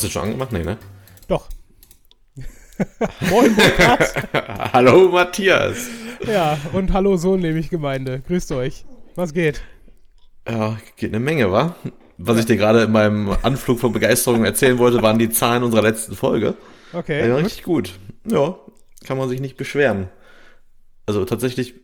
Hast 0.00 0.06
du 0.06 0.12
schon 0.12 0.22
angemacht? 0.22 0.50
Nee, 0.50 0.64
ne? 0.64 0.78
Doch. 1.28 1.46
Moin, 3.28 3.54
Burkhard. 3.54 4.14
Hallo 4.72 5.10
Matthias. 5.10 5.88
Ja, 6.26 6.56
und 6.72 6.90
hallo 6.94 7.18
Sohn, 7.18 7.40
nämlich 7.40 7.68
Gemeinde. 7.68 8.22
Grüßt 8.26 8.50
euch. 8.52 8.86
Was 9.14 9.34
geht? 9.34 9.60
Ja, 10.48 10.78
geht 10.96 11.10
eine 11.10 11.20
Menge, 11.20 11.52
wa? 11.52 11.76
Was 12.16 12.38
ich 12.38 12.46
dir 12.46 12.56
gerade 12.56 12.84
in 12.84 12.92
meinem 12.92 13.36
Anflug 13.42 13.78
von 13.78 13.92
Begeisterung 13.92 14.42
erzählen 14.46 14.78
wollte, 14.78 15.02
waren 15.02 15.18
die 15.18 15.28
Zahlen 15.28 15.62
unserer 15.64 15.82
letzten 15.82 16.16
Folge. 16.16 16.54
Okay. 16.94 17.28
Ja, 17.28 17.36
richtig 17.36 17.64
gut. 17.64 17.98
Ja, 18.24 18.56
kann 19.04 19.18
man 19.18 19.28
sich 19.28 19.42
nicht 19.42 19.58
beschweren. 19.58 20.08
Also 21.04 21.26
tatsächlich, 21.26 21.74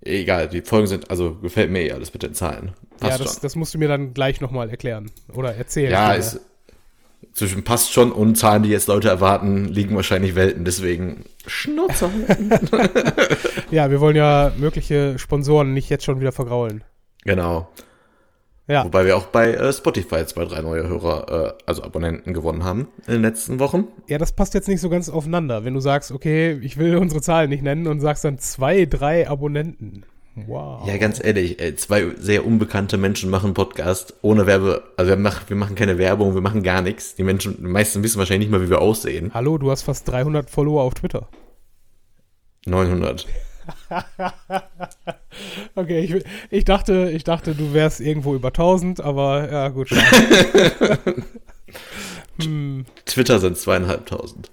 egal, 0.00 0.48
die 0.48 0.60
Folgen 0.60 0.86
sind, 0.86 1.10
also 1.10 1.34
gefällt 1.42 1.72
mir 1.72 1.80
eh 1.82 1.90
alles 1.90 2.12
mit 2.12 2.22
den 2.22 2.34
Zahlen. 2.34 2.66
ja, 3.02 3.08
Passt 3.08 3.20
das, 3.20 3.32
schon. 3.32 3.42
das 3.42 3.56
musst 3.56 3.74
du 3.74 3.78
mir 3.78 3.88
dann 3.88 4.14
gleich 4.14 4.40
nochmal 4.40 4.70
erklären 4.70 5.10
oder 5.32 5.56
erzählen. 5.56 5.90
Ja, 5.90 6.12
ist 6.12 6.40
zwischen 7.32 7.64
passt 7.64 7.92
schon 7.92 8.12
und 8.12 8.36
Zahlen, 8.36 8.62
die 8.62 8.68
jetzt 8.70 8.88
Leute 8.88 9.08
erwarten, 9.08 9.64
liegen 9.66 9.96
wahrscheinlich 9.96 10.34
Welten. 10.34 10.64
Deswegen 10.64 11.24
halten. 12.28 12.50
ja, 13.70 13.90
wir 13.90 14.00
wollen 14.00 14.16
ja 14.16 14.52
mögliche 14.56 15.18
Sponsoren 15.18 15.72
nicht 15.72 15.90
jetzt 15.90 16.04
schon 16.04 16.20
wieder 16.20 16.32
vergraulen. 16.32 16.84
genau. 17.24 17.68
Ja, 18.66 18.82
Wobei 18.86 19.04
wir 19.04 19.14
auch 19.18 19.26
bei 19.26 19.52
äh, 19.52 19.72
Spotify 19.74 20.24
zwei, 20.24 20.46
drei 20.46 20.62
neue 20.62 20.88
Hörer, 20.88 21.56
äh, 21.58 21.62
also 21.66 21.82
Abonnenten 21.82 22.32
gewonnen 22.32 22.64
haben 22.64 22.88
in 23.06 23.12
den 23.12 23.22
letzten 23.22 23.58
Wochen. 23.58 23.88
ja, 24.08 24.16
das 24.16 24.32
passt 24.32 24.54
jetzt 24.54 24.68
nicht 24.68 24.80
so 24.80 24.88
ganz 24.88 25.10
aufeinander. 25.10 25.66
Wenn 25.66 25.74
du 25.74 25.80
sagst, 25.80 26.10
okay, 26.12 26.58
ich 26.62 26.78
will 26.78 26.96
unsere 26.96 27.20
Zahlen 27.20 27.50
nicht 27.50 27.62
nennen 27.62 27.86
und 27.86 28.00
sagst 28.00 28.24
dann 28.24 28.38
zwei, 28.38 28.86
drei 28.86 29.28
Abonnenten. 29.28 30.06
Wow. 30.36 30.86
Ja, 30.86 30.96
ganz 30.96 31.22
ehrlich, 31.22 31.60
ey, 31.60 31.76
zwei 31.76 32.10
sehr 32.16 32.44
unbekannte 32.44 32.96
Menschen 32.96 33.30
machen 33.30 33.54
Podcast 33.54 34.14
ohne 34.22 34.46
Werbe, 34.46 34.82
also 34.96 35.10
wir 35.10 35.16
machen, 35.16 35.44
wir 35.46 35.56
machen 35.56 35.76
keine 35.76 35.96
Werbung, 35.96 36.34
wir 36.34 36.40
machen 36.40 36.64
gar 36.64 36.82
nichts. 36.82 37.14
Die 37.14 37.22
Menschen, 37.22 37.56
die 37.58 37.62
meisten 37.62 38.02
wissen 38.02 38.18
wahrscheinlich 38.18 38.48
nicht 38.48 38.58
mal, 38.58 38.64
wie 38.64 38.70
wir 38.70 38.80
aussehen. 38.80 39.30
Hallo, 39.32 39.58
du 39.58 39.70
hast 39.70 39.82
fast 39.82 40.08
300 40.08 40.50
Follower 40.50 40.82
auf 40.82 40.94
Twitter. 40.94 41.28
900. 42.66 43.26
Okay, 45.74 46.00
ich, 46.00 46.24
ich 46.50 46.64
dachte, 46.64 47.10
ich 47.10 47.24
dachte, 47.24 47.56
du 47.56 47.74
wärst 47.74 48.00
irgendwo 48.00 48.34
über 48.34 48.48
1000, 48.48 49.00
aber 49.00 49.50
ja, 49.50 49.68
gut. 49.68 49.90
hm, 52.40 52.86
Twitter 53.04 53.40
sind 53.40 53.58
zweieinhalbtausend. 53.58 54.50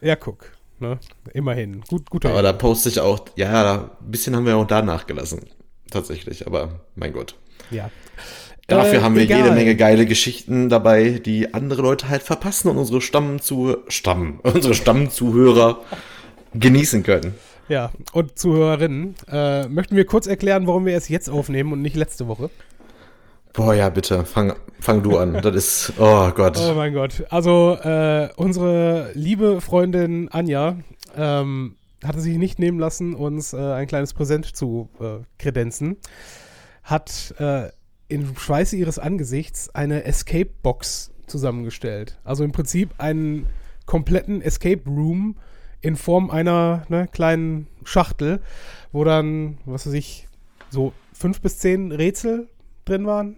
ja, 0.00 0.16
guck. 0.16 0.50
Ne? 0.80 0.98
Immerhin. 1.32 1.82
Gut, 1.88 2.10
guter. 2.10 2.30
Aber 2.30 2.42
da 2.42 2.52
poste 2.52 2.88
ich 2.88 3.00
auch, 3.00 3.20
ja, 3.36 3.62
da, 3.62 3.90
ein 4.00 4.10
bisschen 4.10 4.34
haben 4.36 4.44
wir 4.46 4.56
auch 4.56 4.66
da 4.66 4.82
nachgelassen. 4.82 5.40
Tatsächlich, 5.90 6.46
aber 6.46 6.80
mein 6.94 7.12
Gott. 7.12 7.36
ja. 7.70 7.90
Dafür 8.66 9.00
Äh, 9.00 9.02
haben 9.02 9.14
wir 9.14 9.24
egal. 9.24 9.40
jede 9.40 9.52
Menge 9.52 9.76
geile 9.76 10.06
Geschichten 10.06 10.70
dabei, 10.70 11.20
die 11.22 11.52
andere 11.52 11.82
Leute 11.82 12.08
halt 12.08 12.22
verpassen 12.22 12.70
und 12.70 12.78
unsere 12.78 13.02
Stamm 13.02 13.38
zu 13.42 13.76
Stamm, 13.88 14.40
unsere 14.42 14.72
Stammzuhörer 14.72 15.80
genießen 16.54 17.02
können. 17.02 17.34
Ja, 17.68 17.92
und 18.12 18.38
Zuhörerinnen, 18.38 19.16
äh, 19.30 19.68
möchten 19.68 19.96
wir 19.96 20.06
kurz 20.06 20.26
erklären, 20.26 20.66
warum 20.66 20.86
wir 20.86 20.96
es 20.96 21.08
jetzt 21.10 21.28
aufnehmen 21.28 21.72
und 21.74 21.82
nicht 21.82 21.94
letzte 21.94 22.26
Woche? 22.26 22.48
Boah, 23.54 23.72
ja, 23.72 23.88
bitte, 23.88 24.24
fang, 24.24 24.52
fang 24.80 25.04
du 25.04 25.16
an. 25.16 25.40
Das 25.40 25.54
ist, 25.54 25.92
oh 25.98 26.28
Gott. 26.32 26.58
Oh 26.58 26.74
mein 26.74 26.92
Gott. 26.92 27.24
Also, 27.30 27.78
äh, 27.80 28.28
unsere 28.34 29.12
liebe 29.14 29.60
Freundin 29.60 30.28
Anja 30.28 30.76
ähm, 31.16 31.76
hatte 32.02 32.20
sich 32.20 32.36
nicht 32.36 32.58
nehmen 32.58 32.80
lassen, 32.80 33.14
uns 33.14 33.52
äh, 33.52 33.58
ein 33.58 33.86
kleines 33.86 34.12
Präsent 34.12 34.56
zu 34.56 34.88
äh, 35.00 35.24
kredenzen. 35.38 35.98
Hat 36.82 37.32
äh, 37.38 37.68
im 38.08 38.36
Schweiße 38.36 38.76
ihres 38.76 38.98
Angesichts 38.98 39.72
eine 39.72 40.02
Escape-Box 40.02 41.12
zusammengestellt. 41.28 42.18
Also 42.24 42.42
im 42.42 42.50
Prinzip 42.50 42.90
einen 42.98 43.46
kompletten 43.86 44.42
Escape 44.42 44.82
Room 44.86 45.36
in 45.80 45.94
Form 45.94 46.28
einer 46.28 46.86
ne, 46.88 47.06
kleinen 47.06 47.68
Schachtel, 47.84 48.40
wo 48.90 49.04
dann, 49.04 49.58
was 49.64 49.86
weiß 49.86 49.92
ich, 49.92 50.26
so 50.70 50.92
fünf 51.12 51.40
bis 51.40 51.58
zehn 51.58 51.92
Rätsel 51.92 52.48
drin 52.84 53.06
waren. 53.06 53.36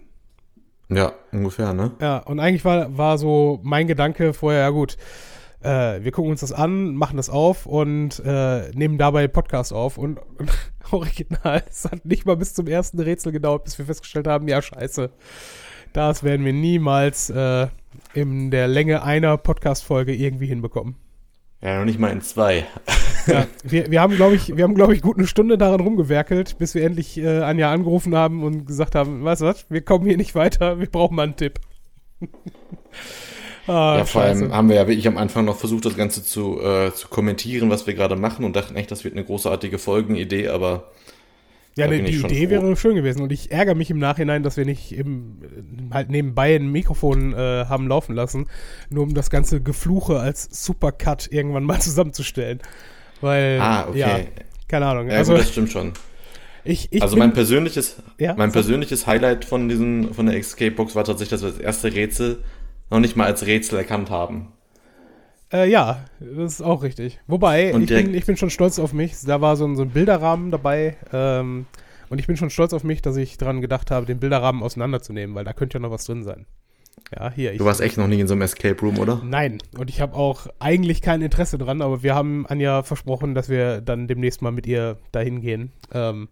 Ja, 0.89 1.13
ungefähr, 1.33 1.73
ne? 1.73 1.93
Ja, 2.01 2.19
und 2.19 2.39
eigentlich 2.39 2.65
war, 2.65 2.97
war 2.97 3.19
so 3.19 3.61
mein 3.63 3.87
Gedanke 3.87 4.33
vorher, 4.33 4.61
ja 4.61 4.71
gut, 4.71 4.97
äh, 5.63 6.05
wir 6.05 6.13
gucken 6.13 6.31
uns 6.31 6.41
das 6.41 6.53
an, 6.53 6.95
machen 6.95 7.17
das 7.17 7.29
auf 7.29 7.67
und 7.67 8.23
äh, 8.25 8.71
nehmen 8.71 8.99
dabei 8.99 9.27
Podcast 9.27 9.73
auf. 9.73 9.99
Und, 9.99 10.21
und 10.39 10.51
original, 10.93 11.63
es 11.69 11.85
hat 11.85 12.05
nicht 12.05 12.25
mal 12.25 12.37
bis 12.37 12.55
zum 12.55 12.67
ersten 12.69 13.01
Rätsel 13.01 13.33
gedauert, 13.33 13.65
bis 13.65 13.79
wir 13.79 13.87
festgestellt 13.87 14.29
haben, 14.29 14.47
ja 14.49 14.63
scheiße, 14.63 15.11
das 15.93 16.23
werden 16.23 16.45
wir 16.45 16.53
niemals 16.53 17.31
äh, 17.31 17.67
in 18.15 18.51
der 18.51 18.69
Länge 18.69 19.03
einer 19.03 19.37
Podcast-Folge 19.39 20.15
irgendwie 20.15 20.47
hinbekommen. 20.47 20.97
Ja, 21.67 21.79
noch 21.81 21.85
nicht 21.85 21.99
mal 21.99 22.13
in 22.13 22.21
zwei. 22.21 22.65
Ja, 23.27 23.49
wir, 23.65 23.91
wir 23.91 24.01
haben, 24.01 24.15
glaube 24.15 24.37
ich, 24.37 24.57
wir 24.57 24.63
haben, 24.63 24.77
glaube 24.77 24.95
ich, 24.95 25.03
gut 25.03 25.19
eine 25.19 25.27
Stunde 25.27 25.59
daran 25.59 25.81
rumgewerkelt, 25.81 26.59
bis 26.59 26.77
wir 26.77 26.85
endlich 26.85 27.19
äh, 27.19 27.41
Anja 27.41 27.73
angerufen 27.73 28.15
haben 28.15 28.45
und 28.45 28.67
gesagt 28.67 28.95
haben, 28.95 29.25
weißt 29.25 29.43
du 29.43 29.47
was, 29.47 29.69
wir 29.69 29.81
kommen 29.81 30.07
hier 30.07 30.17
nicht 30.17 30.37
weiter, 30.37 30.79
wir 30.79 30.87
brauchen 30.87 31.17
mal 31.17 31.25
einen 31.25 31.35
Tipp. 31.35 31.59
ah, 33.67 33.97
ja, 33.97 34.05
vor 34.05 34.23
scheiße. 34.23 34.45
allem 34.45 34.55
haben 34.55 34.69
wir 34.69 34.77
ja 34.77 34.87
wirklich 34.87 35.09
am 35.09 35.17
Anfang 35.17 35.45
noch 35.45 35.57
versucht, 35.57 35.87
das 35.87 35.97
Ganze 35.97 36.23
zu, 36.23 36.61
äh, 36.63 36.95
zu 36.95 37.09
kommentieren, 37.09 37.69
was 37.69 37.89
wir 37.89 37.95
gerade 37.95 38.15
machen 38.15 38.45
und 38.45 38.55
dachten 38.55 38.77
echt, 38.77 38.93
das 38.93 39.03
wird 39.03 39.15
eine 39.15 39.25
großartige 39.25 39.79
Folgenidee, 39.79 40.47
aber 40.47 40.93
Ja, 41.79 41.89
ne, 41.89 42.03
die 42.03 42.17
Idee 42.17 42.45
froh. 42.47 42.51
wäre 42.51 42.77
schön 42.77 42.95
gewesen 42.95 43.21
und 43.23 43.31
ich 43.33 43.51
ärgere 43.51 43.75
mich 43.75 43.91
im 43.91 43.99
Nachhinein, 43.99 44.43
dass 44.43 44.57
wir 44.57 44.65
nicht 44.65 44.93
im, 44.93 45.91
halt 45.93 46.09
nebenbei 46.09 46.57
ein 46.57 46.73
Mikrofon 46.73 47.35
äh, 47.35 47.67
haben 47.69 47.87
laufen 47.87 48.15
lassen, 48.15 48.47
nur 48.89 49.03
um 49.03 49.13
das 49.15 49.29
ganze 49.29 49.61
Gefluche 49.61 50.19
als 50.19 50.49
Supercut 50.65 51.29
irgendwann 51.31 51.65
mal 51.65 51.81
zusammenzustellen. 51.81 52.61
Weil, 53.21 53.61
Ah, 53.61 53.89
okay. 53.89 53.99
ja, 53.99 54.19
keine 54.69 54.87
Ahnung. 54.87 55.09
ja, 55.09 55.19
also, 55.19 55.33
gut, 55.33 55.43
das 55.43 55.51
stimmt 55.53 55.71
schon. 55.71 55.93
ich, 56.65 56.89
ich 56.93 57.03
also 57.03 57.17
mein 57.17 57.33
persönliches, 57.35 57.97
Ja, 58.19 58.35
mein 58.37 58.53
persönliches 58.53 59.07
Highlight 59.07 59.45
von 59.45 59.69
diesem, 59.69 60.15
von 60.15 60.27
der 60.27 60.37
Escape 60.37 60.71
Box 60.73 60.95
war 60.95 61.05
tatsächlich, 61.05 61.31
dass 61.31 61.43
wir 61.43 61.51
das 61.51 61.61
erste 61.61 61.93
Rätsel 61.95 62.43
noch 62.91 63.01
nicht 63.01 63.17
mal 63.17 63.27
als 63.27 63.45
Rätsel 63.47 63.79
erkannt 63.79 64.09
haben. 64.11 64.49
Äh, 65.53 65.71
ja, 65.71 66.05
das 66.19 66.55
ist 66.55 66.63
auch 66.63 66.83
richtig. 66.83 67.21
Wobei, 67.27 67.71
ich 67.71 67.89
bin, 67.89 68.15
ich 68.15 68.27
bin 68.27 68.37
schon 68.37 68.51
stolz 68.51 68.79
auf 68.79 68.93
mich. 68.93 69.15
Da 69.25 69.41
war 69.41 69.57
so 69.57 69.65
ein, 69.67 69.77
so 69.77 69.83
ein 69.83 69.91
Bilderrahmen 69.91 70.51
dabei. 70.51 70.97
Ähm, 71.13 71.67
und 72.09 72.19
ich 72.19 72.27
bin 72.27 72.37
schon 72.37 72.51
stolz 72.51 72.73
auf 72.73 72.85
mich, 72.85 73.03
dass 73.03 73.17
ich 73.17 73.39
dran 73.39 73.61
gedacht 73.61 73.91
habe, 73.91 74.07
den 74.07 74.19
Bilderrahmen 74.19 74.63
auseinanderzunehmen, 74.63 75.35
weil 75.35 75.45
da 75.45 75.53
könnte 75.53 75.79
ja 75.79 75.83
noch 75.83 75.91
was 75.91 76.05
drin 76.05 76.25
sein. 76.25 76.47
Ja, 77.15 77.31
hier. 77.31 77.53
Ich, 77.53 77.59
Du 77.59 77.65
warst 77.65 77.81
echt 77.81 77.99
noch 77.99 78.09
nie 78.09 78.21
in 78.21 78.27
so 78.27 78.35
einem 78.35 78.43
Escape 78.43 78.81
Room, 78.81 78.99
oder? 78.99 79.21
Nein, 79.25 79.59
und 79.79 79.91
ich 79.91 80.01
habe 80.01 80.15
auch 80.17 80.47
eigentlich 80.59 81.03
kein 81.03 81.23
Interesse 81.23 81.59
dran, 81.59 81.83
aber 81.83 82.03
wir 82.03 82.15
haben 82.15 82.47
Anja 82.47 82.83
versprochen, 82.83 83.35
dass 83.35 83.49
wir 83.49 83.81
dann 83.81 84.09
demnächst 84.09 84.43
mal 84.43 84.51
mit 84.51 84.67
ihr 84.67 84.99
dahin 85.13 85.41
gehen. 85.41 85.73
Ähm, 85.93 86.29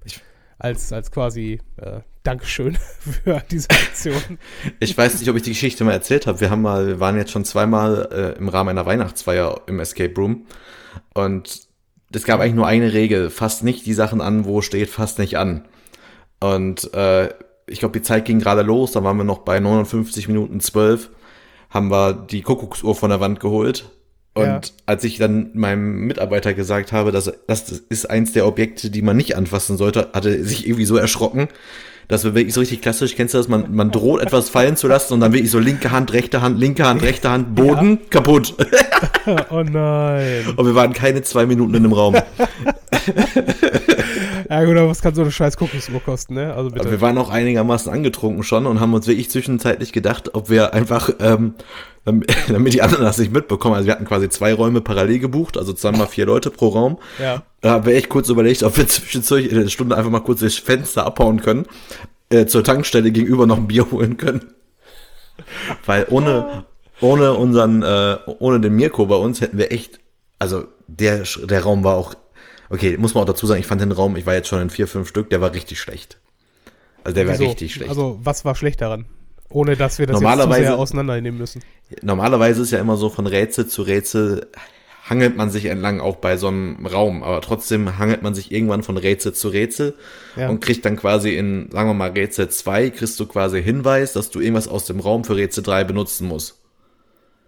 als, 0.59 0.93
als 0.93 1.11
quasi 1.11 1.61
äh, 1.77 2.01
Dankeschön 2.25 2.77
für 3.25 3.43
diese 3.51 3.69
Aktion. 3.71 4.39
Ich 4.81 4.97
weiß 4.97 5.21
nicht, 5.21 5.29
ob 5.29 5.37
ich 5.37 5.43
die 5.43 5.51
Geschichte 5.51 5.85
mal 5.85 5.93
erzählt 5.93 6.27
habe. 6.27 6.41
Wir 6.41 6.51
haben 6.51 6.63
mal, 6.63 6.87
wir 6.87 7.01
waren 7.01 7.17
jetzt 7.17 7.31
schon 7.31 7.45
zweimal 7.45 8.09
äh, 8.11 8.39
im 8.39 8.49
Rahmen 8.49 8.71
einer 8.71 8.87
Weihnachtsfeier 8.87 9.61
im 9.67 9.79
Escape 9.79 10.15
Room 10.17 10.47
und 11.13 11.61
es 12.13 12.25
gab 12.25 12.41
eigentlich 12.41 12.55
nur 12.55 12.67
eine 12.67 12.93
Regel: 12.95 13.29
Fasst 13.31 13.63
nicht 13.63 13.85
die 13.87 13.93
Sachen 13.93 14.21
an, 14.21 14.47
wo 14.47 14.63
steht, 14.63 14.89
fasst 14.89 15.19
nicht 15.19 15.37
an. 15.37 15.67
Und 16.41 16.93
äh, 16.95 17.29
ich 17.67 17.79
glaube, 17.79 17.99
die 17.99 18.03
Zeit 18.03 18.25
ging 18.25 18.39
gerade 18.39 18.63
los. 18.63 18.93
Da 18.93 19.05
waren 19.05 19.17
wir 19.19 19.25
noch 19.25 19.41
bei 19.41 19.61
59 19.61 20.27
Minuten 20.29 20.61
12, 20.61 21.11
haben 21.71 21.91
wir 21.91 22.15
die 22.15 22.43
Kuckucksuhr 22.43 22.95
von 22.95 23.11
der 23.11 23.21
Wand 23.21 23.39
geholt. 23.41 23.91
Und 24.33 24.45
Ja. 24.47 24.61
als 24.87 25.05
ich 25.05 25.19
dann 25.19 25.51
meinem 25.55 26.07
Mitarbeiter 26.07 26.55
gesagt 26.55 26.91
habe, 26.93 27.13
dass 27.13 27.31
das 27.47 27.71
ist 27.71 28.09
eins 28.09 28.33
der 28.33 28.47
Objekte, 28.47 28.91
die 28.91 29.03
man 29.03 29.17
nicht 29.17 29.37
anfassen 29.37 29.77
sollte, 29.77 30.09
hatte 30.15 30.35
er 30.37 30.45
sich 30.45 30.67
irgendwie 30.67 30.87
so 30.87 30.97
erschrocken, 30.97 31.49
dass 32.09 32.25
wir 32.25 32.35
wirklich 32.35 32.55
so 32.55 32.61
richtig 32.61 32.83
klassisch, 32.83 33.17
kennst 33.17 33.35
du 33.35 33.39
das, 33.39 33.49
man, 33.49 33.75
man 33.75 33.91
droht 33.91 34.21
etwas 34.21 34.51
fallen 34.51 34.77
zu 34.77 34.89
lassen 34.89 35.15
und 35.15 35.21
dann 35.21 35.33
wirklich 35.33 35.51
so 35.51 35.59
linke 35.59 35.91
Hand, 35.91 36.13
rechte 36.13 36.43
Hand, 36.43 36.59
linke 36.59 36.87
Hand, 36.87 37.03
rechte 37.03 37.31
Hand, 37.31 37.55
Boden, 37.55 37.99
kaputt. 38.11 38.55
oh 39.51 39.63
nein. 39.63 40.45
Und 40.57 40.67
wir 40.67 40.75
waren 40.75 40.93
keine 40.93 41.23
zwei 41.23 41.47
Minuten 41.47 41.75
in 41.75 41.83
dem 41.83 41.93
Raum. 41.93 42.17
Ja 44.49 44.65
gut, 44.65 44.77
aber 44.77 44.89
was 44.89 45.01
kann 45.01 45.15
so 45.15 45.23
eine 45.23 45.31
scheiß 45.31 45.57
Kuckucksuhr 45.57 46.01
kosten, 46.01 46.35
ne? 46.35 46.55
Also 46.55 46.71
bitte. 46.71 46.83
Aber 46.83 46.91
wir 46.91 47.01
waren 47.01 47.19
auch 47.19 47.31
einigermaßen 47.31 47.91
angetrunken 47.93 48.43
schon 48.43 48.67
und 48.67 48.81
haben 48.81 48.93
uns 48.95 49.07
wirklich 49.07 49.31
zwischenzeitlich 49.31 49.93
gedacht, 49.93 50.35
ob 50.35 50.51
wir 50.51 50.75
einfach, 50.75 51.11
ähm, 51.21 51.55
damit, 52.05 52.35
damit 52.49 52.73
die 52.73 52.83
anderen 52.83 53.05
das 53.05 53.19
nicht 53.19 53.33
mitbekommen, 53.33 53.75
also 53.75 53.87
wir 53.87 53.93
hatten 53.93 54.05
quasi 54.05 54.29
zwei 54.29 54.53
Räume 54.53 54.81
parallel 54.81 55.19
gebucht, 55.19 55.57
also 55.57 55.73
zweimal 55.73 56.07
vier 56.09 56.27
Leute 56.27 56.51
pro 56.51 56.69
Raum. 56.69 56.99
Ja. 57.21 57.43
Da 57.61 57.71
haben 57.71 57.87
wir 57.87 57.95
echt 57.95 58.09
kurz 58.09 58.29
überlegt, 58.29 58.63
ob 58.63 58.77
wir 58.77 58.87
zwischendurch 58.89 59.47
in 59.47 59.61
der 59.61 59.69
Stunde 59.69 59.97
einfach 59.97 60.11
mal 60.11 60.21
kurz 60.21 60.41
das 60.41 60.55
Fenster 60.55 61.07
abhauen 61.07 61.41
können, 61.41 61.67
äh, 62.31 62.47
zur 62.47 62.65
Tankstelle 62.65 63.11
gegenüber 63.11 63.47
noch 63.47 63.57
ein 63.57 63.67
Bier 63.67 63.91
holen 63.91 64.17
können. 64.17 64.53
Weil 65.85 66.07
ohne, 66.11 66.65
ohne 67.01 67.35
unseren, 67.35 67.83
äh, 67.83 68.19
ohne 68.39 68.61
den 68.61 68.75
Mirko 68.75 69.07
bei 69.07 69.17
uns 69.17 69.41
hätten 69.41 69.59
wir 69.59 69.73
echt, 69.73 69.99
also 70.39 70.65
der, 70.87 71.25
der 71.45 71.63
Raum 71.63 71.83
war 71.83 71.97
auch, 71.97 72.15
okay, 72.71 72.97
muss 72.97 73.15
man 73.15 73.23
auch 73.23 73.29
dazu 73.29 73.47
sagen, 73.47 73.61
ich 73.61 73.67
fand 73.67 73.81
den 73.81 73.93
Raum, 73.93 74.17
ich 74.17 74.27
war 74.27 74.35
jetzt 74.35 74.49
schon 74.49 74.61
in 74.61 74.71
vier, 74.71 74.87
fünf 74.87 75.09
Stück, 75.09 75.31
der 75.31 75.41
war 75.41 75.53
richtig 75.53 75.81
schlecht. 75.81 76.19
Also 77.03 77.17
der 77.17 77.27
war 77.27 77.35
Wieso? 77.35 77.45
richtig 77.45 77.75
schlecht. 77.75 77.91
Also 77.91 78.19
was 78.23 78.45
war 78.45 78.55
schlecht 78.55 78.81
daran? 78.81 79.07
Ohne 79.51 79.77
dass 79.77 79.99
wir 79.99 80.07
das 80.07 80.15
Normalerweise- 80.21 80.51
jetzt 80.51 80.67
zu 80.67 80.73
sehr 80.73 80.79
auseinandernehmen 80.79 81.39
müssen. 81.39 81.63
Normalerweise 82.03 82.63
ist 82.63 82.71
ja 82.73 82.79
immer 82.81 82.97
so 82.97 83.09
von 83.09 83.27
Rätsel 83.27 83.67
zu 83.67 83.83
Rätsel 83.83 84.49
hangelt 85.09 85.37
man 85.37 85.51
sich 85.51 85.67
entlang 85.67 86.01
auch 86.01 86.17
bei 86.17 86.39
so 86.39 86.49
einem 86.49 86.87
Raum, 86.87 87.23
aber 87.23 87.43
trotzdem 87.43 87.99
hangelt 87.99 88.23
man 88.23 88.35
sich 88.35 88.51
irgendwann 88.51 88.83
von 88.83 88.97
Rätsel 88.97 89.35
zu 89.35 89.49
Rätsel 89.49 89.95
Ja. 90.35 90.49
und 90.49 90.61
kriegt 90.61 90.85
dann 90.87 90.97
quasi 90.97 91.37
in, 91.37 91.69
sagen 91.71 91.91
wir 91.91 91.95
mal, 91.95 92.11
Rätsel 92.13 92.49
2, 92.49 92.89
kriegst 92.89 93.21
du 93.21 93.27
quasi 93.27 93.63
Hinweis, 93.63 94.15
dass 94.15 94.31
du 94.31 94.41
irgendwas 94.41 94.67
aus 94.67 94.87
dem 94.87 95.01
Raum 95.01 95.25
für 95.25 95.37
Rätsel 95.37 95.63
3 95.63 95.85
benutzen 95.85 96.27
musst. 96.27 96.57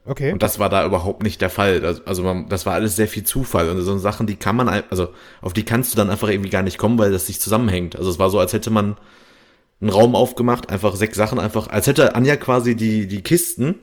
Okay. 0.04 0.32
Und 0.32 0.42
das 0.42 0.58
war 0.58 0.68
da 0.68 0.84
überhaupt 0.84 1.22
nicht 1.22 1.40
der 1.40 1.48
Fall. 1.50 1.80
Das- 1.80 2.06
Also 2.06 2.22
man, 2.22 2.48
das 2.50 2.66
war 2.66 2.74
alles 2.74 2.94
sehr 2.94 3.08
viel 3.08 3.24
Zufall. 3.24 3.70
Und 3.70 3.80
so 3.80 3.96
Sachen, 3.98 4.26
die 4.26 4.36
kann 4.36 4.54
man, 4.54 4.68
also 4.90 5.08
auf 5.40 5.52
die 5.54 5.64
kannst 5.64 5.92
du 5.92 5.96
dann 5.96 6.10
einfach 6.10 6.28
irgendwie 6.28 6.50
gar 6.50 6.62
nicht 6.62 6.76
kommen, 6.78 6.98
weil 6.98 7.10
das 7.10 7.26
nicht 7.26 7.40
zusammenhängt. 7.40 7.96
Also 7.96 8.10
es 8.10 8.18
war 8.18 8.28
so, 8.30 8.38
als 8.38 8.52
hätte 8.52 8.70
man 8.70 8.96
einen 9.80 9.90
Raum 9.90 10.14
aufgemacht, 10.14 10.70
einfach 10.70 10.96
sechs 10.96 11.16
Sachen, 11.16 11.38
einfach, 11.38 11.68
als 11.68 11.86
hätte 11.86 12.14
Anja 12.14 12.36
quasi 12.36 12.74
die, 12.76 13.06
die 13.06 13.22
Kisten, 13.22 13.76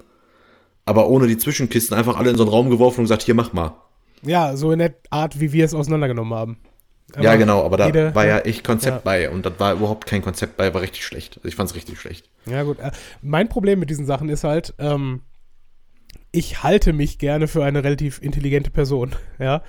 aber 0.86 1.07
ohne 1.07 1.28
die 1.28 1.38
Zwischenkisten, 1.38 1.95
einfach 1.98 2.18
alle 2.18 2.30
in 2.31 2.36
so 2.38 2.44
einen 2.44 2.51
Raum 2.51 2.69
geworfen 2.69 3.00
und 3.00 3.04
gesagt, 3.06 3.22
hier 3.24 3.36
mach 3.36 3.54
mal. 3.54 3.75
ja, 4.24 4.56
so 4.57 4.72
in 4.72 4.80
der 4.80 4.95
Art, 5.12 5.40
wie 5.40 5.51
wir 5.54 5.66
es 5.66 5.74
auseinandergenommen 5.74 6.34
haben. 6.34 6.57
ja, 7.22 7.30
Aber 7.30 7.38
genau, 7.38 7.63
aber 7.63 7.78
da 7.78 7.86
jede- 7.88 8.16
war 8.16 8.25
ja 8.25 8.40
echt 8.40 8.63
Konzept 8.63 8.95
Ja. 8.98 9.01
bei 9.04 9.30
und 9.30 9.45
das 9.45 9.54
war 9.60 9.74
überhaupt 9.74 10.07
kein 10.07 10.22
Konzept 10.24 10.57
bei, 10.57 10.74
war 10.74 10.81
richtig 10.81 11.06
schlecht. 11.06 11.38
Also 11.38 11.48
ich 11.48 11.56
fand's 11.56 11.75
richtig 11.75 12.00
schlecht. 12.00 12.30
Ja, 12.46 12.63
gut. 12.63 12.80
Äh, 12.80 12.92
Mein 13.22 13.50
Problem 13.50 13.80
mit 13.80 13.89
diesen 13.89 14.06
Sachen 14.06 14.30
ist 14.30 14.44
halt, 14.44 14.74
ähm, 14.80 15.22
ich 16.31 16.63
halte 16.63 16.94
mich 16.94 17.19
gerne 17.19 17.48
für 17.48 17.63
eine 17.63 17.84
relativ 17.84 18.19
intelligente 18.22 18.72
Person, 18.72 19.16
ja. 19.39 19.62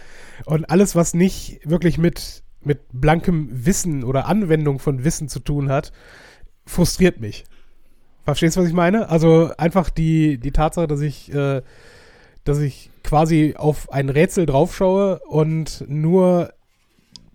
Und 0.47 0.71
alles, 0.71 0.97
was 0.97 1.13
nicht 1.15 1.61
wirklich 1.65 1.99
mit, 1.99 2.44
mit 2.65 2.81
blankem 2.93 3.49
Wissen 3.53 4.05
oder 4.05 4.27
Anwendung 4.27 4.79
von 4.79 5.05
Wissen 5.05 5.29
zu 5.29 5.41
tun 5.41 5.71
hat, 5.71 5.93
frustriert 6.67 7.21
mich. 7.21 7.45
Verstehst 8.25 8.57
du, 8.57 8.61
was 8.61 8.69
ich 8.69 8.75
meine? 8.75 9.11
Also 9.11 9.51
einfach 9.59 9.91
die, 9.91 10.39
die 10.39 10.53
Tatsache, 10.53 10.87
dass 10.87 11.01
ich, 11.01 11.33
äh, 11.33 11.63
dass 12.45 12.59
ich 12.59 12.91
quasi 13.03 13.55
auf 13.57 13.93
ein 13.93 14.09
Rätsel 14.09 14.47
draufschaue 14.47 15.21
und 15.21 15.85
nur 15.89 16.53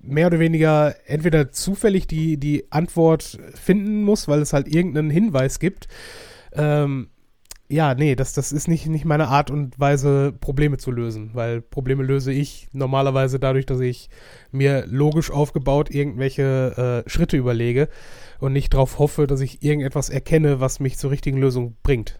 mehr 0.01 0.27
oder 0.27 0.39
weniger 0.39 0.95
entweder 1.05 1.51
zufällig 1.51 2.07
die, 2.07 2.37
die 2.37 2.71
Antwort 2.71 3.37
finden 3.53 4.01
muss, 4.03 4.27
weil 4.27 4.41
es 4.41 4.53
halt 4.53 4.67
irgendeinen 4.67 5.09
Hinweis 5.09 5.59
gibt. 5.59 5.87
Ähm, 6.53 7.09
ja, 7.71 7.93
nee, 7.93 8.15
das, 8.15 8.33
das 8.33 8.51
ist 8.51 8.67
nicht, 8.67 8.87
nicht 8.87 9.05
meine 9.05 9.27
Art 9.27 9.51
und 9.51 9.79
Weise, 9.79 10.33
Probleme 10.39 10.77
zu 10.77 10.89
lösen, 10.89 11.29
weil 11.33 11.61
Probleme 11.61 12.03
löse 12.03 12.33
ich 12.33 12.67
normalerweise 12.71 13.39
dadurch, 13.39 13.67
dass 13.67 13.79
ich 13.79 14.09
mir 14.51 14.85
logisch 14.87 15.29
aufgebaut 15.29 15.91
irgendwelche 15.91 17.03
äh, 17.05 17.09
Schritte 17.09 17.37
überlege 17.37 17.87
und 18.39 18.53
nicht 18.53 18.73
darauf 18.73 18.97
hoffe, 18.97 19.27
dass 19.27 19.41
ich 19.41 19.61
irgendetwas 19.61 20.09
erkenne, 20.09 20.59
was 20.59 20.79
mich 20.79 20.97
zur 20.97 21.11
richtigen 21.11 21.37
Lösung 21.37 21.77
bringt. 21.83 22.19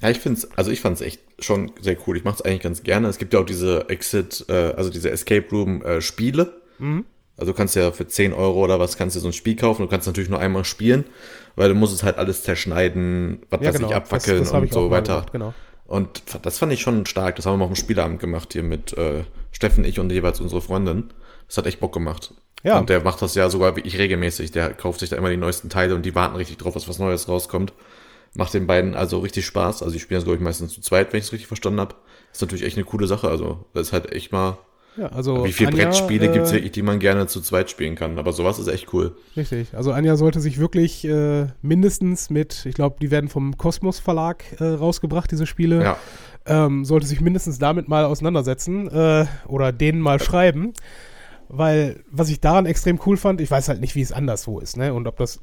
Ja, 0.00 0.08
ich 0.08 0.18
find's, 0.18 0.50
also 0.56 0.70
ich 0.70 0.80
fand's 0.80 1.02
echt 1.02 1.20
schon 1.38 1.72
sehr 1.80 1.96
cool. 2.06 2.16
Ich 2.16 2.24
mach's 2.24 2.40
eigentlich 2.40 2.62
ganz 2.62 2.82
gerne. 2.82 3.08
Es 3.08 3.18
gibt 3.18 3.34
ja 3.34 3.40
auch 3.40 3.46
diese 3.46 3.90
Exit, 3.90 4.46
äh, 4.48 4.72
also 4.74 4.88
diese 4.88 5.10
Escape 5.10 5.48
Room 5.52 5.82
äh, 5.82 6.00
Spiele. 6.00 6.60
Mhm. 6.78 7.04
Also 7.36 7.52
du 7.52 7.56
kannst 7.56 7.74
ja 7.76 7.92
für 7.92 8.06
10 8.06 8.32
Euro 8.32 8.62
oder 8.62 8.78
was 8.78 8.96
kannst 8.96 9.16
du 9.16 9.20
so 9.20 9.28
ein 9.28 9.32
Spiel 9.32 9.56
kaufen. 9.56 9.82
Du 9.82 9.88
kannst 9.88 10.06
natürlich 10.06 10.30
nur 10.30 10.38
einmal 10.38 10.64
spielen, 10.64 11.04
weil 11.56 11.68
du 11.68 11.74
musst 11.74 11.94
es 11.94 12.02
halt 12.02 12.18
alles 12.18 12.42
zerschneiden, 12.42 13.42
was 13.50 13.60
weiß 13.60 13.80
ich, 13.80 13.94
abfackeln 13.94 14.38
das, 14.40 14.50
das 14.50 14.60
und 14.60 14.68
auch 14.68 14.72
so 14.72 14.90
weiter. 14.90 15.14
gemacht, 15.14 15.32
Genau. 15.32 15.54
Und 15.86 16.22
das 16.42 16.58
fand 16.58 16.72
ich 16.72 16.80
schon 16.80 17.04
stark. 17.04 17.36
Das 17.36 17.44
haben 17.44 17.54
wir 17.54 17.58
mal 17.58 17.64
auf 17.64 17.72
dem 17.72 17.76
Spieleabend 17.76 18.18
gemacht 18.18 18.54
hier 18.54 18.62
mit 18.62 18.96
äh, 18.96 19.24
Steffen, 19.50 19.84
ich 19.84 19.98
und 19.98 20.10
jeweils 20.10 20.40
unsere 20.40 20.62
Freundin. 20.62 21.12
Das 21.46 21.58
hat 21.58 21.66
echt 21.66 21.80
Bock 21.80 21.92
gemacht. 21.92 22.32
Ja. 22.62 22.78
Und 22.78 22.88
der 22.88 23.02
macht 23.02 23.20
das 23.20 23.34
ja 23.34 23.50
sogar 23.50 23.76
wie 23.76 23.80
ich 23.80 23.98
regelmäßig. 23.98 24.52
Der 24.52 24.72
kauft 24.72 25.00
sich 25.00 25.10
da 25.10 25.16
immer 25.16 25.28
die 25.28 25.36
neuesten 25.36 25.68
Teile 25.68 25.94
und 25.94 26.06
die 26.06 26.14
warten 26.14 26.36
richtig 26.36 26.58
drauf, 26.58 26.74
dass 26.74 26.88
was 26.88 26.98
Neues 26.98 27.28
rauskommt. 27.28 27.72
Macht 28.34 28.54
den 28.54 28.66
beiden 28.66 28.94
also 28.94 29.18
richtig 29.18 29.44
Spaß. 29.44 29.82
Also 29.82 29.92
die 29.92 30.00
spielen 30.00 30.18
das, 30.18 30.24
glaube 30.24 30.36
ich, 30.36 30.42
meistens 30.42 30.72
zu 30.72 30.80
zweit, 30.80 31.12
wenn 31.12 31.18
ich 31.18 31.26
es 31.26 31.32
richtig 31.32 31.48
verstanden 31.48 31.80
habe. 31.80 31.94
Ist 32.32 32.40
natürlich 32.40 32.64
echt 32.64 32.76
eine 32.76 32.86
coole 32.86 33.06
Sache. 33.06 33.28
Also 33.28 33.66
das 33.74 33.88
ist 33.88 33.92
halt 33.92 34.10
echt 34.12 34.32
mal, 34.32 34.56
Ja, 34.96 35.06
also 35.06 35.44
wie 35.46 35.52
viele 35.52 35.70
Anja, 35.70 35.84
Brettspiele 35.84 36.26
äh, 36.26 36.32
gibt's 36.32 36.52
wirklich, 36.52 36.72
die 36.72 36.82
man 36.82 36.98
gerne 36.98 37.26
zu 37.26 37.40
zweit 37.40 37.70
spielen 37.70 37.94
kann. 37.94 38.18
Aber 38.18 38.32
sowas 38.32 38.58
ist 38.58 38.68
echt 38.68 38.92
cool. 38.92 39.16
Richtig. 39.36 39.74
Also 39.74 39.92
Anja 39.92 40.16
sollte 40.16 40.40
sich 40.40 40.58
wirklich 40.58 41.04
äh, 41.04 41.46
mindestens 41.62 42.28
mit, 42.30 42.66
ich 42.66 42.74
glaube, 42.74 42.96
die 43.00 43.10
werden 43.10 43.28
vom 43.28 43.56
Kosmos 43.56 43.98
Verlag 43.98 44.44
äh, 44.60 44.64
rausgebracht, 44.64 45.30
diese 45.30 45.46
Spiele. 45.46 45.82
Ja. 45.82 45.96
ähm, 46.44 46.84
sollte 46.84 47.06
sich 47.06 47.20
mindestens 47.20 47.58
damit 47.58 47.88
mal 47.88 48.04
auseinandersetzen 48.04 48.88
äh, 48.88 49.26
oder 49.46 49.72
denen 49.72 50.00
mal 50.00 50.20
schreiben. 50.20 50.72
Weil, 51.48 52.00
was 52.10 52.30
ich 52.30 52.40
daran 52.40 52.64
extrem 52.64 52.98
cool 53.04 53.18
fand, 53.18 53.40
ich 53.40 53.50
weiß 53.50 53.68
halt 53.68 53.80
nicht, 53.80 53.94
wie 53.94 54.00
es 54.00 54.10
anderswo 54.12 54.58
ist, 54.58 54.78
ne? 54.78 54.94
Und 54.94 55.06
ob 55.06 55.18
das 55.18 55.40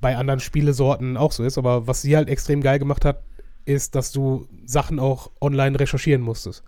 bei 0.00 0.16
anderen 0.16 0.38
Spielesorten 0.38 1.16
auch 1.16 1.32
so 1.32 1.42
ist, 1.42 1.58
aber 1.58 1.88
was 1.88 2.02
sie 2.02 2.16
halt 2.16 2.28
extrem 2.28 2.60
geil 2.60 2.78
gemacht 2.78 3.04
hat, 3.04 3.22
ist, 3.64 3.94
dass 3.94 4.12
du 4.12 4.46
Sachen 4.64 5.00
auch 5.00 5.30
online 5.40 5.78
recherchieren 5.78 6.22
musstest. 6.22 6.62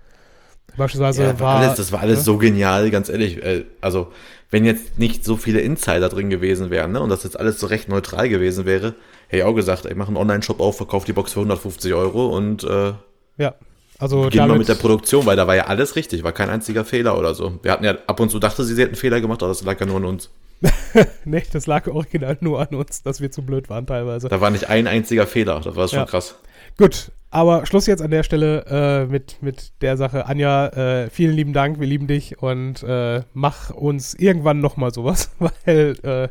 Beispielsweise 0.76 1.23
Ja, 1.25 1.32
das 1.32 1.41
war 1.41 1.56
alles, 1.56 1.75
das 1.76 1.93
war 1.93 2.00
alles 2.00 2.19
ne? 2.19 2.25
so 2.25 2.38
genial, 2.38 2.91
ganz 2.91 3.09
ehrlich. 3.09 3.43
Äh, 3.43 3.64
Also, 3.81 4.09
wenn 4.50 4.64
jetzt 4.64 4.99
nicht 4.99 5.25
so 5.25 5.37
viele 5.37 5.61
Insider 5.61 6.09
drin 6.09 6.31
gewesen 6.31 6.70
wären, 6.70 6.93
ne, 6.93 7.00
und 7.00 7.09
das 7.09 7.25
jetzt 7.25 7.38
alles 7.38 7.59
so 7.61 7.67
recht 7.67 7.88
neutral 7.88 8.29
gewesen 8.29 8.64
wäre, 8.67 8.94
hätte 9.29 9.38
ich 9.38 9.43
auch 9.44 9.55
gesagt, 9.55 9.87
ey, 9.87 9.94
mach 9.94 10.09
einen 10.09 10.17
Online-Shop 10.17 10.61
auf, 10.61 10.76
verkauf 10.76 11.05
die 11.05 11.12
Box 11.12 11.32
für 11.32 11.41
150 11.41 11.93
Euro 11.94 12.29
und 12.29 12.64
äh, 12.64 12.93
Ja. 13.38 13.55
Also 13.99 14.29
gehen 14.31 14.49
wir 14.49 14.56
mit 14.59 14.67
der 14.69 14.75
Produktion, 14.75 15.26
weil 15.26 15.37
da 15.37 15.47
war 15.47 15.55
ja 15.55 15.67
alles 15.67 15.94
richtig, 15.94 16.25
war 16.25 16.32
kein 16.32 16.50
einziger 16.50 16.85
Fehler 16.85 17.17
oder 17.17 17.35
so. 17.35 17.61
Wir 17.62 17.70
hatten 17.70 17.85
ja 17.85 17.97
ab 18.09 18.19
und 18.19 18.31
zu 18.31 18.41
dachte 18.41 18.64
sie, 18.64 18.75
sie 18.75 18.81
hätten 18.82 18.94
einen 18.94 19.00
Fehler 19.00 19.20
gemacht, 19.20 19.43
aber 19.43 19.50
das 19.50 19.62
lag 19.62 19.79
ja 19.79 19.87
nur 19.87 19.97
an 19.99 20.05
uns. 20.06 20.31
Nee, 21.25 21.43
das 21.53 21.67
lag 21.67 21.87
original 21.87 22.37
nur 22.41 22.61
an 22.61 22.75
uns, 22.75 23.03
dass 23.03 23.20
wir 23.20 23.31
zu 23.31 23.43
blöd 23.43 23.70
waren 23.70 23.87
teilweise. 23.87 24.29
Da 24.29 24.41
war 24.41 24.50
nicht 24.50 24.69
ein 24.69 24.87
einziger 24.88 25.26
Fehler, 25.26 25.61
das 25.62 25.76
war 25.76 25.87
schon 25.88 26.00
Ja. 26.00 26.05
krass. 26.06 26.35
Gut, 26.78 27.12
aber 27.30 27.64
Schluss 27.66 27.86
jetzt 27.86 28.02
an 28.02 28.10
der 28.10 28.22
Stelle 28.22 28.64
äh, 28.66 29.06
mit, 29.10 29.42
mit 29.42 29.72
der 29.80 29.96
Sache. 29.96 30.26
Anja, 30.26 30.69
äh, 30.69 31.10
vielen 31.10 31.34
lieben 31.34 31.52
Dank, 31.52 31.80
wir 31.80 31.86
lieben 31.86 32.06
dich 32.06 32.42
und 32.42 32.82
äh, 32.82 33.22
mach 33.32 33.70
uns 33.70 34.14
irgendwann 34.14 34.60
nochmal 34.60 34.92
sowas, 34.92 35.30
weil 35.64 35.96
äh, 36.02 36.28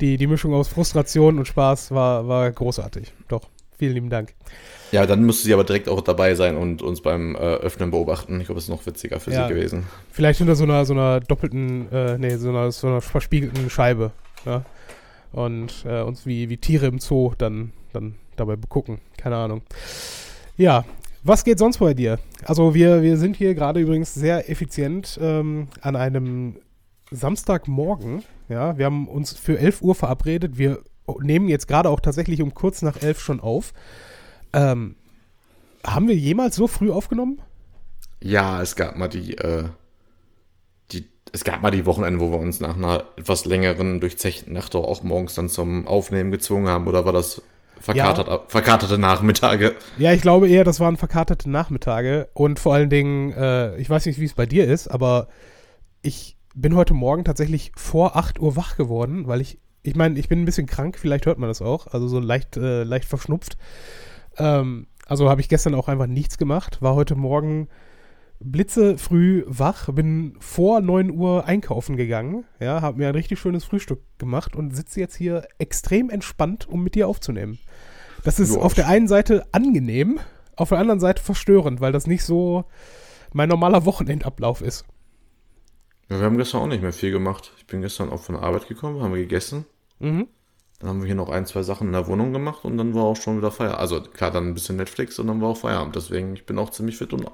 die, 0.00 0.16
die 0.16 0.26
Mischung 0.26 0.54
aus 0.54 0.68
Frustration 0.68 1.38
und 1.38 1.46
Spaß 1.46 1.90
war, 1.90 2.28
war 2.28 2.50
großartig. 2.50 3.12
Doch, 3.28 3.48
vielen 3.78 3.94
lieben 3.94 4.10
Dank. 4.10 4.34
Ja, 4.92 5.04
dann 5.04 5.24
müsste 5.24 5.44
sie 5.46 5.52
aber 5.52 5.64
direkt 5.64 5.88
auch 5.88 6.00
dabei 6.00 6.36
sein 6.36 6.56
und 6.56 6.80
uns 6.80 7.00
beim 7.00 7.34
äh, 7.34 7.38
Öffnen 7.38 7.90
beobachten. 7.90 8.38
Ich 8.40 8.46
glaube, 8.46 8.58
das 8.58 8.64
ist 8.64 8.70
noch 8.70 8.86
witziger 8.86 9.18
für 9.18 9.32
Ja. 9.32 9.48
sie 9.48 9.54
gewesen. 9.54 9.84
Vielleicht 10.12 10.38
hinter 10.38 10.54
so 10.54 10.62
einer, 10.62 10.84
so 10.84 10.92
einer 10.94 11.18
doppelten, 11.18 11.90
äh, 11.90 12.18
nee, 12.18 12.36
so 12.36 12.50
einer, 12.50 12.70
so 12.70 12.86
einer 12.86 13.00
verspiegelten 13.00 13.68
Scheibe. 13.68 14.12
Ja? 14.44 14.64
Und 15.32 15.84
äh, 15.88 16.02
uns 16.02 16.24
wie, 16.24 16.48
wie 16.48 16.56
Tiere 16.56 16.86
im 16.86 17.00
Zoo 17.00 17.32
dann, 17.36 17.72
dann 17.92 18.14
dabei 18.36 18.56
begucken. 18.56 19.00
Keine 19.16 19.36
Ahnung. 19.36 19.62
Ja, 20.56 20.84
was 21.22 21.42
geht 21.42 21.58
sonst 21.58 21.78
bei 21.78 21.92
dir? 21.92 22.18
Also 22.44 22.74
wir, 22.74 23.02
wir 23.02 23.16
sind 23.16 23.36
hier 23.36 23.54
gerade 23.54 23.80
übrigens 23.80 24.14
sehr 24.14 24.48
effizient 24.48 25.18
ähm, 25.20 25.68
an 25.80 25.96
einem 25.96 26.56
Samstagmorgen. 27.10 28.22
Ja, 28.48 28.78
wir 28.78 28.84
haben 28.84 29.08
uns 29.08 29.32
für 29.32 29.58
11 29.58 29.82
Uhr 29.82 29.94
verabredet. 29.94 30.56
Wir 30.56 30.78
nehmen 31.20 31.48
jetzt 31.48 31.66
gerade 31.66 31.88
auch 31.88 32.00
tatsächlich 32.00 32.42
um 32.42 32.54
kurz 32.54 32.82
nach 32.82 33.02
11 33.02 33.20
schon 33.20 33.40
auf. 33.40 33.72
Ähm, 34.52 34.94
haben 35.84 36.08
wir 36.08 36.16
jemals 36.16 36.56
so 36.56 36.66
früh 36.66 36.90
aufgenommen? 36.90 37.40
Ja, 38.22 38.62
es 38.62 38.76
gab 38.76 38.96
mal 38.96 39.08
die, 39.08 39.36
äh, 39.36 39.64
die, 40.92 41.06
es 41.32 41.44
gab 41.44 41.62
mal 41.62 41.70
die 41.70 41.86
Wochenende, 41.86 42.20
wo 42.20 42.30
wir 42.30 42.38
uns 42.38 42.60
nach 42.60 42.76
einer 42.76 43.04
etwas 43.16 43.44
längeren, 43.44 44.00
durchzechten 44.00 44.52
Nacht 44.52 44.74
auch, 44.74 44.84
auch 44.84 45.02
morgens 45.02 45.34
dann 45.34 45.48
zum 45.48 45.86
Aufnehmen 45.86 46.30
gezwungen 46.30 46.68
haben. 46.68 46.86
Oder 46.86 47.04
war 47.04 47.12
das 47.12 47.42
verkatert, 47.80 48.50
verkaterte 48.50 48.98
Nachmittage? 48.98 49.74
Ja, 49.98 50.12
ich 50.12 50.22
glaube 50.22 50.48
eher, 50.48 50.64
das 50.64 50.80
waren 50.80 50.96
verkaterte 50.96 51.50
Nachmittage 51.50 52.28
und 52.34 52.58
vor 52.58 52.74
allen 52.74 52.90
Dingen, 52.90 53.32
äh, 53.32 53.76
ich 53.76 53.88
weiß 53.90 54.06
nicht, 54.06 54.20
wie 54.20 54.24
es 54.24 54.34
bei 54.34 54.46
dir 54.46 54.66
ist, 54.66 54.88
aber 54.88 55.28
ich 56.02 56.36
bin 56.54 56.74
heute 56.74 56.94
Morgen 56.94 57.24
tatsächlich 57.24 57.72
vor 57.76 58.16
8 58.16 58.40
Uhr 58.40 58.56
wach 58.56 58.76
geworden, 58.76 59.26
weil 59.26 59.40
ich, 59.40 59.58
ich 59.82 59.94
meine, 59.94 60.18
ich 60.18 60.28
bin 60.28 60.40
ein 60.40 60.46
bisschen 60.46 60.66
krank, 60.66 60.98
vielleicht 60.98 61.26
hört 61.26 61.38
man 61.38 61.48
das 61.48 61.62
auch, 61.62 61.86
also 61.88 62.08
so 62.08 62.18
leicht, 62.18 62.56
äh, 62.56 62.82
leicht 62.82 63.06
verschnupft. 63.06 63.56
Ähm, 64.38 64.86
also 65.06 65.28
habe 65.28 65.40
ich 65.40 65.48
gestern 65.48 65.74
auch 65.74 65.88
einfach 65.88 66.06
nichts 66.06 66.38
gemacht, 66.38 66.82
war 66.82 66.94
heute 66.94 67.14
Morgen 67.14 67.68
blitzefrüh 68.40 69.44
wach, 69.46 69.88
bin 69.92 70.36
vor 70.40 70.80
9 70.80 71.10
Uhr 71.10 71.46
einkaufen 71.46 71.96
gegangen, 71.96 72.44
ja, 72.60 72.82
habe 72.82 72.98
mir 72.98 73.08
ein 73.08 73.14
richtig 73.14 73.38
schönes 73.38 73.64
Frühstück 73.64 74.00
gemacht 74.18 74.56
und 74.56 74.74
sitze 74.74 75.00
jetzt 75.00 75.16
hier 75.16 75.46
extrem 75.58 76.10
entspannt, 76.10 76.68
um 76.68 76.82
mit 76.82 76.94
dir 76.94 77.08
aufzunehmen. 77.08 77.58
Das 78.26 78.40
ist 78.40 78.54
Ja. 78.56 78.60
auf 78.60 78.74
der 78.74 78.88
einen 78.88 79.08
Seite 79.08 79.46
angenehm, 79.52 80.18
auf 80.56 80.70
der 80.70 80.78
anderen 80.78 81.00
Seite 81.00 81.22
verstörend, 81.22 81.80
weil 81.80 81.92
das 81.92 82.06
nicht 82.06 82.24
so 82.24 82.64
mein 83.32 83.48
normaler 83.48 83.84
Wochenendablauf 83.84 84.62
ist. 84.62 84.84
Ja, 86.10 86.18
wir 86.18 86.26
haben 86.26 86.36
gestern 86.36 86.62
auch 86.62 86.66
nicht 86.66 86.82
mehr 86.82 86.92
viel 86.92 87.10
gemacht. 87.12 87.52
Ich 87.58 87.66
bin 87.66 87.82
gestern 87.82 88.10
auch 88.10 88.20
von 88.22 88.34
der 88.34 88.44
Arbeit 88.44 88.68
gekommen, 88.68 89.00
haben 89.02 89.14
wir 89.14 89.20
gegessen. 89.20 89.64
Mhm. 90.00 90.26
Dann 90.78 90.90
haben 90.90 91.00
wir 91.00 91.06
hier 91.06 91.14
noch 91.14 91.30
ein, 91.30 91.46
zwei 91.46 91.62
Sachen 91.62 91.86
in 91.86 91.92
der 91.94 92.06
Wohnung 92.06 92.32
gemacht 92.34 92.64
und 92.64 92.76
dann 92.76 92.94
war 92.94 93.04
auch 93.04 93.16
schon 93.16 93.38
wieder 93.38 93.50
Feierabend. 93.50 93.80
Also 93.80 94.00
klar, 94.02 94.30
dann 94.30 94.48
ein 94.48 94.54
bisschen 94.54 94.76
Netflix 94.76 95.18
und 95.18 95.26
dann 95.28 95.40
war 95.40 95.48
auch 95.50 95.56
Feierabend. 95.56 95.96
Deswegen, 95.96 96.34
ich 96.34 96.44
bin 96.44 96.58
auch 96.58 96.70
ziemlich 96.70 96.98
fit 96.98 97.12
und 97.14 97.26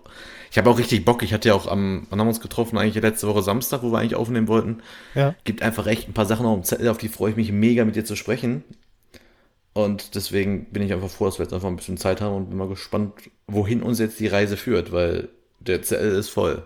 ich 0.51 0.59
habe 0.59 0.71
auch 0.71 0.79
richtig 0.79 1.05
Bock. 1.05 1.23
Ich 1.25 1.33
hatte 1.33 1.49
ja 1.49 1.55
auch 1.55 1.67
am, 1.67 2.07
wann 2.11 2.21
haben 2.21 2.27
wir 2.27 2.31
uns 2.31 2.41
getroffen? 2.41 2.79
Eigentlich 2.79 3.03
letzte 3.03 3.27
Woche 3.27 3.43
Samstag, 3.43 3.83
wo 3.83 3.91
wir 3.91 3.99
eigentlich 3.99 4.15
aufnehmen 4.15 4.47
wollten. 4.47 4.83
Ja. 5.15 5.35
Gibt 5.45 5.63
einfach 5.63 5.87
echt 5.89 6.09
ein 6.09 6.13
paar 6.13 6.27
Sachen 6.27 6.47
auf 6.47 6.55
dem 6.61 6.65
Zettel, 6.65 6.89
auf 6.89 6.99
die 6.99 7.09
freue 7.09 7.31
ich 7.31 7.37
mich 7.37 7.51
mega 7.51 7.85
mit 7.85 7.97
dir 7.97 8.05
zu 8.05 8.15
sprechen. 8.15 8.63
Und 9.75 10.15
deswegen 10.15 10.67
bin 10.67 10.83
ich 10.83 10.93
einfach 10.93 11.09
froh, 11.09 11.25
dass 11.25 11.39
wir 11.39 11.45
jetzt 11.45 11.55
einfach 11.55 11.69
ein 11.69 11.77
bisschen 11.77 11.97
Zeit 11.97 12.21
haben 12.21 12.37
und 12.37 12.49
bin 12.51 12.59
mal 12.59 12.69
gespannt, 12.69 13.15
wohin 13.47 13.83
uns 13.83 13.99
jetzt 13.99 14.21
die 14.21 14.27
Reise 14.27 14.57
führt, 14.57 14.93
weil 14.93 15.29
der 15.61 15.83
Zell 15.83 16.13
ist 16.15 16.29
voll. 16.29 16.63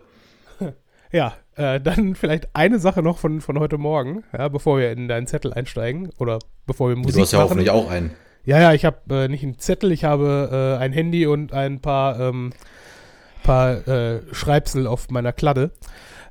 Ja, 1.13 1.35
äh, 1.55 1.81
dann 1.81 2.17
vielleicht 2.17 2.49
eine 2.53 2.81
Sache 2.81 3.01
noch 3.01 3.19
von, 3.19 3.41
von 3.41 3.61
heute 3.61 3.79
Morgen, 3.79 4.25
ja, 4.37 4.49
bevor 4.49 4.79
wir 4.79 4.91
in 4.91 5.07
deinen 5.07 5.29
Zettel 5.29 5.53
einsteigen 5.55 6.11
oder 6.19 6.41
bevor 6.67 6.89
wir 6.89 6.97
Musik 6.97 7.15
Du 7.15 7.21
hast 7.23 7.33
ja 7.33 7.39
machen. 7.39 7.51
hoffentlich 7.51 7.71
auch 7.71 7.89
einen. 7.89 8.11
Ja, 8.45 8.61
ja, 8.61 8.73
ich 8.73 8.85
habe 8.85 8.99
äh, 9.15 9.29
nicht 9.29 9.45
einen 9.45 9.57
Zettel, 9.59 9.93
ich 9.93 10.03
habe 10.03 10.77
äh, 10.79 10.83
ein 10.83 10.93
Handy 10.93 11.27
und 11.27 11.53
ein 11.53 11.81
paar, 11.81 12.19
ähm, 12.19 12.53
paar 13.45 13.87
äh, 13.87 14.21
Schreibsel 14.33 14.89
auf 14.89 15.09
meiner 15.11 15.33
Kladde. 15.33 15.71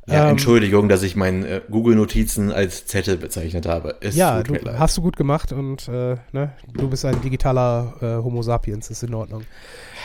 Ja, 0.08 0.26
Ähm, 0.26 0.32
Entschuldigung, 0.32 0.88
dass 0.88 1.02
ich 1.02 1.16
meinen 1.16 1.44
äh, 1.44 1.62
Google-Notizen 1.70 2.52
als 2.52 2.86
Zettel 2.86 3.18
bezeichnet 3.18 3.66
habe. 3.66 3.96
Es 4.02 4.16
Ja, 4.16 4.44
du, 4.44 4.56
hast 4.78 4.98
du 4.98 5.02
gut 5.02 5.18
gemacht 5.18 5.52
und 5.52 5.88
äh, 5.88 6.18
ne, 6.32 6.54
du 6.74 6.90
bist 6.90 7.06
ein 7.06 7.20
digitaler 7.22 7.94
äh, 8.02 8.24
Homo 8.24 8.42
sapiens, 8.44 8.90
ist 8.92 9.04
in 9.04 9.14
Ordnung. 9.14 9.44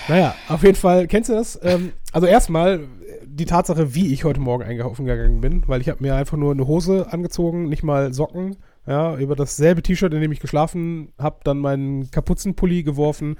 Naja, 0.09 0.35
auf 0.49 0.63
jeden 0.63 0.77
Fall, 0.77 1.07
kennst 1.07 1.29
du 1.29 1.35
das? 1.35 1.59
Ähm, 1.63 1.93
also 2.13 2.27
erstmal 2.27 2.81
die 3.27 3.45
Tatsache, 3.45 3.95
wie 3.95 4.13
ich 4.13 4.25
heute 4.25 4.41
Morgen 4.41 4.65
einkaufen 4.65 5.05
gegangen 5.05 5.41
bin, 5.41 5.65
weil 5.67 5.81
ich 5.81 5.89
habe 5.89 6.03
mir 6.03 6.15
einfach 6.15 6.37
nur 6.37 6.53
eine 6.53 6.67
Hose 6.67 7.07
angezogen, 7.11 7.69
nicht 7.69 7.83
mal 7.83 8.13
Socken, 8.15 8.57
ja, 8.87 9.17
über 9.17 9.37
dasselbe 9.37 9.83
T-Shirt, 9.83 10.13
in 10.15 10.21
dem 10.21 10.33
ich 10.33 10.41
geschlafen 10.41 11.13
habe, 11.19 11.41
dann 11.45 11.59
meinen 11.59 12.11
Kapuzenpulli 12.11 12.83
geworfen, 12.83 13.37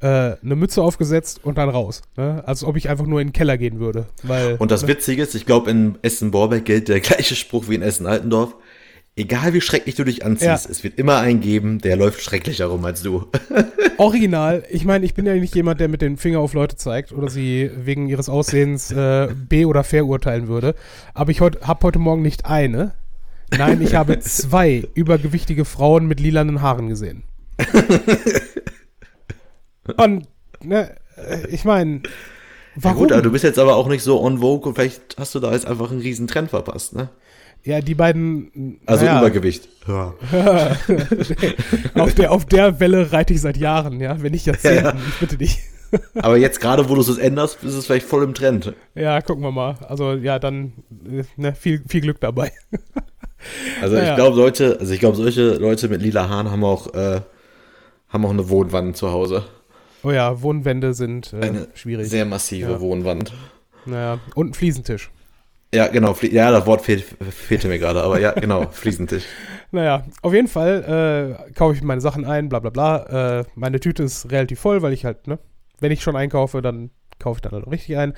äh, 0.00 0.06
eine 0.42 0.56
Mütze 0.56 0.82
aufgesetzt 0.82 1.40
und 1.42 1.58
dann 1.58 1.68
raus. 1.68 2.02
Ne? 2.16 2.42
Als 2.46 2.64
ob 2.64 2.76
ich 2.76 2.88
einfach 2.88 3.06
nur 3.06 3.20
in 3.20 3.28
den 3.28 3.32
Keller 3.32 3.58
gehen 3.58 3.80
würde. 3.80 4.06
Weil, 4.22 4.56
Und 4.58 4.70
das 4.70 4.82
ne? 4.82 4.88
Witzige 4.88 5.22
ist, 5.22 5.34
ich 5.34 5.46
glaube, 5.46 5.70
in 5.70 5.96
Essen-Borbeck 6.02 6.64
gilt 6.64 6.88
der 6.88 7.00
gleiche 7.00 7.34
Spruch 7.34 7.68
wie 7.68 7.74
in 7.74 7.82
Essen-Altendorf. 7.82 8.54
Egal 9.16 9.52
wie 9.52 9.60
schrecklich 9.60 9.96
du 9.96 10.04
dich 10.04 10.24
anziehst, 10.24 10.64
Ja. 10.66 10.70
es 10.70 10.82
wird 10.84 10.98
immer 10.98 11.18
einen 11.18 11.40
geben, 11.40 11.80
der 11.80 11.96
läuft 11.96 12.22
schrecklicher 12.22 12.66
rum 12.66 12.84
als 12.84 13.02
du. 13.02 13.26
Original. 13.98 14.62
Ich 14.70 14.84
meine, 14.84 15.04
ich 15.04 15.14
bin 15.14 15.26
ja 15.26 15.34
nicht 15.34 15.54
jemand, 15.54 15.80
der 15.80 15.88
mit 15.88 16.00
dem 16.00 16.16
Finger 16.16 16.38
auf 16.38 16.54
Leute 16.54 16.76
zeigt 16.76 17.12
oder 17.12 17.28
sie 17.28 17.70
wegen 17.76 18.08
ihres 18.08 18.28
Aussehens 18.30 18.90
äh, 18.92 19.28
be- 19.48 19.66
oder 19.66 19.84
verurteilen 19.84 20.48
würde. 20.48 20.74
Aber 21.12 21.30
ich 21.32 21.40
heut, 21.42 21.60
habe 21.62 21.82
heute 21.86 21.98
Morgen 21.98 22.22
nicht 22.22 22.46
eine. 22.46 22.94
Nein, 23.58 23.82
ich 23.82 23.94
habe 23.96 24.18
zwei 24.20 24.84
übergewichtige 24.94 25.64
Frauen 25.66 26.06
mit 26.06 26.20
lilanen 26.20 26.62
Haaren 26.62 26.88
gesehen. 26.88 27.24
Und, 29.96 30.26
ne, 30.62 30.94
äh, 31.16 31.46
ich 31.48 31.64
meine, 31.64 32.02
Ja 32.04 32.10
warum? 32.76 32.98
gut, 32.98 33.12
aber 33.12 33.22
du 33.22 33.32
bist 33.32 33.44
jetzt 33.44 33.58
aber 33.58 33.76
auch 33.76 33.88
nicht 33.88 34.02
so 34.02 34.22
on 34.22 34.38
vogue 34.38 34.68
und 34.68 34.74
vielleicht 34.74 35.16
hast 35.18 35.34
du 35.34 35.40
da 35.40 35.52
jetzt 35.52 35.66
einfach 35.66 35.90
einen 35.90 36.00
riesen 36.00 36.26
Trend 36.26 36.50
verpasst, 36.50 36.94
ne? 36.94 37.08
ja, 37.64 37.80
die 37.80 37.94
beiden. 37.94 38.80
Also 38.86 39.04
naja, 39.04 39.20
Übergewicht. 39.20 39.68
Ja. 39.86 40.14
auf, 42.02 42.14
der, 42.14 42.32
auf 42.32 42.46
der 42.46 42.80
Welle 42.80 43.12
reite 43.12 43.34
ich 43.34 43.40
seit 43.40 43.56
Jahren, 43.56 44.00
ja, 44.00 44.22
wenn 44.22 44.32
nicht 44.32 44.46
Jahrzehnten. 44.46 44.84
Ja, 44.84 44.92
ja. 44.92 45.00
Ich 45.08 45.18
bitte 45.18 45.36
dich. 45.36 45.58
Aber 46.14 46.36
jetzt 46.36 46.60
gerade, 46.60 46.88
wo 46.88 46.94
du 46.94 47.00
es 47.00 47.18
änderst, 47.18 47.64
ist 47.64 47.74
es 47.74 47.86
vielleicht 47.86 48.06
voll 48.06 48.22
im 48.22 48.32
Trend. 48.32 48.72
Ja, 48.94 49.20
gucken 49.20 49.42
wir 49.42 49.50
mal. 49.50 49.74
Also, 49.88 50.12
ja, 50.12 50.38
dann 50.38 50.72
ne, 51.36 51.54
viel, 51.54 51.82
viel 51.86 52.00
Glück 52.00 52.20
dabei. 52.20 52.52
Also 53.80 53.96
Ja, 53.96 54.02
ja. 54.02 54.10
ich 54.10 54.16
glaube, 54.16 54.36
Leute, 54.40 54.78
also 54.78 54.92
ich 54.92 55.00
glaube, 55.00 55.16
solche 55.16 55.54
Leute 55.54 55.88
mit 55.88 56.02
lila 56.02 56.28
Haaren 56.28 56.50
haben 56.50 56.62
auch, 56.62 56.94
äh, 56.94 57.20
haben 58.08 58.24
auch 58.24 58.30
eine 58.30 58.48
Wohnwand 58.48 58.96
zu 58.96 59.10
Hause. 59.10 59.44
Oh 60.02 60.10
ja, 60.10 60.40
Wohnwände 60.42 60.94
sind 60.94 61.32
äh, 61.32 61.40
Eine 61.46 61.68
schwierig. 61.74 62.08
sehr 62.08 62.24
massive 62.24 62.72
Ja. 62.72 62.80
Wohnwand. 62.80 63.32
naja, 63.86 64.18
und 64.34 64.50
ein 64.50 64.54
Fliesentisch. 64.54 65.10
Ja, 65.74 65.86
genau. 65.86 66.16
Ja, 66.22 66.50
das 66.50 66.66
Wort 66.66 66.82
fehl, 66.82 66.98
fehlte 67.30 67.68
mir 67.68 67.78
gerade, 67.78 68.02
aber 68.02 68.18
ja, 68.18 68.32
genau, 68.40 68.66
Fliesentisch. 68.70 69.24
Naja, 69.72 70.04
auf 70.22 70.32
jeden 70.34 70.48
Fall 70.48 71.36
äh, 71.48 71.52
kaufe 71.52 71.76
ich 71.76 71.82
meine 71.82 72.00
Sachen 72.00 72.24
ein, 72.24 72.48
bla 72.48 72.58
bla 72.58 72.70
bla. 72.70 73.40
Äh, 73.40 73.44
meine 73.54 73.78
Tüte 73.78 74.02
ist 74.02 74.30
relativ 74.32 74.58
voll, 74.58 74.82
weil 74.82 74.92
ich 74.92 75.04
halt, 75.04 75.28
ne, 75.28 75.38
wenn 75.78 75.92
ich 75.92 76.02
schon 76.02 76.16
einkaufe, 76.16 76.60
dann 76.60 76.90
kaufe 77.20 77.38
ich 77.38 77.42
dann 77.42 77.52
halt 77.52 77.70
richtig 77.70 77.96
ein. 77.96 78.14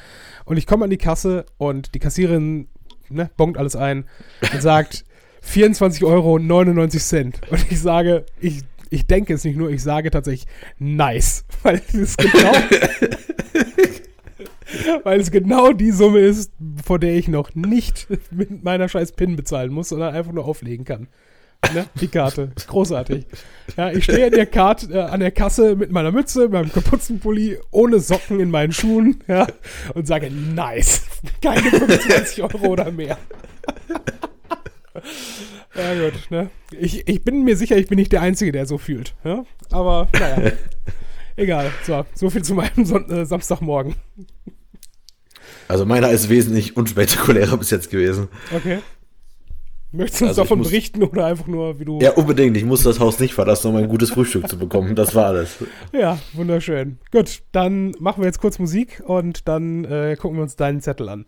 Und 0.47 0.57
ich 0.57 0.67
komme 0.67 0.85
an 0.85 0.91
die 0.91 0.97
Kasse 0.97 1.45
und 1.59 1.95
die 1.95 1.99
Kassiererin, 1.99 2.69
ne, 3.11 3.29
bongt 3.37 3.59
alles 3.59 3.77
ein 3.77 4.07
und 4.53 4.63
sagt 4.63 5.05
24,99 5.45 6.05
Euro. 6.07 6.35
Und 7.51 7.71
ich 7.73 7.81
sage, 7.81 8.25
ich, 8.41 8.61
ich 8.93 9.07
denke 9.07 9.35
es 9.35 9.45
nicht 9.45 9.57
nur, 9.57 9.71
ich 9.71 9.83
sage 9.83 10.11
tatsächlich 10.11 10.49
nice. 10.79 11.45
Weil 11.63 11.81
es 11.93 12.17
genau. 12.17 12.53
weil 15.05 15.21
es 15.21 15.31
genau 15.31 15.73
die 15.73 15.91
Summe 15.91 16.21
ist, 16.21 16.51
vor 16.83 16.99
der 16.99 17.15
ich 17.15 17.29
noch 17.29 17.55
nicht 17.55 18.09
mit 18.31 18.65
meiner 18.65 18.89
scheiß 18.89 19.13
PIN 19.13 19.37
bezahlen 19.37 19.71
muss, 19.71 19.91
sondern 19.91 20.15
einfach 20.15 20.33
nur 20.33 20.47
auflegen 20.47 20.87
kann. 20.87 21.09
Ne? 21.75 21.85
Die 22.01 22.09
Karte. 22.09 22.53
Großartig. 22.67 23.27
Ja, 23.77 23.93
ich 23.93 24.05
stehe 24.05 24.25
an 24.27 24.33
der, 24.33 24.47
Karte, 24.47 24.93
äh, 24.93 25.01
an 25.01 25.21
der 25.21 25.31
Kasse 25.31 25.77
mit 25.77 25.93
meiner 25.93 26.11
Mütze, 26.11 26.49
meinem 26.49 26.73
Kapuzenpulli, 26.73 27.59
ohne 27.71 28.01
Socken 28.01 28.41
in 28.41 28.51
meinen 28.51 28.73
Schuhen 28.73 29.23
ja, 29.29 29.47
und 29.95 30.07
sage, 30.07 30.31
nice. 30.31 31.03
Keine 31.43 31.71
25 31.71 32.43
Euro 32.43 32.69
oder 32.69 32.91
mehr. 32.91 33.19
ja 35.75 36.05
gut, 36.11 36.31
ne? 36.31 36.51
Ich, 36.79 37.07
ich 37.09 37.23
bin 37.25 37.45
mir 37.45 37.57
sicher, 37.57 37.77
ich 37.77 37.87
bin 37.89 37.97
nicht 37.99 38.13
der 38.13 38.21
Einzige, 38.23 38.53
der 38.53 38.67
so 38.67 38.79
fühlt. 38.79 39.15
Ja? 39.25 39.45
Aber 39.71 40.09
naja. 40.19 40.53
Egal. 41.37 41.71
So, 41.85 42.05
so 42.15 42.29
viel 42.31 42.43
zu 42.43 42.55
meinem 42.55 42.85
Son 42.85 43.09
äh, 43.11 43.25
Samstagmorgen. 43.25 43.95
Also 45.69 45.87
meiner 45.87 46.11
ist 46.11 46.29
wesentlich 46.29 46.77
unspektakulärer 46.77 47.57
bis 47.57 47.71
jetzt 47.71 47.91
gewesen. 47.91 48.29
Okay. 48.55 48.79
Möchtest 49.95 50.21
du 50.21 50.25
uns 50.25 50.31
Also 50.31 50.43
davon 50.43 50.59
muss- 50.59 50.69
berichten 50.69 51.03
oder 51.03 51.27
einfach 51.27 51.47
nur, 51.47 51.79
wie 51.81 51.85
du. 51.85 52.01
Ja, 52.01 52.13
unbedingt. 52.13 52.57
Ich 52.57 52.65
muss 52.65 52.83
das 52.83 52.99
Haus 53.01 53.19
nicht 53.19 53.35
verlassen, 53.35 53.69
um 53.69 53.77
ein 53.77 53.89
gutes 53.89 54.11
Frühstück 54.11 54.49
zu 54.49 54.59
bekommen. 54.59 54.95
Das 54.95 55.15
war 55.15 55.27
alles. 55.27 55.57
Ja, 55.93 56.19
wunderschön. 56.35 56.99
Gut, 57.11 57.43
dann 57.53 57.93
machen 57.99 58.23
wir 58.23 58.27
jetzt 58.27 58.41
kurz 58.41 58.59
Musik 58.59 59.03
und 59.05 59.49
dann 59.49 59.85
äh, 59.85 60.17
gucken 60.19 60.39
wir 60.39 60.43
uns 60.43 60.57
deinen 60.57 60.81
Zettel 60.81 61.09
an. 61.09 61.27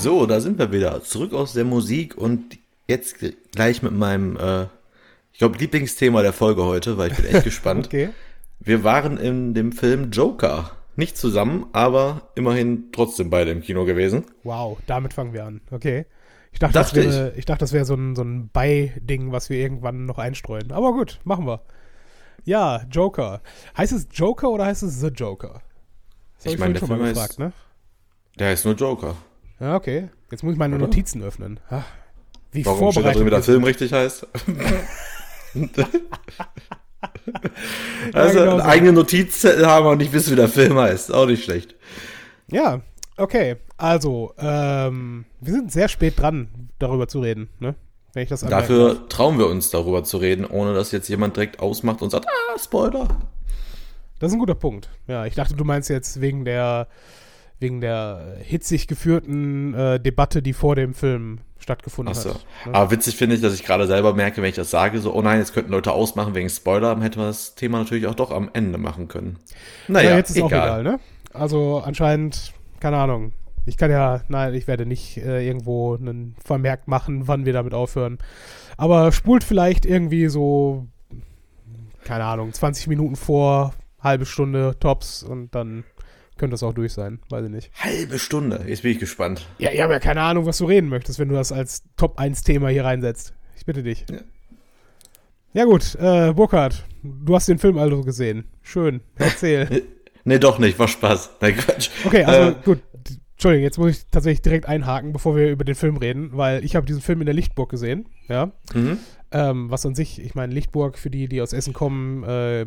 So, 0.00 0.26
da 0.26 0.40
sind 0.40 0.58
wir 0.58 0.70
wieder. 0.72 1.02
Zurück 1.02 1.32
aus 1.34 1.52
der 1.52 1.64
Musik 1.64 2.16
und 2.16 2.58
jetzt 2.86 3.16
gleich 3.52 3.82
mit 3.82 3.92
meinem, 3.92 4.36
äh, 4.36 4.64
ich 5.32 5.38
glaube, 5.38 5.58
Lieblingsthema 5.58 6.22
der 6.22 6.32
Folge 6.32 6.64
heute, 6.64 6.96
weil 6.98 7.10
ich 7.10 7.16
bin 7.16 7.26
echt 7.26 7.44
gespannt. 7.44 7.86
Okay. 7.86 8.10
Wir 8.60 8.84
waren 8.84 9.16
in 9.18 9.54
dem 9.54 9.72
Film 9.72 10.10
Joker. 10.10 10.70
Nicht 10.96 11.16
zusammen, 11.16 11.66
aber 11.72 12.22
immerhin 12.34 12.90
trotzdem 12.90 13.30
beide 13.30 13.52
im 13.52 13.60
Kino 13.62 13.84
gewesen. 13.84 14.24
Wow, 14.42 14.78
damit 14.86 15.12
fangen 15.14 15.32
wir 15.32 15.44
an. 15.44 15.60
Okay. 15.70 16.06
Ich 16.50 16.58
dachte, 16.58 16.74
Dachte 16.74 17.02
das 17.04 17.14
wäre, 17.14 17.32
ich. 17.36 17.44
dachte, 17.44 17.60
das 17.60 17.72
wäre 17.72 17.84
so 17.84 17.94
ein, 17.94 18.16
so 18.16 18.22
ein 18.22 18.50
Bei-Ding, 18.52 19.30
was 19.30 19.48
wir 19.48 19.58
irgendwann 19.58 20.06
noch 20.06 20.18
einstreuen. 20.18 20.72
Aber 20.72 20.92
gut, 20.92 21.20
machen 21.22 21.46
wir. 21.46 21.60
Ja, 22.44 22.82
Joker. 22.90 23.42
Heißt 23.76 23.92
es 23.92 24.08
Joker 24.12 24.50
oder 24.50 24.64
heißt 24.64 24.82
es 24.82 24.98
The 25.00 25.08
Joker? 25.08 25.60
Das 26.42 26.52
Ich 26.52 26.58
meine, 26.58 26.74
der 26.74 26.80
vorhin 26.86 27.04
Film 27.04 27.16
heißt- 27.16 27.38
ne? 27.38 27.52
Der 28.38 28.48
heißt 28.48 28.64
nur 28.64 28.74
Joker. 28.74 29.16
Ja, 29.60 29.76
okay. 29.76 30.08
Jetzt 30.30 30.42
muss 30.42 30.52
ich 30.52 30.58
meine 30.58 30.76
Oder? 30.76 30.86
Notizen 30.86 31.22
öffnen. 31.22 31.60
Ach, 31.70 31.84
wie 32.52 32.64
Warum 32.64 32.92
steht 32.92 33.04
da 33.04 33.12
drin, 33.12 33.26
wie 33.26 33.30
der 33.30 33.42
Film 33.42 33.64
richtig 33.64 33.92
heißt? 33.92 34.26
also 38.12 38.38
genau 38.38 38.50
einen 38.52 38.60
so. 38.60 38.64
eigenen 38.64 38.94
Notizzettel 38.94 39.66
haben 39.66 39.86
und 39.86 39.98
nicht 39.98 40.12
wissen, 40.12 40.32
wie 40.32 40.36
der 40.36 40.48
Film 40.48 40.78
heißt. 40.78 41.12
Auch 41.12 41.26
nicht 41.26 41.44
schlecht. 41.44 41.74
Ja, 42.50 42.80
okay. 43.16 43.56
Also, 43.76 44.32
ähm, 44.38 45.26
wir 45.40 45.52
sind 45.52 45.70
sehr 45.72 45.88
spät 45.88 46.18
dran, 46.18 46.70
darüber 46.78 47.08
zu 47.08 47.20
reden, 47.20 47.48
ne? 47.58 47.74
Wenn 48.14 48.22
ich 48.22 48.28
das 48.28 48.42
anmerken 48.42 48.68
darf. 48.68 48.78
Dafür 48.78 49.08
trauen 49.08 49.38
wir 49.38 49.46
uns 49.46 49.70
darüber 49.70 50.02
zu 50.02 50.16
reden, 50.16 50.46
ohne 50.46 50.74
dass 50.74 50.92
jetzt 50.92 51.08
jemand 51.08 51.36
direkt 51.36 51.60
ausmacht 51.60 52.00
und 52.02 52.10
sagt, 52.10 52.26
ah, 52.26 52.58
Spoiler. 52.58 53.08
Das 54.18 54.30
ist 54.30 54.36
ein 54.36 54.40
guter 54.40 54.54
Punkt. 54.54 54.88
Ja, 55.06 55.26
ich 55.26 55.34
dachte, 55.34 55.54
du 55.54 55.64
meinst 55.64 55.90
jetzt 55.90 56.20
wegen 56.20 56.44
der 56.44 56.88
wegen 57.60 57.80
der 57.80 58.36
hitzig 58.42 58.86
geführten 58.86 59.74
äh, 59.74 60.00
Debatte, 60.00 60.42
die 60.42 60.52
vor 60.52 60.76
dem 60.76 60.94
Film 60.94 61.40
stattgefunden 61.58 62.14
Achso. 62.14 62.30
hat. 62.30 62.46
ne? 62.66 62.74
Aber 62.74 62.90
witzig 62.90 63.16
finde 63.16 63.34
ich, 63.34 63.42
dass 63.42 63.54
ich 63.54 63.64
gerade 63.64 63.86
selber 63.86 64.14
merke, 64.14 64.40
wenn 64.42 64.48
ich 64.48 64.54
das 64.54 64.70
sage, 64.70 65.00
so, 65.00 65.12
oh 65.12 65.22
nein, 65.22 65.38
jetzt 65.38 65.52
könnten 65.52 65.72
Leute 65.72 65.92
ausmachen 65.92 66.34
wegen 66.34 66.48
Spoiler, 66.48 66.94
dann 66.94 67.02
hätten 67.02 67.20
wir 67.20 67.26
das 67.26 67.54
Thema 67.56 67.78
natürlich 67.78 68.06
auch 68.06 68.14
doch 68.14 68.30
am 68.30 68.48
Ende 68.52 68.78
machen 68.78 69.08
können. 69.08 69.38
Naja, 69.88 70.10
ja, 70.10 70.16
jetzt 70.16 70.30
ist 70.30 70.42
auch 70.42 70.50
egal, 70.50 70.82
ne? 70.82 71.00
Also 71.32 71.82
anscheinend, 71.84 72.52
keine 72.80 72.96
Ahnung. 72.96 73.32
Ich 73.66 73.76
kann 73.76 73.90
ja, 73.90 74.22
nein, 74.28 74.54
ich 74.54 74.66
werde 74.66 74.86
nicht 74.86 75.18
äh, 75.18 75.46
irgendwo 75.46 75.94
einen 75.94 76.36
Vermerk 76.42 76.88
machen, 76.88 77.28
wann 77.28 77.44
wir 77.44 77.52
damit 77.52 77.74
aufhören. 77.74 78.18
Aber 78.78 79.12
spult 79.12 79.44
vielleicht 79.44 79.84
irgendwie 79.84 80.28
so, 80.28 80.86
keine 82.04 82.24
Ahnung, 82.24 82.52
20 82.52 82.86
Minuten 82.86 83.16
vor, 83.16 83.74
halbe 84.00 84.24
Stunde 84.24 84.76
Tops 84.80 85.22
und 85.22 85.54
dann 85.54 85.84
könnte 86.38 86.54
das 86.54 86.62
auch 86.62 86.72
durch 86.72 86.92
sein. 86.92 87.18
Weiß 87.28 87.44
ich 87.44 87.50
nicht. 87.50 87.70
Halbe 87.78 88.18
Stunde. 88.18 88.64
Jetzt 88.66 88.82
bin 88.82 88.92
ich 88.92 88.98
gespannt. 88.98 89.46
Ja, 89.58 89.70
ich 89.70 89.80
habe 89.80 89.92
ja 89.92 89.98
keine 89.98 90.22
Ahnung, 90.22 90.46
was 90.46 90.58
du 90.58 90.64
reden 90.64 90.88
möchtest, 90.88 91.18
wenn 91.18 91.28
du 91.28 91.34
das 91.34 91.52
als 91.52 91.82
Top 91.96 92.18
1 92.18 92.42
Thema 92.42 92.68
hier 92.68 92.84
reinsetzt. 92.84 93.34
Ich 93.56 93.66
bitte 93.66 93.82
dich. 93.82 94.06
Ja 95.52 95.64
gut, 95.64 95.96
äh, 95.96 96.32
Burkhard, 96.32 96.84
du 97.02 97.34
hast 97.34 97.48
den 97.48 97.58
Film 97.58 97.78
also 97.78 98.02
gesehen. 98.02 98.44
Schön, 98.62 99.00
erzähl. 99.16 99.82
nee, 100.24 100.38
doch 100.38 100.58
nicht, 100.58 100.78
war 100.78 100.88
Spaß. 100.88 101.30
Nein, 101.40 101.56
Quatsch. 101.56 101.90
Okay, 102.04 102.24
also 102.24 102.50
äh, 102.50 102.54
gut, 102.64 102.80
Entschuldigung, 103.32 103.64
jetzt 103.64 103.78
muss 103.78 103.90
ich 103.92 104.06
tatsächlich 104.10 104.42
direkt 104.42 104.66
einhaken, 104.66 105.12
bevor 105.12 105.36
wir 105.36 105.50
über 105.50 105.64
den 105.64 105.74
Film 105.74 105.96
reden, 105.96 106.30
weil 106.32 106.64
ich 106.64 106.76
habe 106.76 106.86
diesen 106.86 107.00
Film 107.00 107.20
in 107.20 107.26
der 107.26 107.34
Lichtburg 107.34 107.70
gesehen, 107.70 108.08
ja. 108.28 108.52
Mhm. 108.74 108.98
Ähm, 109.30 109.70
was 109.70 109.86
an 109.86 109.94
sich, 109.94 110.20
ich 110.20 110.34
meine, 110.34 110.52
Lichtburg, 110.52 110.98
für 110.98 111.08
die, 111.08 111.28
die 111.28 111.40
aus 111.40 111.52
Essen 111.52 111.72
kommen, 111.72 112.24
äh, 112.24 112.66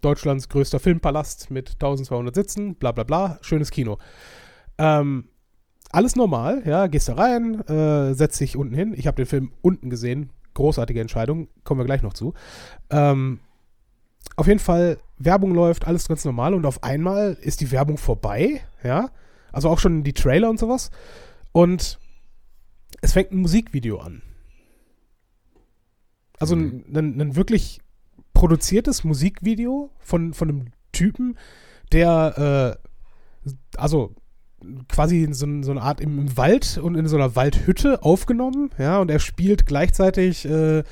Deutschlands 0.00 0.48
größter 0.48 0.80
Filmpalast 0.80 1.50
mit 1.50 1.72
1200 1.74 2.34
Sitzen, 2.34 2.74
bla 2.74 2.92
bla 2.92 3.04
bla, 3.04 3.38
schönes 3.42 3.70
Kino. 3.70 3.98
Ähm, 4.78 5.28
alles 5.90 6.16
normal, 6.16 6.62
ja, 6.64 6.86
gehst 6.86 7.08
da 7.08 7.14
rein, 7.14 7.60
äh, 7.66 8.14
setzt 8.14 8.40
dich 8.40 8.56
unten 8.56 8.74
hin. 8.74 8.94
Ich 8.96 9.06
habe 9.06 9.16
den 9.16 9.26
Film 9.26 9.52
unten 9.60 9.90
gesehen, 9.90 10.30
großartige 10.54 11.00
Entscheidung, 11.00 11.48
kommen 11.64 11.80
wir 11.80 11.84
gleich 11.84 12.02
noch 12.02 12.14
zu. 12.14 12.34
Ähm, 12.90 13.40
auf 14.36 14.46
jeden 14.46 14.60
Fall, 14.60 14.98
Werbung 15.18 15.54
läuft, 15.54 15.86
alles 15.86 16.08
ganz 16.08 16.24
normal 16.24 16.54
und 16.54 16.64
auf 16.64 16.82
einmal 16.82 17.36
ist 17.40 17.60
die 17.60 17.70
Werbung 17.70 17.98
vorbei, 17.98 18.62
ja. 18.82 19.10
Also 19.52 19.68
auch 19.68 19.80
schon 19.80 20.04
die 20.04 20.12
Trailer 20.12 20.48
und 20.48 20.58
sowas. 20.58 20.90
Und 21.52 21.98
es 23.02 23.12
fängt 23.12 23.32
ein 23.32 23.38
Musikvideo 23.38 23.98
an. 23.98 24.22
Also 26.38 26.56
mhm. 26.56 26.84
ein, 26.94 27.20
ein, 27.20 27.36
wirklich 27.36 27.80
produziertes 28.34 29.04
Musikvideo 29.04 29.90
von, 29.98 30.34
von 30.34 30.48
einem 30.48 30.66
Typen, 30.92 31.38
der 31.92 32.78
äh, 32.78 33.50
also 33.76 34.14
quasi 34.88 35.28
so, 35.32 35.46
so 35.62 35.70
eine 35.70 35.82
Art 35.82 36.00
im, 36.00 36.18
im, 36.18 36.36
Wald 36.36 36.78
und 36.78 36.94
in 36.94 37.06
so 37.08 37.16
einer 37.16 37.34
Waldhütte 37.34 38.02
aufgenommen, 38.02 38.70
ja, 38.78 38.98
und 38.98 39.10
er 39.10 39.18
spielt 39.18 39.66
gleichzeitig 39.66 40.44
äh, 40.44 40.82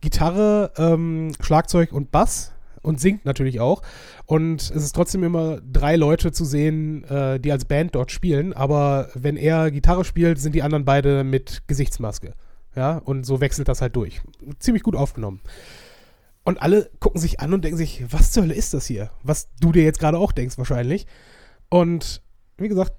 Gitarre, 0.00 0.72
ähm, 0.76 1.32
Schlagzeug 1.40 1.92
und 1.92 2.10
Bass 2.10 2.52
und 2.82 3.00
singt 3.00 3.24
natürlich 3.24 3.60
auch. 3.60 3.82
Und 4.26 4.60
es 4.60 4.70
ist 4.70 4.92
trotzdem 4.92 5.22
immer 5.22 5.60
drei 5.60 5.96
Leute 5.96 6.32
zu 6.32 6.44
sehen, 6.44 7.04
äh, 7.04 7.38
die 7.38 7.52
als 7.52 7.64
Band 7.64 7.94
dort 7.94 8.10
spielen. 8.10 8.52
Aber 8.52 9.08
wenn 9.14 9.36
er 9.36 9.70
Gitarre 9.70 10.04
spielt, 10.04 10.40
sind 10.40 10.54
die 10.54 10.62
anderen 10.62 10.84
beide 10.84 11.24
mit 11.24 11.62
Gesichtsmaske. 11.68 12.34
Ja, 12.74 12.98
und 12.98 13.24
so 13.24 13.40
wechselt 13.40 13.68
das 13.68 13.82
halt 13.82 13.94
durch. 13.96 14.22
Ziemlich 14.58 14.82
gut 14.82 14.96
aufgenommen. 14.96 15.40
Und 16.44 16.60
alle 16.60 16.90
gucken 16.98 17.20
sich 17.20 17.40
an 17.40 17.54
und 17.54 17.64
denken 17.64 17.78
sich, 17.78 18.04
was 18.10 18.32
zur 18.32 18.44
Hölle 18.44 18.54
ist 18.54 18.74
das 18.74 18.86
hier? 18.86 19.10
Was 19.22 19.48
du 19.60 19.72
dir 19.72 19.84
jetzt 19.84 20.00
gerade 20.00 20.18
auch 20.18 20.32
denkst 20.32 20.58
wahrscheinlich. 20.58 21.06
Und 21.68 22.22
wie 22.58 22.68
gesagt, 22.68 22.92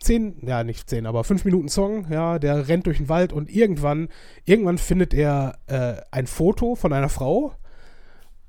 zehn, 0.00 0.36
ja 0.46 0.62
nicht 0.62 0.88
zehn, 0.88 1.06
aber 1.06 1.24
fünf 1.24 1.44
Minuten 1.44 1.68
Song, 1.68 2.06
ja, 2.10 2.38
der 2.38 2.68
rennt 2.68 2.86
durch 2.86 2.98
den 2.98 3.08
Wald 3.08 3.32
und 3.32 3.50
irgendwann, 3.50 4.08
irgendwann 4.44 4.78
findet 4.78 5.12
er 5.12 5.58
äh, 5.66 5.94
ein 6.10 6.26
Foto 6.26 6.76
von 6.76 6.92
einer 6.92 7.08
Frau, 7.08 7.54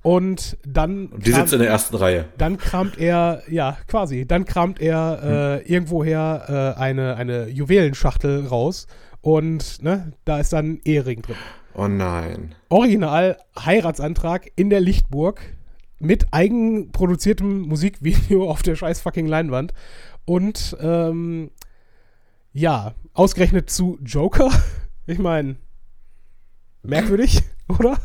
und 0.06 0.60
dann. 0.64 1.10
Die 1.18 1.32
sitzt 1.32 1.52
in 1.52 1.58
der 1.58 1.68
ersten 1.70 1.96
Reihe. 1.96 2.26
Dann 2.38 2.58
kramt 2.58 3.00
er, 3.00 3.42
ja, 3.50 3.76
quasi, 3.88 4.28
dann 4.28 4.46
kramt 4.46 4.80
er 4.80 5.20
äh, 5.24 5.66
hm. 5.66 5.74
irgendwoher 5.74 6.76
äh, 6.78 6.80
eine, 6.80 7.16
eine 7.16 7.48
Juwelenschachtel 7.48 8.46
raus 8.46 8.86
und 9.22 9.82
ne, 9.82 10.14
da 10.24 10.38
ist 10.40 10.54
dann 10.54 10.80
Ehering 10.86 11.24
drin. 11.24 11.36
Oh 11.76 11.88
nein. 11.88 12.56
Original 12.70 13.38
Heiratsantrag 13.60 14.52
in 14.56 14.70
der 14.70 14.80
Lichtburg 14.80 15.42
mit 16.00 16.28
eigenproduziertem 16.32 17.62
Musikvideo 17.62 18.50
auf 18.50 18.64
der 18.64 18.76
scheiß 18.76 19.02
fucking 19.02 19.28
Leinwand. 19.28 19.74
Und 20.26 20.76
ähm, 20.80 21.52
ja, 22.54 22.94
ausgerechnet 23.14 23.70
zu 23.70 24.00
Joker. 24.04 24.50
Ich 25.08 25.20
meine, 25.20 25.58
merkwürdig, 26.82 27.44
oder? 27.68 28.00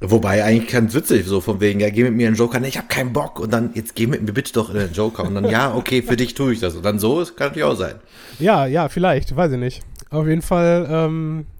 Wobei 0.00 0.42
eigentlich 0.42 0.72
ganz 0.72 0.94
witzig, 0.94 1.26
so 1.26 1.42
von 1.42 1.60
wegen, 1.60 1.78
ja, 1.78 1.90
geh 1.90 2.04
mit 2.04 2.14
mir 2.14 2.28
in 2.28 2.32
den 2.32 2.38
Joker, 2.38 2.58
nee, 2.58 2.68
ich 2.68 2.78
hab 2.78 2.88
keinen 2.88 3.12
Bock 3.12 3.38
und 3.38 3.52
dann, 3.52 3.70
jetzt 3.74 3.94
geh 3.94 4.06
mit 4.06 4.22
mir 4.22 4.32
bitte 4.32 4.54
doch 4.54 4.70
in 4.70 4.76
den 4.76 4.94
Joker 4.94 5.24
und 5.24 5.34
dann, 5.34 5.46
ja, 5.46 5.74
okay, 5.74 6.00
für 6.00 6.16
dich 6.16 6.32
tue 6.32 6.54
ich 6.54 6.60
das 6.60 6.74
und 6.74 6.86
dann 6.86 6.98
so, 6.98 7.20
das 7.20 7.36
kann 7.36 7.48
natürlich 7.48 7.68
auch 7.68 7.76
sein. 7.76 7.96
Ja, 8.38 8.64
ja, 8.64 8.88
vielleicht, 8.88 9.36
weiß 9.36 9.52
ich 9.52 9.58
nicht. 9.58 9.82
Auf 10.08 10.26
jeden 10.26 10.40
Fall 10.40 10.88
ähm, 10.90 11.44
äh, 11.44 11.51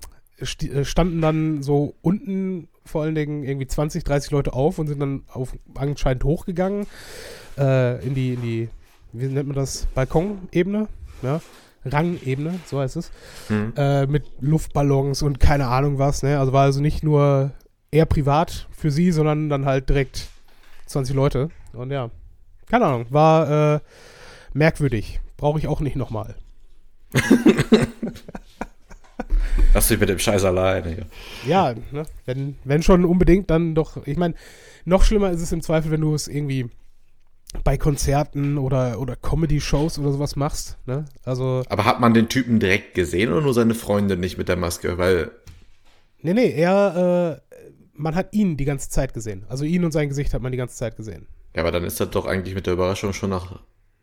standen 0.45 1.21
dann 1.21 1.63
so 1.63 1.95
unten 2.03 2.69
vor 2.85 3.03
allen 3.03 3.15
Dingen 3.15 3.45
irgendwie 3.45 3.67
20, 3.67 4.05
30 4.05 4.31
Leute 4.31 4.53
auf 4.53 4.79
und 4.79 4.87
sind 4.89 5.01
dann 5.01 5.23
auf, 5.33 5.57
anscheinend 5.75 6.25
hochgegangen 6.25 6.87
äh, 7.59 8.05
in 8.05 8.15
die, 8.15 8.35
in 8.35 8.43
die, 8.43 8.69
wie 9.13 9.27
nennt 9.27 9.49
man 9.49 9.57
das, 9.57 9.87
Balkonebene, 9.95 10.89
ja. 11.23 11.41
Rangebene, 11.85 12.61
so 12.67 12.79
heißt 12.79 12.97
es, 12.97 13.11
hm. 13.49 13.73
äh, 13.77 14.07
mit 14.07 14.25
Luftballons 14.41 15.23
und 15.23 15.41
keine 15.41 15.67
Ahnung 15.67 15.99
was, 15.99 16.23
ne? 16.23 16.39
Also 16.39 16.53
war 16.53 16.63
also 16.63 16.81
nicht 16.81 17.03
nur 17.03 17.51
eher 17.91 18.07
privat 18.07 18.69
für 18.71 18.93
sie, 18.93 19.11
sondern 19.11 19.49
dann 19.49 19.65
halt 19.67 19.89
direkt 19.89 20.29
20 20.87 21.17
Leute. 21.17 21.51
Und 21.73 21.91
ja, 21.91 22.11
keine 22.67 22.87
Ahnung, 22.87 23.07
war 23.11 23.75
äh, 23.75 23.81
merkwürdig. 24.53 25.21
Brauche 25.37 25.59
ich 25.59 25.67
auch 25.67 25.81
nicht 25.81 25.97
nochmal. 25.97 26.37
Lass 29.75 29.89
dich 29.89 29.99
mit 29.99 30.09
dem 30.09 30.19
Scheiß 30.19 30.45
alleine. 30.45 31.07
Ja, 31.47 31.75
ne? 31.93 32.05
wenn, 32.27 32.57
wenn 32.65 32.83
schon 32.83 33.05
unbedingt, 33.05 33.51
dann 33.51 33.75
doch. 33.75 34.07
Ich 34.07 34.17
meine, 34.17 34.35
noch 34.85 35.05
schlimmer 35.05 35.31
ist 35.31 35.41
es 35.41 35.53
im 35.53 35.63
Zweifel, 35.63 35.91
wenn 35.91 36.03
du 36.03 36.15
es 36.15 36.29
irgendwie 36.29 36.69
bei 37.65 37.77
Konzerten 37.77 38.59
oder, 38.59 39.01
oder 39.01 39.17
Comedy-Shows 39.17 39.99
oder 39.99 40.13
sowas 40.13 40.37
machst. 40.37 40.79
Ne? 40.87 41.05
Also, 41.25 41.63
Aber 41.69 41.85
hat 41.85 42.01
man 42.01 42.15
den 42.15 42.29
Typen 42.29 42.61
direkt 42.61 42.95
gesehen 42.95 43.31
oder 43.33 43.43
nur 43.43 43.55
seine 43.55 43.75
Freundin 43.75 44.21
nicht 44.21 44.39
mit 44.39 44.49
der 44.49 44.57
Maske? 44.57 44.99
Weil. 44.99 45.31
Nee, 46.21 46.35
nee, 46.35 46.51
er, 46.53 47.41
äh, 47.57 47.59
man 47.95 48.15
hat 48.15 48.33
ihn 48.33 48.57
die 48.57 48.65
ganze 48.65 48.91
Zeit 48.91 49.15
gesehen. 49.15 49.45
Also 49.49 49.65
ihn 49.65 49.85
und 49.85 49.93
sein 49.93 50.09
Gesicht 50.09 50.35
hat 50.35 50.43
man 50.43 50.53
die 50.53 50.59
ganze 50.59 50.77
Zeit 50.77 50.97
gesehen. 50.97 51.27
Ja, 51.55 51.63
aber 51.63 51.73
dann 51.73 51.85
ist 51.85 52.01
das 52.01 52.11
doch 52.11 52.27
eigentlich 52.27 52.55
mit 52.55 52.67
der 52.67 52.75
Überraschung 52.75 53.13
schon 53.13 53.31
nach 53.31 53.61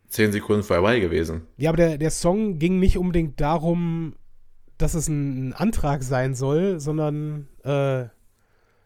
zehn 0.08 0.32
Sekunden 0.32 0.62
vorbei 0.62 1.00
gewesen. 1.00 1.42
Ja, 1.56 1.70
aber 1.70 1.76
der, 1.76 1.98
der 1.98 2.10
Song 2.10 2.58
ging 2.58 2.78
nicht 2.78 2.98
unbedingt 2.98 3.40
darum, 3.40 4.14
dass 4.82 4.94
es 4.94 5.08
ein, 5.08 5.52
Antrag 5.52 6.02
sein 6.02 6.34
soll, 6.34 6.80
sondern 6.80 7.48
äh, 7.64 8.04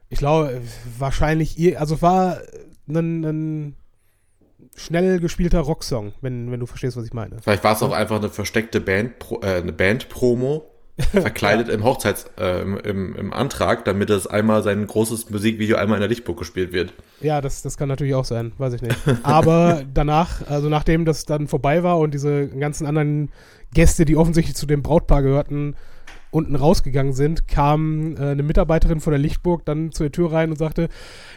ich 0.09 0.19
glaube, 0.19 0.61
wahrscheinlich, 0.99 1.59
ihr, 1.59 1.81
also 1.81 2.03
war 2.03 2.39
ein, 2.89 3.25
ein 3.25 3.77
schnell 4.77 5.21
gespielter 5.21 5.61
Rocksong, 5.61 6.13
wenn, 6.21 6.51
wenn 6.51 6.61
du 6.61 6.67
verstehst, 6.67 6.97
was 6.97 7.05
ich 7.05 7.13
meine. 7.13 7.39
Vielleicht 7.43 7.65
war 7.65 7.75
es 7.75 7.83
auch 7.83 7.93
einfach 7.93 8.17
eine 8.17 8.29
versteckte 8.29 8.81
Band, 8.81 9.15
äh, 9.43 9.57
eine 9.57 9.73
Band-Promo, 9.73 10.71
verkleidet 11.11 11.69
ja. 11.69 11.75
im 11.75 11.83
Hochzeits, 11.83 12.31
äh, 12.39 12.63
im, 12.63 12.79
im, 12.79 13.17
im, 13.17 13.33
Antrag, 13.33 13.85
damit 13.85 14.11
es 14.11 14.29
einmal 14.29 14.63
sein 14.63 14.87
großes 14.87 15.29
Musikvideo 15.29 15.77
einmal 15.77 15.97
in 15.97 16.01
der 16.01 16.09
Lichtburg 16.09 16.39
gespielt 16.39 16.73
wird. 16.73 16.95
Ja, 17.21 17.41
das, 17.41 17.63
das 17.63 17.77
kann 17.77 17.89
natürlich 17.89 18.15
auch 18.15 18.25
sein, 18.25 18.53
weiß 18.59 18.75
ich 18.75 18.83
nicht. 18.83 18.97
Aber 19.25 19.83
danach, 19.95 20.49
also 20.49 20.69
nachdem 20.69 21.05
das 21.05 21.25
dann 21.25 21.49
vorbei 21.49 21.83
war 21.83 21.99
und 21.99 22.15
diese 22.15 22.47
ganzen 22.49 22.87
anderen 22.87 23.33
Gäste, 23.75 24.07
die 24.07 24.17
offensichtlich 24.17 24.57
zu 24.57 24.67
dem 24.67 24.83
Brautpaar 24.83 25.23
gehörten, 25.23 25.77
unten 26.31 26.57
rausgegangen 26.57 27.13
sind, 27.13 27.47
kam 27.47 28.17
äh, 28.17 28.31
eine 28.31 28.43
Mitarbeiterin 28.43 29.01
von 29.01 29.11
der 29.11 29.21
Lichtburg 29.21 29.67
dann 29.67 29.93
zur 29.93 30.11
Tür 30.11 30.33
rein 30.33 30.51
und 30.51 30.57
sagte, 30.57 30.89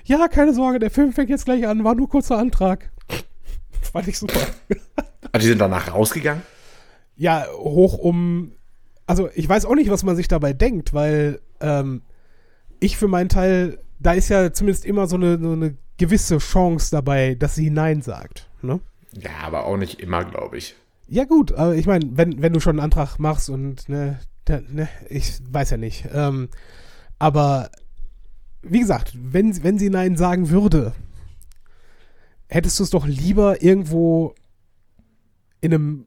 ja, 0.05 0.27
keine 0.29 0.53
Sorge, 0.53 0.79
der 0.79 0.89
Film 0.89 1.11
fängt 1.11 1.29
jetzt 1.29 1.45
gleich 1.45 1.67
an, 1.67 1.83
war 1.83 1.95
nur 1.95 2.09
kurzer 2.09 2.37
Antrag. 2.37 2.89
Fand 3.91 4.07
ich 4.07 4.17
super. 4.17 4.39
Also 5.31 5.39
die 5.43 5.47
sind 5.47 5.59
danach 5.59 5.93
rausgegangen? 5.93 6.41
Ja, 7.17 7.45
hoch 7.53 7.97
um 7.97 8.53
also 9.07 9.29
ich 9.33 9.47
weiß 9.47 9.65
auch 9.65 9.75
nicht, 9.75 9.89
was 9.89 10.03
man 10.03 10.15
sich 10.15 10.27
dabei 10.27 10.53
denkt, 10.53 10.93
weil 10.93 11.39
ähm, 11.61 12.03
ich 12.79 12.97
für 12.97 13.07
meinen 13.07 13.29
Teil, 13.29 13.79
da 13.99 14.11
ist 14.11 14.29
ja 14.29 14.51
zumindest 14.53 14.85
immer 14.85 15.07
so 15.07 15.15
eine, 15.15 15.39
so 15.39 15.53
eine 15.53 15.75
gewisse 15.97 16.37
Chance 16.37 16.91
dabei, 16.91 17.33
dass 17.33 17.55
sie 17.55 17.71
Nein 17.71 18.01
sagt. 18.01 18.49
Ne? 18.61 18.81
Ja, 19.13 19.31
aber 19.43 19.65
auch 19.65 19.77
nicht 19.77 20.01
immer, 20.01 20.25
glaube 20.25 20.57
ich. 20.57 20.75
Ja, 21.09 21.23
gut, 21.23 21.53
aber 21.53 21.75
ich 21.75 21.85
meine, 21.85 22.05
wenn, 22.17 22.41
wenn 22.41 22.53
du 22.53 22.59
schon 22.59 22.71
einen 22.71 22.83
Antrag 22.83 23.17
machst 23.17 23.49
und 23.49 23.87
ne, 23.87 24.19
ne 24.47 24.89
ich 25.09 25.39
weiß 25.49 25.71
ja 25.71 25.77
nicht. 25.77 26.05
Ähm, 26.13 26.49
aber 27.17 27.69
wie 28.61 28.79
gesagt, 28.79 29.13
wenn, 29.15 29.63
wenn 29.63 29.79
sie 29.79 29.89
Nein 29.89 30.17
sagen 30.17 30.49
würde, 30.49 30.93
hättest 32.49 32.79
du 32.79 32.83
es 32.83 32.89
doch 32.89 33.05
lieber 33.07 33.63
irgendwo 33.63 34.35
in 35.61 35.73
einem 35.73 36.05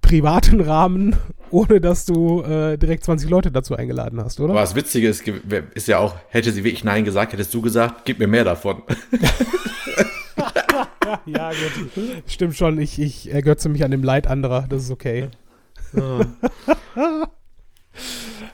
privaten 0.00 0.60
Rahmen, 0.60 1.16
ohne 1.50 1.80
dass 1.80 2.06
du 2.06 2.42
äh, 2.42 2.76
direkt 2.78 3.04
20 3.04 3.28
Leute 3.28 3.50
dazu 3.50 3.74
eingeladen 3.74 4.22
hast, 4.22 4.38
oder? 4.38 4.52
Aber 4.52 4.60
das 4.60 4.76
Witzige 4.76 5.08
ist, 5.08 5.26
ist 5.74 5.88
ja 5.88 5.98
auch, 5.98 6.14
hätte 6.28 6.52
sie 6.52 6.62
wirklich 6.62 6.84
Nein 6.84 7.04
gesagt, 7.04 7.32
hättest 7.32 7.52
du 7.52 7.60
gesagt, 7.62 8.04
gib 8.04 8.20
mir 8.20 8.28
mehr 8.28 8.44
davon. 8.44 8.82
ja, 11.26 11.50
gut. 11.50 11.90
Stimmt 12.26 12.56
schon, 12.56 12.78
ich, 12.80 13.00
ich 13.00 13.32
ergötze 13.32 13.68
mich 13.68 13.84
an 13.84 13.90
dem 13.90 14.02
Leid 14.02 14.26
anderer, 14.26 14.66
das 14.68 14.84
ist 14.84 14.90
okay. 14.90 15.28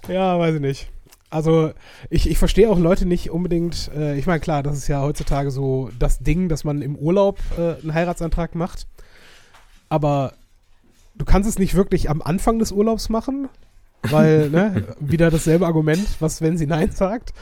ja, 0.09 0.39
weiß 0.39 0.55
ich 0.55 0.61
nicht. 0.61 0.89
Also, 1.29 1.73
ich, 2.09 2.31
ich 2.31 2.39
verstehe 2.39 2.71
auch 2.71 2.79
Leute 2.79 3.05
nicht 3.05 3.31
unbedingt. 3.31 3.91
Äh, 3.95 4.17
ich 4.19 4.27
meine, 4.27 4.41
klar, 4.41 4.63
das 4.63 4.77
ist 4.77 4.89
ja 4.89 5.03
heutzutage 5.03 5.51
so 5.51 5.91
das 5.99 6.21
Ding, 6.21 6.49
dass 6.49 6.65
man 6.65 6.83
im 6.83 6.97
Urlaub 6.97 7.41
äh, 7.59 7.81
einen 7.83 7.93
Heiratsantrag 7.93 8.55
macht. 8.55 8.87
Aber 9.89 10.33
du 11.17 11.25
kannst 11.25 11.49
es 11.49 11.59
nicht 11.59 11.75
wirklich 11.75 12.09
am 12.09 12.23
Anfang 12.23 12.59
des 12.59 12.73
Urlaubs 12.73 13.09
machen, 13.09 13.49
weil, 14.03 14.51
ne, 14.51 14.85
wieder 15.01 15.31
dasselbe 15.31 15.67
Argument, 15.67 16.07
was 16.21 16.41
wenn 16.41 16.57
sie 16.57 16.67
Nein 16.67 16.93
sagt. 16.93 17.33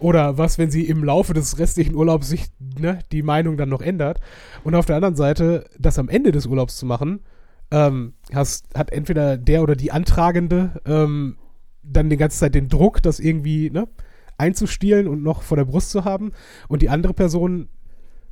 Oder 0.00 0.38
was, 0.38 0.58
wenn 0.58 0.70
sie 0.70 0.86
im 0.86 1.04
Laufe 1.04 1.34
des 1.34 1.58
restlichen 1.58 1.94
Urlaubs 1.94 2.28
sich 2.28 2.46
ne, 2.78 3.00
die 3.12 3.22
Meinung 3.22 3.56
dann 3.56 3.68
noch 3.68 3.82
ändert. 3.82 4.20
Und 4.64 4.74
auf 4.74 4.86
der 4.86 4.96
anderen 4.96 5.16
Seite, 5.16 5.66
das 5.78 5.98
am 5.98 6.08
Ende 6.08 6.32
des 6.32 6.46
Urlaubs 6.46 6.76
zu 6.76 6.86
machen, 6.86 7.20
ähm, 7.70 8.14
hast, 8.34 8.66
hat 8.74 8.90
entweder 8.90 9.36
der 9.36 9.62
oder 9.62 9.76
die 9.76 9.92
Antragende 9.92 10.80
ähm, 10.86 11.36
dann 11.82 12.10
die 12.10 12.16
ganze 12.16 12.38
Zeit 12.38 12.54
den 12.54 12.68
Druck, 12.68 13.02
das 13.02 13.20
irgendwie 13.20 13.70
ne, 13.70 13.88
einzustielen 14.38 15.06
und 15.06 15.22
noch 15.22 15.42
vor 15.42 15.56
der 15.56 15.66
Brust 15.66 15.90
zu 15.90 16.04
haben. 16.04 16.32
Und 16.68 16.82
die 16.82 16.88
andere 16.88 17.14
Person 17.14 17.68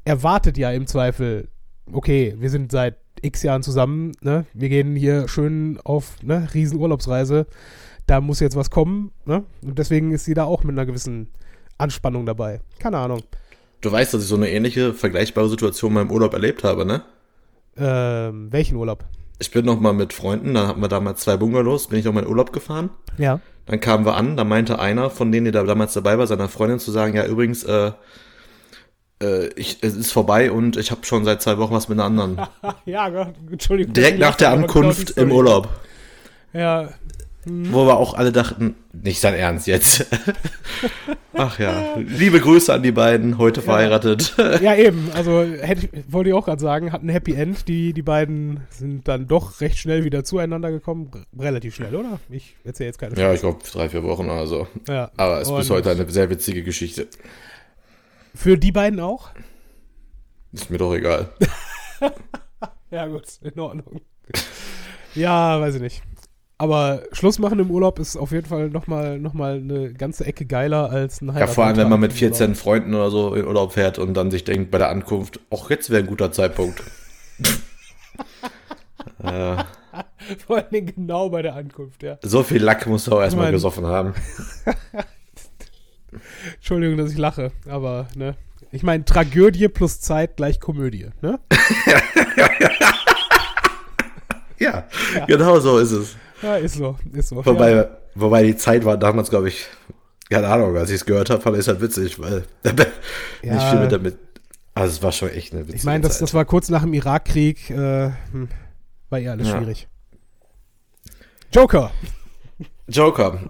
erwartet 0.05 0.57
ja 0.57 0.71
im 0.71 0.87
Zweifel, 0.87 1.49
okay, 1.93 2.35
wir 2.39 2.51
sind 2.51 2.73
seit 2.73 2.97
x 3.21 3.43
Jahren 3.43 3.63
zusammen, 3.63 4.13
ne? 4.23 4.47
wir 4.55 4.69
gehen 4.69 4.97
hier 4.97 5.29
schön 5.29 5.79
auf 5.85 6.23
ne, 6.23 6.49
Riesenurlaubsreise, 6.55 7.47
da 8.07 8.21
muss 8.21 8.41
jetzt 8.41 8.57
was 8.57 8.71
kommen. 8.71 9.13
Ne? 9.27 9.45
Und 9.63 9.79
deswegen 9.79 10.13
ist 10.13 10.25
sie 10.25 10.35
da 10.35 10.45
auch 10.45 10.65
mit 10.65 10.73
einer 10.73 10.87
gewissen 10.87 11.29
Anspannung 11.79 12.27
dabei. 12.27 12.61
Keine 12.79 12.99
Ahnung. 12.99 13.23
Du 13.81 13.91
weißt, 13.93 14.13
dass 14.13 14.23
ich 14.23 14.29
so 14.29 14.37
eine 14.37 14.51
ähnliche, 14.51 14.93
vergleichbare 14.93 15.49
Situation 15.49 15.91
in 15.91 15.95
meinem 15.95 16.11
Urlaub 16.11 16.33
erlebt 16.33 16.65
habe, 16.65 16.85
ne? 16.85 17.03
Ähm, 17.77 18.53
welchen 18.53 18.77
Urlaub? 18.77 19.05
Ich 19.39 19.53
bin 19.53 19.65
noch 19.65 19.79
mal 19.79 19.93
mit 19.93 20.13
Freunden, 20.13 20.55
da 20.55 20.67
hatten 20.67 20.81
wir 20.81 20.89
damals 20.89 21.21
zwei 21.21 21.37
Bungalows, 21.37 21.87
bin 21.87 22.01
ich 22.01 22.09
auf 22.09 22.15
meinen 22.15 22.27
Urlaub 22.27 22.53
gefahren. 22.53 22.91
Ja. 23.19 23.41
Dann 23.67 23.79
kamen 23.79 24.05
wir 24.05 24.17
an, 24.17 24.37
da 24.37 24.43
meinte 24.43 24.81
einer 24.81 25.11
von 25.11 25.31
denen, 25.31 25.45
der 25.45 25.53
da 25.53 25.63
damals 25.63 25.93
dabei 25.93 26.19
war, 26.19 26.27
seiner 26.27 26.49
Freundin 26.49 26.81
zu 26.81 26.91
sagen, 26.91 27.15
ja 27.15 27.25
übrigens, 27.25 27.63
äh, 27.63 27.93
äh, 29.23 29.49
ich, 29.55 29.79
es 29.83 29.95
ist 29.95 30.13
vorbei 30.13 30.51
und 30.51 30.77
ich 30.77 30.91
habe 30.91 31.05
schon 31.05 31.25
seit 31.25 31.43
zwei 31.43 31.59
Wochen 31.59 31.75
was 31.75 31.89
mit 31.89 31.99
einer 31.99 32.07
anderen. 32.07 32.41
ja, 32.85 33.31
Entschuldigung. 33.51 33.93
Direkt 33.93 34.19
nach 34.19 34.37
der 34.37 34.51
Ankunft 34.51 35.15
genau 35.15 35.27
im. 35.27 35.33
Urlaub. 35.33 35.69
Ja, 36.53 36.89
Wo 37.45 37.87
wir 37.87 37.97
auch 37.97 38.15
alle 38.15 38.33
dachten, 38.33 38.75
nicht 38.93 39.21
sein 39.21 39.35
Ernst 39.35 39.67
jetzt. 39.67 40.07
Ach 41.35 41.59
ja, 41.59 41.97
liebe 41.97 42.41
Grüße 42.41 42.73
an 42.75 42.83
die 42.83 42.93
beiden, 42.93 43.39
heute 43.39 43.63
verheiratet. 43.63 44.35
ja, 44.61 44.75
eben. 44.75 45.11
Also 45.15 45.43
hätte 45.43 45.87
ich, 45.87 46.13
wollte 46.13 46.31
ich 46.31 46.35
auch 46.35 46.45
gerade 46.45 46.61
sagen, 46.61 46.93
hat 46.93 47.03
ein 47.03 47.09
Happy 47.09 47.35
End. 47.35 47.69
Die, 47.69 47.93
die 47.93 48.03
beiden 48.03 48.67
sind 48.71 49.07
dann 49.07 49.29
doch 49.29 49.61
recht 49.61 49.79
schnell 49.79 50.05
wieder 50.05 50.25
zueinander 50.25 50.71
gekommen. 50.71 51.11
Relativ 51.39 51.77
schnell, 51.77 51.95
oder? 51.95 52.19
Ich 52.29 52.57
erzähle 52.65 52.89
jetzt 52.89 52.99
keine 52.99 53.19
Ja, 53.19 53.33
ich 53.33 53.41
glaube 53.41 53.61
drei, 53.71 53.89
vier 53.89 54.03
Wochen 54.03 54.25
oder 54.25 54.47
so. 54.47 54.67
Ja. 54.89 55.11
Aber 55.17 55.41
es 55.41 55.49
ist 55.49 55.57
bis 55.57 55.71
heute 55.71 55.91
eine 55.91 56.11
sehr 56.11 56.29
witzige 56.29 56.65
Geschichte. 56.65 57.07
Für 58.35 58.59
die 58.59 58.73
beiden 58.73 59.01
auch? 59.01 59.31
Ist 60.53 60.71
mir 60.71 60.79
doch 60.79 60.95
egal. 60.95 61.31
Ja, 62.91 63.07
gut, 63.07 63.25
in 63.43 63.61
Ordnung. 63.61 64.01
ja, 65.15 65.61
weiß 65.61 65.75
ich 65.75 65.83
nicht. 65.83 66.03
Aber 66.61 67.05
Schluss 67.13 67.39
machen 67.39 67.61
im 67.61 67.71
Urlaub 67.71 68.01
ist 68.01 68.17
auf 68.17 68.33
jeden 68.33 68.49
Fall 68.49 68.69
nochmal 68.69 69.21
noch 69.21 69.33
mal 69.33 69.59
eine 69.59 69.93
ganze 69.93 70.27
Ecke 70.27 70.45
geiler 70.45 70.91
als 70.91 71.21
ein 71.21 71.29
Ja, 71.37 71.47
vor 71.47 71.65
allem, 71.65 71.77
wenn 71.77 71.89
man 71.89 72.01
mit 72.01 72.11
Heiratsantrag 72.11 72.49
im 72.49 72.55
14 72.55 72.55
Freunden 72.57 72.95
oder 72.97 73.11
so 73.13 73.35
in 73.35 73.47
Urlaub 73.47 73.75
fährt 73.75 74.01
und 74.01 74.15
dann 74.15 74.33
sich 74.33 74.43
denkt 74.43 74.73
bei 74.73 74.79
der 74.79 74.89
Ankunft, 74.89 75.39
auch 75.51 75.71
jetzt 75.71 75.89
wäre 75.91 76.03
ein 76.03 76.09
guter 76.09 76.33
Zeitpunkt. 76.33 76.83
äh. 79.23 79.57
Vor 80.47 80.63
Dingen 80.63 80.93
genau 80.95 81.31
bei 81.31 81.43
der 81.43 81.55
Ankunft, 81.55 82.03
ja. 82.03 82.19
so 82.23 82.43
viel 82.43 82.63
Lack 82.63 82.87
musst 82.89 83.07
du 83.07 83.13
auch 83.13 83.21
erstmal 83.21 83.47
mein- 83.47 83.53
gesoffen 83.53 83.87
haben. 83.87 84.15
Entschuldigung, 86.57 86.97
dass 86.99 87.13
ich 87.13 87.19
lache, 87.19 87.53
aber, 87.69 88.09
ne. 88.17 88.35
Ich 88.73 88.83
meine, 88.83 89.05
Tragödie 89.05 89.69
plus 89.69 90.01
Zeit 90.01 90.37
gleich 90.37 90.59
Komödie, 90.61 91.11
ne? 91.23 91.39
Ja, 94.61 94.89
genau 95.29 95.61
so 95.61 95.79
ist 95.79 95.93
es. 95.93 96.17
Ja, 96.43 96.57
ist 96.57 96.75
so, 96.77 96.97
ist 97.13 97.29
so. 97.29 97.45
Wobei, 97.45 97.71
ja. 97.73 97.89
wobei 98.15 98.43
die 98.45 98.57
Zeit 98.57 98.85
war 98.85 98.97
damals, 98.97 99.31
glaube 99.31 99.49
ich, 99.49 99.67
keine 100.31 100.49
Ahnung, 100.49 100.77
als 100.77 100.91
ich 100.91 100.97
es 100.97 101.05
gehört 101.07 101.31
habe, 101.31 101.41
fand 101.43 101.57
ich 101.57 101.61
es 101.61 101.69
halt 101.69 101.81
witzig, 101.81 102.19
weil 102.21 102.45
nicht 102.65 102.87
Ja. 103.43 103.59
viel 103.71 103.81
mit 103.81 103.93
damit. 103.93 104.17
Also 104.75 104.93
es 104.97 105.03
war 105.03 105.11
schon 105.13 105.31
echt 105.31 105.53
eine 105.53 105.63
witzige 105.63 105.79
Ich 105.79 105.85
meine, 105.85 106.03
das, 106.03 106.19
das 106.19 106.35
war 106.35 106.45
kurz 106.45 106.69
nach 106.69 106.83
dem 106.83 106.95
Irakkrieg, 106.95 107.71
äh, 107.71 108.11
hm, 108.31 108.49
war 109.11 109.19
eh 109.19 109.29
alles 109.29 109.49
Ja. 109.49 109.57
schwierig. 109.59 109.89
Joker. 111.53 111.91
Joker. 112.87 113.41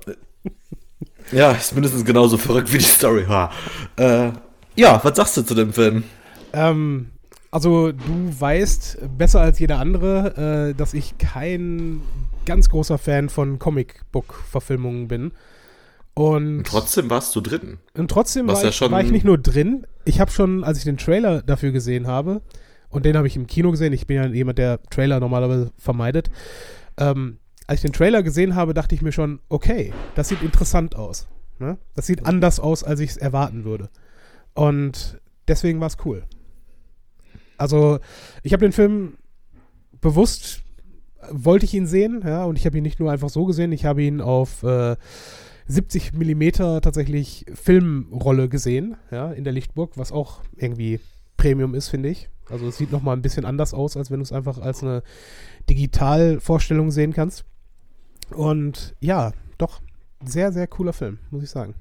Ja, 1.32 1.52
ist 1.52 1.74
mindestens 1.74 2.04
genauso 2.04 2.38
verrückt 2.38 2.72
wie 2.72 2.78
die 2.78 2.84
Story 2.84 3.28
war. 3.28 3.52
Äh, 3.96 4.30
ja, 4.76 5.00
was 5.02 5.16
sagst 5.16 5.36
du 5.36 5.42
zu 5.42 5.54
dem 5.54 5.72
Film? 5.72 6.04
Ähm, 6.52 7.10
also 7.50 7.92
du 7.92 8.00
weißt 8.40 8.98
besser 9.18 9.40
als 9.40 9.58
jeder 9.58 9.78
andere, 9.78 10.70
äh, 10.70 10.74
dass 10.74 10.94
ich 10.94 11.18
kein 11.18 12.00
ganz 12.48 12.70
großer 12.70 12.98
Fan 12.98 13.28
von 13.28 13.58
Comicbook-Verfilmungen 13.58 15.06
bin. 15.06 15.32
Und, 16.14 16.64
Trotzdem 16.64 17.10
warst 17.10 17.36
du 17.36 17.40
drin. 17.40 17.78
und 17.94 18.10
trotzdem 18.10 18.48
war, 18.48 18.60
ja 18.60 18.70
ich, 18.70 18.80
war 18.80 19.00
ich 19.00 19.12
nicht 19.12 19.24
nur 19.24 19.38
drin, 19.38 19.86
ich 20.04 20.18
habe 20.18 20.32
schon, 20.32 20.64
als 20.64 20.78
ich 20.78 20.84
den 20.84 20.96
Trailer 20.96 21.42
dafür 21.42 21.70
gesehen 21.70 22.08
habe, 22.08 22.42
und 22.88 23.04
den 23.04 23.16
habe 23.16 23.28
ich 23.28 23.36
im 23.36 23.46
Kino 23.46 23.70
gesehen, 23.70 23.92
ich 23.92 24.06
bin 24.06 24.16
ja 24.16 24.26
jemand, 24.26 24.58
der 24.58 24.82
Trailer 24.90 25.20
normalerweise 25.20 25.70
vermeidet, 25.76 26.30
ähm, 26.96 27.38
als 27.68 27.80
ich 27.80 27.82
den 27.82 27.92
Trailer 27.92 28.22
gesehen 28.22 28.54
habe, 28.54 28.74
dachte 28.74 28.94
ich 28.94 29.02
mir 29.02 29.12
schon, 29.12 29.40
okay, 29.48 29.92
das 30.14 30.28
sieht 30.28 30.42
interessant 30.42 30.96
aus. 30.96 31.28
Ne? 31.58 31.76
Das 31.94 32.06
sieht 32.06 32.24
anders 32.24 32.58
aus, 32.58 32.82
als 32.82 32.98
ich 32.98 33.10
es 33.10 33.16
erwarten 33.18 33.64
würde. 33.64 33.90
Und 34.54 35.20
deswegen 35.46 35.78
war 35.80 35.88
es 35.88 35.98
cool. 36.04 36.24
Also, 37.58 37.98
ich 38.42 38.52
habe 38.54 38.64
den 38.64 38.72
Film 38.72 39.18
bewusst, 40.00 40.62
wollte 41.30 41.64
ich 41.64 41.74
ihn 41.74 41.86
sehen, 41.86 42.22
ja, 42.24 42.44
und 42.44 42.58
ich 42.58 42.66
habe 42.66 42.76
ihn 42.78 42.82
nicht 42.82 43.00
nur 43.00 43.10
einfach 43.10 43.28
so 43.28 43.44
gesehen, 43.44 43.72
ich 43.72 43.84
habe 43.84 44.02
ihn 44.02 44.20
auf 44.20 44.62
äh, 44.62 44.96
70 45.66 46.14
Millimeter 46.14 46.80
tatsächlich 46.80 47.44
Filmrolle 47.54 48.48
gesehen, 48.48 48.96
ja, 49.10 49.32
in 49.32 49.44
der 49.44 49.52
Lichtburg, 49.52 49.92
was 49.96 50.12
auch 50.12 50.42
irgendwie 50.56 51.00
Premium 51.36 51.74
ist, 51.74 51.88
finde 51.88 52.08
ich. 52.08 52.28
Also 52.50 52.68
es 52.68 52.78
sieht 52.78 52.92
nochmal 52.92 53.16
ein 53.16 53.22
bisschen 53.22 53.44
anders 53.44 53.74
aus, 53.74 53.96
als 53.96 54.10
wenn 54.10 54.18
du 54.18 54.24
es 54.24 54.32
einfach 54.32 54.58
als 54.58 54.82
eine 54.82 55.02
Digitalvorstellung 55.68 56.90
sehen 56.90 57.12
kannst. 57.12 57.44
Und 58.30 58.94
ja, 59.00 59.32
doch, 59.58 59.80
sehr, 60.24 60.52
sehr 60.52 60.66
cooler 60.66 60.92
Film, 60.92 61.18
muss 61.30 61.42
ich 61.42 61.50
sagen. 61.50 61.74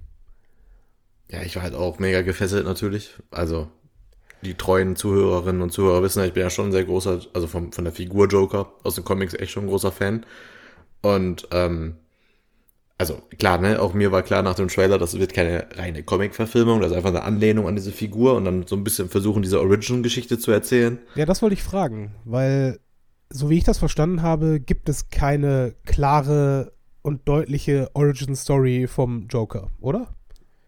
Ja, 1.29 1.41
ich 1.41 1.55
war 1.55 1.63
halt 1.63 1.75
auch 1.75 1.99
mega 1.99 2.21
gefesselt 2.21 2.65
natürlich. 2.65 3.17
Also 3.31 3.67
die 4.47 4.55
treuen 4.55 4.95
Zuhörerinnen 4.95 5.61
und 5.61 5.71
Zuhörer 5.71 6.01
wissen, 6.01 6.19
ja, 6.19 6.25
ich 6.25 6.33
bin 6.33 6.43
ja 6.43 6.49
schon 6.49 6.69
ein 6.69 6.71
sehr 6.71 6.85
großer, 6.85 7.21
also 7.33 7.47
vom, 7.47 7.71
von 7.71 7.83
der 7.83 7.93
Figur 7.93 8.27
Joker 8.27 8.71
aus 8.83 8.95
den 8.95 9.03
Comics 9.03 9.33
echt 9.33 9.51
schon 9.51 9.65
ein 9.65 9.69
großer 9.69 9.91
Fan. 9.91 10.25
Und 11.01 11.47
ähm, 11.51 11.95
also 12.97 13.21
klar, 13.37 13.59
ne, 13.59 13.79
auch 13.79 13.93
mir 13.93 14.11
war 14.11 14.23
klar 14.23 14.41
nach 14.41 14.55
dem 14.55 14.69
Trailer, 14.69 14.97
das 14.97 15.19
wird 15.19 15.33
keine 15.33 15.67
reine 15.75 16.01
Comic-Verfilmung, 16.01 16.81
das 16.81 16.91
ist 16.91 16.97
einfach 16.97 17.09
eine 17.09 17.23
Anlehnung 17.23 17.67
an 17.67 17.75
diese 17.75 17.91
Figur 17.91 18.35
und 18.35 18.45
dann 18.45 18.65
so 18.65 18.75
ein 18.75 18.83
bisschen 18.83 19.09
versuchen, 19.09 19.43
diese 19.43 19.59
Origin-Geschichte 19.59 20.39
zu 20.39 20.51
erzählen. 20.51 20.97
Ja, 21.15 21.25
das 21.25 21.41
wollte 21.41 21.53
ich 21.53 21.63
fragen, 21.63 22.15
weil 22.25 22.79
so 23.29 23.49
wie 23.49 23.57
ich 23.57 23.63
das 23.63 23.77
verstanden 23.77 24.21
habe, 24.21 24.59
gibt 24.59 24.89
es 24.89 25.09
keine 25.09 25.75
klare 25.85 26.71
und 27.01 27.27
deutliche 27.27 27.89
Origin-Story 27.93 28.87
vom 28.87 29.27
Joker, 29.27 29.69
oder? 29.79 30.15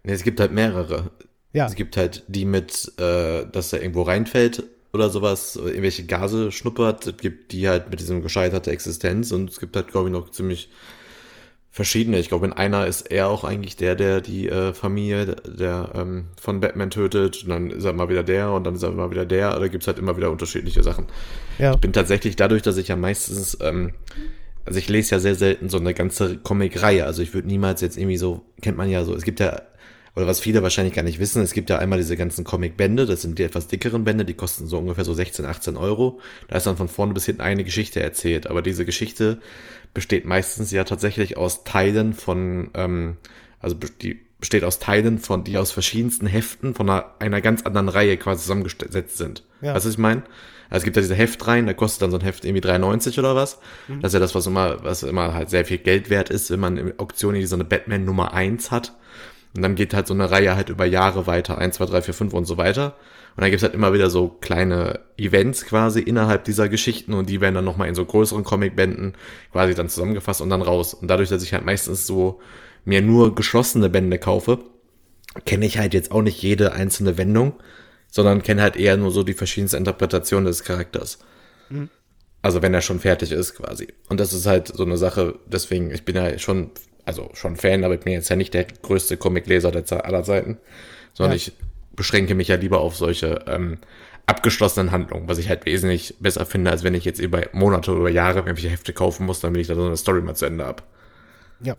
Ne, 0.03 0.11
es 0.11 0.23
gibt 0.23 0.39
halt 0.39 0.51
mehrere. 0.51 1.11
Ja, 1.53 1.65
Es 1.65 1.75
gibt 1.75 1.97
halt 1.97 2.23
die 2.27 2.45
mit, 2.45 2.91
äh, 2.97 3.45
dass 3.51 3.73
er 3.73 3.81
irgendwo 3.81 4.03
reinfällt 4.03 4.63
oder 4.93 5.09
sowas, 5.09 5.57
oder 5.57 5.69
irgendwelche 5.69 6.05
Gase 6.05 6.51
schnuppert. 6.51 7.07
Es 7.07 7.17
gibt 7.17 7.51
die 7.51 7.67
halt 7.67 7.89
mit 7.89 7.99
diesem 7.99 8.21
gescheiterte 8.21 8.71
Existenz 8.71 9.31
und 9.31 9.49
es 9.49 9.59
gibt 9.59 9.75
halt, 9.75 9.89
glaube 9.89 10.09
ich, 10.09 10.13
noch 10.13 10.29
ziemlich 10.31 10.69
verschiedene. 11.71 12.19
Ich 12.19 12.29
glaube, 12.29 12.47
in 12.47 12.53
einer 12.53 12.87
ist 12.87 13.11
er 13.11 13.29
auch 13.29 13.43
eigentlich 13.43 13.75
der, 13.75 13.95
der 13.95 14.21
die 14.21 14.49
äh, 14.49 14.73
Familie 14.73 15.35
der 15.45 15.91
ähm, 15.95 16.25
von 16.39 16.59
Batman 16.59 16.89
tötet 16.89 17.43
und 17.43 17.49
dann 17.49 17.69
ist 17.71 17.85
er 17.85 17.93
mal 17.93 18.09
wieder 18.09 18.23
der 18.23 18.51
und 18.51 18.63
dann 18.63 18.75
ist 18.75 18.83
er 18.83 18.91
mal 18.91 19.11
wieder 19.11 19.25
der. 19.25 19.57
Da 19.59 19.67
gibt's 19.67 19.87
halt 19.87 19.99
immer 19.99 20.17
wieder 20.17 20.31
unterschiedliche 20.31 20.83
Sachen. 20.83 21.05
ja. 21.59 21.73
Ich 21.73 21.79
bin 21.79 21.93
tatsächlich 21.93 22.35
dadurch, 22.35 22.63
dass 22.63 22.77
ich 22.77 22.87
ja 22.87 22.95
meistens, 22.95 23.57
ähm, 23.61 23.93
also 24.65 24.79
ich 24.79 24.89
lese 24.89 25.15
ja 25.15 25.19
sehr 25.19 25.35
selten 25.35 25.69
so 25.69 25.77
eine 25.77 25.93
ganze 25.93 26.37
Comic-Reihe. 26.37 27.05
Also 27.05 27.21
ich 27.21 27.33
würde 27.33 27.47
niemals 27.47 27.81
jetzt 27.81 27.97
irgendwie 27.97 28.17
so, 28.17 28.41
kennt 28.61 28.77
man 28.77 28.89
ja 28.89 29.03
so, 29.03 29.15
es 29.15 29.23
gibt 29.23 29.39
ja, 29.39 29.61
oder 30.19 30.27
was 30.27 30.41
viele 30.41 30.61
wahrscheinlich 30.61 30.93
gar 30.93 31.03
nicht 31.03 31.19
wissen, 31.19 31.41
es 31.41 31.53
gibt 31.53 31.69
ja 31.69 31.77
einmal 31.77 31.97
diese 31.97 32.17
ganzen 32.17 32.43
Comic-Bände, 32.43 33.05
das 33.05 33.21
sind 33.21 33.39
die 33.39 33.43
etwas 33.43 33.67
dickeren 33.67 34.03
Bände, 34.03 34.25
die 34.25 34.33
kosten 34.33 34.67
so 34.67 34.77
ungefähr 34.77 35.05
so 35.05 35.13
16, 35.13 35.45
18 35.45 35.77
Euro. 35.77 36.19
Da 36.49 36.57
ist 36.57 36.67
dann 36.67 36.75
von 36.75 36.89
vorne 36.89 37.13
bis 37.13 37.25
hinten 37.25 37.39
eine 37.39 37.63
Geschichte 37.63 38.03
erzählt. 38.03 38.47
Aber 38.47 38.61
diese 38.61 38.83
Geschichte 38.83 39.39
besteht 39.93 40.25
meistens 40.25 40.71
ja 40.71 40.83
tatsächlich 40.83 41.37
aus 41.37 41.63
Teilen 41.63 42.13
von, 42.13 42.69
ähm, 42.73 43.15
also 43.61 43.77
die 44.01 44.19
besteht 44.41 44.65
aus 44.65 44.79
Teilen 44.79 45.19
von, 45.19 45.45
die 45.45 45.57
aus 45.57 45.71
verschiedensten 45.71 46.27
Heften 46.27 46.75
von 46.75 46.89
einer, 46.89 47.15
einer 47.19 47.39
ganz 47.39 47.61
anderen 47.61 47.87
Reihe 47.87 48.17
quasi 48.17 48.41
zusammengesetzt 48.41 49.17
sind. 49.17 49.43
Ja. 49.61 49.73
Weißt 49.73 49.85
du, 49.85 49.87
was 49.87 49.93
ich 49.93 49.99
meine? 49.99 50.23
Also 50.69 50.81
es 50.81 50.83
gibt 50.83 50.97
ja 50.97 51.01
diese 51.01 51.15
Heftreihen, 51.15 51.65
da 51.65 51.73
kostet 51.73 52.01
dann 52.01 52.11
so 52.11 52.17
ein 52.17 52.23
Heft 52.23 52.43
irgendwie 52.43 52.67
3,90 52.67 53.19
oder 53.19 53.35
was. 53.35 53.59
Das 53.87 54.09
ist 54.09 54.13
ja 54.15 54.19
das, 54.19 54.35
was 54.35 54.47
immer, 54.47 54.83
was 54.83 55.03
immer 55.03 55.33
halt 55.33 55.49
sehr 55.49 55.63
viel 55.63 55.77
Geld 55.77 56.09
wert 56.09 56.29
ist, 56.29 56.51
wenn 56.51 56.59
man 56.59 56.75
in 56.75 56.99
Auktionen 56.99 57.45
so 57.47 57.55
eine 57.55 57.63
Batman 57.63 58.03
Nummer 58.03 58.33
1 58.33 58.69
hat. 58.69 58.93
Und 59.55 59.63
dann 59.63 59.75
geht 59.75 59.93
halt 59.93 60.07
so 60.07 60.13
eine 60.13 60.29
Reihe 60.29 60.55
halt 60.55 60.69
über 60.69 60.85
Jahre 60.85 61.27
weiter, 61.27 61.57
1, 61.57 61.75
2, 61.75 61.85
3, 61.85 62.01
4, 62.03 62.13
5 62.13 62.33
und 62.33 62.45
so 62.45 62.57
weiter. 62.57 62.95
Und 63.35 63.41
dann 63.41 63.51
gibt's 63.51 63.63
halt 63.63 63.73
immer 63.73 63.93
wieder 63.93 64.09
so 64.09 64.27
kleine 64.27 64.99
Events 65.17 65.65
quasi 65.65 66.01
innerhalb 66.01 66.43
dieser 66.43 66.69
Geschichten 66.69 67.13
und 67.13 67.29
die 67.29 67.41
werden 67.41 67.55
dann 67.55 67.65
nochmal 67.65 67.87
in 67.87 67.95
so 67.95 68.05
größeren 68.05 68.43
Comicbänden 68.43 69.13
quasi 69.51 69.73
dann 69.73 69.89
zusammengefasst 69.89 70.41
und 70.41 70.49
dann 70.49 70.61
raus. 70.61 70.93
Und 70.93 71.07
dadurch, 71.07 71.29
dass 71.29 71.43
ich 71.43 71.53
halt 71.53 71.65
meistens 71.65 72.05
so 72.05 72.41
mir 72.85 73.01
nur 73.01 73.35
geschlossene 73.35 73.89
Bände 73.89 74.19
kaufe, 74.19 74.59
kenne 75.45 75.65
ich 75.65 75.77
halt 75.77 75.93
jetzt 75.93 76.11
auch 76.11 76.21
nicht 76.21 76.41
jede 76.41 76.73
einzelne 76.73 77.17
Wendung, 77.17 77.53
sondern 78.11 78.43
kenne 78.43 78.61
halt 78.61 78.75
eher 78.75 78.97
nur 78.97 79.11
so 79.11 79.23
die 79.23 79.33
verschiedensten 79.33 79.77
Interpretationen 79.77 80.45
des 80.45 80.63
Charakters. 80.63 81.19
Mhm. 81.69 81.89
Also 82.41 82.61
wenn 82.61 82.73
er 82.73 82.81
schon 82.81 82.99
fertig 82.99 83.31
ist 83.31 83.55
quasi. 83.55 83.89
Und 84.07 84.19
das 84.19 84.33
ist 84.33 84.45
halt 84.45 84.67
so 84.67 84.83
eine 84.83 84.97
Sache, 84.97 85.35
deswegen, 85.45 85.91
ich 85.91 86.05
bin 86.05 86.15
ja 86.15 86.37
schon, 86.39 86.71
also 87.09 87.29
schon 87.33 87.55
Fan, 87.55 87.83
aber 87.83 87.95
ich 87.95 88.01
bin 88.01 88.13
jetzt 88.13 88.29
ja 88.29 88.35
nicht 88.35 88.53
der 88.53 88.65
größte 88.65 89.17
Comicleser 89.17 89.69
aller 89.69 90.23
Zeiten, 90.23 90.57
sondern 91.13 91.31
ja. 91.31 91.37
ich 91.37 91.53
beschränke 91.95 92.35
mich 92.35 92.47
ja 92.47 92.55
lieber 92.55 92.79
auf 92.79 92.95
solche 92.95 93.43
ähm, 93.47 93.79
abgeschlossenen 94.27 94.91
Handlungen, 94.91 95.27
was 95.27 95.39
ich 95.39 95.49
halt 95.49 95.65
wesentlich 95.65 96.15
besser 96.19 96.45
finde, 96.45 96.69
als 96.69 96.83
wenn 96.83 96.93
ich 96.93 97.03
jetzt 97.03 97.19
über 97.19 97.41
Monate 97.51 97.91
oder 97.91 98.09
Jahre 98.09 98.39
irgendwelche 98.39 98.69
Hefte 98.69 98.93
kaufen 98.93 99.25
muss, 99.25 99.39
damit 99.39 99.59
ich 99.59 99.67
da 99.67 99.75
so 99.75 99.85
eine 99.85 99.97
Story 99.97 100.21
mal 100.21 100.35
zu 100.35 100.45
Ende 100.45 100.65
habe. 100.65 100.83
Ja. 101.61 101.75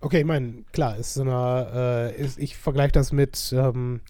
Okay, 0.00 0.20
ich 0.20 0.26
meine, 0.26 0.64
klar, 0.72 0.96
ist 0.96 1.14
so 1.14 1.22
eine, 1.22 2.12
äh, 2.16 2.20
ist, 2.20 2.38
ich 2.38 2.56
vergleiche 2.56 2.92
das 2.92 3.12
mit, 3.12 3.54
ähm, 3.56 4.00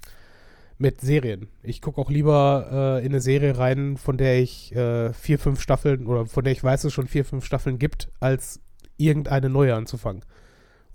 mit 0.79 1.01
Serien. 1.01 1.49
Ich 1.63 1.81
gucke 1.83 2.01
auch 2.01 2.11
lieber 2.11 2.99
äh, 3.01 3.07
in 3.07 3.13
eine 3.13 3.21
Serie 3.21 3.59
rein, 3.59 3.99
von 3.99 4.17
der 4.17 4.41
ich 4.41 4.75
äh, 4.75 5.13
vier, 5.13 5.39
fünf 5.39 5.61
Staffeln 5.61 6.07
oder 6.07 6.27
von 6.27 6.45
der 6.45 6.53
ich 6.53 6.65
weiß, 6.65 6.85
es 6.85 6.93
schon 6.93 7.07
vier, 7.07 7.25
fünf 7.25 7.45
Staffeln 7.45 7.79
gibt, 7.79 8.09
als 8.21 8.61
irgendeine 8.97 9.51
neue 9.51 9.75
anzufangen. 9.75 10.23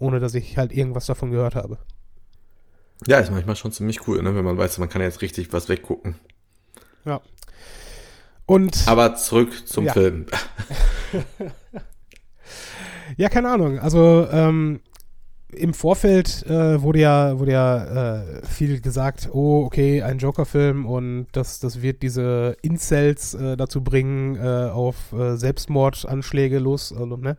Ohne 0.02 0.20
dass 0.20 0.34
ich 0.34 0.58
halt 0.58 0.74
irgendwas 0.74 1.06
davon 1.06 1.30
gehört 1.30 1.54
habe. 1.54 1.78
Ja, 3.06 3.20
ist 3.20 3.32
manchmal 3.32 3.56
schon 3.56 3.72
ziemlich 3.72 4.08
cool, 4.08 4.22
ne? 4.22 4.36
wenn 4.36 4.44
man 4.44 4.58
weiß, 4.58 4.80
man 4.80 4.90
kann 4.90 5.02
jetzt 5.02 5.22
richtig 5.22 5.54
was 5.54 5.70
weggucken. 5.70 6.16
Ja. 7.06 7.22
Und. 8.48 8.88
Aber 8.88 9.16
zurück 9.16 9.68
zum 9.68 9.86
ja. 9.86 9.94
Film. 9.94 10.26
ja, 13.18 13.30
keine 13.30 13.52
Ahnung. 13.52 13.78
Also, 13.80 14.28
ähm, 14.32 14.82
im 15.54 15.74
Vorfeld 15.76 16.46
äh, 16.48 16.82
wurde 16.82 17.00
ja, 17.00 17.38
wurde 17.38 17.52
ja 17.52 18.22
äh, 18.22 18.46
viel 18.46 18.82
gesagt, 18.82 19.30
oh, 19.32 19.66
okay, 19.66 20.02
ein 20.02 20.18
Joker-Film 20.18 20.86
und 20.86 21.28
das, 21.34 21.60
das 21.60 21.82
wird 21.82 22.02
diese 22.02 22.58
Incels 22.64 23.34
äh, 23.36 23.56
dazu 23.56 23.84
bringen, 23.84 24.36
äh, 24.38 24.70
auf 24.72 25.12
äh, 25.14 25.36
Selbstmordanschläge 25.36 26.58
los, 26.58 26.92
also, 26.92 27.18
ne, 27.18 27.38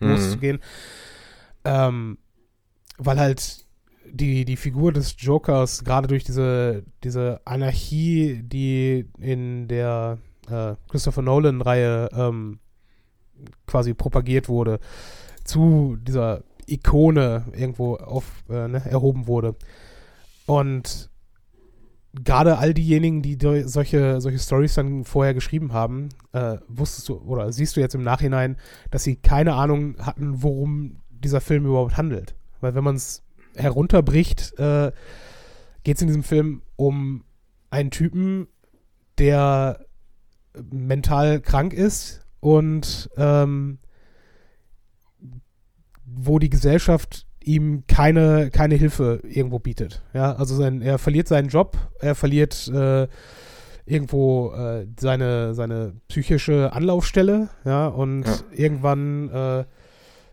mhm. 0.00 0.08
Ähm, 1.68 2.18
weil 2.96 3.18
halt 3.18 3.66
die, 4.10 4.44
die 4.44 4.56
Figur 4.56 4.92
des 4.92 5.14
Jokers, 5.18 5.84
gerade 5.84 6.08
durch 6.08 6.24
diese, 6.24 6.84
diese 7.04 7.40
Anarchie, 7.44 8.42
die 8.42 9.06
in 9.18 9.68
der 9.68 10.18
äh, 10.50 10.74
Christopher 10.88 11.22
Nolan-Reihe 11.22 12.08
ähm, 12.12 12.58
quasi 13.66 13.92
propagiert 13.92 14.48
wurde, 14.48 14.80
zu 15.44 15.96
dieser 16.00 16.42
Ikone 16.66 17.44
irgendwo 17.52 17.96
auf, 17.96 18.24
äh, 18.48 18.66
ne, 18.68 18.82
erhoben 18.86 19.26
wurde. 19.26 19.54
Und 20.46 21.10
gerade 22.14 22.58
all 22.58 22.74
diejenigen, 22.74 23.22
die 23.22 23.38
solche, 23.66 24.20
solche 24.20 24.38
Stories 24.38 24.74
dann 24.74 25.04
vorher 25.04 25.34
geschrieben 25.34 25.72
haben, 25.72 26.08
äh, 26.32 26.56
wusstest 26.68 27.08
du 27.08 27.18
oder 27.18 27.52
siehst 27.52 27.76
du 27.76 27.80
jetzt 27.80 27.94
im 27.94 28.02
Nachhinein, 28.02 28.56
dass 28.90 29.04
sie 29.04 29.16
keine 29.16 29.54
Ahnung 29.54 29.96
hatten, 29.98 30.42
worum 30.42 30.96
dieser 31.22 31.40
Film 31.40 31.66
überhaupt 31.66 31.96
handelt. 31.96 32.34
Weil 32.60 32.74
wenn 32.74 32.84
man 32.84 32.96
es 32.96 33.22
herunterbricht, 33.54 34.58
äh, 34.58 34.92
geht 35.84 35.96
es 35.96 36.02
in 36.02 36.08
diesem 36.08 36.22
Film 36.22 36.62
um 36.76 37.24
einen 37.70 37.90
Typen, 37.90 38.48
der 39.18 39.84
mental 40.70 41.40
krank 41.40 41.72
ist 41.72 42.24
und 42.40 43.10
ähm, 43.16 43.78
wo 46.04 46.38
die 46.38 46.50
Gesellschaft 46.50 47.26
ihm 47.40 47.84
keine, 47.86 48.50
keine 48.50 48.74
Hilfe 48.74 49.20
irgendwo 49.24 49.58
bietet. 49.58 50.02
Ja, 50.12 50.34
also 50.34 50.54
sein, 50.54 50.82
er 50.82 50.98
verliert 50.98 51.28
seinen 51.28 51.48
Job, 51.48 51.76
er 52.00 52.14
verliert 52.14 52.68
äh, 52.68 53.08
irgendwo 53.86 54.52
äh, 54.52 54.86
seine, 55.00 55.54
seine 55.54 55.94
psychische 56.08 56.72
Anlaufstelle, 56.72 57.48
ja, 57.64 57.88
und 57.88 58.24
ja. 58.24 58.34
irgendwann, 58.52 59.30
äh, 59.30 59.64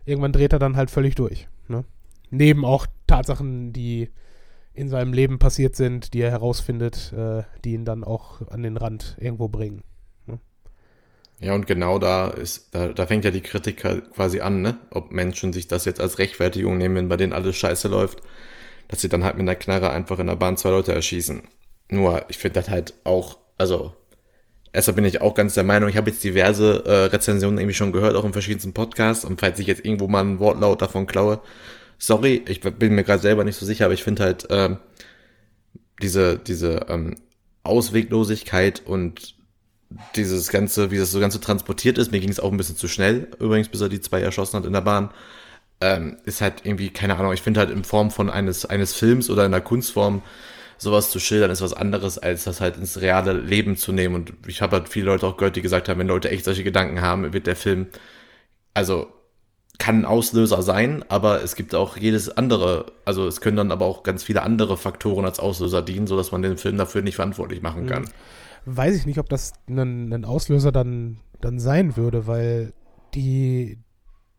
irgendwann 0.06 0.32
dreht 0.32 0.52
er 0.52 0.58
dann 0.58 0.76
halt 0.76 0.90
völlig 0.90 1.14
durch. 1.14 1.48
Ne? 1.68 1.84
Neben 2.30 2.64
auch 2.64 2.86
Tatsachen, 3.06 3.72
die 3.72 4.10
in 4.72 4.88
seinem 4.88 5.12
Leben 5.12 5.38
passiert 5.38 5.76
sind, 5.76 6.14
die 6.14 6.20
er 6.20 6.30
herausfindet, 6.30 7.12
äh, 7.12 7.42
die 7.64 7.74
ihn 7.74 7.84
dann 7.84 8.04
auch 8.04 8.46
an 8.48 8.62
den 8.62 8.76
Rand 8.76 9.16
irgendwo 9.20 9.48
bringen. 9.48 9.82
Ja, 11.38 11.54
und 11.54 11.66
genau 11.66 11.98
da 11.98 12.28
ist, 12.28 12.74
da, 12.74 12.88
da 12.88 13.06
fängt 13.06 13.24
ja 13.24 13.30
die 13.30 13.42
Kritik 13.42 13.84
halt 13.84 14.10
quasi 14.12 14.40
an, 14.40 14.62
ne? 14.62 14.78
Ob 14.90 15.12
Menschen 15.12 15.52
sich 15.52 15.68
das 15.68 15.84
jetzt 15.84 16.00
als 16.00 16.18
Rechtfertigung 16.18 16.78
nehmen, 16.78 16.96
wenn 16.96 17.08
bei 17.08 17.18
denen 17.18 17.34
alles 17.34 17.56
scheiße 17.56 17.88
läuft, 17.88 18.22
dass 18.88 19.02
sie 19.02 19.08
dann 19.10 19.22
halt 19.24 19.34
mit 19.36 19.42
einer 19.42 19.54
Knarre 19.54 19.90
einfach 19.90 20.18
in 20.18 20.28
der 20.28 20.36
Bahn 20.36 20.56
zwei 20.56 20.70
Leute 20.70 20.94
erschießen. 20.94 21.42
Nur, 21.90 22.24
ich 22.28 22.38
finde 22.38 22.60
das 22.60 22.70
halt 22.70 22.94
auch, 23.04 23.38
also, 23.58 23.94
erstmal 24.76 24.96
bin 24.96 25.04
ich 25.06 25.22
auch 25.22 25.34
ganz 25.34 25.54
der 25.54 25.64
Meinung, 25.64 25.88
ich 25.88 25.96
habe 25.96 26.10
jetzt 26.10 26.22
diverse 26.22 26.84
äh, 26.84 27.06
Rezensionen 27.06 27.58
irgendwie 27.58 27.74
schon 27.74 27.92
gehört, 27.92 28.14
auch 28.14 28.24
in 28.24 28.32
verschiedensten 28.32 28.74
Podcasts, 28.74 29.24
und 29.24 29.40
falls 29.40 29.58
ich 29.58 29.66
jetzt 29.66 29.84
irgendwo 29.84 30.06
mal 30.06 30.22
ein 30.22 30.38
Wortlaut 30.38 30.82
davon 30.82 31.06
klaue, 31.06 31.40
sorry, 31.98 32.44
ich 32.46 32.60
bin 32.60 32.94
mir 32.94 33.02
gerade 33.02 33.22
selber 33.22 33.42
nicht 33.42 33.56
so 33.56 33.64
sicher, 33.64 33.86
aber 33.86 33.94
ich 33.94 34.04
finde 34.04 34.22
halt, 34.22 34.50
äh, 34.50 34.76
diese, 36.02 36.38
diese 36.38 36.86
ähm, 36.90 37.16
Ausweglosigkeit 37.62 38.82
und 38.84 39.34
dieses 40.14 40.50
Ganze, 40.50 40.90
wie 40.90 40.98
das 40.98 41.10
so 41.10 41.20
Ganze 41.20 41.40
transportiert 41.40 41.96
ist, 41.96 42.12
mir 42.12 42.20
ging 42.20 42.28
es 42.28 42.40
auch 42.40 42.52
ein 42.52 42.58
bisschen 42.58 42.76
zu 42.76 42.86
schnell, 42.86 43.28
übrigens, 43.40 43.68
bis 43.68 43.80
er 43.80 43.88
die 43.88 44.02
zwei 44.02 44.20
erschossen 44.20 44.58
hat 44.58 44.66
in 44.66 44.74
der 44.74 44.82
Bahn, 44.82 45.10
ähm, 45.80 46.18
ist 46.26 46.42
halt 46.42 46.64
irgendwie, 46.64 46.90
keine 46.90 47.16
Ahnung, 47.16 47.32
ich 47.32 47.40
finde 47.40 47.60
halt 47.60 47.70
in 47.70 47.82
Form 47.82 48.10
von 48.10 48.28
eines, 48.28 48.66
eines 48.66 48.92
Films 48.92 49.30
oder 49.30 49.46
in 49.46 49.54
einer 49.54 49.62
Kunstform 49.62 50.22
sowas 50.78 51.10
zu 51.10 51.18
schildern, 51.18 51.50
ist 51.50 51.62
was 51.62 51.72
anderes, 51.72 52.18
als 52.18 52.44
das 52.44 52.60
halt 52.60 52.76
ins 52.76 53.00
reale 53.00 53.32
Leben 53.32 53.76
zu 53.76 53.92
nehmen. 53.92 54.14
Und 54.14 54.32
ich 54.46 54.62
habe 54.62 54.76
halt 54.76 54.88
viele 54.88 55.06
Leute 55.06 55.26
auch 55.26 55.36
gehört, 55.36 55.56
die 55.56 55.62
gesagt 55.62 55.88
haben, 55.88 55.98
wenn 55.98 56.08
Leute 56.08 56.30
echt 56.30 56.44
solche 56.44 56.64
Gedanken 56.64 57.00
haben, 57.00 57.32
wird 57.32 57.46
der 57.46 57.56
Film, 57.56 57.86
also 58.74 59.08
kann 59.78 60.00
ein 60.00 60.04
Auslöser 60.04 60.62
sein, 60.62 61.04
aber 61.08 61.42
es 61.42 61.54
gibt 61.54 61.74
auch 61.74 61.96
jedes 61.96 62.34
andere, 62.36 62.86
also 63.04 63.26
es 63.26 63.40
können 63.40 63.56
dann 63.56 63.72
aber 63.72 63.84
auch 63.84 64.02
ganz 64.02 64.22
viele 64.22 64.42
andere 64.42 64.76
Faktoren 64.76 65.24
als 65.24 65.38
Auslöser 65.38 65.82
dienen, 65.82 66.06
sodass 66.06 66.32
man 66.32 66.42
den 66.42 66.56
Film 66.56 66.78
dafür 66.78 67.02
nicht 67.02 67.16
verantwortlich 67.16 67.62
machen 67.62 67.84
mhm. 67.84 67.88
kann. 67.88 68.10
Weiß 68.64 68.96
ich 68.96 69.06
nicht, 69.06 69.18
ob 69.18 69.28
das 69.28 69.52
ein, 69.68 70.12
ein 70.12 70.24
Auslöser 70.24 70.72
dann, 70.72 71.18
dann 71.40 71.58
sein 71.58 71.96
würde, 71.96 72.26
weil 72.26 72.72
die, 73.14 73.78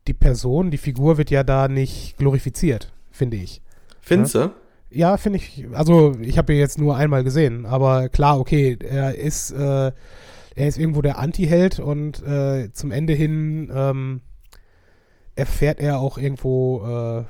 die 0.06 0.14
Person, 0.14 0.70
die 0.70 0.78
Figur 0.78 1.18
wird 1.18 1.30
ja 1.30 1.44
da 1.44 1.68
nicht 1.68 2.16
glorifiziert, 2.18 2.92
finde 3.10 3.36
ich. 3.36 3.62
Findest 4.00 4.34
du? 4.34 4.38
Ja, 4.38 4.54
finde 5.16 5.38
ich. 5.38 5.66
Also, 5.72 6.14
ich 6.20 6.38
habe 6.38 6.52
ihn 6.52 6.58
jetzt 6.58 6.78
nur 6.78 6.96
einmal 6.96 7.24
gesehen, 7.24 7.66
aber 7.66 8.08
klar, 8.08 8.38
okay, 8.38 8.78
er 8.80 9.14
ist, 9.14 9.50
äh, 9.50 9.92
er 10.54 10.68
ist 10.68 10.78
irgendwo 10.78 11.02
der 11.02 11.18
Anti-Held 11.18 11.78
und 11.78 12.22
äh, 12.22 12.72
zum 12.72 12.90
Ende 12.90 13.12
hin 13.12 13.70
ähm, 13.72 14.20
erfährt 15.34 15.80
er 15.80 16.00
auch 16.00 16.18
irgendwo 16.18 16.82
äh, 16.82 17.24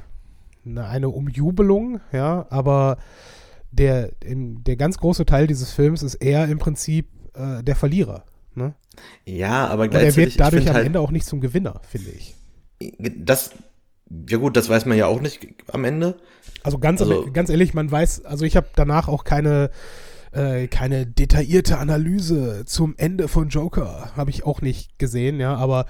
eine, 0.69 0.87
eine 0.87 1.09
Umjubelung, 1.11 2.01
ja, 2.13 2.47
aber 2.51 2.99
der, 3.71 4.13
in, 4.25 4.65
der 4.65 4.77
ganz 4.77 4.99
große 4.99 5.27
Teil 5.27 5.47
dieses 5.47 5.73
Films 5.73 6.03
ist 6.03 6.15
er 6.15 6.49
im 6.49 6.59
Prinzip 6.59 7.09
äh, 7.35 7.63
der 7.63 7.77
Verlierer. 7.77 8.25
Ne? 8.55 8.75
Ja, 9.25 9.67
aber 9.67 9.89
gleichzeitig. 9.89 10.17
Und 10.17 10.23
er 10.23 10.27
wird 10.27 10.41
dadurch 10.41 10.69
am 10.69 10.75
halt, 10.75 10.87
Ende 10.87 11.01
auch 11.01 11.11
nicht 11.11 11.27
zum 11.27 11.41
Gewinner, 11.41 11.81
finde 11.89 12.11
ich. 12.11 12.35
Das, 13.19 13.51
ja 14.29 14.39
gut, 14.39 14.57
das 14.57 14.69
weiß 14.69 14.87
man 14.87 14.97
ja 14.97 15.07
auch 15.07 15.21
nicht 15.21 15.47
am 15.69 15.85
Ende. 15.85 16.17
Also 16.63 16.79
ganz, 16.79 17.01
also, 17.01 17.31
ganz 17.33 17.51
ehrlich, 17.51 17.75
man 17.75 17.91
weiß, 17.91 18.25
also 18.25 18.45
ich 18.45 18.57
habe 18.57 18.69
danach 18.75 19.09
auch 19.09 19.25
keine, 19.25 19.71
äh, 20.33 20.67
keine 20.67 21.07
detaillierte 21.07 21.79
Analyse 21.79 22.65
zum 22.67 22.95
Ende 22.97 23.29
von 23.29 23.49
Joker, 23.49 24.13
habe 24.17 24.31
ich 24.31 24.45
auch 24.45 24.61
nicht 24.61 24.99
gesehen, 24.99 25.41
ja, 25.41 25.55
aber, 25.55 25.87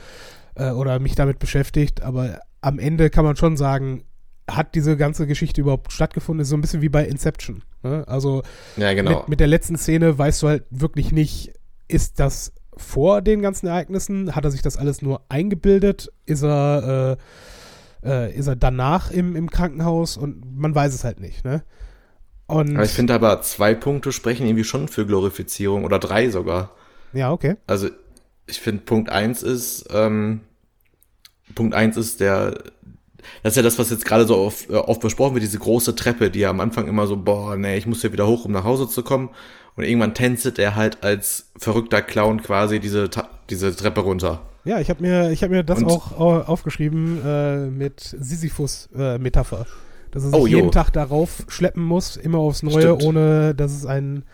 äh, 0.55 0.71
oder 0.71 0.99
mich 0.99 1.15
damit 1.15 1.39
beschäftigt, 1.39 2.03
aber 2.03 2.41
am 2.61 2.79
Ende 2.79 3.11
kann 3.11 3.25
man 3.25 3.37
schon 3.37 3.57
sagen, 3.57 4.05
hat 4.49 4.75
diese 4.75 4.97
ganze 4.97 5.27
Geschichte 5.27 5.61
überhaupt 5.61 5.93
stattgefunden? 5.93 6.43
Ist 6.43 6.49
so 6.49 6.57
ein 6.57 6.61
bisschen 6.61 6.81
wie 6.81 6.89
bei 6.89 7.05
Inception. 7.05 7.63
Ne? 7.83 8.05
Also 8.07 8.43
ja, 8.77 8.95
genau. 8.95 9.19
mit, 9.21 9.29
mit, 9.29 9.41
der 9.41 9.47
letzten 9.47 9.77
Szene 9.77 10.17
weißt 10.17 10.43
du 10.43 10.49
halt 10.49 10.65
wirklich 10.71 11.13
nicht, 11.13 11.53
ist 11.87 12.19
das 12.19 12.53
vor 12.77 13.21
den 13.21 13.43
ganzen 13.43 13.67
Ereignissen? 13.67 14.35
Hat 14.35 14.45
er 14.45 14.51
sich 14.51 14.63
das 14.63 14.77
alles 14.77 15.03
nur 15.03 15.23
eingebildet? 15.29 16.11
Ist 16.25 16.43
er, 16.43 17.19
äh, 17.19 17.23
äh, 18.05 18.35
ist 18.35 18.47
er 18.47 18.57
danach 18.57 19.11
im, 19.11 19.37
im 19.37 19.51
Krankenhaus? 19.51 20.17
Und 20.17 20.59
man 20.59 20.75
weiß 20.75 20.95
es 20.95 21.05
halt 21.05 21.21
nicht. 21.21 21.45
Ne? 21.45 21.63
Und 22.47 22.77
aber 22.77 22.85
ich 22.85 22.93
finde 22.93 23.15
aber 23.15 23.43
zwei 23.43 23.75
Punkte 23.75 24.11
sprechen 24.13 24.47
irgendwie 24.47 24.65
schon 24.65 24.89
für 24.89 25.07
Glorifizierung 25.07 25.85
oder 25.85 25.99
drei 25.99 26.31
sogar. 26.31 26.71
Ja, 27.13 27.31
okay. 27.31 27.57
Also 27.67 27.89
ich 28.47 28.61
finde 28.61 28.83
Punkt 28.85 29.11
eins 29.11 29.43
ist, 29.43 29.87
ähm, 29.91 30.41
Punkt 31.55 31.75
eins 31.75 31.97
ist 31.97 32.21
der, 32.21 32.53
das 33.43 33.53
ist 33.53 33.57
ja 33.57 33.63
das, 33.63 33.79
was 33.79 33.91
jetzt 33.91 34.07
gerade 34.07 34.27
so 34.27 34.39
oft, 34.39 34.71
äh, 34.71 34.75
oft 34.75 35.01
besprochen 35.01 35.35
wird, 35.35 35.45
diese 35.45 35.59
große 35.59 35.95
Treppe, 35.95 36.31
die 36.31 36.41
ja 36.41 36.51
am 36.51 36.61
Anfang 36.61 36.89
immer 36.89 37.07
so, 37.07 37.17
boah, 37.17 37.57
nee, 37.57 37.77
ich 37.77 37.87
muss 37.87 38.01
hier 38.01 38.13
wieder 38.13 38.27
hoch, 38.27 38.45
um 38.45 38.53
nach 38.53 38.65
Hause 38.65 38.89
zu 38.89 39.03
kommen. 39.03 39.31
Und 39.77 39.85
irgendwann 39.85 40.15
tänzelt 40.15 40.59
er 40.59 40.75
halt 40.75 41.05
als 41.05 41.51
verrückter 41.57 42.03
Clown 42.03 42.43
quasi 42.43 42.81
diese, 42.81 43.09
diese 43.49 43.77
Treppe 43.77 44.01
runter. 44.01 44.43
Ja, 44.69 44.81
ich 44.81 44.91
habe 44.91 45.01
mir, 45.03 45.31
ich 45.31 45.43
hab 45.43 45.51
mir 45.51 45.63
das 45.65 45.79
Und, 45.79 45.87
auch 45.87 46.13
aufgeschrieben 46.19 47.23
äh, 47.25 47.67
mit 47.69 48.01
Sisyphus-Metapher. 48.01 49.67
Dass 50.11 50.25
er 50.25 50.29
sich 50.31 50.39
Oh, 50.39 50.47
jo. 50.47 50.59
jeden 50.59 50.73
Tag 50.73 50.91
darauf 50.91 51.45
schleppen 51.49 51.83
muss, 51.83 52.17
immer 52.19 52.37
aufs 52.39 52.63
Neue, 52.63 52.83
Stimmt. 52.83 53.03
ohne 53.05 53.55
dass 53.55 53.73
es 53.73 53.87
einen, 53.87 54.25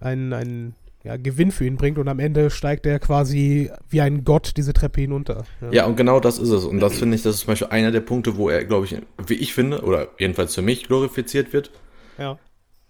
einen 0.00 0.74
ja, 1.04 1.16
Gewinn 1.16 1.50
für 1.52 1.64
ihn 1.64 1.76
bringt 1.76 1.96
und 1.96 2.08
am 2.08 2.18
Ende 2.18 2.50
steigt 2.50 2.84
er 2.84 2.98
quasi 2.98 3.70
wie 3.88 4.02
ein 4.02 4.24
Gott 4.24 4.52
diese 4.58 4.74
Treppe 4.74 5.00
hinunter. 5.00 5.44
Ja, 5.70 5.86
und 5.86 5.96
genau 5.96 6.20
das 6.20 6.38
ist 6.38 6.50
es. 6.50 6.64
Und 6.64 6.80
das 6.80 6.98
finde 6.98 7.16
ich, 7.16 7.22
das 7.22 7.36
ist 7.36 7.40
zum 7.40 7.48
Beispiel 7.48 7.68
einer 7.68 7.90
der 7.92 8.00
Punkte, 8.00 8.36
wo 8.36 8.50
er, 8.50 8.64
glaube 8.66 8.84
ich, 8.86 8.96
wie 9.26 9.34
ich 9.34 9.54
finde, 9.54 9.82
oder 9.82 10.08
jedenfalls 10.18 10.54
für 10.54 10.62
mich 10.62 10.84
glorifiziert 10.86 11.52
wird. 11.54 11.70
ja. 12.18 12.38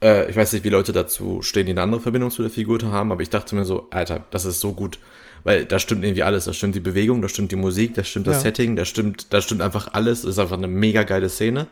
Äh, 0.02 0.28
ich 0.28 0.36
weiß 0.36 0.52
nicht, 0.52 0.64
wie 0.64 0.68
Leute 0.68 0.92
dazu 0.92 1.42
stehen, 1.42 1.66
die 1.66 1.72
eine 1.72 1.82
andere 1.82 2.00
Verbindung 2.00 2.32
zu 2.32 2.42
der 2.42 2.50
Figur 2.50 2.80
haben, 2.90 3.12
aber 3.12 3.22
ich 3.22 3.30
dachte 3.30 3.54
mir 3.54 3.64
so, 3.64 3.86
Alter, 3.90 4.24
das 4.32 4.44
ist 4.44 4.58
so 4.58 4.72
gut. 4.72 4.98
Weil 5.44 5.64
da 5.64 5.78
stimmt 5.78 6.04
irgendwie 6.04 6.22
alles. 6.22 6.44
Da 6.44 6.52
stimmt 6.52 6.74
die 6.74 6.80
Bewegung, 6.80 7.22
da 7.22 7.28
stimmt 7.28 7.52
die 7.52 7.56
Musik, 7.56 7.94
da 7.94 8.04
stimmt 8.04 8.26
das 8.26 8.36
Ja. 8.36 8.40
Setting, 8.42 8.76
da 8.76 8.84
stimmt, 8.84 9.32
da 9.32 9.40
stimmt 9.40 9.60
einfach 9.60 9.92
alles. 9.92 10.22
Das 10.22 10.32
ist 10.32 10.38
einfach 10.38 10.56
eine 10.56 10.68
mega 10.68 11.02
geile 11.02 11.28
Szene. 11.28 11.66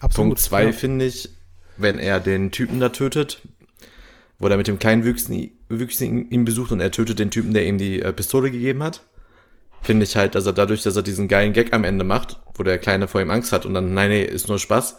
Absolut. 0.00 0.30
Punkt 0.30 0.40
zwei 0.40 0.64
ja. 0.64 0.72
finde 0.72 1.06
ich, 1.06 1.28
wenn 1.76 1.98
er 1.98 2.20
den 2.20 2.50
Typen 2.50 2.80
da 2.80 2.88
tötet, 2.88 3.40
wo 4.38 4.48
er 4.48 4.56
mit 4.56 4.66
dem 4.66 4.78
kleinen 4.78 5.04
Wüchsen, 5.04 5.50
Wüchsen 5.68 6.30
ihn 6.30 6.44
besucht 6.44 6.72
und 6.72 6.80
er 6.80 6.90
tötet 6.90 7.18
den 7.18 7.30
Typen, 7.30 7.54
der 7.54 7.66
ihm 7.66 7.78
die 7.78 8.02
äh, 8.02 8.12
Pistole 8.12 8.50
gegeben 8.50 8.82
hat, 8.82 9.02
finde 9.82 10.04
ich 10.04 10.16
halt, 10.16 10.34
dass 10.34 10.46
er 10.46 10.52
dadurch, 10.52 10.82
dass 10.82 10.96
er 10.96 11.02
diesen 11.02 11.28
geilen 11.28 11.52
Gag 11.52 11.72
am 11.72 11.84
Ende 11.84 12.04
macht, 12.04 12.40
wo 12.54 12.62
der 12.62 12.78
Kleine 12.78 13.08
vor 13.08 13.20
ihm 13.20 13.30
Angst 13.30 13.52
hat 13.52 13.64
und 13.66 13.74
dann, 13.74 13.94
nein, 13.94 14.10
nee, 14.10 14.24
ist 14.24 14.48
nur 14.48 14.58
Spaß, 14.58 14.96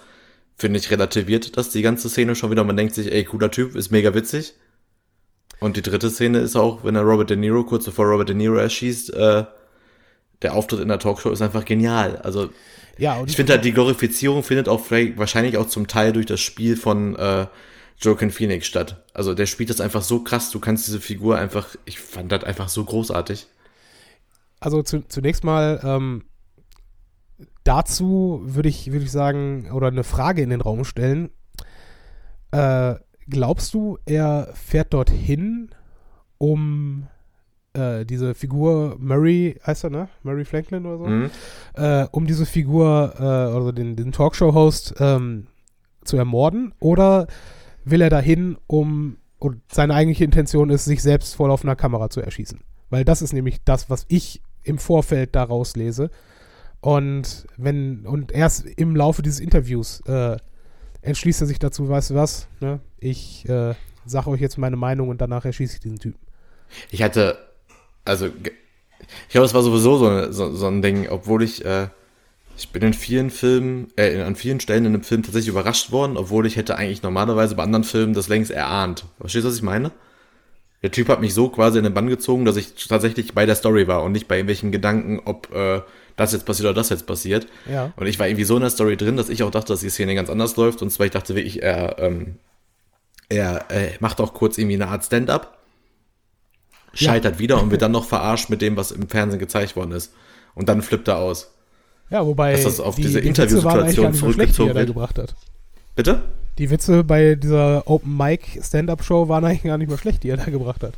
finde 0.55 0.79
ich 0.79 0.89
relativiert 0.89 1.57
das 1.57 1.69
die 1.69 1.81
ganze 1.81 2.09
Szene 2.09 2.35
schon 2.35 2.51
wieder. 2.51 2.63
Man 2.63 2.77
denkt 2.77 2.95
sich, 2.95 3.11
ey, 3.11 3.23
cooler 3.23 3.51
Typ, 3.51 3.75
ist 3.75 3.91
mega 3.91 4.13
witzig. 4.13 4.55
Und 5.59 5.77
die 5.77 5.81
dritte 5.81 6.09
Szene 6.09 6.39
ist 6.39 6.55
auch, 6.55 6.83
wenn 6.83 6.95
er 6.95 7.01
Robert 7.01 7.29
De 7.29 7.37
Niro, 7.37 7.63
kurz 7.63 7.85
bevor 7.85 8.05
Robert 8.05 8.29
De 8.29 8.35
Niro 8.35 8.55
erschießt, 8.55 9.13
äh, 9.13 9.45
der 10.41 10.53
Auftritt 10.53 10.81
in 10.81 10.87
der 10.87 10.99
Talkshow 10.99 11.31
ist 11.31 11.41
einfach 11.41 11.65
genial. 11.65 12.17
Also 12.17 12.49
Ja, 12.97 13.21
ich 13.25 13.35
finde 13.35 13.53
halt, 13.53 13.65
die 13.65 13.71
Glorifizierung 13.73 14.43
findet 14.43 14.69
auch 14.69 14.91
wahrscheinlich 14.91 15.57
auch 15.57 15.67
zum 15.67 15.87
Teil 15.87 16.13
durch 16.13 16.27
das 16.27 16.39
Spiel 16.41 16.77
von 16.77 17.15
äh, 17.15 17.47
Joaquin 17.99 18.29
Phoenix 18.29 18.67
statt. 18.67 19.03
Also 19.13 19.33
der 19.33 19.47
spielt 19.47 19.69
das 19.71 19.81
einfach 19.81 20.03
so 20.03 20.23
krass, 20.23 20.51
du 20.51 20.59
kannst 20.59 20.87
diese 20.87 21.01
Figur 21.01 21.37
einfach, 21.37 21.75
ich 21.85 21.99
fand 21.99 22.31
das 22.31 22.43
einfach 22.43 22.69
so 22.69 22.83
großartig. 22.83 23.47
Also 24.59 24.83
zu, 24.83 25.07
zunächst 25.07 25.43
mal 25.43 25.79
ähm, 25.83 26.23
dazu 27.63 28.41
würde 28.43 28.69
ich, 28.69 28.91
würde 28.91 29.05
ich 29.05 29.11
sagen, 29.11 29.71
oder 29.71 29.87
eine 29.87 30.03
Frage 30.03 30.41
in 30.41 30.49
den 30.49 30.61
Raum 30.61 30.85
stellen. 30.85 31.31
Äh, 32.51 32.95
glaubst 33.29 33.73
du, 33.73 33.97
er 34.05 34.49
fährt 34.53 34.93
dorthin, 34.93 35.69
um 36.37 37.07
äh, 37.73 38.05
diese 38.05 38.33
Figur 38.33 38.97
Murray, 38.99 39.59
heißt 39.65 39.85
er, 39.85 39.89
ne? 39.89 40.09
Murray 40.23 40.45
Franklin 40.45 40.85
oder 40.85 40.97
so? 40.97 41.05
Mhm. 41.05 41.29
Äh, 41.75 42.05
um 42.11 42.27
diese 42.27 42.45
Figur, 42.45 43.13
äh, 43.19 43.23
also 43.23 43.71
den, 43.71 43.95
den 43.95 44.11
Talkshow-Host 44.11 44.95
ähm, 44.99 45.47
zu 46.03 46.17
ermorden? 46.17 46.73
Oder 46.79 47.27
will 47.85 48.01
er 48.01 48.09
dahin, 48.09 48.57
um, 48.67 49.17
und 49.39 49.61
seine 49.71 49.93
eigentliche 49.93 50.23
Intention 50.23 50.69
ist, 50.69 50.85
sich 50.85 51.01
selbst 51.01 51.35
vor 51.35 51.47
laufender 51.47 51.75
Kamera 51.75 52.09
zu 52.09 52.21
erschießen? 52.21 52.59
Weil 52.89 53.05
das 53.05 53.21
ist 53.21 53.33
nämlich 53.33 53.63
das, 53.63 53.89
was 53.89 54.05
ich 54.07 54.41
im 54.63 54.77
Vorfeld 54.77 55.35
daraus 55.35 55.75
lese. 55.75 56.09
Und 56.79 57.47
wenn, 57.57 58.05
und 58.05 58.31
erst 58.31 58.65
im 58.65 58.95
Laufe 58.95 59.21
dieses 59.21 59.39
Interviews 59.39 60.01
äh, 60.01 60.37
entschließt 61.07 61.41
er 61.41 61.47
sich 61.47 61.59
dazu, 61.59 61.87
weißt 61.89 62.11
du 62.11 62.15
was, 62.15 62.47
ne? 62.59 62.79
Ich 62.99 63.47
äh, 63.47 63.73
sage 64.05 64.29
euch 64.29 64.41
jetzt 64.41 64.57
meine 64.57 64.75
Meinung 64.75 65.09
und 65.09 65.21
danach 65.21 65.45
erschieße 65.45 65.75
ich 65.75 65.79
diesen 65.79 65.99
Typen. 65.99 66.19
Ich 66.91 67.01
hatte, 67.01 67.37
also, 68.05 68.27
ich 68.27 69.29
glaube, 69.29 69.45
es 69.45 69.53
war 69.53 69.63
sowieso 69.63 69.97
so, 69.97 70.07
eine, 70.07 70.33
so, 70.33 70.53
so 70.53 70.67
ein 70.67 70.81
Ding, 70.81 71.07
obwohl 71.09 71.43
ich, 71.43 71.63
äh, 71.63 71.87
ich 72.57 72.69
bin 72.69 72.81
in 72.81 72.93
vielen 72.93 73.29
Filmen, 73.29 73.87
äh, 73.95 74.21
an 74.21 74.35
vielen 74.35 74.59
Stellen 74.59 74.85
in 74.85 74.93
einem 74.93 75.03
Film 75.03 75.23
tatsächlich 75.23 75.49
überrascht 75.49 75.91
worden, 75.91 76.17
obwohl 76.17 76.45
ich 76.45 76.55
hätte 76.55 76.77
eigentlich 76.77 77.03
normalerweise 77.03 77.55
bei 77.55 77.63
anderen 77.63 77.83
Filmen 77.83 78.13
das 78.13 78.27
längst 78.27 78.51
erahnt. 78.51 79.05
Verstehst 79.19 79.45
du, 79.45 79.49
was 79.49 79.57
ich 79.57 79.63
meine? 79.63 79.91
Der 80.83 80.91
Typ 80.91 81.09
hat 81.09 81.21
mich 81.21 81.33
so 81.33 81.49
quasi 81.49 81.77
in 81.77 81.83
den 81.83 81.93
Bann 81.93 82.07
gezogen, 82.07 82.45
dass 82.45 82.55
ich 82.55 82.87
tatsächlich 82.87 83.33
bei 83.33 83.45
der 83.45 83.55
Story 83.55 83.87
war 83.87 84.03
und 84.03 84.11
nicht 84.11 84.27
bei 84.27 84.35
irgendwelchen 84.35 84.71
Gedanken, 84.71 85.21
ob 85.25 85.53
äh, 85.53 85.81
das 86.17 86.33
jetzt 86.33 86.45
passiert 86.45 86.65
oder 86.65 86.73
das 86.73 86.89
jetzt 86.89 87.05
passiert. 87.05 87.47
Ja. 87.71 87.93
Und 87.95 88.07
ich 88.07 88.19
war 88.19 88.27
irgendwie 88.27 88.43
so 88.43 88.55
in 88.55 88.61
der 88.61 88.71
Story 88.71 88.97
drin, 88.97 89.15
dass 89.15 89.29
ich 89.29 89.43
auch 89.43 89.51
dachte, 89.51 89.71
dass 89.71 89.79
die 89.79 89.89
Szene 89.89 90.15
ganz 90.15 90.29
anders 90.29 90.57
läuft. 90.57 90.81
Und 90.81 90.89
zwar, 90.89 91.05
ich 91.05 91.11
dachte 91.13 91.35
wirklich, 91.35 91.61
er, 91.63 91.99
ähm, 91.99 92.35
er 93.29 93.69
äh, 93.69 93.91
macht 93.99 94.19
auch 94.19 94.33
kurz 94.33 94.57
irgendwie 94.57 94.75
eine 94.75 94.87
Art 94.87 95.05
Stand-up, 95.05 95.59
scheitert 96.93 97.39
wieder 97.39 97.61
und 97.61 97.71
wird 97.71 97.81
dann 97.83 97.91
noch 97.91 98.05
verarscht 98.05 98.49
mit 98.49 98.61
dem, 98.61 98.75
was 98.75 98.91
im 98.91 99.07
Fernsehen 99.07 99.39
gezeigt 99.39 99.75
worden 99.75 99.91
ist. 99.91 100.11
Und 100.55 100.67
dann 100.69 100.81
flippt 100.81 101.07
er 101.07 101.19
aus. 101.19 101.51
Ja, 102.09 102.25
wobei 102.25 102.53
Dass 102.53 102.63
das 102.63 102.79
auf 102.79 102.95
diese 102.95 103.19
Interviewsituation 103.19 104.13
so 104.13 104.31
schlecht, 104.31 104.57
die 104.57 104.63
er 104.63 104.73
zurückgezogen 104.73 104.95
wird. 104.95 105.17
hat. 105.17 105.35
Bitte? 105.95 106.23
Die 106.57 106.71
Witze 106.71 107.03
bei 107.03 107.35
dieser 107.35 107.83
Open 107.85 108.17
Mic 108.17 108.59
Stand-Up 108.63 109.03
Show 109.03 109.29
waren 109.29 109.45
eigentlich 109.45 109.63
gar 109.63 109.77
nicht 109.77 109.89
mal 109.89 109.97
schlecht, 109.99 110.23
die 110.23 110.29
er 110.29 110.37
da 110.37 110.45
gebracht 110.45 110.81
hat. 110.81 110.93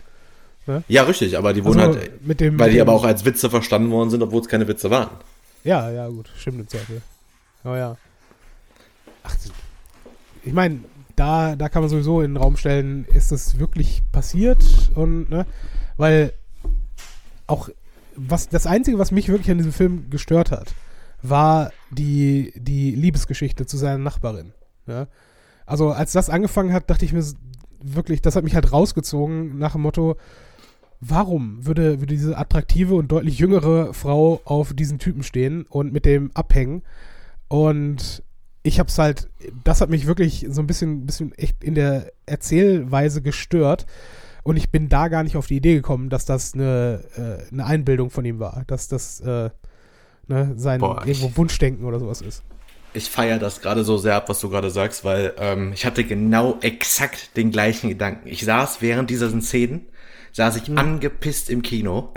Ja, 0.88 1.04
richtig, 1.04 1.38
aber 1.38 1.54
die 1.54 1.64
wurden 1.64 1.80
Also, 1.80 2.00
halt, 2.00 2.26
mit 2.26 2.40
dem, 2.40 2.60
weil 2.60 2.68
mit 2.68 2.74
die 2.74 2.78
dem, 2.80 2.88
aber 2.88 2.94
auch 2.94 3.04
als 3.04 3.26
Witze 3.26 3.50
verstanden 3.50 3.92
worden 3.92 4.10
sind, 4.10 4.22
obwohl 4.22 4.42
es 4.42 4.48
keine 4.48 4.68
Witze 4.68 4.90
waren. 4.90 5.10
Ja, 5.64 5.90
ja, 5.92 6.08
gut, 6.08 6.30
stimmt 6.38 6.60
im 6.60 6.68
Zweifel. 6.68 7.02
Oh 7.64 7.76
ja. 7.76 7.98
Ach, 9.24 9.36
ich 10.44 10.54
meine, 10.54 10.80
da, 11.16 11.56
da 11.56 11.70
kann 11.70 11.82
man 11.82 11.90
sowieso 11.90 12.22
in 12.22 12.34
den 12.34 12.42
Raum 12.42 12.56
stellen, 12.56 13.06
ist 13.06 13.32
das 13.32 13.60
wirklich 13.60 14.04
passiert? 14.12 14.64
Und, 14.96 15.30
ne? 15.30 15.46
Weil 15.98 16.34
auch 17.48 17.70
was 18.16 18.50
das 18.50 18.68
Einzige, 18.68 19.00
was 19.00 19.12
mich 19.12 19.30
wirklich 19.30 19.50
an 19.50 19.58
diesem 19.58 19.72
Film 19.72 20.10
gestört 20.10 20.52
hat, 20.52 20.74
war 21.22 21.72
die, 21.90 22.54
die 22.56 22.92
Liebesgeschichte 22.92 23.66
zu 23.66 23.78
seiner 23.78 23.98
Nachbarin. 23.98 24.54
Ja? 24.88 25.08
Also 25.66 25.92
als 25.92 26.12
das 26.12 26.30
angefangen 26.30 26.74
hat, 26.74 26.90
dachte 26.90 27.06
ich 27.06 27.14
mir 27.14 27.24
wirklich, 27.82 28.22
das 28.22 28.36
hat 28.36 28.44
mich 28.44 28.56
halt 28.56 28.72
rausgezogen 28.72 29.58
nach 29.58 29.74
dem 29.74 29.82
Motto, 29.82 30.18
warum 31.00 31.66
würde, 31.66 32.00
würde 32.02 32.14
diese 32.14 32.38
attraktive 32.38 32.96
und 32.96 33.12
deutlich 33.12 33.40
jüngere 33.40 33.94
Frau 33.94 34.42
auf 34.46 34.74
diesen 34.74 35.00
Typen 35.00 35.24
stehen 35.24 35.66
und 35.70 35.94
mit 35.94 36.06
dem 36.06 36.32
abhängen? 36.34 36.84
Und 37.48 38.24
ich 38.64 38.80
hab's 38.80 38.98
halt, 38.98 39.30
das 39.64 39.82
hat 39.82 39.90
mich 39.90 40.06
wirklich 40.06 40.46
so 40.50 40.62
ein 40.62 40.68
bisschen, 40.68 41.06
bisschen 41.06 41.34
echt 41.38 41.64
in 41.64 41.76
der 41.76 42.12
Erzählweise 42.26 43.22
gestört. 43.22 43.86
Und 44.44 44.58
ich 44.58 44.72
bin 44.72 44.90
da 44.90 45.08
gar 45.08 45.24
nicht 45.24 45.38
auf 45.38 45.48
die 45.48 45.58
Idee 45.58 45.76
gekommen, 45.76 46.10
dass 46.10 46.26
das 46.26 46.54
eine, 46.54 47.04
äh, 47.16 47.52
eine 47.52 47.66
Einbildung 47.66 48.10
von 48.10 48.26
ihm 48.26 48.40
war, 48.40 48.64
dass 48.68 48.88
das 48.88 49.20
äh, 49.22 49.50
ne, 50.28 50.54
sein 50.56 50.80
Boah, 50.80 51.06
irgendwo 51.06 51.36
Wunschdenken 51.38 51.86
oder 51.86 52.00
sowas 52.00 52.22
ist. 52.22 52.44
Ich 52.94 53.10
feiere 53.10 53.38
das 53.38 53.62
gerade 53.62 53.84
so 53.84 53.98
sehr 53.98 54.16
ab, 54.16 54.30
was 54.30 54.40
du 54.40 54.50
gerade 54.50 54.72
sagst, 54.72 55.06
weil 55.06 55.34
ähm, 55.38 55.72
ich 55.74 55.86
hatte 55.86 56.04
genau 56.04 56.58
exakt 56.62 57.38
den 57.38 57.52
gleichen 57.52 57.90
Gedanken. 57.90 58.28
Ich 58.28 58.44
saß 58.44 58.82
während 58.82 59.10
dieser 59.10 59.30
Szenen, 59.42 59.86
saß 60.34 60.56
ich 60.58 60.70
angepisst 60.78 61.50
im 61.50 61.62
Kino, 61.62 62.14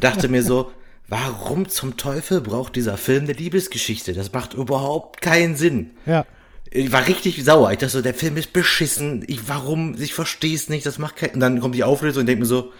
dachte 0.00 0.28
mir 0.28 0.42
so, 0.42 0.70
warum 1.08 1.68
zum 1.68 1.96
Teufel 1.96 2.40
braucht 2.40 2.76
dieser 2.76 2.96
Film 2.96 3.24
eine 3.24 3.32
Liebesgeschichte? 3.32 4.12
Das 4.14 4.32
macht 4.32 4.54
überhaupt 4.54 5.20
keinen 5.20 5.54
Sinn. 5.56 5.90
Ja, 6.06 6.24
Ich 6.70 6.90
war 6.92 7.06
richtig 7.06 7.44
sauer. 7.44 7.70
Ich 7.72 7.78
dachte 7.78 7.92
so, 7.92 8.02
der 8.02 8.14
Film 8.14 8.36
ist 8.36 8.52
beschissen. 8.52 9.22
Ich, 9.28 9.48
warum? 9.48 9.94
Ich 10.00 10.14
verstehe 10.14 10.54
es 10.54 10.68
nicht. 10.68 10.84
Das 10.86 10.98
macht 10.98 11.16
keinen. 11.16 11.34
Und 11.34 11.40
dann 11.40 11.60
kommt 11.60 11.74
die 11.74 11.84
Auflösung 11.84 12.20
und 12.22 12.26
denke 12.26 12.40
mir 12.40 12.46
so, 12.46 12.72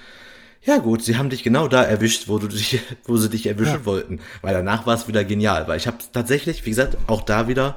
ja 0.62 0.78
gut, 0.78 1.02
sie 1.04 1.18
haben 1.18 1.28
dich 1.28 1.42
genau 1.42 1.68
da 1.68 1.82
erwischt, 1.82 2.26
wo 2.26 2.38
du 2.38 2.48
dich, 2.48 2.80
wo 3.04 3.16
sie 3.18 3.28
dich 3.28 3.46
erwischen 3.46 3.80
Ja. 3.80 3.84
wollten. 3.84 4.20
Weil 4.40 4.54
danach 4.54 4.86
war 4.86 4.94
es 4.94 5.06
wieder 5.06 5.22
genial. 5.24 5.68
Weil 5.68 5.76
ich 5.76 5.86
habe 5.86 5.98
tatsächlich, 6.12 6.64
wie 6.64 6.70
gesagt, 6.70 6.96
auch 7.06 7.20
da 7.20 7.46
wieder, 7.48 7.76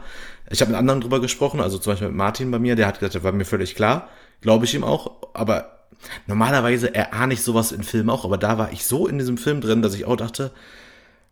ich 0.49 0.61
habe 0.61 0.71
mit 0.71 0.79
anderen 0.79 1.01
drüber 1.01 1.19
gesprochen, 1.19 1.59
also 1.59 1.77
zum 1.77 1.91
Beispiel 1.91 2.07
mit 2.07 2.15
Martin 2.17 2.49
bei 2.49 2.59
mir, 2.59 2.75
der 2.77 2.87
hat 2.87 2.99
gesagt, 2.99 3.15
das 3.15 3.23
war 3.23 3.33
mir 3.33 3.43
völlig 3.45 3.75
klar. 3.75 4.07
Glaube 4.39 4.63
ich 4.65 4.73
ihm 4.73 4.85
auch. 4.85 5.11
Aber 5.33 5.76
normalerweise 6.27 6.93
erahne 6.93 7.33
ich 7.33 7.41
sowas 7.41 7.71
in 7.71 7.83
Filmen 7.83 8.09
auch. 8.09 8.25
Aber 8.25 8.37
da 8.37 8.57
war 8.57 8.71
ich 8.71 8.85
so 8.85 9.07
in 9.07 9.17
diesem 9.17 9.37
Film 9.37 9.61
drin, 9.61 9.81
dass 9.81 9.93
ich 9.93 10.05
auch 10.05 10.15
dachte, 10.15 10.51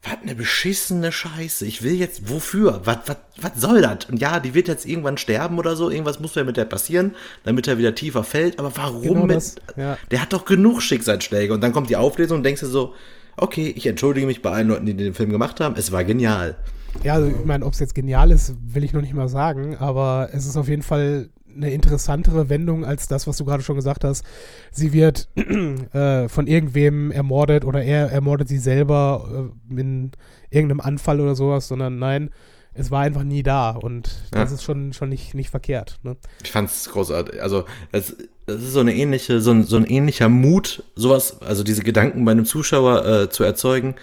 was 0.03 0.17
eine 0.21 0.35
beschissene 0.35 1.11
Scheiße. 1.11 1.65
Ich 1.65 1.81
will 1.81 1.93
jetzt, 1.93 2.29
wofür? 2.29 2.81
Was, 2.85 2.99
was, 3.07 3.17
was 3.41 3.51
soll 3.55 3.81
das? 3.81 4.05
Und 4.09 4.21
ja, 4.21 4.39
die 4.39 4.53
wird 4.53 4.67
jetzt 4.67 4.85
irgendwann 4.85 5.17
sterben 5.17 5.57
oder 5.57 5.75
so. 5.75 5.89
Irgendwas 5.89 6.19
muss 6.19 6.35
ja 6.35 6.43
mit 6.43 6.57
der 6.57 6.65
passieren, 6.65 7.15
damit 7.43 7.67
er 7.67 7.77
wieder 7.77 7.95
tiefer 7.95 8.23
fällt. 8.23 8.59
Aber 8.59 8.75
warum 8.75 9.01
Genau 9.01 9.25
mit? 9.25 9.35
das, 9.37 9.55
ja. 9.75 9.97
Der 10.11 10.21
hat 10.21 10.31
doch 10.33 10.45
genug 10.45 10.81
Schicksalsschläge. 10.81 11.53
Und 11.53 11.61
dann 11.61 11.73
kommt 11.73 11.89
die 11.89 11.95
Auflösung 11.95 12.37
und 12.37 12.43
denkst 12.43 12.61
du 12.61 12.67
so, 12.67 12.93
okay, 13.37 13.73
ich 13.75 13.87
entschuldige 13.87 14.27
mich 14.27 14.41
bei 14.41 14.51
allen 14.51 14.67
Leuten, 14.67 14.85
die 14.85 14.95
den 14.95 15.13
Film 15.13 15.31
gemacht 15.31 15.59
haben. 15.59 15.75
Es 15.77 15.91
war 15.91 16.03
genial. 16.03 16.55
Ja, 17.03 17.15
also 17.15 17.27
ich 17.27 17.45
meine, 17.45 17.65
ob 17.65 17.73
es 17.73 17.79
jetzt 17.79 17.95
genial 17.95 18.31
ist, 18.31 18.53
will 18.61 18.83
ich 18.83 18.93
noch 18.93 19.01
nicht 19.01 19.13
mal 19.13 19.27
sagen, 19.27 19.75
aber 19.77 20.29
es 20.31 20.45
ist 20.45 20.55
auf 20.55 20.67
jeden 20.69 20.81
Fall 20.83 21.29
eine 21.55 21.71
interessantere 21.71 22.49
Wendung 22.49 22.83
als 22.85 23.07
das, 23.07 23.27
was 23.27 23.37
du 23.37 23.45
gerade 23.45 23.63
schon 23.63 23.75
gesagt 23.75 24.03
hast. 24.03 24.25
Sie 24.71 24.91
wird 24.93 25.29
äh, 25.93 26.27
von 26.27 26.47
irgendwem 26.47 27.11
ermordet 27.11 27.65
oder 27.65 27.83
er 27.83 28.11
ermordet 28.11 28.47
sie 28.47 28.57
selber 28.57 29.49
äh, 29.71 29.79
in 29.79 30.11
irgendeinem 30.49 30.81
Anfall 30.81 31.21
oder 31.21 31.35
sowas, 31.35 31.67
sondern 31.67 31.97
nein, 31.99 32.29
es 32.73 32.91
war 32.91 33.01
einfach 33.03 33.23
nie 33.23 33.41
da 33.41 33.69
und 33.71 34.09
das 34.31 34.49
Ja. 34.49 34.55
ist 34.55 34.63
schon, 34.63 34.91
schon 34.91 35.07
nicht, 35.09 35.33
nicht 35.33 35.49
verkehrt. 35.49 35.97
Ne? 36.03 36.17
Ich 36.43 36.51
fand's 36.51 36.89
großartig. 36.89 37.41
Also, 37.41 37.63
es, 37.93 38.15
es 38.47 38.55
ist 38.63 38.73
so 38.73 38.81
eine 38.81 38.93
ähnliche, 38.93 39.39
so 39.39 39.51
ein, 39.51 39.63
so 39.63 39.77
ein 39.77 39.85
ähnlicher 39.85 40.27
Mut, 40.27 40.83
sowas, 40.93 41.41
also 41.41 41.63
diese 41.63 41.83
Gedanken 41.83 42.25
bei 42.25 42.31
einem 42.31 42.43
Zuschauer 42.45 43.05
äh, 43.05 43.29
zu 43.29 43.45
erzeugen, 43.45 43.95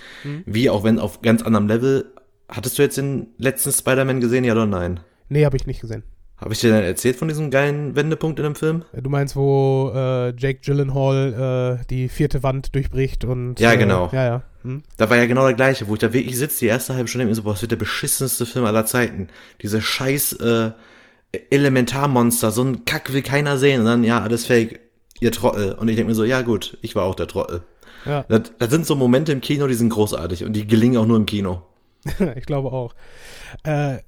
wie 0.46 0.70
auch 0.70 0.84
wenn 0.84 0.98
auf 0.98 1.20
ganz 1.20 1.42
anderem 1.42 1.68
Level. 1.68 2.07
Hattest 2.48 2.78
du 2.78 2.82
jetzt 2.82 2.96
den 2.96 3.28
letzten 3.36 3.72
Spider-Man 3.72 4.20
gesehen, 4.20 4.44
ja 4.44 4.53
oder 4.53 4.66
nein? 4.66 5.00
Nee, 5.28 5.44
habe 5.44 5.57
ich 5.57 5.66
nicht 5.66 5.80
gesehen. 5.82 6.03
Habe 6.43 6.55
ich 6.55 6.61
dir 6.61 6.70
dann 6.70 6.82
erzählt 6.82 7.14
von 7.14 7.28
diesem 7.28 7.53
geilen 7.53 7.95
Wendepunkt 7.95 8.40
in 8.40 8.43
dem 8.43 8.57
Film? 8.57 8.82
Du 8.93 9.09
meinst, 9.09 9.36
wo 9.36 9.93
äh, 9.95 10.34
Jake 10.36 10.59
Gyllenhaal 10.61 11.78
äh, 11.80 11.86
die 11.88 12.09
vierte 12.09 12.43
Wand 12.43 12.74
durchbricht 12.74 13.24
und. 13.24 13.61
Ja, 13.61 13.72
äh, 13.72 13.76
genau. 13.76 14.11
Ja, 14.12 14.24
ja. 14.24 14.43
Hm? 14.62 14.82
Da 14.97 15.09
war 15.09 15.16
ja 15.16 15.26
genau 15.26 15.45
der 15.45 15.55
gleiche, 15.55 15.86
wo 15.86 15.95
ich 15.95 16.01
da 16.01 16.12
wirklich 16.12 16.36
sitze, 16.36 16.59
die 16.59 16.66
erste 16.66 16.95
halbe 16.95 17.07
Stunde, 17.07 17.32
so, 17.32 17.45
boah, 17.45 17.53
das 17.53 17.62
wird 17.62 17.70
der 17.70 17.76
beschissenste 17.76 18.45
Film 18.45 18.64
aller 18.64 18.84
Zeiten. 18.86 19.28
Diese 19.62 19.80
scheiß 19.80 20.32
äh, 20.34 20.72
Elementarmonster, 21.51 22.51
so 22.51 22.64
ein 22.64 22.84
Kack 22.84 23.12
will 23.12 23.22
keiner 23.22 23.57
sehen. 23.57 23.80
Und 23.80 23.86
dann, 23.86 24.03
ja, 24.03 24.20
alles 24.20 24.47
fake, 24.47 24.80
ihr 25.20 25.30
Trottel. 25.30 25.74
Und 25.74 25.86
ich 25.88 25.95
denke 25.95 26.09
mir 26.09 26.16
so, 26.16 26.24
ja 26.24 26.43
gut, 26.43 26.76
ich 26.82 26.97
war 26.97 27.05
auch 27.05 27.14
der 27.14 27.28
Trottel. 27.28 27.62
Ja, 28.05 28.24
Das, 28.28 28.53
das 28.59 28.70
sind 28.70 28.84
so 28.84 28.97
Momente 28.97 29.30
im 29.30 29.40
Kino, 29.40 29.68
die 29.68 29.74
sind 29.74 29.90
großartig 29.90 30.45
und 30.45 30.55
die 30.55 30.66
gelingen 30.66 30.97
auch 30.97 31.07
nur 31.07 31.18
im 31.18 31.26
Kino. 31.26 31.62
ich 32.36 32.47
glaube 32.47 32.72
auch. 32.72 32.95
Äh, 33.62 33.99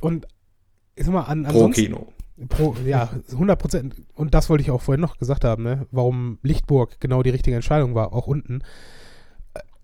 und 0.00 0.26
ich 0.96 1.04
sag 1.04 1.12
mal, 1.12 1.22
an, 1.22 1.44
Pro 1.44 1.68
Kino. 1.68 2.08
Pro, 2.48 2.74
ja, 2.84 3.08
100 3.32 3.58
Prozent. 3.58 3.94
Und 4.14 4.34
das 4.34 4.50
wollte 4.50 4.62
ich 4.62 4.70
auch 4.70 4.82
vorhin 4.82 5.00
noch 5.00 5.18
gesagt 5.18 5.44
haben, 5.44 5.62
ne? 5.62 5.86
warum 5.90 6.38
Lichtburg 6.42 7.00
genau 7.00 7.22
die 7.22 7.30
richtige 7.30 7.56
Entscheidung 7.56 7.94
war, 7.94 8.12
auch 8.12 8.26
unten. 8.26 8.62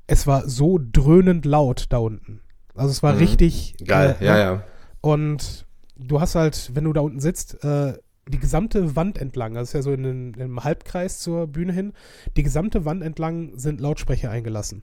Es 0.07 0.27
war 0.27 0.49
so 0.49 0.79
dröhnend 0.81 1.45
laut 1.47 1.87
da 1.91 1.99
unten. 1.99 2.41
Also 2.75 2.91
es 2.91 3.03
war 3.03 3.13
Mhm. 3.15 3.19
richtig 3.19 3.75
Geil, 3.87 4.17
äh, 4.21 4.25
ja, 4.25 4.35
ne? 4.35 4.41
ja. 4.41 4.63
Und 5.01 5.67
du 5.97 6.21
hast 6.21 6.35
halt, 6.35 6.73
wenn 6.75 6.85
du 6.85 6.93
da 6.93 7.01
unten 7.01 7.21
sitzt, 7.21 7.63
äh, 7.65 7.95
die 8.29 8.39
gesamte 8.39 8.95
Wand 8.97 9.19
entlang, 9.19 9.55
das 9.55 9.69
ist 9.69 9.73
ja 9.75 9.83
so 9.83 9.93
in 9.93 10.35
einem 10.35 10.63
Halbkreis 10.63 11.19
zur 11.21 11.47
Bühne 11.47 11.73
hin, 11.73 11.93
die 12.37 12.43
gesamte 12.43 12.85
Wand 12.85 13.03
entlang 13.03 13.53
sind 13.59 13.81
Lautsprecher 13.81 14.31
eingelassen. 14.31 14.83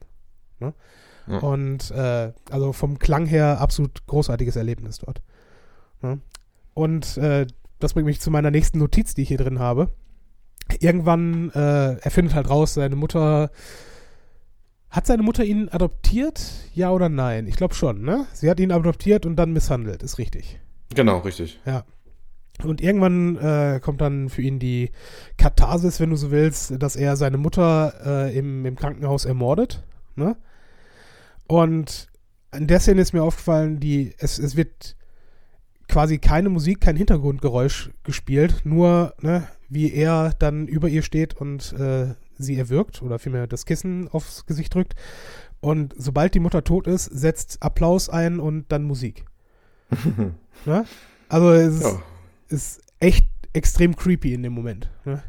Ne? 0.58 0.74
Ja. 1.26 1.38
Und 1.38 1.90
äh, 1.92 2.32
also 2.50 2.72
vom 2.72 2.98
Klang 2.98 3.26
her 3.26 3.60
absolut 3.60 4.06
großartiges 4.06 4.56
Erlebnis 4.56 4.98
dort. 4.98 5.22
Ne? 6.02 6.20
Und 6.74 7.16
äh, 7.18 7.46
das 7.78 7.94
bringt 7.94 8.06
mich 8.06 8.20
zu 8.20 8.30
meiner 8.30 8.50
nächsten 8.50 8.78
Notiz, 8.78 9.14
die 9.14 9.22
ich 9.22 9.28
hier 9.28 9.38
drin 9.38 9.58
habe. 9.58 9.90
Irgendwann, 10.78 11.50
äh, 11.50 11.96
er 11.96 12.10
findet 12.10 12.34
halt 12.34 12.48
raus, 12.48 12.74
seine 12.74 12.96
Mutter. 12.96 13.50
Hat 14.90 15.06
seine 15.06 15.22
Mutter 15.22 15.44
ihn 15.44 15.68
adoptiert? 15.68 16.40
Ja 16.74 16.90
oder 16.90 17.08
nein? 17.08 17.46
Ich 17.46 17.56
glaube 17.56 17.74
schon, 17.74 18.02
ne? 18.02 18.26
Sie 18.32 18.50
hat 18.50 18.60
ihn 18.60 18.72
adoptiert 18.72 19.24
und 19.24 19.36
dann 19.36 19.52
misshandelt, 19.52 20.02
ist 20.02 20.18
richtig. 20.18 20.60
Genau, 20.94 21.18
richtig. 21.18 21.60
Ja. 21.64 21.84
Und 22.64 22.80
irgendwann 22.80 23.36
äh, 23.36 23.80
kommt 23.80 24.00
dann 24.00 24.28
für 24.28 24.42
ihn 24.42 24.58
die 24.58 24.90
Katharsis, 25.38 26.00
wenn 26.00 26.10
du 26.10 26.16
so 26.16 26.30
willst, 26.30 26.82
dass 26.82 26.96
er 26.96 27.16
seine 27.16 27.38
Mutter 27.38 27.94
äh, 28.04 28.36
im, 28.36 28.66
im 28.66 28.76
Krankenhaus 28.76 29.24
ermordet. 29.24 29.82
Ne? 30.16 30.36
Und 31.46 32.08
in 32.54 32.66
der 32.66 32.80
Szene 32.80 33.00
ist 33.00 33.12
mir 33.12 33.22
aufgefallen, 33.22 33.80
die, 33.80 34.14
es, 34.18 34.38
es 34.38 34.56
wird 34.56 34.96
quasi 35.90 36.18
keine 36.18 36.48
Musik, 36.48 36.80
kein 36.80 36.96
Hintergrundgeräusch 36.96 37.90
gespielt, 38.04 38.62
nur 38.64 39.14
ne, 39.20 39.46
wie 39.68 39.92
er 39.92 40.32
dann 40.38 40.66
über 40.66 40.88
ihr 40.88 41.02
steht 41.02 41.34
und 41.34 41.72
äh, 41.74 42.14
sie 42.38 42.56
erwürgt 42.56 43.02
oder 43.02 43.18
vielmehr 43.18 43.46
das 43.46 43.66
Kissen 43.66 44.08
aufs 44.08 44.46
Gesicht 44.46 44.74
drückt. 44.74 44.94
Und 45.60 45.94
sobald 45.98 46.34
die 46.34 46.40
Mutter 46.40 46.64
tot 46.64 46.86
ist, 46.86 47.04
setzt 47.04 47.62
Applaus 47.62 48.08
ein 48.08 48.40
und 48.40 48.72
dann 48.72 48.84
Musik. 48.84 49.26
ne? 50.64 50.84
Also 51.28 51.50
es 51.52 51.74
ist, 51.76 51.82
Ja. 51.82 52.02
ist 52.48 52.80
echt 52.98 53.26
extrem 53.52 53.94
creepy 53.96 54.32
in 54.32 54.42
dem 54.42 54.52
Moment. 54.54 54.90
Ne? 55.04 55.22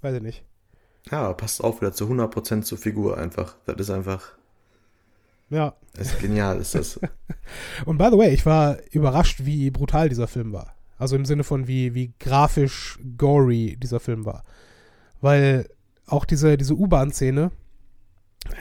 Weiß 0.00 0.16
ich 0.16 0.22
nicht. 0.22 0.44
ja, 1.10 1.32
passt 1.34 1.62
auch 1.62 1.80
wieder 1.80 1.92
zu 1.92 2.06
100% 2.06 2.62
zur 2.62 2.78
Figur 2.78 3.16
einfach. 3.18 3.56
Das 3.66 3.76
ist 3.78 3.90
einfach, 3.90 4.32
Ja. 5.50 5.74
das 5.94 6.12
ist 6.12 6.20
genial, 6.20 6.58
ist 6.60 6.74
das. 6.74 7.00
Und 7.84 7.98
by 7.98 8.08
the 8.10 8.18
way, 8.18 8.32
ich 8.32 8.46
war 8.46 8.78
überrascht, 8.92 9.40
wie 9.44 9.70
brutal 9.70 10.08
dieser 10.08 10.28
Film 10.28 10.52
war. 10.52 10.74
Also 10.96 11.16
im 11.16 11.24
Sinne 11.24 11.44
von 11.44 11.66
wie, 11.66 11.94
wie 11.94 12.12
grafisch 12.18 12.98
gory 13.18 13.76
dieser 13.80 14.00
Film 14.00 14.24
war. 14.24 14.44
Weil 15.20 15.68
auch 16.06 16.24
diese, 16.24 16.56
diese 16.56 16.74
U-Bahn-Szene, 16.74 17.50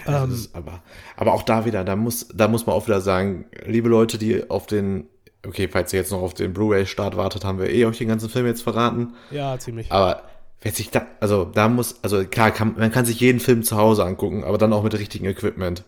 ähm, 0.08 0.48
aber, 0.54 0.84
aber 1.16 1.34
auch 1.34 1.44
da 1.44 1.66
wieder, 1.66 1.84
da 1.84 1.96
muss, 1.96 2.28
da 2.34 2.48
muss 2.48 2.66
man 2.66 2.76
auch 2.76 2.88
wieder 2.88 3.02
sagen, 3.02 3.46
liebe 3.66 3.90
Leute, 3.90 4.18
die 4.18 4.50
auf 4.50 4.68
den, 4.68 5.08
okay, 5.46 5.68
falls 5.72 5.94
ihr 5.94 6.00
jetzt 6.00 6.12
noch 6.12 6.22
auf 6.22 6.34
den 6.34 6.54
Blu-ray-Start 6.54 7.16
wartet, 7.18 7.46
haben 7.46 7.60
wir 7.60 7.70
eh 7.70 7.86
euch 7.86 7.98
den 7.98 8.10
ganzen 8.10 8.30
Film 8.30 8.46
jetzt 8.46 8.62
verraten. 8.62 9.14
ja, 9.32 9.58
ziemlich. 9.58 9.92
Aber 9.92 10.24
wer 10.62 10.72
sich 10.72 10.90
da, 10.92 11.08
also 11.20 11.46
da 11.46 11.70
muss, 11.70 12.04
also 12.04 12.26
klar, 12.26 12.52
kann, 12.52 12.76
man 12.78 12.92
kann 12.92 13.06
sich 13.06 13.20
jeden 13.20 13.40
Film 13.40 13.64
zu 13.64 13.78
Hause 13.78 14.04
angucken, 14.04 14.44
aber 14.44 14.58
dann 14.58 14.74
auch 14.74 14.84
mit 14.84 14.98
richtigem 14.98 15.28
Equipment. 15.28 15.84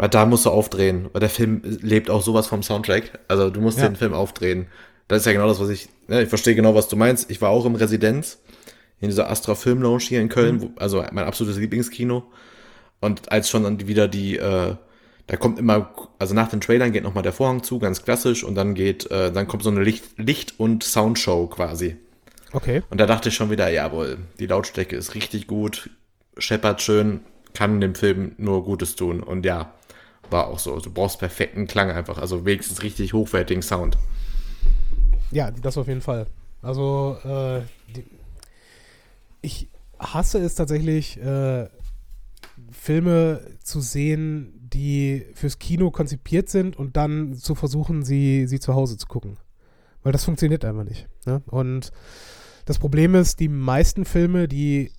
Weil 0.00 0.08
da 0.08 0.24
musst 0.24 0.46
du 0.46 0.50
aufdrehen, 0.50 1.10
weil 1.12 1.20
der 1.20 1.28
Film 1.28 1.60
lebt 1.62 2.08
auch 2.08 2.22
sowas 2.22 2.46
vom 2.46 2.62
Soundtrack. 2.62 3.18
Also 3.28 3.50
du 3.50 3.60
musst 3.60 3.78
Ja. 3.78 3.86
den 3.86 3.96
Film 3.96 4.14
aufdrehen. 4.14 4.66
Das 5.08 5.18
ist 5.18 5.26
ja 5.26 5.32
genau 5.32 5.46
das, 5.46 5.60
was 5.60 5.68
ich, 5.68 5.90
ne, 6.08 6.22
ich 6.22 6.28
verstehe 6.30 6.54
genau, 6.54 6.74
was 6.74 6.88
du 6.88 6.96
meinst. 6.96 7.30
Ich 7.30 7.42
war 7.42 7.50
auch 7.50 7.66
im 7.66 7.74
Residenz, 7.74 8.38
in 9.00 9.10
dieser 9.10 9.28
Astra 9.28 9.54
Film 9.54 9.82
Lounge 9.82 10.04
hier 10.04 10.22
in 10.22 10.30
Köln, 10.30 10.62
wo, 10.62 10.70
also 10.76 11.04
mein 11.12 11.26
absolutes 11.26 11.58
Lieblingskino. 11.58 12.22
Und 13.00 13.30
als 13.30 13.50
schon 13.50 13.64
dann 13.64 13.86
wieder 13.88 14.08
die, 14.08 14.38
äh, 14.38 14.74
da 15.26 15.36
kommt 15.36 15.58
immer, 15.58 15.92
also 16.18 16.32
nach 16.34 16.48
den 16.48 16.62
Trailern 16.62 16.92
geht 16.92 17.04
nochmal 17.04 17.22
der 17.22 17.34
Vorhang 17.34 17.62
zu, 17.62 17.78
ganz 17.78 18.02
klassisch, 18.02 18.42
und 18.42 18.54
dann 18.54 18.72
geht, 18.72 19.10
äh, 19.10 19.30
dann 19.30 19.48
kommt 19.48 19.64
so 19.64 19.70
eine 19.70 19.82
Licht, 19.82 20.04
Licht- 20.16 20.54
und 20.58 20.82
Soundshow 20.82 21.46
quasi. 21.48 21.98
Okay. 22.52 22.82
Und 22.88 22.98
da 22.98 23.04
dachte 23.04 23.28
ich 23.28 23.34
schon 23.34 23.50
wieder, 23.50 23.68
jawohl, 23.68 24.16
die 24.38 24.46
Lautstärke 24.46 24.96
ist 24.96 25.14
richtig 25.14 25.46
gut, 25.46 25.90
scheppert 26.38 26.80
schön, 26.80 27.20
kann 27.52 27.82
dem 27.82 27.94
Film 27.94 28.32
nur 28.38 28.64
Gutes 28.64 28.96
tun. 28.96 29.22
Und 29.22 29.44
ja, 29.44 29.74
war 30.30 30.48
auch 30.48 30.58
so. 30.58 30.78
Du 30.80 30.90
brauchst 30.90 31.18
perfekten 31.18 31.66
Klang 31.66 31.90
einfach, 31.90 32.18
also 32.18 32.44
wenigstens 32.44 32.82
richtig 32.82 33.12
hochwertigen 33.12 33.62
Sound. 33.62 33.98
Ja, 35.30 35.50
das 35.50 35.78
auf 35.78 35.88
jeden 35.88 36.00
Fall. 36.00 36.26
Also, 36.62 37.16
äh, 37.24 37.62
die, 37.94 38.04
ich 39.42 39.68
hasse 39.98 40.38
es 40.38 40.54
tatsächlich, 40.54 41.18
äh, 41.20 41.68
Filme 42.70 43.40
zu 43.62 43.80
sehen, 43.80 44.68
die 44.72 45.26
fürs 45.34 45.58
Kino 45.58 45.90
konzipiert 45.90 46.48
sind 46.48 46.76
und 46.76 46.96
dann 46.96 47.34
zu 47.34 47.54
versuchen, 47.54 48.04
sie, 48.04 48.46
sie 48.46 48.60
zu 48.60 48.74
Hause 48.74 48.96
zu 48.96 49.06
gucken. 49.06 49.38
Weil 50.02 50.12
das 50.12 50.24
funktioniert 50.24 50.64
einfach 50.64 50.84
nicht. 50.84 51.08
Ne? 51.26 51.42
Und 51.46 51.90
das 52.64 52.78
Problem 52.78 53.14
ist, 53.14 53.40
die 53.40 53.48
meisten 53.48 54.04
Filme, 54.04 54.48
die 54.48 54.92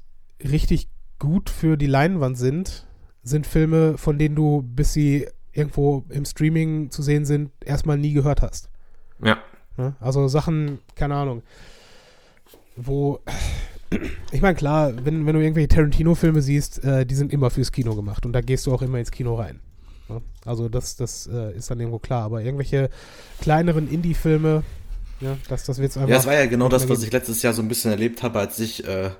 richtig 0.44 0.90
gut 1.20 1.50
für 1.50 1.78
die 1.78 1.88
Leinwand 1.88 2.38
sind, 2.38 2.88
sind 3.24 3.46
Filme, 3.48 3.98
von 3.98 4.18
denen 4.18 4.36
du, 4.36 4.64
bis 4.64 4.94
sie 4.94 5.28
irgendwo 5.54 6.06
im 6.10 6.26
Streaming 6.26 6.92
zu 6.92 7.02
sehen 7.02 7.26
sind, 7.26 7.52
erstmal 7.64 7.98
nie 7.98 8.14
gehört 8.14 8.42
hast. 8.42 8.70
Ja. 9.24 9.38
Ne? 9.78 9.96
Also 10.00 10.28
Sachen, 10.28 10.80
keine 10.96 11.16
Ahnung, 11.16 11.44
wo, 12.76 13.20
ich 14.32 14.42
meine, 14.42 14.56
klar, 14.56 14.94
wenn, 15.04 15.26
wenn 15.26 15.36
du 15.36 15.42
irgendwelche 15.42 15.68
Tarantino-Filme 15.68 16.42
siehst, 16.42 16.84
äh, 16.84 17.06
die 17.06 17.16
sind 17.16 17.34
immer 17.34 17.50
fürs 17.50 17.72
Kino 17.72 17.96
gemacht 17.96 18.26
und 18.26 18.34
da 18.34 18.42
gehst 18.42 18.66
du 18.66 18.74
auch 18.74 18.82
immer 18.82 19.00
ins 19.00 19.12
Kino 19.12 19.36
rein. 19.36 19.60
Ne? 20.10 20.22
Also 20.46 20.70
das, 20.70 20.96
das 20.96 21.28
äh, 21.28 21.56
ist 21.56 21.70
dann 21.70 21.80
irgendwo 21.80 22.00
klar, 22.00 22.24
aber 22.24 22.42
irgendwelche 22.42 22.90
kleineren 23.40 23.90
Indie-Filme, 23.90 24.64
ja, 25.20 25.38
das, 25.48 25.66
das 25.66 25.78
wird 25.78 25.92
es 25.92 25.98
einfach. 25.98 26.10
Ja, 26.10 26.18
es 26.18 26.26
war 26.26 26.34
ja 26.34 26.48
genau 26.48 26.68
das, 26.68 26.90
was 26.90 27.04
ich 27.04 27.12
letztes 27.12 27.44
Jahr 27.44 27.54
so 27.54 27.62
ein 27.62 27.68
bisschen 27.68 27.92
erlebt 27.92 28.24
habe, 28.24 28.40
als 28.40 28.60
ich 28.60 28.88
äh, 28.88 29.12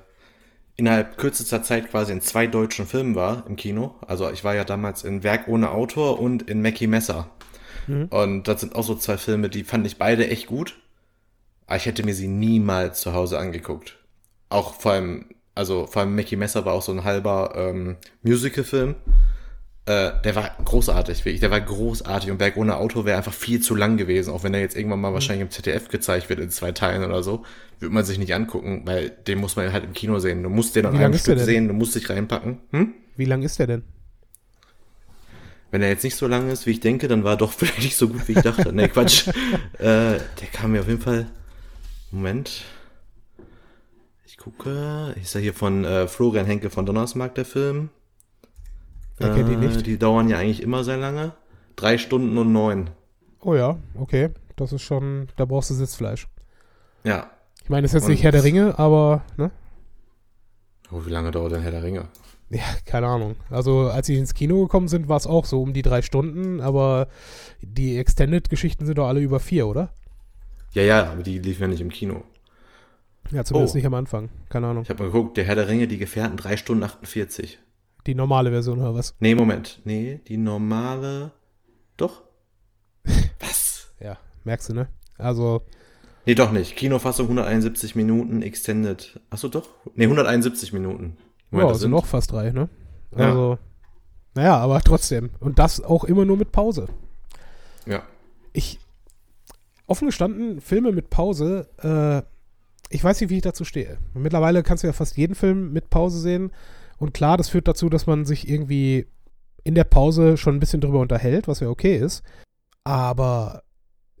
innerhalb 0.76 1.18
kürzester 1.18 1.62
Zeit 1.62 1.90
quasi 1.90 2.12
in 2.12 2.20
zwei 2.20 2.46
deutschen 2.46 2.86
Filmen 2.86 3.14
war 3.14 3.44
im 3.46 3.56
Kino. 3.56 3.94
Also 4.06 4.30
ich 4.30 4.44
war 4.44 4.54
ja 4.54 4.64
damals 4.64 5.04
in 5.04 5.22
Werk 5.22 5.48
ohne 5.48 5.70
Autor 5.70 6.20
und 6.20 6.42
in 6.42 6.62
Mackie 6.62 6.86
Messer. 6.86 7.30
Mhm. 7.86 8.06
Und 8.06 8.48
das 8.48 8.60
sind 8.60 8.74
auch 8.74 8.84
so 8.84 8.94
zwei 8.94 9.16
Filme, 9.16 9.48
die 9.48 9.64
fand 9.64 9.86
ich 9.86 9.98
beide 9.98 10.28
echt 10.28 10.46
gut. 10.46 10.78
Aber 11.66 11.76
ich 11.76 11.86
hätte 11.86 12.04
mir 12.04 12.14
sie 12.14 12.28
niemals 12.28 13.00
zu 13.00 13.12
Hause 13.12 13.38
angeguckt. 13.38 13.98
Auch 14.48 14.74
vor 14.74 14.92
allem, 14.92 15.26
also 15.54 15.86
vor 15.86 16.02
allem 16.02 16.14
Mackie 16.14 16.36
Messer 16.36 16.64
war 16.64 16.74
auch 16.74 16.82
so 16.82 16.92
ein 16.92 17.04
halber 17.04 17.52
ähm, 17.56 17.96
Musical-Film. 18.22 18.96
Äh, 19.84 20.12
der 20.22 20.36
war 20.36 20.56
großartig, 20.64 21.24
wirklich. 21.24 21.40
Der 21.40 21.50
war 21.50 21.60
großartig 21.60 22.30
und 22.30 22.38
Berg 22.38 22.56
ohne 22.56 22.76
Auto 22.76 23.04
wäre 23.04 23.16
einfach 23.16 23.32
viel 23.32 23.60
zu 23.60 23.74
lang 23.74 23.96
gewesen. 23.96 24.30
Auch 24.32 24.44
wenn 24.44 24.54
er 24.54 24.60
jetzt 24.60 24.76
irgendwann 24.76 25.00
Mhm. 25.00 25.02
mal 25.02 25.12
wahrscheinlich 25.12 25.42
im 25.42 25.50
ZDF 25.50 25.88
gezeigt 25.88 26.28
wird 26.28 26.38
in 26.38 26.50
zwei 26.50 26.70
Teilen 26.70 27.04
oder 27.04 27.22
so, 27.24 27.44
würde 27.80 27.92
man 27.92 28.04
sich 28.04 28.18
nicht 28.18 28.32
angucken, 28.32 28.82
weil 28.84 29.10
den 29.10 29.38
muss 29.38 29.56
man 29.56 29.72
halt 29.72 29.82
im 29.82 29.92
Kino 29.92 30.20
sehen. 30.20 30.42
Du 30.44 30.50
musst 30.50 30.76
den 30.76 30.86
an 30.86 30.96
einem 30.96 31.14
Stück 31.18 31.40
sehen, 31.40 31.66
du 31.66 31.74
musst 31.74 31.96
dich 31.96 32.08
reinpacken. 32.08 32.60
Hm? 32.70 32.94
Wie 33.16 33.24
lang 33.24 33.42
ist 33.42 33.58
der 33.58 33.66
denn? 33.66 33.82
Wenn 35.72 35.82
er 35.82 35.88
jetzt 35.88 36.04
nicht 36.04 36.16
so 36.16 36.28
lang 36.28 36.48
ist, 36.50 36.66
wie 36.66 36.70
ich 36.72 36.80
denke, 36.80 37.08
dann 37.08 37.24
war 37.24 37.32
er 37.32 37.38
doch 37.38 37.52
vielleicht 37.56 37.82
nicht 37.82 37.96
so 37.96 38.08
gut, 38.08 38.28
wie 38.28 38.32
ich 38.32 38.42
dachte. 38.42 38.72
Nee, 38.72 38.88
Quatsch. 38.88 39.26
äh, 39.78 39.80
der 39.80 40.48
kam 40.52 40.72
mir 40.72 40.80
auf 40.80 40.86
jeden 40.88 41.00
Fall. 41.00 41.26
Moment. 42.12 42.62
Ich 44.26 44.36
gucke. 44.36 45.14
Ist 45.20 45.34
ja 45.34 45.40
hier 45.40 45.54
von 45.54 45.84
äh, 45.84 46.06
Florian 46.06 46.46
Henke 46.46 46.70
von 46.70 46.86
Donnersmarkt, 46.86 47.36
der 47.36 47.44
Film. 47.46 47.88
Wer 49.22 49.34
kennt 49.34 49.48
ihn 49.50 49.62
Äh, 49.62 49.66
nicht? 49.66 49.86
Die 49.86 49.98
dauern 49.98 50.28
ja 50.28 50.38
eigentlich 50.38 50.62
immer 50.62 50.84
sehr 50.84 50.96
lange. 50.98 51.32
Drei 51.76 51.98
Stunden 51.98 52.36
und 52.38 52.52
neun. 52.52 52.90
Oh 53.40 53.54
ja, 53.54 53.78
okay. 53.98 54.30
Das 54.56 54.72
ist 54.72 54.82
schon, 54.82 55.28
da 55.36 55.44
brauchst 55.44 55.70
du 55.70 55.74
Sitzfleisch. 55.74 56.28
Ja. 57.04 57.30
Ich 57.64 57.70
meine, 57.70 57.82
das 57.82 57.90
ist 57.90 57.94
jetzt 57.94 58.04
Und- 58.04 58.10
nicht 58.12 58.22
Herr 58.22 58.32
der 58.32 58.44
Ringe, 58.44 58.78
aber, 58.78 59.22
ne? 59.36 59.50
Oh, 60.90 61.02
wie 61.06 61.10
lange 61.10 61.30
dauert 61.30 61.52
denn 61.52 61.62
Herr 61.62 61.70
der 61.70 61.82
Ringe? 61.82 62.08
Ja, 62.50 62.60
keine 62.84 63.06
Ahnung. 63.06 63.36
Also, 63.48 63.88
als 63.88 64.06
sie 64.08 64.16
ins 64.18 64.34
Kino 64.34 64.60
gekommen 64.62 64.86
sind, 64.88 65.08
war 65.08 65.16
es 65.16 65.26
auch 65.26 65.46
so 65.46 65.62
um 65.62 65.72
die 65.72 65.80
drei 65.82 66.02
Stunden, 66.02 66.60
aber 66.60 67.08
die 67.62 67.96
Extended-Geschichten 67.96 68.84
sind 68.84 68.98
doch 68.98 69.08
alle 69.08 69.20
über 69.20 69.40
vier, 69.40 69.66
oder? 69.66 69.88
Ja, 70.72 70.82
ja, 70.82 71.10
aber 71.12 71.22
die 71.22 71.38
liefen 71.38 71.62
ja 71.62 71.68
nicht 71.68 71.80
im 71.80 71.88
Kino. 71.88 72.24
Ja, 73.30 73.42
zumindest 73.44 73.74
Oh. 73.74 73.78
nicht 73.78 73.86
am 73.86 73.94
Anfang. 73.94 74.28
Keine 74.50 74.66
Ahnung. 74.66 74.82
Ich 74.82 74.90
habe 74.90 75.02
mal 75.04 75.10
geguckt, 75.10 75.38
der 75.38 75.44
Herr 75.44 75.54
der 75.54 75.68
Ringe, 75.68 75.88
die 75.88 75.96
Gefährten, 75.98 76.36
3 76.36 76.56
Stunden 76.58 76.82
48. 76.84 77.58
Die 78.06 78.14
normale 78.14 78.50
Version 78.50 78.80
oder 78.80 78.94
was? 78.94 79.14
Nee, 79.20 79.34
Moment. 79.34 79.80
Nee, 79.84 80.20
die 80.26 80.36
normale. 80.36 81.32
Doch? 81.96 82.22
Was? 83.40 83.92
Ja, 84.00 84.18
merkst 84.44 84.70
du, 84.70 84.74
ne? 84.74 84.88
Also, 85.18 85.62
Nee, 86.24 86.34
doch 86.34 86.52
nicht. 86.52 86.76
Kinofassung 86.76 87.26
171 87.26 87.96
Minuten, 87.96 88.42
Extended. 88.42 89.20
Achso, 89.30 89.48
doch? 89.48 89.68
Nee, 89.94 90.04
171 90.04 90.72
Minuten. 90.72 91.16
ja, 91.50 91.60
das 91.60 91.70
also 91.70 91.88
noch 91.88 92.06
fast 92.06 92.30
drei, 92.32 92.50
ne? 92.50 92.68
Ja. 93.16 93.28
Also, 93.28 93.58
naja, 94.34 94.56
aber 94.56 94.80
trotzdem. 94.80 95.30
Und 95.40 95.58
das 95.58 95.82
auch 95.82 96.04
immer 96.04 96.24
nur 96.24 96.36
mit 96.36 96.52
Pause. 96.52 96.86
Ja. 97.86 98.02
Ich, 98.52 98.78
offen 99.86 100.06
gestanden, 100.06 100.60
Filme 100.60 100.92
mit 100.92 101.10
Pause, 101.10 101.68
äh, 101.82 102.22
ich 102.94 103.02
weiß 103.02 103.20
nicht, 103.20 103.30
wie 103.30 103.36
ich 103.36 103.42
dazu 103.42 103.64
stehe. 103.64 103.98
Mittlerweile 104.14 104.62
kannst 104.62 104.84
du 104.84 104.86
ja 104.86 104.92
fast 104.92 105.16
jeden 105.16 105.34
Film 105.34 105.72
mit 105.72 105.90
Pause 105.90 106.20
sehen. 106.20 106.52
Und 107.02 107.14
klar, 107.14 107.36
das 107.36 107.48
führt 107.48 107.66
dazu, 107.66 107.88
dass 107.88 108.06
man 108.06 108.24
sich 108.24 108.48
irgendwie 108.48 109.08
in 109.64 109.74
der 109.74 109.82
Pause 109.82 110.36
schon 110.36 110.54
ein 110.54 110.60
bisschen 110.60 110.80
drüber 110.80 111.00
unterhält, 111.00 111.48
was 111.48 111.58
ja 111.58 111.68
okay 111.68 111.96
ist. 111.96 112.22
Aber 112.84 113.64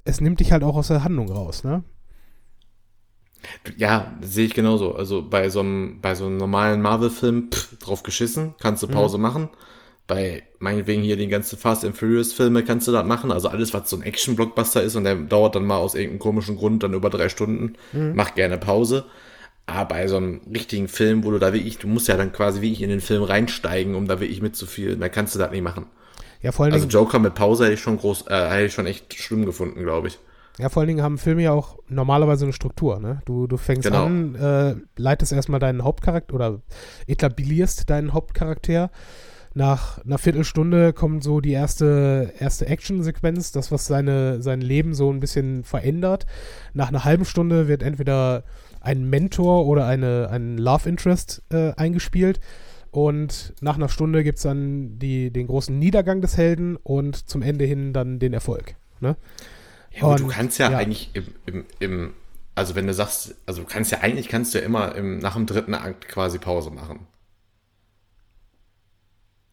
es 0.04 0.20
nimmt 0.20 0.40
dich 0.40 0.50
halt 0.50 0.64
auch 0.64 0.74
aus 0.74 0.88
der 0.88 1.04
Handlung 1.04 1.30
raus, 1.30 1.62
ne? 1.62 1.84
Ja, 3.76 4.18
sehe 4.20 4.46
ich 4.46 4.54
genauso. 4.54 4.96
Also 4.96 5.22
bei 5.22 5.48
so 5.48 5.60
einem, 5.60 6.00
bei 6.00 6.16
so 6.16 6.26
einem 6.26 6.38
normalen 6.38 6.82
Marvel-Film, 6.82 7.52
pff, 7.52 7.78
drauf 7.78 8.02
geschissen, 8.02 8.56
kannst 8.58 8.82
du 8.82 8.88
Pause 8.88 9.16
machen. 9.16 9.48
Bei 10.08 10.42
meinetwegen 10.58 11.02
hier 11.02 11.16
den 11.16 11.30
ganzen 11.30 11.60
Fast 11.60 11.84
and 11.84 11.96
Furious-Filme 11.96 12.64
kannst 12.64 12.88
du 12.88 12.92
das 12.92 13.06
machen. 13.06 13.30
Also 13.30 13.46
alles, 13.46 13.72
was 13.72 13.88
so 13.90 13.96
ein 13.96 14.02
Action-Blockbuster 14.02 14.82
ist 14.82 14.96
und 14.96 15.04
der 15.04 15.14
dauert 15.14 15.54
dann 15.54 15.66
mal 15.66 15.76
aus 15.76 15.94
irgendeinem 15.94 16.18
komischen 16.18 16.56
Grund 16.56 16.82
dann 16.82 16.94
über 16.94 17.10
drei 17.10 17.28
Stunden, 17.28 17.74
mach 17.92 18.34
gerne 18.34 18.58
Pause. 18.58 19.04
Aber 19.72 19.94
bei 19.94 20.06
so 20.08 20.16
einem 20.16 20.40
richtigen 20.52 20.88
Film, 20.88 21.24
wo 21.24 21.30
du 21.30 21.38
da 21.38 21.52
wirklich, 21.52 21.78
du 21.78 21.88
musst 21.88 22.08
ja 22.08 22.16
dann 22.16 22.32
quasi 22.32 22.60
wirklich 22.60 22.82
in 22.82 22.90
den 22.90 23.00
Film 23.00 23.22
reinsteigen, 23.22 23.94
um 23.94 24.06
da 24.06 24.20
wirklich 24.20 24.42
mitzufühlen, 24.42 25.00
da 25.00 25.08
kannst 25.08 25.34
du 25.34 25.38
das 25.38 25.50
nicht 25.50 25.62
machen. 25.62 25.86
Ja, 26.42 26.52
vor 26.52 26.64
allen 26.64 26.72
Also 26.74 26.86
Dingen, 26.86 26.92
Joker 26.92 27.18
mit 27.18 27.34
Pause 27.34 27.64
hätte 27.64 27.74
ich 27.74 27.80
schon 27.80 27.96
groß, 27.98 28.26
äh, 28.28 28.48
hätte 28.50 28.66
ich 28.66 28.72
schon 28.72 28.86
echt 28.86 29.14
schlimm 29.14 29.46
gefunden, 29.46 29.82
glaube 29.82 30.08
ich. 30.08 30.18
ja, 30.58 30.68
vor 30.68 30.80
allen 30.80 30.88
Dingen 30.88 31.02
haben 31.02 31.18
Filme 31.18 31.42
ja 31.42 31.52
auch 31.52 31.78
normalerweise 31.88 32.44
eine 32.44 32.52
Struktur, 32.52 32.98
ne? 33.00 33.22
Du, 33.24 33.46
du 33.46 33.56
fängst 33.56 33.84
Genau. 33.84 34.04
an, 34.06 34.34
äh, 34.34 34.74
leitest 34.96 35.32
erstmal 35.32 35.60
deinen 35.60 35.82
Hauptcharakter 35.84 36.34
oder 36.34 36.60
etablierst 37.06 37.88
deinen 37.90 38.12
Hauptcharakter. 38.12 38.90
Nach 39.54 40.02
einer 40.04 40.16
Viertelstunde 40.18 40.92
kommt 40.94 41.22
so 41.22 41.40
die 41.40 41.52
erste, 41.52 42.32
erste 42.38 42.66
Action-Sequenz, 42.66 43.52
das, 43.52 43.70
was 43.70 43.86
seine, 43.86 44.40
sein 44.42 44.62
Leben 44.62 44.94
so 44.94 45.12
ein 45.12 45.20
bisschen 45.20 45.62
verändert. 45.62 46.26
Nach 46.72 46.88
einer 46.88 47.04
halben 47.04 47.26
Stunde 47.26 47.68
wird 47.68 47.82
entweder 47.82 48.44
ein 48.82 49.08
Mentor 49.08 49.66
oder 49.66 49.86
eine, 49.86 50.28
ein 50.30 50.58
Love 50.58 50.88
Interest 50.88 51.42
äh, 51.50 51.72
eingespielt. 51.74 52.40
Und 52.90 53.54
nach 53.60 53.76
einer 53.76 53.88
Stunde 53.88 54.22
gibt 54.22 54.36
es 54.38 54.42
dann 54.42 54.98
die, 54.98 55.30
den 55.32 55.46
großen 55.46 55.78
Niedergang 55.78 56.20
des 56.20 56.36
Helden 56.36 56.76
und 56.76 57.28
zum 57.28 57.42
Ende 57.42 57.64
hin 57.64 57.92
dann 57.94 58.18
den 58.18 58.34
Erfolg. 58.34 58.76
Ne? 59.00 59.16
Ja, 59.92 60.04
aber 60.04 60.16
du 60.16 60.24
Und, 60.24 60.30
kannst 60.30 60.58
ja, 60.58 60.68
ja. 60.70 60.78
eigentlich 60.78 61.10
im, 61.14 61.26
im, 61.46 61.64
im, 61.80 62.14
also 62.54 62.74
wenn 62.74 62.86
du 62.86 62.94
sagst, 62.94 63.34
also 63.46 63.62
du 63.62 63.66
kannst 63.68 63.92
ja 63.92 64.00
eigentlich 64.00 64.28
kannst 64.28 64.54
du 64.54 64.58
ja 64.58 64.64
immer 64.64 64.94
im, 64.94 65.18
nach 65.18 65.34
dem 65.34 65.46
dritten 65.46 65.74
Akt 65.74 66.08
quasi 66.08 66.38
Pause 66.38 66.70
machen. 66.70 67.06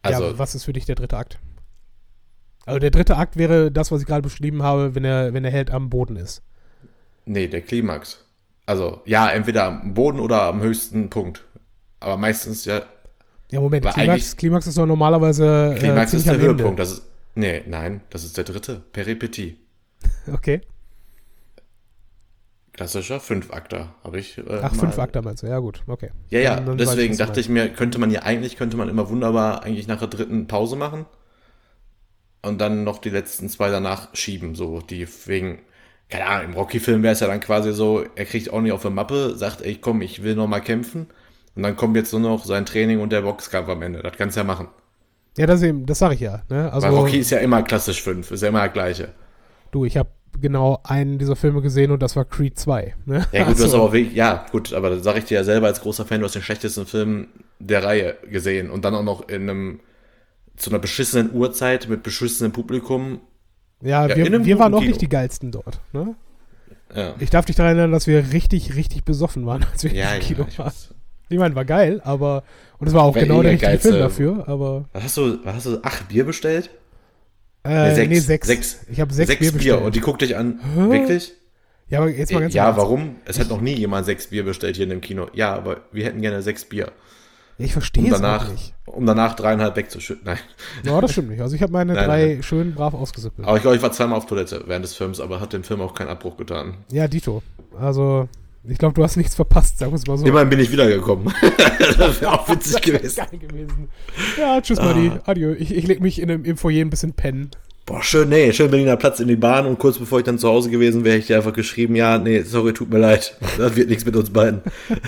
Also, 0.02 0.32
ja, 0.32 0.38
was 0.38 0.56
ist 0.56 0.64
für 0.66 0.74
dich 0.74 0.86
der 0.86 0.96
dritte 0.96 1.18
Akt? 1.18 1.40
Also 2.66 2.80
der 2.80 2.92
dritte 2.92 3.18
Akt 3.18 3.36
wäre 3.38 3.72
das, 3.72 3.92
was 3.92 4.02
ich 4.02 4.08
gerade 4.08 4.22
beschrieben 4.22 4.64
habe, 4.64 4.96
wenn 4.96 5.04
der, 5.04 5.34
wenn 5.34 5.44
der 5.44 5.52
Held 5.52 5.72
am 5.72 5.90
Boden 5.90 6.16
ist. 6.16 6.42
nee, 7.26 7.48
der 7.48 7.62
Klimax. 7.62 8.26
Also, 8.70 9.02
ja, 9.06 9.28
entweder 9.32 9.64
am 9.64 9.96
Boden 9.96 10.20
oder 10.20 10.44
am 10.44 10.62
höchsten 10.62 11.10
Punkt. 11.10 11.44
Aber 12.00 12.18
meistens 12.18 12.66
ja, 12.66 12.84
Ja, 13.50 13.62
Moment, 13.62 13.84
Klimax, 13.84 14.38
Klimax 14.38 14.68
ist 14.68 14.78
doch 14.78 14.86
normalerweise 14.86 15.74
äh, 15.76 15.80
Klimax 15.80 16.14
ist 16.14 16.22
ziemlich 16.26 16.40
der. 16.42 16.50
Höhepunkt. 16.52 16.80
Das 16.80 16.92
ist, 16.92 17.02
nee, 17.34 17.64
nein, 17.66 18.02
das 18.12 18.24
ist 18.24 18.38
der 18.38 18.44
dritte. 18.44 18.84
Peripetie. 18.94 19.58
Okay. 20.32 20.62
Klassischer 22.74 23.20
Fünfakter, 23.20 23.96
habe 24.04 24.20
ich. 24.20 24.38
Äh, 24.38 24.44
Ach, 24.62 24.72
mal- 24.74 24.80
fünf 24.82 25.00
Akte 25.00 25.24
meinst 25.24 25.42
du, 25.42 25.48
ja 25.48 25.58
gut, 25.58 25.82
okay. 25.88 26.12
Ja, 26.30 26.40
ja, 26.40 26.56
Dann- 26.58 26.68
dann 26.68 26.78
deswegen 26.78 27.14
du 27.14 27.18
dachte 27.26 27.40
ich 27.40 27.50
mir, 27.50 27.70
könnte 27.70 27.98
man 27.98 28.12
ja 28.12 28.22
eigentlich, 28.22 28.56
könnte 28.56 28.78
man 28.78 28.88
immer 28.88 29.10
wunderbar 29.10 29.64
eigentlich 29.64 29.88
nach 29.88 29.98
der 29.98 30.10
dritten 30.10 30.46
Pause 30.46 30.76
machen 30.76 31.08
und 32.44 32.62
dann 32.62 32.84
noch 32.84 33.00
die 33.00 33.10
letzten 33.10 33.50
zwei 33.50 33.72
danach 33.72 34.16
schieben, 34.16 34.54
so, 34.54 34.80
die 34.80 35.08
wegen, 35.26 35.60
keine 36.10 36.26
Ahnung, 36.26 36.52
im 36.52 36.54
Rocky-Film 36.56 37.04
wäre 37.04 37.14
es 37.14 37.20
ja 37.20 37.28
dann 37.28 37.40
quasi 37.40 37.72
so, 37.72 38.04
er 38.16 38.26
kriegt 38.26 38.52
auch 38.52 38.62
nicht 38.62 38.72
auf 38.72 38.82
der 38.82 38.92
Mappe, 38.92 39.36
sagt, 39.36 39.62
ey, 39.62 39.76
komm, 39.76 40.02
ich 40.02 40.24
will 40.24 40.36
noch 40.36 40.48
mal 40.48 40.60
kämpfen 40.60 41.08
und 41.56 41.64
dann 41.64 41.76
kommt 41.76 41.96
jetzt 41.96 42.12
nur 42.12 42.22
noch 42.22 42.46
sein 42.46 42.66
Training 42.66 43.00
und 43.00 43.12
der 43.12 43.22
Boxkampf 43.22 43.70
am 43.70 43.82
Ende, 43.82 44.02
das 44.02 44.14
kannst 44.18 44.36
du 44.36 44.42
ja 44.42 44.44
machen. 44.44 44.68
Ja, 45.38 45.46
das, 45.46 45.62
eben, 45.62 45.86
das 45.86 46.00
sage 46.00 46.16
ich 46.16 46.22
ja. 46.22 46.42
Ne? 46.50 46.72
Also, 46.74 46.88
Weil 46.88 46.96
Rocky 46.96 47.18
ist 47.20 47.30
ja 47.30 47.38
immer 47.38 47.62
klassisch 47.62 48.02
fünf, 48.02 48.32
ist 48.32 48.42
ja 48.42 48.50
immer 48.50 48.62
der 48.62 48.70
gleiche. 48.70 49.10
du, 49.72 49.86
ich 49.86 49.98
habe 49.98 50.10
genau 50.42 50.80
einen 50.84 51.20
dieser 51.20 51.36
Filme 51.36 51.62
gesehen 51.62 51.92
und 51.92 52.02
das 52.02 52.16
war 52.16 52.26
Creed 52.26 52.58
2. 52.58 52.96
Ne? 53.06 53.28
Ja 53.32 53.44
gut, 53.44 53.60
Also, 53.62 53.78
aber 53.78 53.94
wirklich, 53.94 54.16
ja 54.16 54.46
gut, 54.52 54.74
aber 54.74 54.90
da 54.90 55.00
sage 55.00 55.20
ich 55.20 55.26
dir 55.26 55.36
ja 55.36 55.44
selber 55.44 55.68
als 55.68 55.82
großer 55.82 56.06
Fan, 56.06 56.22
du 56.22 56.26
hast 56.26 56.36
den 56.36 56.42
schlechtesten 56.42 56.86
Film 56.86 57.28
der 57.60 57.84
Reihe 57.84 58.18
gesehen 58.30 58.70
und 58.70 58.86
dann 58.86 58.96
auch 58.96 59.04
noch 59.04 59.28
in 59.28 59.50
einem 59.50 59.80
zu 60.56 60.70
einer 60.70 60.80
beschissenen 60.80 61.34
Uhrzeit 61.34 61.88
mit 61.88 62.04
beschissenem 62.04 62.52
Publikum. 62.52 63.22
Ja, 63.82 64.08
ja, 64.08 64.16
wir, 64.16 64.60
waren 64.60 64.74
auch 64.74 64.80
nicht 64.80 64.90
Kino. 64.90 65.00
die 65.00 65.10
geilsten 65.10 65.52
dort. 65.52 65.80
Ne? 65.94 66.16
Ja, 66.96 67.14
Ich 67.20 67.30
darf 67.30 67.46
dich 67.46 67.56
daran 67.56 67.72
erinnern, 67.78 67.92
dass 67.92 68.08
wir 68.08 68.32
richtig, 68.34 68.76
richtig 68.76 69.04
besoffen 69.04 69.46
waren, 69.46 69.66
als 69.72 69.84
wir 69.84 69.92
ja, 69.94 70.14
im 70.14 70.22
ja 70.22 70.28
Kino 70.28 70.46
ich 70.50 70.60
waren. 70.60 70.74
Ich 71.30 71.38
meine, 71.38 71.54
war 71.54 71.66
geil, 71.66 72.02
aber 72.04 72.44
und 72.80 72.88
es 72.88 72.94
war 72.94 73.04
auch 73.04 73.14
Wär 73.14 73.24
genau 73.24 73.44
der 73.44 73.52
richtige 73.52 73.78
Film 73.78 74.00
dafür, 74.00 74.48
aber 74.48 74.86
Was 74.94 75.04
hast 75.04 75.18
du, 75.18 75.46
was 75.46 75.56
hast 75.56 75.66
du, 75.68 75.84
acht 75.84 76.08
Bier 76.08 76.26
bestellt? 76.26 76.72
äh, 77.64 77.94
sechs. 77.94 78.10
nee, 78.10 78.20
sechs. 78.20 78.48
Sechs. 78.48 78.80
Ich 78.90 79.00
habe 79.00 79.14
sechs, 79.14 79.38
Bier 79.38 79.52
bestellt. 79.52 79.82
und 79.82 79.96
die 79.96 80.00
guckt 80.00 80.22
dich 80.22 80.36
an. 80.36 80.60
Hä? 80.76 80.90
Wirklich? 80.90 81.34
ja, 81.90 82.00
aber 82.00 82.10
jetzt 82.10 82.32
mal 82.34 82.40
ganz 82.42 82.54
ja, 82.54 82.66
ernst. 82.66 82.80
warum? 82.80 83.18
Es 83.26 83.38
hat 83.40 83.50
noch 83.50 83.62
nie 83.62 83.76
jemand 83.76 84.06
sechs 84.08 84.28
Bier 84.28 84.44
bestellt 84.44 84.76
hier 84.78 84.86
in 84.86 84.90
dem 84.90 85.02
Kino. 85.02 85.28
Ja, 85.34 85.54
aber 85.54 85.82
wir 85.92 86.06
hätten 86.06 86.22
gerne 86.22 86.42
sechs 86.42 86.66
Bier. 86.66 86.92
Ich 87.62 87.74
verstehe 87.74 88.06
Um 88.06 88.10
danach, 88.12 88.50
nicht. 88.50 88.74
um 88.86 89.06
danach 89.06 89.36
dreieinhalb 89.36 89.76
wegzuschütten. 89.76 90.24
Nein. 90.26 90.40
Ja, 90.84 91.00
das 91.02 91.12
stimmt 91.12 91.30
nicht. 91.30 91.42
Also 91.42 91.56
ich 91.56 91.62
habe 91.62 91.74
meine 91.74 91.94
Nein, 91.96 92.06
drei 92.06 92.26
nein. 92.36 92.44
schön 92.44 92.74
brav 92.74 92.94
ausgesippelt. 92.94 93.46
Aber 93.48 93.58
ich 93.58 93.62
glaube, 93.62 93.76
ich 93.76 93.82
war 93.84 93.92
zweimal 93.92 94.18
auf 94.18 94.26
Toilette 94.26 94.64
während 94.66 94.86
des 94.86 94.96
Films, 94.96 95.20
aber 95.20 95.40
hat 95.42 95.52
dem 95.54 95.64
Film 95.64 95.82
auch 95.82 95.94
keinen 95.94 96.08
Abbruch 96.10 96.38
getan. 96.38 96.76
Ja, 96.92 97.08
Dito. 97.10 97.44
Also, 97.78 98.28
ich 98.64 98.78
glaube, 98.78 98.94
du 98.94 99.04
hast 99.04 99.18
nichts 99.18 99.36
verpasst, 99.36 99.78
sagen 99.80 99.92
wir 99.92 99.98
es 99.98 100.08
mal 100.08 100.18
so. 100.18 100.26
Immerhin 100.26 100.50
bin 100.50 100.60
ich 100.60 100.72
wiedergekommen. 100.72 101.34
das 101.98 102.22
wäre 102.22 102.32
auch 102.34 102.48
witzig 102.50 102.82
gewesen. 102.82 103.24
gewesen. 103.32 103.90
Ja, 104.38 104.62
tschüss, 104.62 104.80
Ah. 104.80 104.94
Buddy. 104.94 105.12
Adieu. 105.26 105.54
Ich, 105.60 105.76
ich 105.76 105.86
leg 105.86 106.00
mich 106.02 106.22
in 106.22 106.30
im 106.30 106.58
Foyer 106.58 106.82
ein 106.82 106.90
bisschen 106.90 107.14
pennen. 107.14 107.52
Boah, 107.90 108.04
schön, 108.04 108.30
nee, 108.30 108.54
schön 108.54 108.70
Berliner 108.70 108.98
Platz 108.98 109.20
in 109.20 109.28
die 109.28 109.36
Bahn 109.36 109.66
und 109.66 109.80
kurz 109.80 109.98
bevor 109.98 110.20
ich 110.20 110.24
dann 110.24 110.38
zu 110.38 110.48
Hause 110.48 110.70
gewesen 110.70 111.04
wäre, 111.04 111.18
ich 111.18 111.26
dir 111.26 111.38
einfach 111.38 111.54
geschrieben, 111.54 111.96
ja, 111.96 112.20
nee, 112.20 112.44
sorry, 112.44 112.72
tut 112.72 112.92
mir 112.92 113.00
leid. 113.00 113.36
Das 113.58 113.76
wird 113.76 113.90
nichts 113.90 114.06
mit 114.06 114.16
uns 114.16 114.30
beiden. 114.30 114.62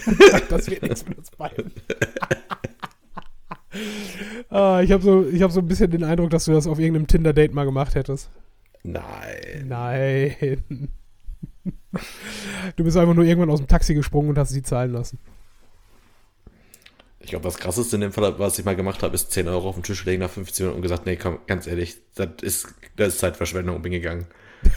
Das 0.50 0.68
wird 0.68 0.82
nichts 0.82 1.06
mit 1.08 1.16
uns 1.20 1.30
beiden. 1.30 1.72
ah, 4.50 4.82
ich 4.84 4.92
habe 4.92 5.04
so, 5.04 5.24
ich 5.32 5.44
hab 5.44 5.52
so 5.52 5.60
ein 5.60 5.68
bisschen 5.68 5.92
den 5.92 6.04
Eindruck, 6.04 6.32
dass 6.32 6.46
du 6.46 6.54
das 6.54 6.66
auf 6.66 6.80
irgendeinem 6.80 7.06
Tinder-Date 7.06 7.54
mal 7.54 7.66
gemacht 7.66 7.94
hättest. 7.94 8.32
Nein. 8.82 9.68
Nein. 9.68 10.58
Du 12.78 12.84
bist 12.84 12.98
einfach 12.98 13.14
nur 13.14 13.26
irgendwann 13.26 13.52
aus 13.52 13.60
dem 13.60 13.68
Taxi 13.68 13.94
gesprungen 13.94 14.30
und 14.30 14.40
hast 14.40 14.50
sie 14.50 14.64
zahlen 14.64 14.92
lassen. 14.92 15.20
Ich 17.24 17.30
glaube, 17.30 17.44
das 17.44 17.58
krasseste 17.58 17.96
in 17.96 18.02
dem 18.02 18.12
Fall, 18.12 18.38
was 18.40 18.58
ich 18.58 18.66
mal 18.66 18.76
gemacht 18.76 19.04
habe, 19.04 19.14
ist 19.16 19.32
10 19.32 19.48
Euro 19.48 19.70
auf 19.70 19.76
den 19.76 19.84
Tisch 19.84 20.04
legen 20.06 20.22
nach 20.22 20.30
15 20.30 20.66
Minuten 20.66 20.78
und 20.78 20.82
gesagt, 20.82 21.06
nee, 21.06 21.16
komm, 21.16 21.40
ganz 21.48 21.68
ehrlich, 21.68 21.98
das 22.16 22.30
ist, 22.42 22.74
das 22.96 23.10
ist 23.10 23.20
Zeitverschwendung 23.20 23.76
und 23.76 23.82
bin 23.84 23.92
gegangen. 23.92 24.26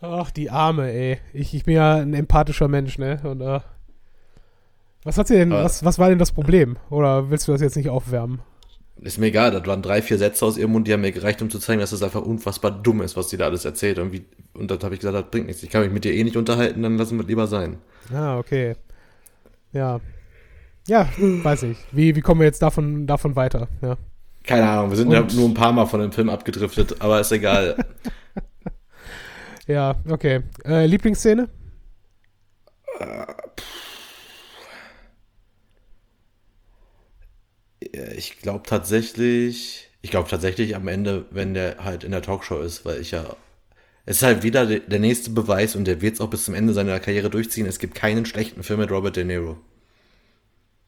Ach, 0.00 0.30
die 0.30 0.50
Arme, 0.50 0.90
ey. 0.92 1.18
Ich, 1.32 1.54
ich 1.54 1.64
bin 1.64 1.74
ja 1.74 1.96
ein 1.96 2.14
empathischer 2.14 2.68
Mensch, 2.68 2.98
ne? 2.98 3.20
Und, 3.24 3.40
äh, 3.40 3.60
was 5.04 5.18
hat 5.18 5.26
sie 5.26 5.34
denn, 5.34 5.50
was, 5.50 5.84
was 5.84 5.98
war 5.98 6.08
denn 6.08 6.18
das 6.18 6.32
Problem? 6.32 6.76
Oder 6.88 7.30
willst 7.30 7.48
du 7.48 7.52
das 7.52 7.60
jetzt 7.60 7.76
nicht 7.76 7.88
aufwärmen? 7.88 8.40
Ist 9.02 9.18
mir 9.18 9.26
egal, 9.26 9.50
das 9.50 9.66
waren 9.66 9.82
drei, 9.82 10.00
vier 10.00 10.16
Sätze 10.16 10.44
aus 10.46 10.56
ihrem 10.56 10.70
Mund, 10.72 10.86
die 10.86 10.92
haben 10.92 11.00
mir 11.00 11.10
gereicht, 11.12 11.42
um 11.42 11.50
zu 11.50 11.58
zeigen, 11.58 11.80
dass 11.80 11.90
das 11.90 12.02
einfach 12.04 12.22
unfassbar 12.22 12.70
dumm 12.70 13.02
ist, 13.02 13.16
was 13.16 13.30
sie 13.30 13.36
da 13.36 13.46
alles 13.46 13.64
erzählt. 13.64 13.98
Und, 13.98 14.12
wie, 14.12 14.24
und 14.54 14.70
das 14.70 14.78
habe 14.84 14.94
ich 14.94 15.00
gesagt, 15.00 15.16
das 15.16 15.30
bringt 15.30 15.46
nichts. 15.48 15.62
Ich 15.64 15.70
kann 15.70 15.82
mich 15.82 15.90
mit 15.90 16.04
dir 16.04 16.14
eh 16.14 16.22
nicht 16.22 16.36
unterhalten, 16.36 16.82
dann 16.82 16.96
lassen 16.96 17.16
wir 17.18 17.22
es 17.22 17.28
lieber 17.28 17.48
sein. 17.48 17.78
Ah, 18.14 18.38
okay. 18.38 18.76
Ja. 19.72 20.00
Ja, 20.86 21.08
weiß 21.18 21.64
ich. 21.64 21.78
Wie, 21.90 22.14
wie 22.14 22.20
kommen 22.20 22.40
wir 22.40 22.46
jetzt 22.46 22.62
davon, 22.62 23.06
davon 23.06 23.34
weiter? 23.34 23.68
Ja. 23.80 23.96
Keine 24.44 24.68
Ahnung, 24.68 24.90
wir 24.90 24.96
sind 24.96 25.08
Und- 25.08 25.14
ja 25.14 25.26
nur 25.36 25.48
ein 25.48 25.54
paar 25.54 25.72
Mal 25.72 25.86
von 25.86 26.00
dem 26.00 26.12
Film 26.12 26.28
abgedriftet, 26.30 26.96
aber 27.00 27.20
ist 27.20 27.32
egal. 27.32 27.76
Ja, 29.68 29.94
okay. 30.10 30.40
Äh, 30.64 30.86
Lieblingsszene? 30.86 31.48
Ich 38.16 38.38
glaube 38.40 38.62
tatsächlich, 38.66 39.88
Ich 40.02 40.10
glaube 40.10 40.28
tatsächlich 40.28 40.74
am 40.74 40.88
Ende, 40.88 41.26
wenn 41.30 41.54
der 41.54 41.76
halt 41.84 42.02
in 42.04 42.10
der 42.10 42.22
Talkshow 42.22 42.60
ist, 42.60 42.84
weil 42.84 43.00
ich 43.00 43.10
ja. 43.12 43.24
Es 44.04 44.16
ist 44.16 44.22
halt 44.24 44.42
wieder 44.42 44.66
der 44.66 44.98
nächste 44.98 45.30
Beweis 45.30 45.76
und 45.76 45.84
der 45.86 46.00
wird 46.02 46.14
es 46.14 46.20
auch 46.20 46.28
bis 46.28 46.44
zum 46.44 46.54
Ende 46.54 46.72
seiner 46.72 46.98
Karriere 46.98 47.30
durchziehen. 47.30 47.66
Es 47.66 47.78
gibt 47.78 47.94
keinen 47.94 48.26
schlechten 48.26 48.64
Film 48.64 48.80
mit 48.80 48.90
Robert 48.90 49.14
De 49.14 49.22
Niro. 49.24 49.58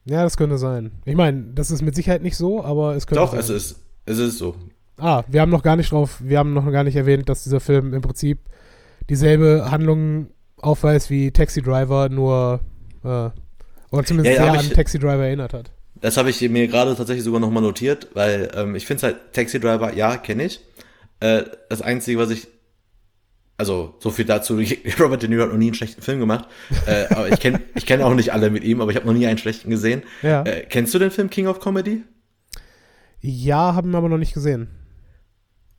Ja, 0.03 0.23
das 0.23 0.35
könnte 0.35 0.57
sein. 0.57 0.91
Ich 1.05 1.15
meine, 1.15 1.43
das 1.55 1.71
ist 1.71 1.81
mit 1.81 1.95
Sicherheit 1.95 2.21
nicht 2.23 2.35
so, 2.35 2.61
aber 2.63 2.95
es 2.95 3.07
könnte 3.07 3.21
Doch, 3.21 3.31
sein. 3.31 3.39
es 3.39 3.49
ist, 3.49 3.79
es 4.05 4.17
ist 4.19 4.37
so. 4.37 4.55
Ah, 4.97 5.23
wir 5.29 5.39
haben 5.41 5.49
noch 5.49 5.63
gar 5.63 5.77
nicht 5.77 5.91
drauf, 5.91 6.19
wir 6.21 6.37
haben 6.37 6.53
noch 6.53 6.69
gar 6.71 6.83
nicht 6.83 6.95
erwähnt, 6.97 7.27
dass 7.29 7.43
dieser 7.43 7.59
Film 7.61 7.93
im 7.93 8.01
Prinzip 8.01 8.39
dieselbe 9.09 9.71
Handlung 9.71 10.27
aufweist 10.57 11.09
wie 11.09 11.31
Taxi 11.31 11.61
Driver, 11.61 12.09
nur 12.09 12.59
äh, 13.03 13.07
oder 13.91 14.03
zumindest 14.03 14.37
Ja, 14.37 14.45
ja, 14.45 14.51
sehr 14.51 14.59
an 14.59 14.65
ich- 14.67 14.73
Taxi 14.73 14.99
Driver 14.99 15.25
erinnert 15.25 15.53
hat. 15.53 15.71
Das 16.01 16.17
habe 16.17 16.29
ich 16.29 16.41
mir 16.49 16.67
gerade 16.67 16.95
tatsächlich 16.95 17.23
sogar 17.23 17.39
nochmal 17.39 17.63
notiert, 17.63 18.09
weil 18.13 18.51
ähm, 18.55 18.75
ich 18.75 18.85
finde 18.85 18.97
es 18.97 19.03
halt, 19.03 19.33
Taxi 19.33 19.59
Driver, 19.59 19.93
ja, 19.93 20.17
kenne 20.17 20.45
ich. 20.45 20.59
Äh, 21.19 21.43
das 21.69 21.81
Einzige, 21.81 22.19
was 22.19 22.29
ich, 22.29 22.47
also 23.57 23.95
so 23.99 24.11
viel 24.11 24.25
dazu, 24.25 24.59
Robert 24.99 25.21
De 25.21 25.29
Niro 25.29 25.43
hat 25.43 25.51
noch 25.51 25.57
nie 25.57 25.67
einen 25.67 25.73
schlechten 25.73 26.01
Film 26.01 26.19
gemacht, 26.19 26.47
äh, 26.85 27.05
aber 27.09 27.29
ich 27.29 27.39
kenne 27.39 27.61
ich 27.75 27.85
kenn 27.85 28.01
auch 28.01 28.13
nicht 28.13 28.33
alle 28.33 28.49
mit 28.49 28.63
ihm, 28.63 28.81
aber 28.81 28.91
ich 28.91 28.97
habe 28.97 29.07
noch 29.07 29.13
nie 29.13 29.25
einen 29.25 29.37
schlechten 29.37 29.69
gesehen. 29.69 30.03
Ja. 30.21 30.43
Äh, 30.43 30.65
kennst 30.69 30.93
du 30.93 30.99
den 30.99 31.11
Film 31.11 31.29
King 31.29 31.47
of 31.47 31.59
Comedy? 31.59 32.03
Ja, 33.21 33.73
haben 33.73 33.91
wir 33.91 33.97
aber 33.97 34.09
noch 34.09 34.17
nicht 34.17 34.33
gesehen. 34.33 34.67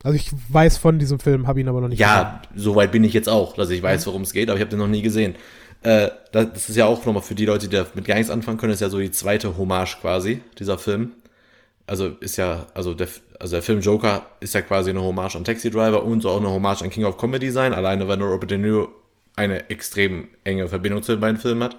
Also 0.03 0.17
ich 0.17 0.31
weiß 0.49 0.79
von 0.79 0.99
diesem 0.99 1.19
Film, 1.19 1.47
habe 1.47 1.61
ihn 1.61 1.69
aber 1.69 1.81
noch 1.81 1.89
nicht 1.89 1.99
gesehen. 1.99 2.11
Ja, 2.11 2.43
so 2.55 2.75
weit 2.77 2.93
bin 2.93 3.05
ich 3.05 3.13
jetzt 3.13 3.29
auch, 3.29 3.55
dass 3.55 3.71
ich 3.71 3.83
weiß, 3.83 4.07
worum 4.07 4.23
es 4.23 4.33
geht, 4.33 4.49
aber 4.49 4.57
ich 4.57 4.63
habe 4.63 4.71
den 4.71 4.79
noch 4.79 4.89
nie 4.89 5.03
gesehen. 5.03 5.35
Äh, 5.83 6.11
das, 6.33 6.69
ist 6.69 6.77
ja 6.77 6.87
auch 6.87 7.05
nochmal 7.05 7.23
für 7.23 7.35
die 7.35 7.47
Leute, 7.47 7.69
die 7.69 7.77
damit 7.77 8.05
gar 8.05 8.17
nichts 8.17 8.31
anfangen 8.31 8.59
können, 8.59 8.73
ist 8.73 8.81
ja 8.81 8.89
so 8.89 8.99
die 8.99 9.11
zweite 9.11 9.57
Hommage 9.57 9.99
quasi, 10.01 10.43
dieser 10.59 10.79
Film. 10.79 11.13
Also 11.87 12.09
ist 12.21 12.37
ja, 12.37 12.67
also 12.75 12.95
der, 12.95 13.09
also 13.39 13.57
der 13.57 13.63
Film 13.63 13.81
Joker 13.81 14.27
ist 14.41 14.55
ja 14.55 14.63
quasi 14.63 14.91
eine 14.91 15.03
Hommage 15.03 15.37
an 15.37 15.45
Taxi 15.45 15.71
Driver 15.71 16.03
und 16.03 16.21
soll 16.21 16.33
auch 16.33 16.41
eine 16.41 16.51
Hommage 16.51 16.83
an 16.83 16.91
King 16.91 17.05
of 17.05 17.17
Comedy 17.17 17.51
sein, 17.51 17.73
alleine 17.73 18.09
weil 18.09 18.17
nur 18.17 18.29
Robert 18.29 18.51
De 18.51 18.59
Niro 18.59 18.89
eine 19.37 19.71
extrem 19.71 20.29
enge 20.45 20.69
Verbindung 20.69 21.03
zu 21.03 21.13
den 21.13 21.21
beiden 21.21 21.39
Filmen 21.39 21.63
hat. 21.63 21.77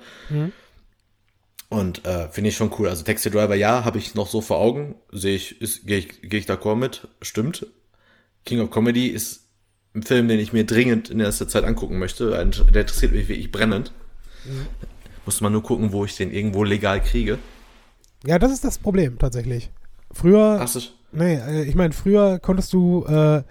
Und 1.69 2.05
äh, 2.05 2.29
finde 2.29 2.49
ich 2.49 2.55
schon 2.55 2.71
cool. 2.79 2.87
Also 2.87 3.03
Taxi 3.03 3.29
Driver, 3.29 3.55
ja, 3.55 3.83
habe 3.83 3.97
ich 3.97 4.15
noch 4.15 4.27
so 4.27 4.39
vor 4.39 4.59
Augen. 4.59 4.95
Sehe 5.11 5.35
ich, 5.35 5.59
gehe 5.85 5.97
ich, 5.97 6.21
gehe 6.21 6.39
ich 6.39 6.45
d'accord 6.45 6.75
mit. 6.75 7.07
Stimmt. 7.21 7.65
King 8.45 8.61
of 8.61 8.71
Comedy 8.71 9.07
ist 9.07 9.46
ein 9.97 10.03
Film, 10.03 10.27
den 10.27 10.39
ich 10.39 10.53
mir 10.53 10.65
dringend 10.65 11.09
in 11.09 11.19
erster 11.19 11.47
Zeit 11.47 11.63
angucken 11.63 11.99
möchte. 11.99 12.29
Der 12.31 12.41
interessiert 12.81 13.11
mich 13.11 13.27
wirklich 13.27 13.51
brennend. 13.51 13.91
Muss 15.25 15.41
man 15.41 15.51
nur 15.51 15.63
gucken, 15.63 15.91
wo 15.91 16.05
ich 16.05 16.15
den 16.15 16.31
irgendwo 16.31 16.63
legal 16.63 17.01
kriege. 17.01 17.37
Ja, 18.25 18.39
das 18.39 18.51
ist 18.51 18.63
das 18.63 18.77
Problem 18.77 19.17
tatsächlich. 19.19 19.71
Früher, 20.11 20.57
Hast 20.59 20.75
du? 20.75 20.79
nee, 21.11 21.35
äh, 21.35 21.63
ich 21.63 21.75
meine, 21.75 21.93
früher 21.93 22.39
konntest 22.39 22.71
du 22.73 23.05
äh, 23.05 23.43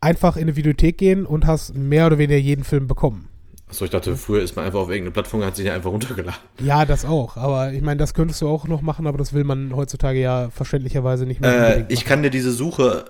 einfach 0.00 0.36
in 0.36 0.42
eine 0.42 0.56
Videothek 0.56 0.98
gehen 0.98 1.24
und 1.26 1.46
hast 1.46 1.74
mehr 1.74 2.06
oder 2.06 2.18
weniger 2.18 2.38
jeden 2.38 2.64
Film 2.64 2.88
bekommen. 2.88 3.28
Achso, 3.72 3.86
ich 3.86 3.90
dachte, 3.90 4.14
früher 4.18 4.42
ist 4.42 4.54
man 4.54 4.66
einfach 4.66 4.80
auf 4.80 4.88
irgendeine 4.90 5.12
Plattform 5.12 5.40
und 5.40 5.46
hat 5.46 5.56
sich 5.56 5.70
einfach 5.70 5.90
runtergeladen. 5.90 6.38
Ja, 6.62 6.84
das 6.84 7.06
auch. 7.06 7.38
Aber 7.38 7.72
ich 7.72 7.80
meine, 7.80 7.96
das 7.96 8.12
könntest 8.12 8.42
du 8.42 8.48
auch 8.48 8.68
noch 8.68 8.82
machen, 8.82 9.06
aber 9.06 9.16
das 9.16 9.32
will 9.32 9.44
man 9.44 9.74
heutzutage 9.74 10.20
ja 10.20 10.50
verständlicherweise 10.50 11.24
nicht 11.24 11.40
mehr 11.40 11.78
Äh, 11.78 11.84
ich 11.88 12.04
kann 12.04 12.22
dir 12.22 12.28
diese 12.28 12.52
Suche, 12.52 13.06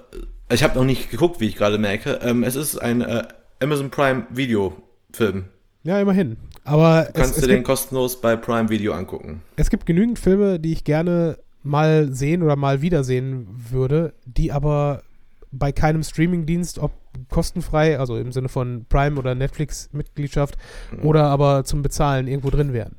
ich 0.52 0.62
habe 0.62 0.78
noch 0.78 0.84
nicht 0.84 1.10
geguckt, 1.10 1.40
wie 1.40 1.48
ich 1.48 1.56
gerade 1.56 1.78
merke. 1.78 2.20
Ähm, 2.22 2.44
es 2.44 2.54
ist 2.54 2.78
ein 2.78 3.00
äh, 3.00 3.24
Amazon 3.60 3.90
Prime 3.90 4.24
Video-Film. 4.30 5.46
Ja, 5.82 6.00
immerhin. 6.00 6.36
Aber 6.62 7.06
Du 7.06 7.14
kannst 7.14 7.32
es, 7.32 7.36
es, 7.38 7.42
dir 7.42 7.48
den 7.48 7.56
gibt, 7.56 7.66
kostenlos 7.66 8.20
bei 8.20 8.36
Prime 8.36 8.68
Video 8.68 8.92
angucken. 8.92 9.42
es 9.56 9.68
gibt 9.68 9.84
genügend 9.84 10.20
Filme, 10.20 10.60
die 10.60 10.70
ich 10.70 10.84
gerne 10.84 11.38
mal 11.64 12.12
sehen 12.12 12.44
oder 12.44 12.54
mal 12.54 12.82
wiedersehen 12.82 13.48
würde, 13.68 14.14
die 14.26 14.52
aber 14.52 15.02
bei 15.50 15.72
keinem 15.72 16.04
Streamingdienst, 16.04 16.78
ob 16.78 16.92
kostenfrei, 17.30 17.98
also 17.98 18.16
im 18.16 18.32
Sinne 18.32 18.48
von 18.48 18.84
Prime 18.88 19.18
oder 19.18 19.34
Netflix-Mitgliedschaft, 19.34 20.56
Mhm. 20.92 21.04
oder 21.06 21.24
aber 21.24 21.64
zum 21.64 21.82
Bezahlen 21.82 22.26
irgendwo 22.28 22.50
drin 22.50 22.72
wären. 22.72 22.96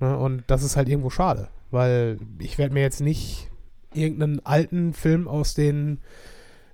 Ne? 0.00 0.16
Und 0.18 0.44
das 0.46 0.62
ist 0.62 0.76
halt 0.76 0.88
irgendwo 0.88 1.10
schade, 1.10 1.48
weil 1.70 2.18
ich 2.38 2.58
werde 2.58 2.74
mir 2.74 2.82
jetzt 2.82 3.00
nicht 3.00 3.48
irgendeinen 3.92 4.44
alten 4.46 4.92
Film 4.94 5.26
aus 5.28 5.54
den 5.54 5.98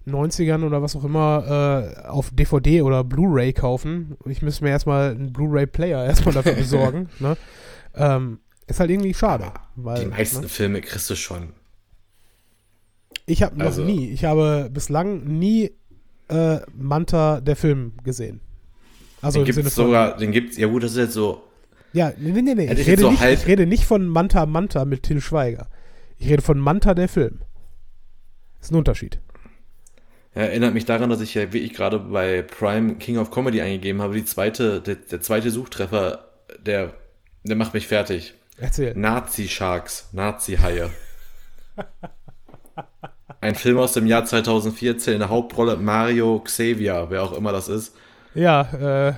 90ern 0.07 0.64
oder 0.64 0.83
was 0.83 0.95
auch 0.95 1.03
immer 1.05 1.93
äh, 2.05 2.07
auf 2.09 2.31
DVD 2.31 2.83
oder 2.83 3.03
Blu-ray 3.03 3.53
kaufen. 3.53 4.17
Ich 4.27 4.41
müsste 4.43 4.62
mir 4.64 4.71
erstmal 4.71 5.11
einen 5.11 5.33
Blu-ray-Player 5.33 6.05
erstmal 6.07 6.35
dafür 6.35 6.53
besorgen. 6.55 7.09
Ne? 7.19 7.37
Ähm, 7.95 8.39
ist 8.69 8.79
halt 8.81 8.91
irgendwie 8.91 9.14
schade. 9.14 9.51
Weil, 9.75 10.01
Die 10.05 10.07
meisten 10.11 10.43
ne? 10.43 10.49
Filme 10.49 10.81
kriegst 10.81 11.09
du 11.11 11.17
schon. 11.17 11.55
Ich 13.27 13.43
habe 13.43 13.57
noch 13.59 13.67
also- 13.67 13.83
nie, 13.83 14.11
ich 14.11 14.25
habe 14.25 14.71
bislang 14.73 15.25
nie 15.25 15.73
äh, 16.29 16.59
Manta 16.74 17.41
der 17.41 17.57
Film 17.57 17.93
gesehen. 18.05 18.41
Also 19.22 19.45
den 19.45 19.55
von, 19.55 19.64
sogar, 19.64 20.16
den 20.16 20.31
gibt's, 20.33 20.57
ja 20.57 20.66
gut, 20.66 20.83
das 20.85 20.93
ist 20.93 20.99
jetzt 20.99 21.14
so, 21.14 21.43
Ja, 21.93 22.12
nee, 22.18 22.31
nee, 22.43 22.55
nee, 22.55 22.72
Ich 22.72 22.81
ich 22.81 22.87
rede, 22.87 23.03
so 23.03 23.11
nicht, 23.11 23.20
halb- 23.20 23.39
ich 23.39 23.47
rede 23.47 23.66
nicht 23.66 23.85
von 23.85 24.07
Manta 24.07 24.47
Manta 24.47 24.85
mit 24.85 25.03
Till 25.05 25.20
Schweiger. 25.20 25.68
Ich 26.18 26.29
rede 26.29 26.43
von 26.43 26.59
Manta 26.59 26.95
der 26.95 27.09
Film. 27.09 27.41
ist 28.61 28.70
ein 28.72 28.77
Unterschied. 28.77 29.18
Ja, 30.35 30.43
erinnert 30.43 30.74
mich 30.74 30.85
daran, 30.85 31.09
dass 31.11 31.20
ich 31.22 31.35
ja 31.35 31.43
wirklich 31.53 31.72
gerade 31.72 31.99
bei 31.99 32.43
Prime 32.43 32.97
King 32.97 33.16
of 33.18 33.31
Comedy 33.31 33.62
eingegeben 33.62 34.03
habe. 34.03 34.14
Die 34.14 34.24
zweite, 34.24 34.81
der, 34.83 34.97
der 34.97 35.20
zweite 35.22 35.51
Suchtreffer, 35.51 36.29
der, 36.64 36.93
der 37.45 37.57
macht 37.57 37.72
mich 37.74 37.87
fertig. 37.89 38.35
Erzähl. 38.59 38.95
Nazi-Sharks, 38.95 40.11
Nazi-Haie. 40.12 40.91
Ein 43.41 43.55
Film 43.57 43.79
aus 43.79 43.93
dem 43.93 44.07
Jahr 44.07 44.24
2014 44.24 45.14
in 45.14 45.18
der 45.20 45.29
Hauptrolle 45.31 45.77
Mario 45.77 46.41
Xavier, 46.41 47.07
wer 47.09 47.22
auch 47.24 47.33
immer 47.33 47.53
das 47.53 47.68
ist. 47.68 47.95
Ja, 48.35 49.09
äh. 49.09 49.14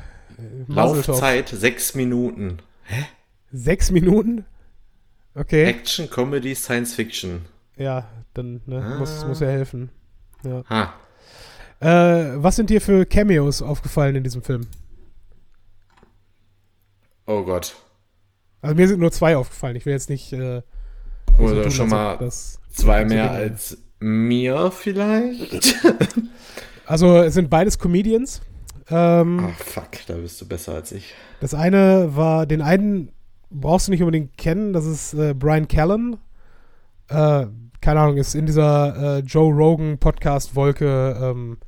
Laufzeit 0.69 1.49
sechs 1.49 1.95
Minuten. 1.95 2.59
Sechs 3.51 3.91
Minuten? 3.91 4.45
Okay. 5.35 5.65
Action, 5.65 6.09
Comedy, 6.09 6.55
Science 6.55 6.95
Fiction. 6.95 7.45
Ja, 7.77 8.09
dann 8.35 8.61
ne, 8.67 8.83
Ah. 8.83 8.99
muss, 8.99 9.25
muss 9.27 9.41
ja 9.41 9.49
helfen. 9.49 9.91
Ja. 10.45 10.65
Ha. 10.71 10.95
Äh, 11.81 12.43
was 12.43 12.57
sind 12.57 12.71
dir 12.71 12.81
für 12.81 13.05
Cameos 13.05 13.63
aufgefallen 13.63 14.17
in 14.17 14.25
diesem 14.25 14.43
Film? 14.43 14.67
Oh 17.27 17.43
Gott. 17.45 17.75
Also 18.63 18.75
mir 18.75 18.89
sind 18.89 19.01
nur 19.01 19.13
zwei 19.13 19.37
aufgefallen. 19.37 19.77
Ich 19.77 19.87
will 19.87 19.93
jetzt 19.93 20.09
nicht 20.11 20.33
äh, 20.33 20.63
Oder 21.39 21.55
so 21.57 21.63
tun, 21.63 21.71
schon 21.71 21.89
mal 21.91 22.17
das 22.19 22.59
zwei 22.71 23.05
mehr 23.05 23.31
als 23.31 23.79
mir 24.01 24.71
vielleicht? 24.71 25.77
Also 26.87 27.19
es 27.19 27.35
sind 27.35 27.51
beides 27.51 27.79
Comedians. 27.79 28.41
Ähm, 28.89 29.41
Ah, 29.45 29.53
fuck, 29.59 29.91
da 30.07 30.15
bist 30.15 30.41
du 30.41 30.49
besser 30.49 30.73
als 30.75 30.91
ich. 30.91 31.13
Das 31.43 31.53
eine 31.53 32.17
war, 32.17 32.47
den 32.47 32.63
einen 32.63 33.13
brauchst 33.51 33.89
du 33.89 33.91
nicht 33.91 34.01
unbedingt 34.01 34.39
kennen, 34.39 34.73
das 34.73 34.87
ist 34.87 35.13
äh, 35.13 35.35
Brian 35.35 35.69
Callen. 35.69 36.17
Äh, 37.09 37.45
keine 37.83 38.01
Ahnung, 38.01 38.17
ist 38.17 38.35
in 38.35 38.47
dieser 38.47 39.19
äh, 39.19 39.21
Joe 39.21 39.53
Rogan 39.55 39.99
Podcast-Wolke 39.99 41.19
ähm, 41.23 41.59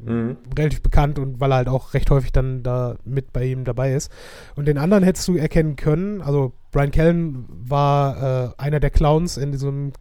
Mhm. 0.00 0.36
relativ 0.56 0.80
bekannt 0.82 1.18
und 1.18 1.40
weil 1.40 1.50
er 1.52 1.56
halt 1.56 1.68
auch 1.68 1.92
recht 1.92 2.08
häufig 2.10 2.30
dann 2.30 2.62
da 2.62 2.94
mit 3.04 3.32
bei 3.32 3.44
ihm 3.46 3.64
dabei 3.64 3.94
ist. 3.94 4.12
Und 4.54 4.66
den 4.68 4.78
anderen 4.78 5.02
hättest 5.02 5.26
du 5.26 5.36
erkennen 5.36 5.74
können. 5.74 6.20
Also 6.22 6.52
Brian 6.70 6.92
Callen 6.92 7.44
war 7.48 8.22
äh, 8.22 8.50
einer 8.58 8.78
der 8.78 8.90
Clowns 8.90 9.36
in 9.36 9.50
diesem, 9.50 9.92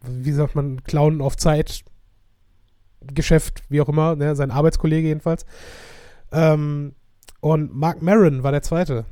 wie 0.00 0.32
sagt 0.32 0.54
man, 0.54 0.82
Clown 0.84 1.20
auf 1.20 1.36
Zeit 1.36 1.84
Geschäft, 3.06 3.62
wie 3.68 3.80
auch 3.80 3.88
immer, 3.88 4.16
ne? 4.16 4.36
sein 4.36 4.50
Arbeitskollege 4.50 5.08
jedenfalls. 5.08 5.44
Ähm, 6.30 6.94
und 7.40 7.74
Mark 7.74 8.02
Maron 8.02 8.42
war 8.42 8.52
der 8.52 8.62
zweite. 8.62 9.04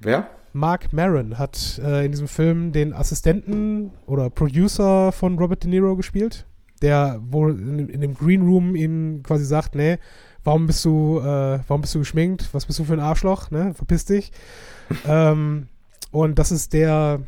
Wer? 0.00 0.28
Mark 0.52 0.92
Maron 0.92 1.38
hat 1.38 1.80
äh, 1.84 2.04
in 2.04 2.12
diesem 2.12 2.28
Film 2.28 2.72
den 2.72 2.92
Assistenten 2.92 3.92
oder 4.06 4.30
Producer 4.30 5.12
von 5.12 5.38
Robert 5.38 5.62
De 5.62 5.70
Niro 5.70 5.96
gespielt, 5.96 6.46
der 6.82 7.20
wohl 7.22 7.52
in, 7.52 7.88
in 7.88 8.00
dem 8.00 8.14
Green 8.14 8.42
Room 8.42 8.74
ihm 8.74 9.22
quasi 9.22 9.44
sagt, 9.44 9.74
nee, 9.74 9.98
warum 10.44 10.66
bist 10.66 10.84
du, 10.84 11.20
äh, 11.20 11.60
warum 11.66 11.82
bist 11.82 11.94
du 11.94 11.98
geschminkt? 11.98 12.48
Was 12.52 12.66
bist 12.66 12.78
du 12.78 12.84
für 12.84 12.94
ein 12.94 13.00
Arschloch? 13.00 13.50
Ne? 13.50 13.74
Verpiss 13.74 14.06
dich. 14.06 14.32
ähm, 15.06 15.68
und 16.10 16.38
das 16.38 16.52
ist 16.52 16.72
der 16.72 17.20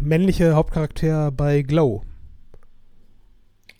männliche 0.00 0.54
Hauptcharakter 0.54 1.30
bei 1.30 1.62
Glow. 1.62 2.02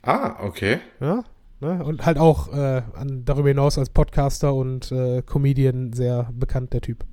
Ah, 0.02 0.36
okay. 0.44 0.78
Ja? 1.00 1.24
Ne? 1.60 1.82
Und 1.84 2.04
halt 2.04 2.18
auch 2.18 2.52
äh, 2.52 2.82
an, 2.94 3.22
darüber 3.24 3.48
hinaus 3.48 3.78
als 3.78 3.90
Podcaster 3.90 4.54
und 4.54 4.92
äh, 4.92 5.22
Comedian 5.22 5.92
sehr 5.92 6.28
bekannt, 6.32 6.72
der 6.72 6.80
Typ. 6.82 7.04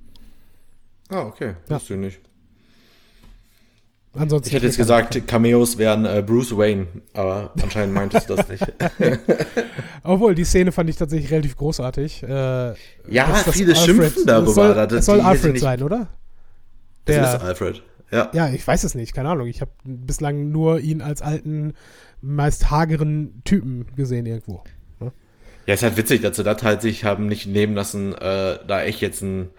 Ah, 1.09 1.21
okay. 1.23 1.55
Ja. 1.69 1.75
Wusste 1.75 1.93
ich 1.95 1.99
nicht. 1.99 2.19
Ansonsten 4.15 4.49
Ich 4.49 4.53
hätte 4.53 4.67
jetzt 4.67 4.77
gesagt, 4.77 5.27
Cameos 5.27 5.79
wären 5.79 6.05
äh, 6.05 6.21
Bruce 6.23 6.55
Wayne, 6.55 6.85
aber 7.13 7.51
anscheinend 7.63 7.95
meintest 7.95 8.29
du 8.29 8.35
das 8.35 8.47
nicht. 8.47 8.63
Obwohl, 10.03 10.35
die 10.35 10.43
Szene 10.43 10.71
fand 10.71 10.87
ich 10.91 10.97
tatsächlich 10.97 11.31
relativ 11.31 11.57
großartig. 11.57 12.21
Äh, 12.21 12.27
Ja, 12.27 12.75
das 13.43 13.49
viele 13.55 13.75
schimpfen 13.75 14.25
darüber. 14.27 14.45
Das 14.45 14.55
soll, 14.55 14.73
Das- 14.75 14.87
das 14.89 15.05
soll 15.07 15.21
Alfred 15.21 15.53
nicht- 15.53 15.61
sein, 15.63 15.81
oder? 15.81 16.09
Das 17.05 17.15
Der- 17.15 17.23
ist 17.35 17.41
Alfred. 17.43 17.81
Ja. 18.13 18.29
ja, 18.31 18.49
ich 18.49 18.65
weiß 18.65 18.83
es 18.83 18.93
nicht, 18.93 19.15
keine 19.15 19.29
Ahnung. 19.29 19.47
Ich 19.47 19.59
habe 19.59 19.71
bislang 19.83 20.51
nur 20.51 20.79
ihn 20.79 21.01
als 21.01 21.23
alten, 21.23 21.73
meist 22.21 22.69
hageren 22.69 23.41
Typen 23.43 23.87
gesehen 23.95 24.27
irgendwo. 24.27 24.63
Ne? 24.99 25.11
Ja, 25.65 25.73
ist 25.73 25.81
halt 25.81 25.97
witzig, 25.97 26.21
dass 26.21 26.35
sie 26.35 26.43
das 26.43 26.61
halt 26.61 26.83
sich 26.83 27.05
haben 27.05 27.25
nicht 27.25 27.47
nehmen 27.47 27.73
lassen, 27.73 28.13
äh, 28.13 28.59
da 28.67 28.85
ich 28.85 29.01
jetzt 29.01 29.23
einen, 29.23 29.49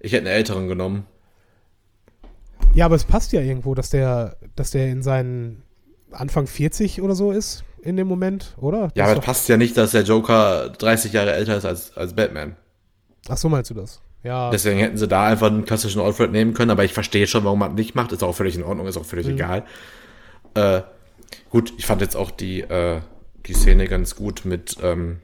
ich 0.00 0.12
hätte 0.12 0.26
einen 0.26 0.36
älteren 0.36 0.66
genommen. 0.66 1.06
Ja, 2.74 2.86
aber 2.86 2.96
es 2.96 3.04
passt 3.04 3.30
ja 3.30 3.40
irgendwo, 3.40 3.76
dass 3.76 3.90
der, 3.90 4.36
dass 4.56 4.72
der 4.72 4.88
in 4.88 5.04
seinen 5.04 5.62
Anfang 6.10 6.48
40 6.48 7.02
oder 7.02 7.14
so 7.14 7.30
ist 7.30 7.62
in 7.82 7.96
dem 7.96 8.08
Moment, 8.08 8.56
oder? 8.56 8.88
Das 8.88 8.92
ja, 8.96 9.04
aber 9.04 9.20
es 9.20 9.24
passt 9.24 9.48
ja 9.48 9.56
nicht, 9.56 9.76
dass 9.76 9.92
der 9.92 10.02
Joker 10.02 10.70
30 10.70 11.12
Jahre 11.12 11.34
älter 11.34 11.56
ist 11.56 11.64
als, 11.64 11.96
als 11.96 12.14
Batman. 12.14 12.56
Ach 13.28 13.36
so 13.36 13.48
meinst 13.48 13.70
du 13.70 13.74
das? 13.74 14.02
Ja. 14.22 14.50
Deswegen 14.50 14.78
hätten 14.78 14.96
sie 14.96 15.08
da 15.08 15.26
einfach 15.26 15.48
einen 15.48 15.64
klassischen 15.64 16.00
Alfred 16.00 16.30
nehmen 16.30 16.54
können, 16.54 16.70
aber 16.70 16.84
ich 16.84 16.92
verstehe 16.92 17.26
schon, 17.26 17.44
warum 17.44 17.58
man 17.58 17.74
nicht 17.74 17.94
macht. 17.94 18.12
Ist 18.12 18.22
auch 18.22 18.34
völlig 18.34 18.54
in 18.54 18.62
Ordnung, 18.62 18.86
ist 18.86 18.96
auch 18.96 19.04
völlig 19.04 19.26
mhm. 19.26 19.34
egal. 19.34 19.64
Äh, 20.54 20.82
gut, 21.50 21.72
ich 21.76 21.86
fand 21.86 22.00
jetzt 22.00 22.16
auch 22.16 22.30
die, 22.30 22.60
äh, 22.60 23.00
die 23.46 23.54
Szene 23.54 23.88
ganz 23.88 24.14
gut 24.14 24.44
mit, 24.44 24.76
ähm, 24.82 25.18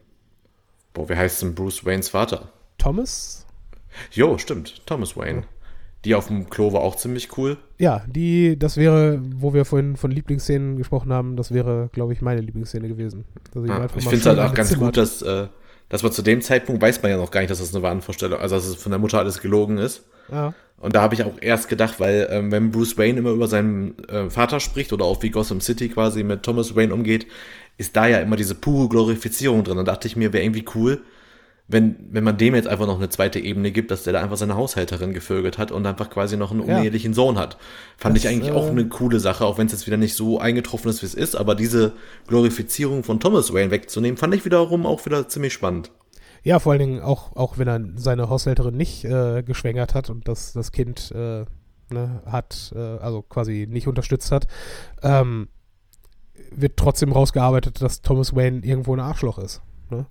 boah, 0.94 1.08
wie 1.08 1.16
heißt 1.16 1.42
denn 1.42 1.54
Bruce 1.54 1.84
Waynes 1.84 2.08
Vater? 2.08 2.48
Thomas? 2.78 3.46
Jo, 4.12 4.38
stimmt, 4.38 4.86
Thomas 4.86 5.16
Wayne. 5.16 5.44
Die 6.04 6.14
auf 6.14 6.28
dem 6.28 6.48
Klo 6.48 6.72
war 6.72 6.80
auch 6.80 6.94
ziemlich 6.94 7.36
cool. 7.36 7.56
Ja, 7.78 8.04
die, 8.06 8.56
das 8.56 8.76
wäre, 8.76 9.20
wo 9.34 9.52
wir 9.52 9.64
vorhin 9.64 9.96
von 9.96 10.12
Lieblingsszenen 10.12 10.76
gesprochen 10.76 11.12
haben, 11.12 11.36
das 11.36 11.52
wäre, 11.52 11.90
glaube 11.92 12.12
ich, 12.12 12.22
meine 12.22 12.40
Lieblingsszene 12.40 12.86
gewesen. 12.86 13.24
Ja, 13.54 13.84
ich 13.84 14.04
finde 14.04 14.16
es 14.16 14.26
halt 14.26 14.38
auch 14.38 14.54
ganz 14.54 14.68
Zimmer 14.68 14.86
gut, 14.86 14.96
dass, 14.96 15.22
äh, 15.22 15.48
dass 15.88 16.02
man 16.02 16.12
zu 16.12 16.22
dem 16.22 16.42
Zeitpunkt 16.42 16.82
weiß 16.82 17.02
man 17.02 17.10
ja 17.10 17.16
noch 17.16 17.30
gar 17.30 17.40
nicht, 17.40 17.50
dass 17.50 17.60
das 17.60 17.74
eine 17.74 17.82
Wahnvorstellung, 17.82 18.38
also 18.40 18.56
dass 18.56 18.66
es 18.66 18.76
von 18.76 18.90
der 18.92 18.98
Mutter 18.98 19.18
alles 19.18 19.40
gelogen 19.40 19.78
ist. 19.78 20.04
Ja. 20.30 20.54
Und 20.80 20.94
da 20.94 21.02
habe 21.02 21.14
ich 21.14 21.24
auch 21.24 21.34
erst 21.40 21.68
gedacht, 21.68 21.98
weil 21.98 22.28
ähm, 22.30 22.52
wenn 22.52 22.70
Bruce 22.70 22.96
Wayne 22.96 23.18
immer 23.18 23.30
über 23.30 23.48
seinen 23.48 23.98
äh, 24.08 24.30
Vater 24.30 24.60
spricht 24.60 24.92
oder 24.92 25.04
auch 25.04 25.22
wie 25.22 25.30
Gotham 25.30 25.60
City 25.60 25.88
quasi 25.88 26.22
mit 26.22 26.42
Thomas 26.42 26.76
Wayne 26.76 26.94
umgeht, 26.94 27.26
ist 27.78 27.96
da 27.96 28.06
ja 28.06 28.18
immer 28.18 28.36
diese 28.36 28.54
pure 28.54 28.88
Glorifizierung 28.88 29.64
drin. 29.64 29.76
Dann 29.76 29.86
dachte 29.86 30.06
ich 30.06 30.16
mir, 30.16 30.32
wäre 30.32 30.44
irgendwie 30.44 30.64
cool, 30.74 31.00
wenn, 31.70 31.96
wenn 32.10 32.24
man 32.24 32.38
dem 32.38 32.54
jetzt 32.54 32.66
einfach 32.66 32.86
noch 32.86 32.96
eine 32.96 33.10
zweite 33.10 33.38
Ebene 33.38 33.70
gibt, 33.70 33.90
dass 33.90 34.02
der 34.02 34.14
da 34.14 34.22
einfach 34.22 34.38
seine 34.38 34.56
Haushälterin 34.56 35.12
gevögelt 35.12 35.58
hat 35.58 35.70
und 35.70 35.86
einfach 35.86 36.08
quasi 36.08 36.38
noch 36.38 36.50
einen 36.50 36.60
unehelichen 36.60 37.12
ja. 37.12 37.14
Sohn 37.14 37.38
hat. 37.38 37.58
Fand 37.98 38.16
das, 38.16 38.24
ich 38.24 38.30
eigentlich 38.30 38.52
äh, 38.52 38.56
auch 38.56 38.68
eine 38.68 38.88
coole 38.88 39.20
Sache, 39.20 39.44
auch 39.44 39.58
wenn 39.58 39.66
es 39.66 39.72
jetzt 39.72 39.86
wieder 39.86 39.98
nicht 39.98 40.14
so 40.14 40.40
eingetroffen 40.40 40.90
ist, 40.90 41.02
wie 41.02 41.06
es 41.06 41.14
ist, 41.14 41.36
aber 41.36 41.54
diese 41.54 41.92
Glorifizierung 42.26 43.04
von 43.04 43.20
Thomas 43.20 43.52
Wayne 43.52 43.70
wegzunehmen, 43.70 44.16
fand 44.16 44.34
ich 44.34 44.46
wiederum 44.46 44.86
auch 44.86 45.04
wieder 45.04 45.28
ziemlich 45.28 45.52
spannend. 45.52 45.90
Ja, 46.42 46.58
vor 46.58 46.72
allen 46.72 46.80
Dingen 46.80 47.00
auch, 47.02 47.36
auch 47.36 47.58
wenn 47.58 47.68
er 47.68 47.80
seine 47.96 48.30
Haushälterin 48.30 48.74
nicht 48.74 49.04
äh, 49.04 49.42
geschwängert 49.42 49.94
hat 49.94 50.08
und 50.08 50.26
das, 50.26 50.54
das 50.54 50.72
Kind 50.72 51.10
äh, 51.10 51.44
ne, 51.90 52.22
hat, 52.24 52.72
äh, 52.74 52.78
also 52.78 53.20
quasi 53.20 53.66
nicht 53.68 53.88
unterstützt 53.88 54.32
hat, 54.32 54.46
ähm, 55.02 55.48
wird 56.50 56.78
trotzdem 56.78 57.12
rausgearbeitet, 57.12 57.82
dass 57.82 58.00
Thomas 58.00 58.34
Wayne 58.34 58.64
irgendwo 58.64 58.94
ein 58.94 59.00
Arschloch 59.00 59.38
ist. 59.38 59.60
Ne? 59.90 60.06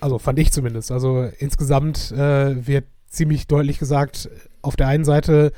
Also 0.00 0.18
fand 0.18 0.38
ich 0.38 0.52
zumindest. 0.52 0.92
Also 0.92 1.28
insgesamt 1.38 2.12
äh, 2.12 2.66
wird 2.66 2.84
ziemlich 3.08 3.46
deutlich 3.46 3.78
gesagt, 3.78 4.28
auf 4.62 4.76
der 4.76 4.88
einen 4.88 5.04
Seite 5.04 5.52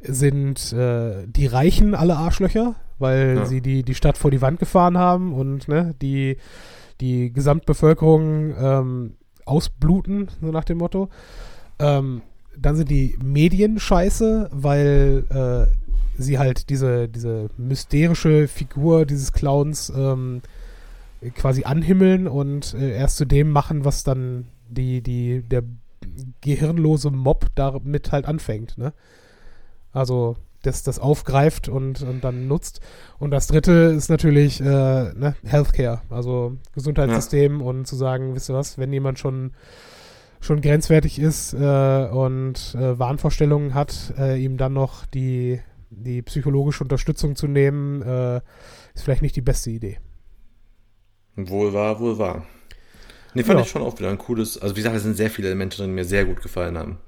sind 0.00 0.72
äh, 0.72 1.26
die 1.26 1.46
Reichen 1.46 1.94
alle 1.94 2.16
Arschlöcher, 2.16 2.74
weil 2.98 3.36
ja. 3.36 3.46
sie 3.46 3.60
die, 3.60 3.82
die 3.82 3.94
Stadt 3.94 4.18
vor 4.18 4.30
die 4.30 4.42
Wand 4.42 4.58
gefahren 4.58 4.98
haben 4.98 5.32
und 5.32 5.68
ne, 5.68 5.94
die, 6.00 6.36
die 7.00 7.32
Gesamtbevölkerung 7.32 8.54
ähm, 8.58 9.16
ausbluten, 9.44 10.28
so 10.40 10.50
nach 10.50 10.64
dem 10.64 10.78
Motto. 10.78 11.08
Ähm, 11.78 12.22
dann 12.56 12.76
sind 12.76 12.90
die 12.90 13.18
Medien 13.22 13.78
scheiße, 13.78 14.50
weil 14.52 15.24
äh, 15.30 16.22
sie 16.22 16.38
halt 16.38 16.70
diese, 16.70 17.08
diese 17.08 17.50
mysterische 17.56 18.46
Figur 18.48 19.06
dieses 19.06 19.32
Clowns 19.32 19.92
ähm, 19.94 20.42
quasi 21.30 21.64
anhimmeln 21.64 22.26
und 22.26 22.74
äh, 22.74 22.96
erst 22.96 23.16
zu 23.16 23.24
dem 23.24 23.50
machen, 23.50 23.84
was 23.84 24.04
dann 24.04 24.48
die, 24.68 25.02
die, 25.02 25.42
der 25.42 25.62
gehirnlose 26.40 27.10
Mob 27.10 27.46
damit 27.54 28.12
halt 28.12 28.26
anfängt, 28.26 28.76
ne? 28.78 28.92
Also, 29.92 30.36
das, 30.62 30.82
das 30.82 30.98
aufgreift 30.98 31.68
und, 31.68 32.02
und 32.02 32.24
dann 32.24 32.48
nutzt. 32.48 32.80
Und 33.18 33.30
das 33.30 33.46
dritte 33.46 33.94
ist 33.96 34.08
natürlich 34.08 34.60
äh, 34.60 34.64
ne, 34.64 35.36
Healthcare, 35.44 36.00
also 36.10 36.56
Gesundheitssystem 36.74 37.60
ja. 37.60 37.66
und 37.66 37.86
zu 37.86 37.96
sagen, 37.96 38.34
wisst 38.34 38.50
ihr 38.50 38.54
was, 38.54 38.78
wenn 38.78 38.92
jemand 38.92 39.18
schon 39.18 39.52
schon 40.40 40.60
grenzwertig 40.60 41.18
ist 41.18 41.54
äh, 41.54 41.56
und 41.56 42.74
äh, 42.74 42.98
Wahnvorstellungen 42.98 43.72
hat, 43.72 44.12
äh, 44.18 44.42
ihm 44.42 44.58
dann 44.58 44.74
noch 44.74 45.06
die, 45.06 45.60
die 45.88 46.20
psychologische 46.20 46.84
Unterstützung 46.84 47.34
zu 47.34 47.48
nehmen, 47.48 48.02
äh, 48.02 48.36
ist 48.94 49.04
vielleicht 49.04 49.22
nicht 49.22 49.36
die 49.36 49.40
beste 49.40 49.70
Idee. 49.70 49.98
Wohl 51.36 51.72
wahr, 51.72 52.00
wohl 52.00 52.18
wahr. 52.18 52.46
Ne, 53.34 53.42
fand 53.42 53.58
ja. 53.58 53.64
ich 53.64 53.70
schon 53.70 53.82
auch 53.82 53.98
wieder 53.98 54.10
ein 54.10 54.18
cooles, 54.18 54.58
also 54.58 54.76
wie 54.76 54.80
gesagt, 54.80 54.96
es 54.96 55.02
sind 55.02 55.16
sehr 55.16 55.30
viele 55.30 55.48
Elemente 55.48 55.76
drin, 55.76 55.88
die 55.88 55.94
mir 55.94 56.04
sehr 56.04 56.24
gut 56.24 56.40
gefallen 56.40 56.78
haben. 56.78 56.98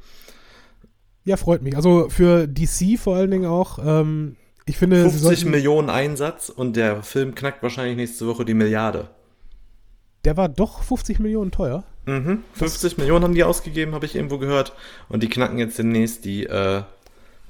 Ja, 1.24 1.37
freut 1.37 1.62
mich. 1.62 1.77
Also 1.77 2.09
für 2.09 2.47
DC 2.47 2.99
vor 2.99 3.16
allen 3.16 3.31
Dingen 3.31 3.47
auch. 3.47 3.79
Ähm, 3.85 4.37
ich 4.64 4.79
finde, 4.79 5.03
50 5.03 5.22
sollten, 5.22 5.51
Millionen 5.51 5.91
Einsatz 5.91 6.49
und 6.49 6.77
der 6.77 7.03
Film 7.03 7.35
knackt 7.35 7.62
wahrscheinlich 7.62 7.97
nächste 7.97 8.27
Woche 8.27 8.45
die 8.45 8.55
Milliarde. 8.55 9.09
Der 10.24 10.37
war 10.37 10.49
doch 10.49 10.83
50 10.83 11.20
Millionen 11.20 11.53
teuer. 11.53 11.85
Mhm. 12.07 12.43
50 12.55 12.83
das 12.83 12.97
Millionen 12.97 13.24
haben 13.24 13.35
die 13.35 13.45
ausgegeben, 13.45 13.95
habe 13.95 14.07
ich 14.07 14.16
irgendwo 14.16 14.39
gehört. 14.39 14.72
Und 15.09 15.22
die 15.22 15.29
knacken 15.29 15.59
jetzt 15.59 15.79
demnächst 15.79 16.24
die 16.24 16.45
äh, 16.47 16.83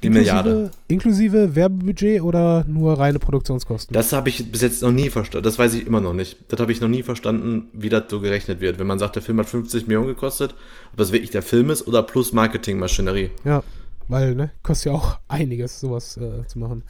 die 0.03 0.09
inklusive, 0.09 0.35
Milliarde. 0.35 0.71
Inklusive 0.89 1.55
Werbebudget 1.55 2.21
oder 2.23 2.65
nur 2.69 2.99
reine 2.99 3.19
Produktionskosten? 3.19 3.95
Das 3.95 4.13
habe 4.13 4.29
ich 4.29 4.51
bis 4.53 4.61
jetzt 4.61 4.83
noch 4.83 4.93
nie 4.93 5.09
verstanden. 5.09 5.45
Das 5.45 5.59
weiß 5.59 5.75
ich 5.75 5.87
immer 5.87 6.01
noch 6.01 6.13
nicht. 6.13 6.37
Das 6.49 6.61
habe 6.61 6.71
ich 6.71 6.81
noch 6.81 6.89
nie 6.89 7.03
verstanden, 7.03 7.69
wie 7.73 7.89
das 7.89 8.05
so 8.09 8.21
gerechnet 8.21 8.61
wird. 8.61 8.79
Wenn 8.79 8.87
man 8.87 8.99
sagt, 8.99 9.17
der 9.17 9.23
Film 9.23 9.39
hat 9.39 9.47
50 9.47 9.87
Millionen 9.87 10.09
gekostet, 10.09 10.55
ob 10.93 10.99
das 10.99 11.13
wirklich 11.13 11.31
der 11.31 11.43
Film 11.43 11.71
ist 11.71 11.87
oder 11.87 12.03
plus 12.03 12.33
Marketingmaschinerie. 12.33 13.31
Ja, 13.45 13.63
weil, 14.09 14.35
ne, 14.35 14.51
kostet 14.63 14.87
ja 14.87 14.93
auch 14.93 15.19
einiges, 15.29 15.81
sowas 15.81 16.17
äh, 16.19 16.47
zu 16.47 16.59
machen. 16.59 16.83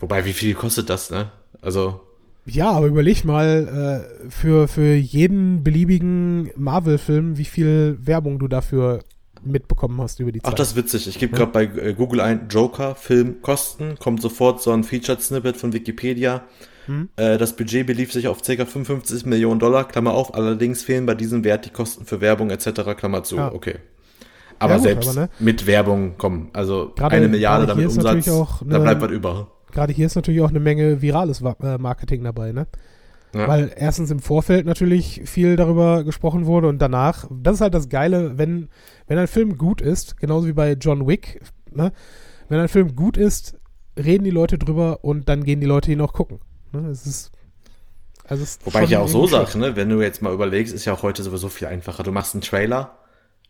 Wobei, 0.00 0.24
wie 0.24 0.32
viel 0.32 0.54
kostet 0.54 0.90
das, 0.90 1.10
ne? 1.10 1.30
Also. 1.62 2.00
Ja, 2.46 2.72
aber 2.72 2.88
überleg 2.88 3.24
mal, 3.24 4.04
äh, 4.26 4.30
für, 4.30 4.68
für 4.68 4.94
jeden 4.94 5.64
beliebigen 5.64 6.50
Marvel-Film, 6.56 7.38
wie 7.38 7.46
viel 7.46 7.98
Werbung 8.02 8.38
du 8.38 8.48
dafür 8.48 9.02
mitbekommen 9.46 10.00
hast 10.00 10.20
über 10.20 10.32
die 10.32 10.40
Zeit. 10.40 10.52
Ach, 10.52 10.54
das 10.56 10.70
ist 10.70 10.76
witzig. 10.76 11.08
Ich 11.08 11.18
gebe 11.18 11.36
gerade 11.36 11.52
bei 11.52 11.64
äh, 11.64 11.94
Google 11.94 12.20
ein 12.20 12.48
Joker 12.48 12.94
Film 12.94 13.42
Kosten, 13.42 13.98
kommt 13.98 14.22
sofort 14.22 14.62
so 14.62 14.72
ein 14.72 14.84
Featured 14.84 15.20
Snippet 15.22 15.56
von 15.56 15.72
Wikipedia. 15.72 16.42
Hm. 16.86 17.08
Äh, 17.16 17.38
das 17.38 17.56
Budget 17.56 17.86
belief 17.86 18.12
sich 18.12 18.28
auf 18.28 18.42
ca. 18.42 18.64
55 18.64 19.26
Millionen 19.26 19.60
Dollar, 19.60 19.88
Klammer 19.88 20.12
auf, 20.12 20.34
allerdings 20.34 20.82
fehlen 20.82 21.06
bei 21.06 21.14
diesem 21.14 21.44
Wert 21.44 21.64
die 21.64 21.70
Kosten 21.70 22.04
für 22.04 22.20
Werbung 22.20 22.50
etc., 22.50 22.94
Klammer 22.96 23.22
zu. 23.22 23.36
Ja. 23.36 23.52
Okay. 23.52 23.76
Aber 24.58 24.72
ja, 24.72 24.76
gut, 24.78 24.84
selbst 24.84 25.08
aber, 25.10 25.20
ne? 25.22 25.28
mit 25.38 25.66
Werbung 25.66 26.16
kommen, 26.16 26.50
also 26.52 26.92
grade, 26.94 27.16
eine 27.16 27.28
Milliarde 27.28 27.66
damit 27.66 27.86
Umsatz, 27.86 28.28
eine, 28.28 28.70
da 28.70 28.78
bleibt 28.78 29.02
was 29.02 29.10
über. 29.10 29.48
Gerade 29.72 29.92
hier 29.92 30.06
ist 30.06 30.14
natürlich 30.14 30.40
auch 30.40 30.50
eine 30.50 30.60
Menge 30.60 31.02
virales 31.02 31.40
äh, 31.40 31.78
Marketing 31.78 32.22
dabei, 32.22 32.52
ne? 32.52 32.66
Ja. 33.34 33.48
Weil 33.48 33.72
erstens 33.76 34.10
im 34.10 34.20
Vorfeld 34.20 34.64
natürlich 34.64 35.22
viel 35.24 35.56
darüber 35.56 36.04
gesprochen 36.04 36.46
wurde 36.46 36.68
und 36.68 36.80
danach, 36.80 37.26
das 37.30 37.56
ist 37.56 37.60
halt 37.60 37.74
das 37.74 37.88
Geile, 37.88 38.38
wenn, 38.38 38.68
wenn 39.08 39.18
ein 39.18 39.26
Film 39.26 39.58
gut 39.58 39.80
ist, 39.80 40.16
genauso 40.16 40.46
wie 40.46 40.52
bei 40.52 40.72
John 40.74 41.06
Wick, 41.06 41.40
ne? 41.72 41.92
wenn 42.48 42.60
ein 42.60 42.68
Film 42.68 42.94
gut 42.94 43.16
ist, 43.16 43.58
reden 43.98 44.24
die 44.24 44.30
Leute 44.30 44.56
drüber 44.56 45.00
und 45.02 45.28
dann 45.28 45.42
gehen 45.42 45.60
die 45.60 45.66
Leute 45.66 45.90
ihn 45.90 46.00
auch 46.00 46.12
gucken. 46.12 46.38
Ne? 46.72 46.88
Es 46.88 47.06
ist, 47.06 47.32
also 48.24 48.44
es 48.44 48.60
Wobei 48.64 48.84
ich 48.84 48.90
ja 48.90 49.00
auch 49.00 49.08
so 49.08 49.26
sage, 49.26 49.58
ne? 49.58 49.74
wenn 49.74 49.88
du 49.88 50.00
jetzt 50.00 50.22
mal 50.22 50.32
überlegst, 50.32 50.72
ist 50.72 50.84
ja 50.84 50.92
auch 50.92 51.02
heute 51.02 51.24
sowieso 51.24 51.48
viel 51.48 51.66
einfacher. 51.66 52.04
Du 52.04 52.12
machst 52.12 52.34
einen 52.34 52.42
Trailer, 52.42 52.98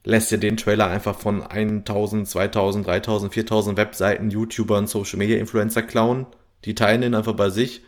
lässt 0.02 0.30
dir 0.30 0.38
den 0.38 0.56
Trailer 0.56 0.86
einfach 0.88 1.18
von 1.18 1.42
1000, 1.42 2.26
2000, 2.26 2.86
3000, 2.86 3.34
4000 3.34 3.76
Webseiten, 3.76 4.30
YouTubern, 4.30 4.86
Social 4.86 5.18
Media 5.18 5.36
Influencer 5.36 5.82
klauen, 5.82 6.26
die 6.64 6.74
teilen 6.74 7.02
den 7.02 7.14
einfach 7.14 7.34
bei 7.34 7.50
sich 7.50 7.82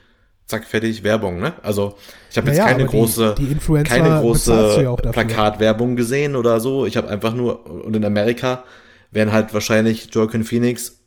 zack, 0.47 0.65
fertig, 0.65 1.03
Werbung, 1.03 1.41
ne? 1.41 1.55
Also 1.63 1.97
ich 2.31 2.37
habe 2.37 2.49
jetzt 2.49 2.59
naja, 2.59 2.73
keine 2.73 2.87
große, 2.87 3.35
die, 3.39 3.47
die 3.47 3.83
keine 3.83 4.21
große 4.21 4.97
Plakatwerbung 5.13 5.97
gesehen 5.97 6.37
oder 6.37 6.61
so. 6.61 6.87
Ich 6.87 6.97
habe 6.97 7.09
einfach 7.09 7.35
nur, 7.35 7.67
und 7.67 7.95
in 7.95 8.05
Amerika 8.05 8.65
werden 9.11 9.33
halt 9.33 9.53
wahrscheinlich 9.53 10.09
Joaquin 10.13 10.45
Phoenix, 10.45 11.01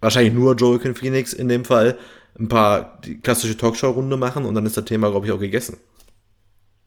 wahrscheinlich 0.00 0.32
nur 0.32 0.54
Joaquin 0.54 0.94
Phoenix 0.94 1.32
in 1.32 1.48
dem 1.48 1.64
Fall, 1.64 1.98
ein 2.38 2.48
paar 2.48 2.98
die 3.04 3.18
klassische 3.18 3.56
Talkshow-Runde 3.56 4.16
machen 4.16 4.44
und 4.44 4.54
dann 4.54 4.66
ist 4.66 4.76
das 4.76 4.84
Thema, 4.84 5.10
glaube 5.10 5.26
ich, 5.26 5.32
auch 5.32 5.38
gegessen. 5.38 5.76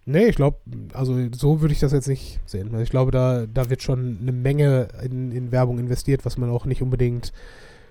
Nee, 0.05 0.28
ich 0.28 0.38
glaube, 0.38 0.58
also 0.93 1.18
so 1.36 1.60
würde 1.60 1.74
ich 1.74 1.82
das 1.82 1.91
jetzt 1.91 2.08
nicht 2.08 2.39
sehen. 2.45 2.70
Also 2.72 2.82
ich 2.82 2.89
glaube, 2.89 3.12
da, 3.12 3.45
da 3.45 3.70
wird 3.70 3.84
schon 3.84 4.20
eine 4.22 4.32
Menge 4.32 4.88
in, 5.03 5.34
in 5.34 5.51
Werbung 5.51 5.80
investiert, 5.80 6.24
was 6.24 6.38
man 6.38 6.49
auch 6.49 6.66
nicht 6.66 6.82
unbedingt 6.82 7.34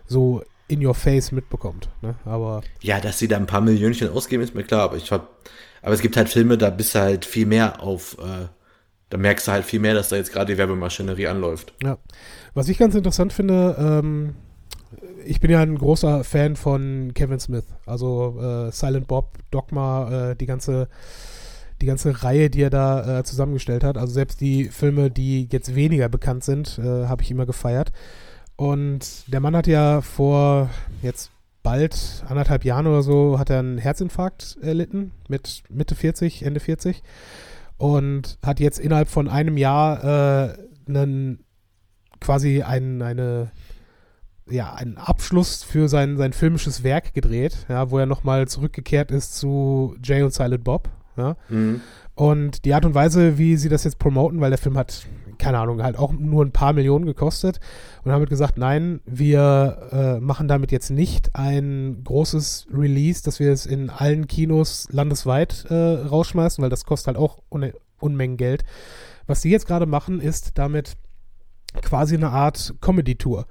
so 0.07 0.43
in 0.69 0.85
your 0.85 0.95
face 0.95 1.33
mitbekommt. 1.33 1.89
Ne? 2.03 2.17
Aber 2.25 2.62
ja, 2.81 3.01
dass 3.01 3.19
sie 3.19 3.29
da 3.29 3.37
ein 3.37 3.47
paar 3.47 3.61
Millionchen 3.61 4.11
ausgeben, 4.11 4.43
ist 4.43 4.55
mir 4.55 4.64
klar. 4.64 4.83
Aber 4.83 4.97
ich 4.97 5.11
hab, 5.12 5.29
aber 5.83 5.95
es 5.95 6.01
gibt 6.01 6.17
halt 6.17 6.29
Filme, 6.29 6.59
da 6.59 6.71
bist 6.71 6.95
du 6.95 7.01
halt 7.01 7.25
viel 7.25 7.47
mehr 7.47 7.83
auf, 7.83 8.17
äh, 8.19 8.49
da 9.11 9.19
merkst 9.19 9.47
du 9.47 9.53
halt 9.53 9.64
viel 9.64 9.81
mehr, 9.81 9.95
dass 9.95 10.09
da 10.09 10.17
jetzt 10.17 10.33
gerade 10.33 10.53
die 10.53 10.59
Werbemaschinerie 10.59 11.29
anläuft. 11.29 11.75
Ja. 11.83 11.99
Was 12.55 12.69
ich 12.69 12.79
ganz 12.79 12.95
interessant 12.95 13.33
finde, 13.33 13.77
ähm, 13.79 14.35
ich 15.25 15.41
bin 15.41 15.51
ja 15.51 15.61
ein 15.61 15.79
großer 15.79 16.25
Fan 16.25 16.57
von 16.57 17.12
Kevin 17.14 17.41
Smith. 17.41 17.67
Also 17.85 18.39
äh, 18.41 18.73
Silent 18.73 19.07
Bob, 19.07 19.39
Dogma, 19.51 20.31
äh, 20.31 20.37
die 20.37 20.47
ganze 20.47 20.89
die 21.83 21.87
ganze 21.87 22.23
Reihe, 22.23 22.49
die 22.49 22.62
er 22.62 22.71
da 22.71 23.19
äh, 23.19 23.25
zusammengestellt 23.25 23.85
hat. 23.85 23.99
Also 23.99 24.12
selbst 24.14 24.41
die 24.41 24.64
Filme, 24.64 25.11
die 25.11 25.47
jetzt 25.51 25.75
weniger 25.75 26.09
bekannt 26.09 26.45
sind, 26.45 26.79
äh, 26.79 27.07
habe 27.07 27.23
ich 27.23 27.31
immer 27.31 27.47
gefeiert. 27.47 27.93
Und 28.57 29.31
der 29.33 29.41
Mann 29.41 29.55
hat 29.55 29.67
ja 29.67 30.01
vor 30.01 30.71
jetzt 31.03 31.31
bald 31.63 32.25
anderthalb 32.29 32.65
Jahren 32.65 32.87
oder 32.87 33.03
so 33.03 33.39
hat 33.39 33.51
er 33.51 33.59
einen 33.59 33.79
Herzinfarkt 33.79 34.57
erlitten 34.63 35.13
mit 35.29 35.65
Mitte 35.69 35.95
40, 35.95 36.45
Ende 36.45 36.61
40 36.61 37.03
und 37.77 38.39
hat 38.43 38.61
jetzt 38.61 38.79
innerhalb 38.79 39.09
von 39.09 39.29
einem 39.29 39.57
Jahr 39.57 40.05
äh, 40.05 40.59
einen 40.89 41.45
quasi 42.21 42.63
einen, 42.63 43.03
eine 43.03 43.51
ja, 44.49 44.75
einen 44.75 44.97
Abschluss 44.97 45.63
für 45.65 45.89
sein, 45.89 46.17
sein 46.17 46.33
filmisches 46.33 46.85
Werk 46.85 47.15
gedreht, 47.15 47.67
ja, 47.69 47.91
wo 47.91 47.99
er 47.99 48.07
nochmal 48.07 48.47
zurückgekehrt 48.47 49.11
ist 49.11 49.37
zu 49.37 49.97
Jay 50.03 50.23
und 50.23 50.33
Silent 50.33 50.63
Bob. 50.63 50.89
Ja. 51.17 51.37
Mhm. 51.49 51.81
Und 52.15 52.65
die 52.65 52.73
Art 52.73 52.85
und 52.85 52.95
Weise, 52.95 53.39
wie 53.39 53.57
sie 53.57 53.69
das 53.69 53.85
jetzt 53.85 53.99
promoten, 53.99 54.41
weil 54.41 54.51
der 54.51 54.59
Film 54.59 54.79
hat, 54.79 55.07
keine 55.39 55.59
Ahnung, 55.59 55.82
halt 55.82 55.99
auch 55.99 56.12
nur 56.12 56.45
ein 56.45 56.53
paar 56.53 56.72
Millionen 56.72 57.07
gekostet 57.07 57.61
und 58.05 58.12
haben 58.12 58.24
gesagt, 58.26 58.59
nein, 58.59 59.01
wir 59.07 59.89
äh, 59.93 60.20
machen 60.20 60.49
damit 60.49 60.72
jetzt 60.72 60.91
nicht 60.91 61.34
ein 61.34 62.03
großes 62.05 62.68
Release, 62.72 63.22
dass 63.22 63.39
wir 63.39 63.53
es 63.53 63.66
in 63.66 63.91
allen 63.91 64.26
Kinos 64.26 64.89
landesweit 64.91 65.66
äh, 65.70 65.74
rausschmeißen, 65.74 66.62
weil 66.62 66.70
das 66.70 66.84
kostet 66.84 67.09
halt 67.09 67.18
auch 67.18 67.39
Un 67.51 67.72
Unmengen 67.99 68.37
Geld. 68.37 68.62
Was 69.26 69.41
sie 69.41 69.51
jetzt 69.51 69.66
gerade 69.66 69.87
machen, 69.87 70.20
ist 70.20 70.59
damit 70.59 70.97
quasi 71.80 72.14
eine 72.14 72.28
Art 72.28 72.74
Comedy-Tour. 72.80 73.47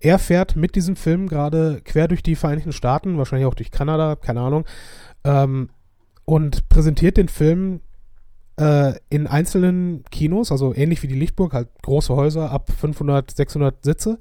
Er 0.00 0.18
fährt 0.18 0.56
mit 0.56 0.74
diesem 0.76 0.96
Film 0.96 1.28
gerade 1.28 1.80
quer 1.84 2.08
durch 2.08 2.22
die 2.22 2.36
Vereinigten 2.36 2.72
Staaten, 2.72 3.18
wahrscheinlich 3.18 3.46
auch 3.46 3.54
durch 3.54 3.70
Kanada, 3.70 4.16
keine 4.16 4.40
Ahnung, 4.40 4.64
ähm, 5.24 5.70
und 6.24 6.68
präsentiert 6.68 7.16
den 7.16 7.28
Film 7.28 7.80
äh, 8.56 8.94
in 9.10 9.26
einzelnen 9.26 10.04
Kinos, 10.10 10.50
also 10.50 10.74
ähnlich 10.74 11.02
wie 11.02 11.08
die 11.08 11.18
Lichtburg, 11.18 11.52
halt 11.52 11.68
große 11.82 12.14
Häuser 12.14 12.50
ab 12.50 12.70
500, 12.70 13.30
600 13.30 13.84
Sitze 13.84 14.18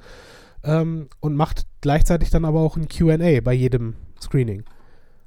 ähm, 0.63 1.09
und 1.19 1.35
macht 1.35 1.65
gleichzeitig 1.81 2.29
dann 2.29 2.45
aber 2.45 2.61
auch 2.61 2.77
ein 2.77 2.87
QA 2.87 3.41
bei 3.41 3.53
jedem 3.53 3.95
Screening. 4.21 4.63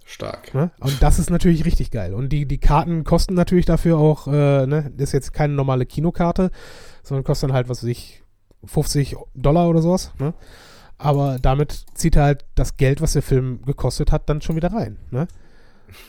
Stark. 0.04 0.54
Ne? 0.54 0.70
Und 0.80 1.02
das 1.02 1.18
ist 1.18 1.28
natürlich 1.30 1.66
richtig 1.66 1.90
geil. 1.90 2.14
Und 2.14 2.30
die, 2.30 2.46
die 2.46 2.58
Karten 2.58 3.04
kosten 3.04 3.34
natürlich 3.34 3.66
dafür 3.66 3.98
auch, 3.98 4.26
äh, 4.26 4.66
ne, 4.66 4.90
ist 4.96 5.12
jetzt 5.12 5.34
keine 5.34 5.52
normale 5.52 5.84
Kinokarte, 5.84 6.50
sondern 7.02 7.24
kostet 7.24 7.50
dann 7.50 7.54
halt, 7.54 7.68
was 7.68 7.82
weiß 7.82 7.90
ich, 7.90 8.22
50 8.64 9.16
Dollar 9.34 9.68
oder 9.68 9.82
sowas. 9.82 10.12
Ne? 10.18 10.32
Aber 10.96 11.38
damit 11.40 11.84
zieht 11.94 12.16
er 12.16 12.24
halt 12.24 12.46
das 12.54 12.78
Geld, 12.78 13.02
was 13.02 13.12
der 13.12 13.22
Film 13.22 13.60
gekostet 13.66 14.10
hat, 14.10 14.28
dann 14.30 14.40
schon 14.40 14.56
wieder 14.56 14.72
rein. 14.72 14.96
Ne? 15.10 15.28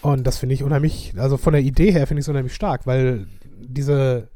Und 0.02 0.26
das 0.26 0.38
finde 0.38 0.56
ich 0.56 0.64
unheimlich, 0.64 1.14
also 1.18 1.38
von 1.38 1.54
der 1.54 1.62
Idee 1.62 1.92
her 1.92 2.08
finde 2.08 2.20
ich 2.20 2.26
es 2.26 2.30
unheimlich 2.30 2.56
stark, 2.56 2.86
weil 2.86 3.28
diese, 3.58 4.30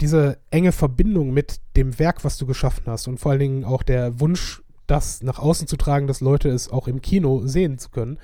diese 0.00 0.38
enge 0.50 0.72
Verbindung 0.72 1.32
mit 1.32 1.60
dem 1.76 1.98
Werk, 1.98 2.24
was 2.24 2.38
du 2.38 2.46
geschaffen 2.46 2.84
hast 2.86 3.08
und 3.08 3.18
vor 3.18 3.32
allen 3.32 3.40
Dingen 3.40 3.64
auch 3.64 3.82
der 3.82 4.20
Wunsch, 4.20 4.62
das 4.86 5.22
nach 5.22 5.38
außen 5.38 5.66
zu 5.66 5.76
tragen, 5.76 6.06
dass 6.06 6.20
Leute 6.20 6.48
es 6.48 6.70
auch 6.70 6.88
im 6.88 7.02
Kino 7.02 7.46
sehen 7.46 7.78
zu 7.78 7.90
können, 7.90 8.18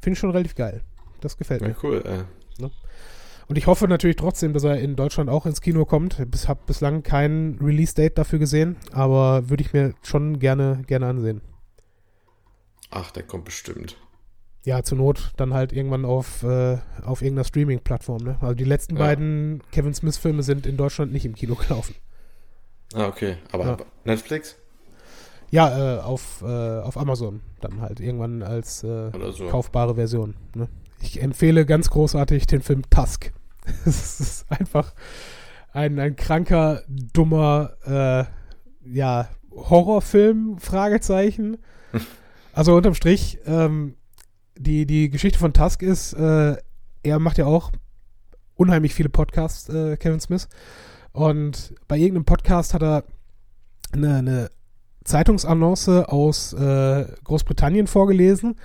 finde 0.00 0.14
ich 0.14 0.18
schon 0.18 0.30
relativ 0.30 0.54
geil. 0.54 0.82
Das 1.20 1.36
gefällt 1.36 1.62
ja, 1.62 1.68
mir. 1.68 1.76
cool, 1.82 2.02
äh. 2.04 2.62
ne? 2.62 2.70
Und 3.46 3.58
ich 3.58 3.66
hoffe 3.66 3.88
natürlich 3.88 4.16
trotzdem, 4.16 4.54
dass 4.54 4.64
er 4.64 4.78
in 4.78 4.96
Deutschland 4.96 5.28
auch 5.28 5.44
ins 5.44 5.60
Kino 5.60 5.84
kommt. 5.84 6.24
Ich 6.34 6.48
habe 6.48 6.60
bislang 6.66 7.02
kein 7.02 7.58
Release-Date 7.60 8.16
dafür 8.16 8.38
gesehen, 8.38 8.76
aber 8.92 9.50
würde 9.50 9.62
ich 9.62 9.74
mir 9.74 9.94
schon 10.02 10.38
gerne, 10.38 10.82
gerne 10.86 11.06
ansehen. 11.06 11.42
Ach, 12.90 13.10
der 13.10 13.24
kommt 13.24 13.44
bestimmt 13.44 13.98
ja, 14.64 14.82
zur 14.82 14.98
Not 14.98 15.32
dann 15.36 15.52
halt 15.52 15.72
irgendwann 15.72 16.04
auf, 16.04 16.42
äh, 16.42 16.78
auf 17.04 17.22
irgendeiner 17.22 17.44
Streaming-Plattform. 17.44 18.24
Ne? 18.24 18.36
Also 18.40 18.54
die 18.54 18.64
letzten 18.64 18.96
ja. 18.96 19.02
beiden 19.02 19.62
Kevin 19.72 19.94
Smith-Filme 19.94 20.42
sind 20.42 20.66
in 20.66 20.76
Deutschland 20.76 21.12
nicht 21.12 21.26
im 21.26 21.34
Kino 21.34 21.54
gelaufen. 21.54 21.94
Ah, 22.94 23.06
okay. 23.06 23.36
Aber 23.52 23.64
ja. 23.64 23.76
Netflix? 24.04 24.56
Ja, 25.50 25.96
äh, 25.96 26.00
auf, 26.00 26.42
äh, 26.42 26.80
auf 26.80 26.96
Amazon 26.96 27.40
dann 27.60 27.80
halt 27.80 28.00
irgendwann 28.00 28.42
als 28.42 28.82
äh, 28.82 29.10
so. 29.32 29.48
kaufbare 29.48 29.96
Version. 29.96 30.34
Ne? 30.54 30.68
Ich 31.00 31.22
empfehle 31.22 31.66
ganz 31.66 31.90
großartig 31.90 32.46
den 32.46 32.62
Film 32.62 32.82
Tusk. 32.90 33.32
Es 33.86 34.20
ist 34.20 34.46
einfach 34.50 34.94
ein, 35.72 35.98
ein 35.98 36.16
kranker, 36.16 36.82
dummer, 36.88 37.72
äh, 37.86 38.24
ja, 38.90 39.28
Horrorfilm, 39.50 40.58
Fragezeichen. 40.58 41.58
Also 42.56 42.76
unterm 42.76 42.94
Strich, 42.94 43.40
ähm, 43.46 43.96
die, 44.56 44.86
die 44.86 45.10
Geschichte 45.10 45.38
von 45.38 45.52
Tusk 45.52 45.82
ist, 45.82 46.12
äh, 46.14 46.56
er 47.02 47.18
macht 47.18 47.38
ja 47.38 47.46
auch 47.46 47.70
unheimlich 48.54 48.94
viele 48.94 49.08
Podcasts, 49.08 49.68
äh, 49.68 49.96
Kevin 49.96 50.20
Smith. 50.20 50.48
Und 51.12 51.74
bei 51.86 51.96
irgendeinem 51.96 52.24
Podcast 52.24 52.74
hat 52.74 52.82
er 52.82 53.04
eine, 53.92 54.16
eine 54.16 54.50
Zeitungsannonce 55.04 56.08
aus 56.08 56.52
äh, 56.54 57.06
Großbritannien 57.24 57.86
vorgelesen, 57.86 58.56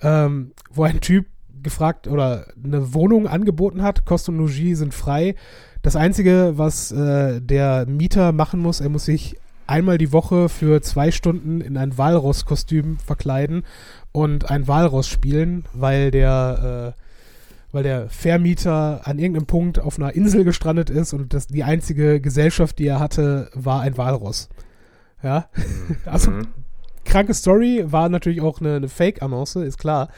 ähm, 0.00 0.52
wo 0.70 0.84
ein 0.84 1.00
Typ 1.00 1.26
gefragt 1.62 2.08
oder 2.08 2.46
eine 2.62 2.92
Wohnung 2.92 3.26
angeboten 3.26 3.82
hat, 3.82 4.04
Kost 4.04 4.28
und 4.28 4.38
Logis 4.38 4.78
sind 4.78 4.94
frei. 4.94 5.34
Das 5.82 5.96
Einzige, 5.96 6.52
was 6.56 6.92
äh, 6.92 7.40
der 7.40 7.86
Mieter 7.86 8.32
machen 8.32 8.60
muss, 8.60 8.80
er 8.80 8.88
muss 8.88 9.04
sich 9.04 9.36
einmal 9.66 9.98
die 9.98 10.12
Woche 10.12 10.48
für 10.48 10.82
zwei 10.82 11.10
Stunden 11.10 11.60
in 11.60 11.76
ein 11.76 11.96
Walross-Kostüm 11.96 12.98
verkleiden 12.98 13.64
und 14.12 14.50
ein 14.50 14.68
Walross 14.68 15.08
spielen, 15.08 15.64
weil 15.72 16.10
der, 16.10 16.94
äh, 16.96 17.02
weil 17.72 17.82
der 17.82 18.08
Vermieter 18.08 19.00
an 19.04 19.18
irgendeinem 19.18 19.46
Punkt 19.46 19.78
auf 19.78 19.98
einer 19.98 20.14
Insel 20.14 20.44
gestrandet 20.44 20.90
ist 20.90 21.12
und 21.12 21.32
das, 21.32 21.46
die 21.46 21.64
einzige 21.64 22.20
Gesellschaft, 22.20 22.78
die 22.78 22.86
er 22.86 23.00
hatte, 23.00 23.50
war 23.54 23.80
ein 23.80 23.96
Walross. 23.96 24.48
Ja, 25.22 25.48
mhm. 25.54 25.96
also 26.04 26.30
mhm. 26.30 26.48
kranke 27.04 27.34
Story, 27.34 27.84
war 27.86 28.08
natürlich 28.08 28.40
auch 28.40 28.60
eine, 28.60 28.76
eine 28.76 28.88
Fake-Annonce, 28.88 29.56
ist 29.56 29.78
klar. 29.78 30.08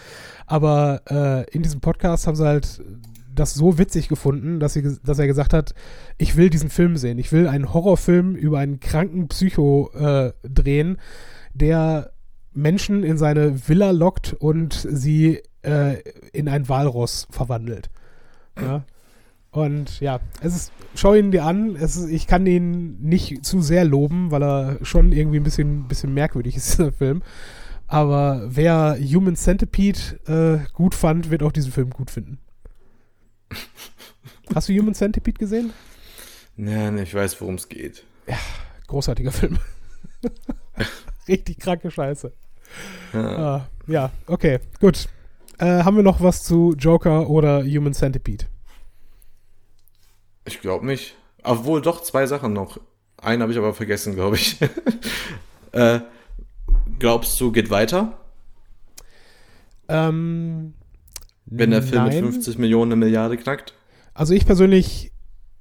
Aber 0.46 1.02
äh, 1.08 1.50
in 1.50 1.62
diesem 1.62 1.80
Podcast 1.80 2.26
haben 2.26 2.36
sie 2.36 2.44
halt 2.44 2.82
das 3.34 3.54
so 3.54 3.78
witzig 3.78 4.08
gefunden, 4.08 4.60
dass, 4.60 4.74
sie, 4.74 4.98
dass 5.02 5.18
er 5.18 5.26
gesagt 5.26 5.52
hat, 5.52 5.74
ich 6.18 6.36
will 6.36 6.50
diesen 6.50 6.70
Film 6.70 6.96
sehen. 6.96 7.18
Ich 7.18 7.32
will 7.32 7.48
einen 7.48 7.72
Horrorfilm 7.72 8.34
über 8.36 8.58
einen 8.58 8.80
kranken 8.80 9.28
Psycho 9.28 9.90
äh, 9.94 10.32
drehen, 10.42 10.98
der 11.52 12.12
Menschen 12.52 13.02
in 13.02 13.18
seine 13.18 13.68
Villa 13.68 13.90
lockt 13.90 14.32
und 14.32 14.86
sie 14.88 15.42
äh, 15.62 15.96
in 16.32 16.48
ein 16.48 16.68
Walross 16.68 17.26
verwandelt. 17.30 17.90
Ja. 18.60 18.84
Und 19.50 20.00
ja, 20.00 20.18
es 20.40 20.56
ist, 20.56 20.72
schau 20.96 21.14
ihn 21.14 21.30
dir 21.30 21.44
an. 21.44 21.76
Ist, 21.76 22.08
ich 22.08 22.26
kann 22.26 22.46
ihn 22.46 23.00
nicht 23.00 23.44
zu 23.44 23.60
sehr 23.60 23.84
loben, 23.84 24.30
weil 24.30 24.42
er 24.42 24.78
schon 24.82 25.12
irgendwie 25.12 25.38
ein 25.38 25.44
bisschen, 25.44 25.86
bisschen 25.86 26.12
merkwürdig 26.12 26.56
ist, 26.56 26.72
dieser 26.78 26.92
Film. 26.92 27.22
Aber 27.86 28.42
wer 28.48 28.98
Human 28.98 29.36
Centipede 29.36 29.98
äh, 30.26 30.72
gut 30.72 30.94
fand, 30.94 31.30
wird 31.30 31.42
auch 31.42 31.52
diesen 31.52 31.70
Film 31.70 31.90
gut 31.90 32.10
finden. 32.10 32.38
Hast 34.54 34.68
du 34.68 34.72
Human 34.72 34.94
Centipede 34.94 35.38
gesehen? 35.38 35.72
Nein, 36.56 36.98
ich 36.98 37.14
weiß, 37.14 37.40
worum 37.40 37.56
es 37.56 37.68
geht. 37.68 38.04
Ja, 38.26 38.38
großartiger 38.86 39.32
Film. 39.32 39.58
Richtig 41.28 41.58
kranke 41.58 41.90
Scheiße. 41.90 42.32
Ja, 43.12 43.36
ah, 43.36 43.68
ja 43.86 44.10
okay, 44.26 44.60
gut. 44.80 45.08
Äh, 45.58 45.84
haben 45.84 45.96
wir 45.96 46.02
noch 46.02 46.20
was 46.20 46.42
zu 46.42 46.74
Joker 46.78 47.30
oder 47.30 47.62
Human 47.62 47.94
Centipede? 47.94 48.46
Ich 50.44 50.60
glaube 50.60 50.86
nicht. 50.86 51.14
Obwohl 51.42 51.80
doch 51.80 52.02
zwei 52.02 52.26
Sachen 52.26 52.52
noch. 52.52 52.80
Einen 53.16 53.42
habe 53.42 53.52
ich 53.52 53.58
aber 53.58 53.74
vergessen, 53.74 54.14
glaube 54.14 54.36
ich. 54.36 54.58
äh, 55.72 56.00
glaubst 56.98 57.40
du, 57.40 57.52
geht 57.52 57.70
weiter? 57.70 58.18
Ähm, 59.88 60.74
Wenn 61.58 61.70
der 61.70 61.82
Film 61.82 62.04
nein. 62.04 62.24
mit 62.24 62.34
50 62.34 62.58
Millionen 62.58 62.92
eine 62.92 63.04
Milliarde 63.04 63.36
knackt? 63.36 63.74
Also 64.12 64.34
ich 64.34 64.46
persönlich, 64.46 65.12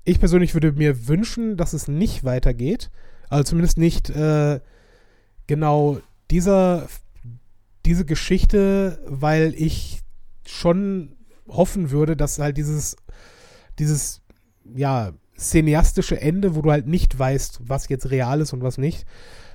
ich 0.04 0.20
persönlich 0.20 0.54
würde 0.54 0.72
mir 0.72 1.08
wünschen, 1.08 1.58
dass 1.58 1.74
es 1.74 1.88
nicht 1.88 2.24
weitergeht. 2.24 2.92
Also 3.30 3.44
zumindest 3.44 3.78
nicht 3.78 4.10
äh, 4.10 4.60
genau 5.48 6.00
dieser 6.30 6.88
diese 7.86 8.06
Geschichte, 8.06 9.00
weil 9.06 9.54
ich 9.56 10.02
schon 10.46 11.16
hoffen 11.48 11.92
würde, 11.92 12.16
dass 12.16 12.40
halt 12.40 12.58
dieses, 12.58 12.96
dieses, 13.80 14.22
ja, 14.76 15.12
cineastische 15.38 16.20
Ende, 16.22 16.56
wo 16.56 16.62
du 16.62 16.72
halt 16.72 16.88
nicht 16.88 17.18
weißt, 17.18 17.62
was 17.64 17.90
jetzt 17.90 18.10
real 18.12 18.40
ist 18.42 18.54
und 18.54 18.64
was 18.64 18.78
nicht, 18.78 19.06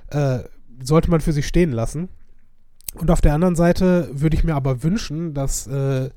äh, 0.09 0.39
sollte 0.81 1.09
man 1.09 1.21
für 1.21 1.33
sich 1.33 1.47
stehen 1.47 1.71
lassen. 1.71 2.09
Und 2.95 3.11
auf 3.11 3.21
der 3.21 3.33
anderen 3.33 3.55
Seite 3.55 4.09
würde 4.11 4.35
ich 4.35 4.43
mir 4.43 4.55
aber 4.55 4.83
wünschen, 4.83 5.33
dass 5.33 5.67
äh, 5.67 6.09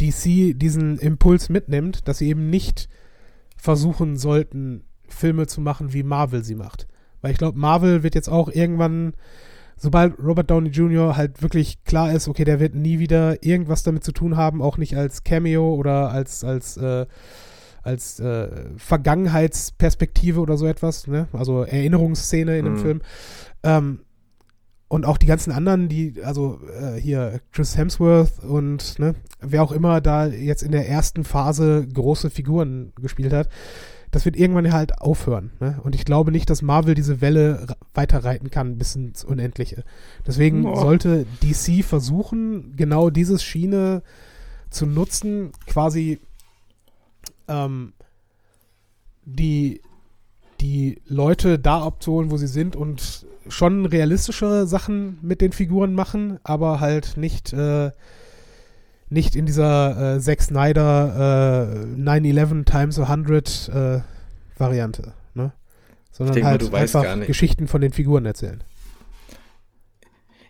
DC 0.00 0.58
diesen 0.58 0.98
Impuls 0.98 1.48
mitnimmt, 1.48 2.08
dass 2.08 2.18
sie 2.18 2.28
eben 2.28 2.50
nicht 2.50 2.88
versuchen 3.56 4.16
sollten, 4.16 4.84
Filme 5.08 5.46
zu 5.46 5.60
machen, 5.60 5.92
wie 5.92 6.02
Marvel 6.02 6.42
sie 6.42 6.54
macht. 6.54 6.86
Weil 7.20 7.32
ich 7.32 7.38
glaube, 7.38 7.58
Marvel 7.58 8.02
wird 8.02 8.14
jetzt 8.14 8.28
auch 8.28 8.48
irgendwann 8.48 9.14
sobald 9.76 10.18
Robert 10.18 10.50
Downey 10.50 10.70
Jr. 10.70 11.16
halt 11.16 11.42
wirklich 11.42 11.84
klar 11.84 12.12
ist, 12.12 12.28
okay, 12.28 12.44
der 12.44 12.60
wird 12.60 12.74
nie 12.74 12.98
wieder 12.98 13.42
irgendwas 13.44 13.82
damit 13.82 14.04
zu 14.04 14.12
tun 14.12 14.36
haben, 14.36 14.62
auch 14.62 14.78
nicht 14.78 14.96
als 14.96 15.24
Cameo 15.24 15.74
oder 15.74 16.10
als, 16.10 16.44
als, 16.44 16.76
äh, 16.76 17.06
als 17.82 18.20
äh, 18.20 18.48
Vergangenheitsperspektive 18.76 20.40
oder 20.40 20.56
so 20.56 20.66
etwas, 20.66 21.06
ne? 21.06 21.28
also 21.32 21.62
Erinnerungsszene 21.62 22.58
in 22.58 22.64
dem 22.64 22.74
Mhm. 22.74 22.78
Film. 22.78 23.02
Ähm, 23.62 24.00
und 24.94 25.06
auch 25.06 25.18
die 25.18 25.26
ganzen 25.26 25.50
anderen, 25.50 25.88
die, 25.88 26.22
also 26.22 26.60
äh, 26.80 27.00
hier 27.00 27.40
Chris 27.50 27.76
Hemsworth 27.76 28.44
und 28.44 29.00
ne, 29.00 29.16
wer 29.40 29.64
auch 29.64 29.72
immer 29.72 30.00
da 30.00 30.26
jetzt 30.26 30.62
in 30.62 30.70
der 30.70 30.88
ersten 30.88 31.24
Phase 31.24 31.84
große 31.92 32.30
Figuren 32.30 32.92
gespielt 33.02 33.32
hat, 33.32 33.48
das 34.12 34.24
wird 34.24 34.36
irgendwann 34.36 34.72
halt 34.72 35.00
aufhören. 35.00 35.50
Ne? 35.58 35.80
Und 35.82 35.96
ich 35.96 36.04
glaube 36.04 36.30
nicht, 36.30 36.48
dass 36.48 36.62
Marvel 36.62 36.94
diese 36.94 37.20
Welle 37.20 37.66
weiterreiten 37.92 38.52
kann 38.52 38.78
bis 38.78 38.94
ins 38.94 39.24
Unendliche. 39.24 39.82
Deswegen 40.24 40.62
Boah. 40.62 40.76
sollte 40.76 41.26
DC 41.42 41.84
versuchen, 41.84 42.76
genau 42.76 43.10
diese 43.10 43.40
Schiene 43.40 44.04
zu 44.70 44.86
nutzen, 44.86 45.50
quasi 45.66 46.20
ähm, 47.48 47.94
die, 49.24 49.80
die 50.60 51.02
Leute 51.08 51.58
da 51.58 51.82
abzuholen, 51.82 52.30
wo 52.30 52.36
sie 52.36 52.46
sind 52.46 52.76
und 52.76 53.26
schon 53.48 53.86
realistischere 53.86 54.66
Sachen 54.66 55.18
mit 55.22 55.40
den 55.40 55.52
Figuren 55.52 55.94
machen, 55.94 56.38
aber 56.44 56.80
halt 56.80 57.16
nicht, 57.16 57.52
äh, 57.52 57.90
nicht 59.08 59.36
in 59.36 59.46
dieser 59.46 60.16
äh, 60.16 60.20
Zack 60.20 60.42
Snyder 60.42 61.70
äh, 61.96 62.00
9-11 62.00 62.64
times 62.64 62.98
100 62.98 63.68
äh, 63.68 64.00
Variante, 64.56 65.12
ne? 65.34 65.52
Sondern 66.12 66.34
denke 66.34 66.48
halt 66.48 66.74
einfach. 66.74 67.26
Geschichten 67.26 67.66
von 67.66 67.80
den 67.80 67.92
Figuren 67.92 68.24
erzählen. 68.24 68.62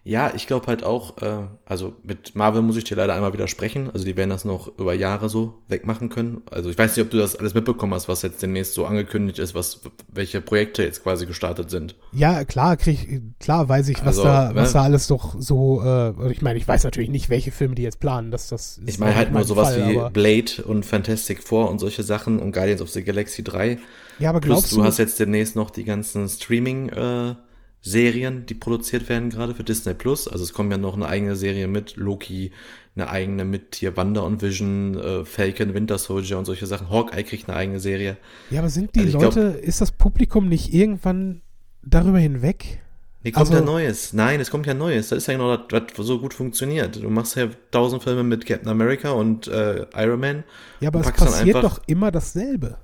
Ja, 0.06 0.32
ich 0.36 0.46
glaube 0.46 0.66
halt 0.66 0.84
auch, 0.84 1.16
äh, 1.22 1.46
also 1.64 1.94
mit 2.02 2.36
Marvel 2.36 2.60
muss 2.60 2.76
ich 2.76 2.84
dir 2.84 2.94
leider 2.94 3.14
einmal 3.14 3.32
widersprechen. 3.32 3.90
Also 3.90 4.04
die 4.04 4.18
werden 4.18 4.28
das 4.28 4.44
noch 4.44 4.68
über 4.78 4.92
Jahre 4.92 5.30
so 5.30 5.62
wegmachen 5.68 6.10
können. 6.10 6.42
Also 6.50 6.68
ich 6.68 6.76
weiß 6.76 6.94
nicht, 6.94 7.06
ob 7.06 7.10
du 7.10 7.16
das 7.16 7.36
alles 7.36 7.54
mitbekommen 7.54 7.94
hast, 7.94 8.06
was 8.06 8.20
jetzt 8.20 8.42
demnächst 8.42 8.74
so 8.74 8.84
angekündigt 8.84 9.38
ist, 9.38 9.54
was 9.54 9.80
welche 10.12 10.42
Projekte 10.42 10.82
jetzt 10.82 11.02
quasi 11.02 11.24
gestartet 11.24 11.70
sind. 11.70 11.96
Ja, 12.12 12.44
klar, 12.44 12.76
krieg, 12.76 13.22
klar 13.40 13.66
weiß 13.66 13.88
ich, 13.88 14.00
was 14.00 14.18
Also, 14.18 14.24
da, 14.24 14.48
ne? 14.50 14.56
was 14.56 14.74
da 14.74 14.82
alles 14.82 15.06
doch 15.06 15.36
so, 15.38 15.82
äh, 15.82 16.30
ich 16.30 16.42
meine, 16.42 16.58
ich 16.58 16.68
weiß 16.68 16.84
natürlich 16.84 17.08
nicht, 17.08 17.30
welche 17.30 17.50
Filme 17.50 17.74
die 17.74 17.82
jetzt 17.82 17.98
planen, 17.98 18.30
dass 18.30 18.48
das 18.48 18.76
ist 18.76 18.86
Ich 18.86 18.98
meine 18.98 19.16
halt 19.16 19.32
mein 19.32 19.44
sowas 19.44 19.74
Fall, 19.74 19.88
wie 19.88 20.10
Blade 20.10 20.62
und 20.66 20.84
Fantastic 20.84 21.42
Four 21.42 21.70
und 21.70 21.78
solche 21.78 22.02
Sachen 22.02 22.40
und 22.40 22.52
Guardians 22.52 22.82
of 22.82 22.90
the 22.90 23.02
Galaxy 23.02 23.42
3. 23.42 23.78
Ja, 24.18 24.28
aber 24.28 24.40
Plus 24.40 24.52
glaubst 24.54 24.72
du 24.72 24.76
du, 24.76 24.84
hast 24.84 24.98
jetzt 24.98 25.18
demnächst 25.18 25.56
noch 25.56 25.70
die 25.70 25.84
ganzen 25.84 26.28
Streaming 26.28 26.90
äh, 26.90 27.34
Serien, 27.86 28.46
die 28.46 28.54
produziert 28.54 29.10
werden 29.10 29.28
gerade 29.28 29.54
für 29.54 29.62
Disney 29.62 29.92
Plus. 29.92 30.26
Also 30.26 30.42
es 30.42 30.54
kommt 30.54 30.72
ja 30.72 30.78
noch 30.78 30.94
eine 30.94 31.06
eigene 31.06 31.36
Serie 31.36 31.68
mit 31.68 31.96
Loki, 31.96 32.50
eine 32.96 33.10
eigene 33.10 33.44
mit 33.44 33.74
hier 33.74 33.94
Wanda 33.94 34.22
und 34.22 34.40
Vision, 34.40 34.98
äh, 34.98 35.24
Falcon, 35.26 35.74
Winter 35.74 35.98
Soldier 35.98 36.38
und 36.38 36.46
solche 36.46 36.64
Sachen. 36.66 36.88
Hawkeye 36.88 37.22
kriegt 37.24 37.46
eine 37.46 37.58
eigene 37.58 37.80
Serie. 37.80 38.16
ja, 38.50 38.60
aber 38.60 38.70
sind 38.70 38.94
die 38.94 39.00
also 39.00 39.10
ich 39.10 39.18
glaub- 39.18 39.34
Leute, 39.36 39.58
ist 39.58 39.82
das 39.82 39.92
Publikum 39.92 40.48
nicht 40.48 40.72
irgendwann 40.72 41.42
darüber 41.82 42.18
hinweg? 42.18 42.80
Nee, 43.22 43.32
kommt 43.32 43.48
Also- 43.48 43.58
ja 43.58 43.60
Neues. 43.60 44.14
Nein, 44.14 44.40
es 44.40 44.50
kommt 44.50 44.64
ja 44.66 44.72
Neues. 44.72 45.10
Das 45.10 45.18
ist 45.18 45.26
ja 45.26 45.34
genau 45.34 45.54
das, 45.56 45.82
was 45.96 46.06
so 46.06 46.18
gut 46.20 46.32
funktioniert. 46.32 46.96
Du 47.02 47.10
machst 47.10 47.36
ja 47.36 47.48
tausend 47.70 48.02
Filme 48.02 48.22
mit 48.22 48.46
Captain 48.46 48.68
America 48.70 49.10
und 49.10 49.46
äh, 49.48 49.84
Iron 49.96 50.20
Man. 50.20 50.44
Ja, 50.80 50.88
aber 50.88 51.00
es 51.00 51.12
passiert 51.12 51.62
doch 51.62 51.82
immer 51.86 52.10
dasselbe. 52.10 52.78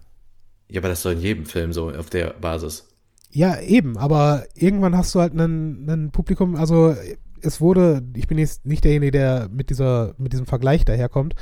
Ja, 0.69 0.81
aber 0.83 0.89
das 0.91 0.99
ist 0.99 1.05
doch 1.07 1.13
in 1.13 1.21
jedem 1.21 1.47
Film 1.47 1.73
so 1.73 1.91
auf 1.91 2.11
der 2.11 2.35
Basis. 2.39 2.87
Ja, 3.33 3.61
eben, 3.61 3.97
aber 3.97 4.45
irgendwann 4.55 4.97
hast 4.97 5.15
du 5.15 5.21
halt 5.21 5.39
einen 5.39 6.11
Publikum, 6.11 6.57
also 6.57 6.97
es 7.43 7.61
wurde, 7.61 8.03
ich 8.15 8.27
bin 8.27 8.39
jetzt 8.39 8.67
nicht 8.67 8.85
derjenige, 8.85 9.13
der 9.13 9.49
mit 9.51 9.71
dieser, 9.71 10.15
mit 10.19 10.33
diesem 10.33 10.47
Vergleich 10.47 10.85
daherkommt, 10.85 11.35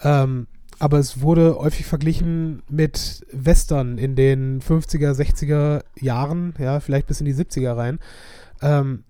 ähm, 0.00 0.46
aber 0.78 0.98
es 0.98 1.20
wurde 1.20 1.56
häufig 1.58 1.86
verglichen 1.86 2.62
mit 2.68 3.26
Western 3.32 3.98
in 3.98 4.14
den 4.14 4.60
50er, 4.60 5.12
60er 5.12 5.82
Jahren, 6.00 6.54
ja, 6.58 6.80
vielleicht 6.80 7.06
bis 7.06 7.20
in 7.20 7.26
die 7.26 7.34
70er 7.34 7.76
rein. 7.76 7.98
Ähm, 8.60 9.04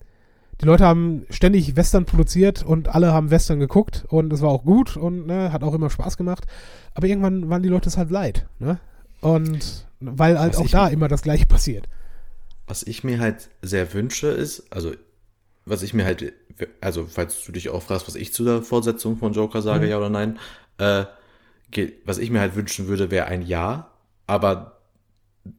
die 0.61 0.65
Leute 0.65 0.85
haben 0.85 1.27
ständig 1.29 1.77
Western 1.77 2.07
produziert 2.07 2.63
und 2.63 2.89
alle 2.89 3.13
haben 3.13 3.31
Western 3.31 3.61
geguckt 3.61 4.07
und 4.09 4.33
es 4.33 4.41
war 4.41 4.51
auch 4.51 4.65
gut 4.65 4.97
und 4.97 5.27
ne, 5.27 5.53
hat 5.53 5.63
auch 5.63 5.75
immer 5.75 5.91
Spaß 5.91 6.17
gemacht. 6.17 6.47
Aber 6.95 7.07
irgendwann 7.07 7.51
waren 7.51 7.63
die 7.63 7.69
Leute 7.69 7.89
es 7.89 7.99
halt 7.99 8.11
leid, 8.11 8.47
ne? 8.59 8.79
Und 9.21 9.87
weil 10.01 10.39
halt 10.39 10.55
Was 10.55 10.61
auch 10.61 10.69
da 10.69 10.89
immer 10.89 11.09
das 11.09 11.23
Gleiche 11.23 11.47
passiert. 11.47 11.89
Was 12.67 12.83
ich 12.83 13.05
mir 13.05 13.21
halt 13.21 13.49
sehr 13.63 13.93
wünsche 13.95 14.29
ist, 14.29 14.73
also 14.73 14.93
was 15.65 15.83
ich 15.83 15.95
mir 15.95 16.05
halt, 16.05 16.33
also 16.81 17.07
falls 17.07 17.45
du 17.45 17.53
dich 17.53 17.69
auch 17.69 17.83
fragst, 17.83 18.07
was 18.07 18.15
ich 18.15 18.33
zu 18.33 18.45
der 18.45 18.63
Fortsetzung 18.63 19.17
von 19.17 19.33
Joker 19.33 19.63
sage, 19.63 19.85
Mhm. 19.87 19.91
ja 19.91 19.99
oder 19.99 20.11
nein, 20.11 20.39
äh, 20.79 21.05
was 22.05 22.19
ich 22.19 22.31
mir 22.31 22.41
halt 22.41 22.55
wünschen 22.55 22.87
würde, 22.87 23.11
wäre 23.11 23.27
ein 23.27 23.43
Ja, 23.43 23.91
aber 24.27 24.81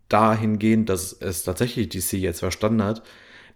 dahingehend, 0.09 0.89
dass 0.89 1.13
es 1.13 1.43
tatsächlich 1.43 1.89
DC 1.89 2.13
jetzt 2.13 2.39
verstanden 2.39 2.83
hat, 2.83 3.03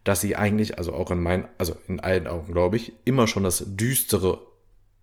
dass 0.03 0.21
sie 0.21 0.35
eigentlich, 0.35 0.77
also 0.77 0.93
auch 0.93 1.11
in 1.11 1.21
meinen, 1.21 1.47
also 1.57 1.75
in 1.87 1.99
allen 1.99 2.27
Augen, 2.27 2.51
glaube 2.51 2.75
ich, 2.77 2.93
immer 3.05 3.27
schon 3.27 3.43
das 3.43 3.63
düstere 3.67 4.39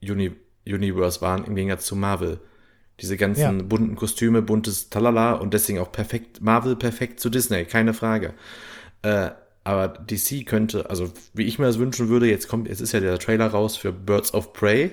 Uni 0.03 0.33
Universe 0.67 1.23
waren 1.23 1.45
im 1.45 1.55
Gegensatz 1.55 1.87
zu 1.87 1.97
Marvel. 1.97 2.41
Diese 3.01 3.17
ganzen 3.17 3.41
Ja. 3.61 3.65
bunten 3.65 3.95
Kostüme, 3.95 4.43
buntes 4.43 4.91
Talala 4.91 5.35
und 5.35 5.55
deswegen 5.55 5.79
auch 5.79 5.93
perfekt, 5.93 6.41
Marvel 6.41 6.75
perfekt 6.77 7.21
zu 7.21 7.31
Disney, 7.31 7.65
keine 7.65 7.95
Frage. 7.95 8.35
Äh, 9.03 9.31
aber 9.65 9.89
DC 9.89 10.47
könnte, 10.47 10.89
also 10.91 11.13
wie 11.35 11.45
ich 11.45 11.59
mir 11.59 11.67
das 11.67 11.79
wünschen 11.79 12.09
würde, 12.09 12.27
jetzt 12.29 12.49
kommt, 12.49 12.69
jetzt 12.69 12.81
ist 12.81 12.93
ja 12.93 13.01
der 13.01 13.19
Trailer 13.19 13.49
raus 13.49 13.77
für 13.77 13.93
Birds 13.93 14.33
of 14.35 14.53
Prey. 14.53 14.93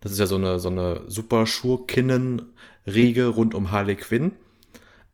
Das 0.00 0.12
ist 0.12 0.18
ja 0.20 0.26
so 0.26 0.36
eine, 0.36 0.58
so 0.60 0.68
eine 0.68 1.02
super 1.08 1.46
Schurkinnen-Riege 1.46 3.26
rund 3.26 3.54
um 3.54 3.70
Harley 3.72 3.96
Quinn. 3.96 4.32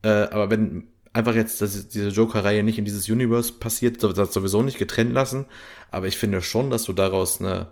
Äh, 0.03 0.09
aber 0.09 0.51
wenn 0.51 0.89
einfach 1.13 1.35
jetzt 1.35 1.63
dass 1.63 1.89
diese 1.89 2.09
Joker-Reihe 2.09 2.63
nicht 2.63 2.79
in 2.79 2.85
dieses 2.85 3.09
Universe 3.09 3.53
passiert, 3.55 4.03
das 4.03 4.35
sowieso 4.35 4.63
nicht 4.63 4.79
getrennt 4.79 5.13
lassen. 5.13 5.47
Aber 5.91 6.07
ich 6.07 6.17
finde 6.19 6.43
schon, 6.43 6.71
dass 6.71 6.85
du 6.85 6.93
daraus 6.93 7.41
eine 7.41 7.69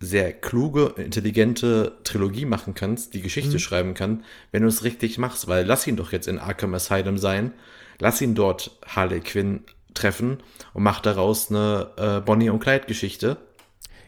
sehr 0.00 0.32
kluge, 0.32 0.94
intelligente 0.96 1.98
Trilogie 2.04 2.46
machen 2.46 2.74
kannst, 2.74 3.12
die 3.12 3.20
Geschichte 3.20 3.58
schreiben 3.58 3.92
kann, 3.92 4.24
wenn 4.50 4.62
du 4.62 4.68
es 4.68 4.82
richtig 4.82 5.18
machst, 5.18 5.46
weil 5.46 5.66
lass 5.66 5.86
ihn 5.86 5.96
doch 5.96 6.10
jetzt 6.10 6.26
in 6.26 6.38
Arkham 6.38 6.74
Asylum 6.74 7.18
sein, 7.18 7.52
lass 7.98 8.22
ihn 8.22 8.34
dort 8.34 8.78
Harley 8.86 9.20
Quinn 9.20 9.60
treffen 9.92 10.38
und 10.72 10.82
mach 10.82 11.00
daraus 11.00 11.50
eine 11.50 11.90
äh, 11.98 12.20
Bonnie 12.20 12.48
und 12.48 12.60
Clyde 12.60 12.86
Geschichte. 12.86 13.36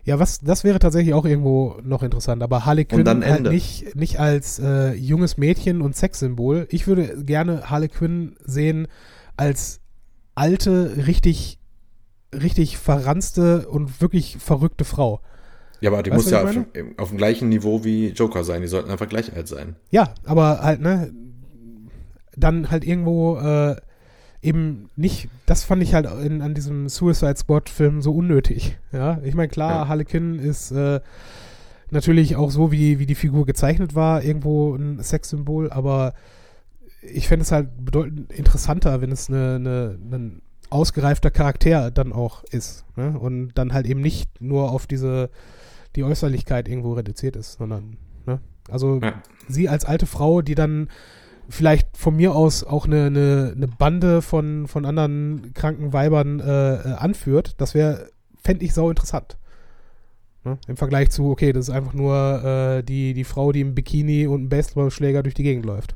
Ja, 0.05 0.19
was, 0.19 0.41
das 0.41 0.65
wäre 0.65 0.79
tatsächlich 0.79 1.15
auch 1.15 1.27
irgendwo 1.27 1.79
noch 1.85 2.03
interessant, 2.03 2.43
aber 2.43 2.65
Harley 2.65 2.87
Quinn 2.87 3.07
halt 3.07 3.43
nicht, 3.43 3.95
nicht 3.95 4.19
als 4.19 4.59
äh, 4.59 4.95
junges 4.95 5.37
Mädchen 5.37 5.83
und 5.83 5.95
Sexsymbol. 5.95 6.67
Ich 6.71 6.87
würde 6.87 7.23
gerne 7.23 7.71
Harley 7.71 7.89
Quinn 7.89 8.35
sehen 8.45 8.89
als 9.37 9.81
alte, 10.35 11.07
richtig, 11.07 11.59
richtig 12.35 12.79
verranzte 12.79 13.69
und 13.69 14.01
wirklich 14.01 14.39
verrückte 14.39 14.85
Frau. 14.85 15.21
Ja, 15.83 15.91
aber 15.91 16.03
die 16.03 16.11
Weißt 16.11 16.25
muss 16.25 16.31
ja 16.31 16.45
auf, 16.45 16.57
auf 16.97 17.09
dem 17.09 17.19
gleichen 17.19 17.49
Niveau 17.49 17.85
wie 17.85 18.11
Joker 18.11 18.45
sein. 18.45 18.63
Die 18.63 18.69
sollten 18.69 18.91
einfach 18.91 19.09
gleich 19.09 19.35
alt 19.35 19.49
sein. 19.49 19.77
Ja, 19.91 20.15
aber 20.25 20.61
halt, 20.63 20.81
ne, 20.81 21.13
dann 22.37 22.71
halt 22.71 22.85
irgendwo 22.85 23.37
äh, 23.39 23.77
eben 24.43 24.91
nicht, 24.97 25.29
das 25.45 25.65
fand 25.65 25.83
ich 25.83 25.93
halt 25.95 26.07
in, 26.25 26.41
an 26.41 26.55
diesem 26.55 26.89
Suicide 26.89 27.37
Squad-Film 27.37 28.01
so 28.01 28.13
unnötig. 28.13 28.79
Ja, 28.93 29.21
ich 29.25 29.35
meine, 29.35 29.49
klar, 29.49 29.73
Ja. 29.73 29.89
Harley 29.89 30.05
Quinn 30.05 30.39
ist 30.39 30.71
äh, 30.71 31.01
natürlich 31.91 32.37
auch 32.37 32.53
so, 32.53 32.71
wie, 32.71 33.01
wie 33.01 33.07
die 33.07 33.17
Figur 33.17 33.45
gezeichnet 33.45 33.95
war, 33.97 34.23
irgendwo 34.23 34.75
ein 34.77 35.03
Sexsymbol, 35.03 35.71
aber 35.71 36.15
ich 37.03 37.27
fände 37.27 37.43
es 37.43 37.51
halt 37.51 37.69
bedeutend 37.85 38.33
interessanter, 38.33 39.01
wenn 39.01 39.11
es 39.11 39.29
eine, 39.29 39.57
eine, 39.57 39.99
ein 40.13 40.43
ausgereifter 40.71 41.33
Charakter 41.33 41.91
dann 41.91 42.13
auch 42.13 42.45
ist. 42.45 42.85
Ne? 42.97 43.19
Und 43.19 43.53
dann 43.55 43.73
halt 43.73 43.87
eben 43.87 44.01
nicht 44.01 44.41
nur 44.41 44.71
auf 44.71 44.87
diese, 44.87 45.29
die 45.97 46.05
Äußerlichkeit 46.05 46.69
irgendwo 46.69 46.93
reduziert 46.95 47.37
ist, 47.37 47.55
sondern, 47.55 47.97
ne? 48.27 48.41
Also 48.71 49.01
Ja. 49.03 49.23
sie 49.49 49.69
als 49.69 49.85
alte 49.85 50.07
Frau, 50.07 50.43
die 50.43 50.55
dann 50.55 50.89
vielleicht 51.49 51.97
von 51.97 52.17
mir 52.17 52.35
aus 52.35 52.65
auch 52.65 52.87
eine, 52.87 53.07
eine, 53.07 53.53
eine 53.57 53.69
Bande 53.69 54.23
von, 54.23 54.69
von 54.69 54.85
anderen 54.87 55.53
kranken 55.55 55.93
Weibern 55.93 56.41
äh, 56.41 56.75
äh, 56.75 56.93
anführt, 56.95 57.55
das 57.59 57.75
wäre, 57.75 58.11
fände 58.43 58.65
ich 58.65 58.73
sau 58.73 58.89
interessant. 58.89 59.37
Ne? 60.45 60.59
Im 60.67 60.77
Vergleich 60.77 61.11
zu, 61.11 61.31
okay, 61.31 61.53
das 61.53 61.69
ist 61.69 61.75
einfach 61.75 61.93
nur 61.93 62.45
äh, 62.45 62.83
die, 62.83 63.15
die 63.15 63.25
Frau, 63.25 63.53
die 63.53 63.61
im 63.61 63.75
Bikini 63.75 64.27
und 64.27 64.41
einem 64.41 64.49
Baseballschläger 64.49 65.23
durch 65.23 65.35
die 65.35 65.43
Gegend 65.43 65.67
läuft. 65.67 65.95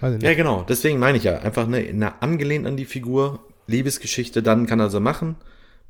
Weiß 0.00 0.14
ich 0.14 0.20
nicht. 0.20 0.28
Ja, 0.28 0.34
genau. 0.34 0.64
Deswegen 0.68 0.98
meine 0.98 1.18
ich 1.18 1.24
ja. 1.24 1.38
Einfach 1.38 1.66
eine, 1.66 1.78
eine 1.78 2.22
angelehnt 2.22 2.66
an 2.66 2.76
die 2.76 2.84
Figur, 2.84 3.40
Liebesgeschichte, 3.66 4.42
dann 4.42 4.66
kann 4.66 4.80
er 4.80 4.90
sie 4.90 5.00
machen. 5.00 5.36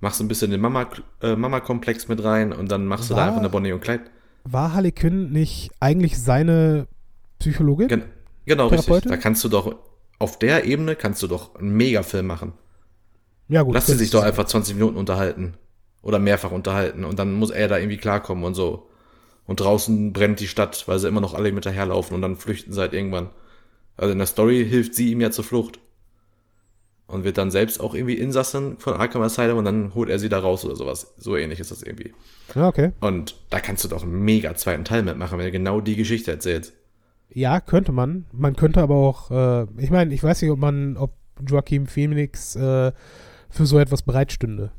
Machst 0.03 0.21
ein 0.21 0.27
bisschen 0.29 0.51
den 0.51 0.61
Mama, 0.61 0.89
äh, 1.23 1.37
Mama-Komplex 1.37 2.09
mit 2.09 2.23
rein 2.25 2.53
und 2.53 2.71
dann 2.71 2.87
machst 2.87 3.09
du 3.09 3.15
da 3.15 3.21
War- 3.21 3.27
einfach 3.29 3.39
eine 3.39 3.49
Bonnie 3.49 3.73
und 3.73 3.81
Clyde. 3.81 4.03
War 4.45 4.75
Harley 4.75 4.91
Quinn 4.93 5.31
nicht 5.31 5.71
eigentlich 5.79 6.21
seine 6.21 6.89
Psychologin? 7.39 7.87
Gen 7.89 8.03
genau, 8.45 8.67
richtig. 8.67 8.87
Therapeutin? 8.87 9.11
Da 9.13 9.17
kannst 9.17 9.45
du 9.45 9.49
doch, 9.49 9.77
auf 10.19 10.39
der 10.41 10.65
Ebene 10.65 10.97
kannst 10.97 11.23
du 11.23 11.29
doch 11.29 11.55
einen 11.55 11.77
Megafilm 11.77 12.27
machen. 12.27 12.53
Ja, 13.49 13.63
gut. 13.63 13.75
Lass 13.75 13.87
sie 13.87 13.95
sich 13.95 14.11
doch 14.11 14.25
einfach 14.25 14.45
20 14.45 14.75
Minuten 14.75 14.97
unterhalten. 14.97 15.55
Oder 16.03 16.19
mehrfach 16.19 16.51
unterhalten. 16.51 17.05
Und 17.05 17.21
dann 17.21 17.33
muss 17.35 17.51
er 17.51 17.69
da 17.69 17.79
irgendwie 17.79 17.97
klarkommen 17.97 18.43
und 18.43 18.55
so. 18.55 18.89
Und 19.47 19.61
draußen 19.61 20.13
brennt 20.13 20.41
die 20.41 20.49
Stadt, 20.49 20.83
weil 20.89 20.99
sie 20.99 21.07
immer 21.07 21.21
noch 21.21 21.35
alle 21.35 21.49
hinterherlaufen 21.49 22.17
und 22.17 22.23
dann 22.23 22.35
flüchten 22.35 22.73
sie 22.73 22.81
halt 22.81 22.93
irgendwann. 22.93 23.31
Also 23.97 24.11
in 24.11 24.19
der 24.19 24.27
Story 24.27 24.67
hilft 24.69 24.97
sie 24.97 25.13
ihm 25.13 25.21
ja 25.21 25.31
zur 25.31 25.45
Flucht. 25.45 25.79
Und 27.13 27.25
wird 27.25 27.37
dann 27.37 27.51
selbst 27.51 27.79
auch 27.79 27.95
irgendwie 27.95 28.15
Insassin 28.15 28.79
von 28.79 28.95
Arkham 28.95 29.21
Asylum 29.21 29.59
und 29.59 29.67
dann 29.67 29.95
holt 29.95 30.09
er 30.09 30.19
sie 30.19 30.31
da 30.31 30.39
raus 30.39 30.65
oder 30.65 30.77
sowas. 30.77 31.13
So 31.19 31.37
ähnlich 31.37 31.61
ist 31.61 31.71
das 31.71 31.83
irgendwie. 31.83 32.15
Ja, 32.55 32.69
okay. 32.69 32.93
Und 33.01 33.37
da 33.51 33.61
kannst 33.61 33.85
du 33.85 33.89
doch 33.89 34.03
einen 34.03 34.25
mega 34.25 34.55
zweiten 34.55 34.87
Teil 34.87 35.03
mitmachen, 35.03 35.39
wenn 35.39 35.45
du 35.45 35.53
genau 35.53 35.83
die 35.83 35.97
Geschichte 35.97 36.31
erzählst. 36.31 36.73
Ja, 37.29 37.61
könnte 37.61 37.93
man. 37.93 38.25
Man 38.33 38.57
könnte 38.57 38.81
aber 38.81 38.95
auch, 38.95 39.31
äh, 39.31 39.67
ich 39.77 39.91
meine, 39.91 40.15
ich 40.15 40.23
weiß 40.23 40.41
nicht, 40.41 40.51
ob 40.51 40.59
man, 40.59 40.97
ob 40.97 41.13
Joaquin 41.47 41.87
Phoenix 41.87 42.57
äh, 42.57 42.93
für 43.51 43.67
so 43.67 43.79
etwas 43.79 44.01
bereitstünde. 44.01 44.73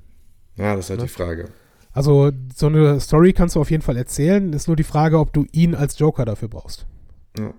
Ja, 0.56 0.76
das 0.76 0.86
ist 0.86 0.90
halt 0.90 1.02
ja? 1.02 1.06
die 1.06 1.12
Frage. 1.12 1.50
Also, 1.92 2.32
so 2.56 2.66
eine 2.66 3.00
Story 3.00 3.34
kannst 3.34 3.56
du 3.56 3.62
auf 3.62 3.70
jeden 3.70 3.84
Fall 3.84 3.98
erzählen. 3.98 4.54
Ist 4.54 4.68
nur 4.68 4.76
die 4.76 4.84
Frage, 4.84 5.20
ob 5.20 5.34
du 5.34 5.46
ihn 5.52 5.76
als 5.76 6.00
Joker 6.00 6.26
dafür 6.26 6.48
brauchst. 6.48 6.88
Ja. 7.38 7.54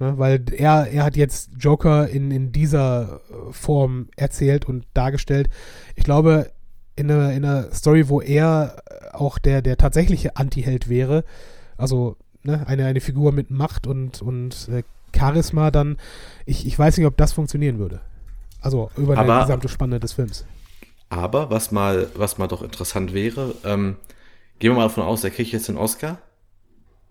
Ne, 0.00 0.16
weil 0.16 0.42
er, 0.56 0.86
er 0.86 1.04
hat 1.04 1.14
jetzt 1.14 1.50
Joker 1.58 2.08
in, 2.08 2.30
in 2.30 2.52
dieser 2.52 3.20
äh, 3.28 3.52
Form 3.52 4.08
erzählt 4.16 4.66
und 4.66 4.86
dargestellt. 4.94 5.50
Ich 5.94 6.04
glaube, 6.04 6.50
in 6.96 7.10
einer, 7.10 7.32
in 7.32 7.44
einer 7.44 7.70
Story, 7.70 8.08
wo 8.08 8.22
er 8.22 8.82
auch 9.12 9.38
der, 9.38 9.60
der 9.60 9.76
tatsächliche 9.76 10.36
Anti-Held 10.36 10.88
wäre, 10.88 11.22
also 11.76 12.16
ne, 12.42 12.66
eine, 12.66 12.86
eine 12.86 13.02
Figur 13.02 13.32
mit 13.32 13.50
Macht 13.50 13.86
und, 13.86 14.22
und 14.22 14.68
äh, 14.70 14.84
Charisma, 15.14 15.70
dann, 15.70 15.98
ich, 16.46 16.66
ich 16.66 16.78
weiß 16.78 16.96
nicht, 16.96 17.06
ob 17.06 17.18
das 17.18 17.34
funktionieren 17.34 17.78
würde. 17.78 18.00
Also 18.62 18.90
über 18.96 19.16
die 19.16 19.22
gesamte 19.22 19.68
Spanne 19.68 20.00
des 20.00 20.14
Films. 20.14 20.46
Aber 21.10 21.50
was 21.50 21.72
mal, 21.72 22.08
was 22.14 22.38
mal 22.38 22.46
doch 22.46 22.62
interessant 22.62 23.12
wäre, 23.12 23.54
ähm, 23.64 23.96
gehen 24.60 24.70
wir 24.70 24.76
mal 24.76 24.84
davon 24.84 25.04
aus, 25.04 25.20
der 25.20 25.30
kriegt 25.30 25.52
jetzt 25.52 25.68
den 25.68 25.76
Oscar 25.76 26.18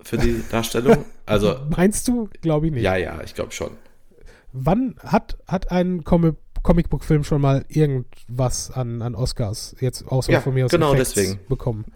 für 0.01 0.17
die 0.17 0.43
Darstellung. 0.49 1.05
Also 1.25 1.55
meinst 1.69 2.07
du? 2.07 2.29
Glaube 2.41 2.67
ich 2.67 2.73
nicht. 2.73 2.83
Ja, 2.83 2.95
ja, 2.95 3.21
ich 3.23 3.35
glaube 3.35 3.51
schon. 3.51 3.71
Wann 4.51 4.95
hat 5.03 5.37
hat 5.47 5.71
ein 5.71 6.03
Comic 6.03 6.35
Comicbook-Film 6.61 7.23
schon 7.23 7.41
mal 7.41 7.63
irgendwas 7.69 8.69
an, 8.71 9.01
an 9.01 9.15
Oscars 9.15 9.75
jetzt 9.79 10.05
außer 10.05 10.33
ja, 10.33 10.41
von 10.41 10.53
mir 10.53 10.65
aus 10.65 10.71
genau 10.71 10.93
deswegen 10.93 11.39
bekommen? 11.47 11.85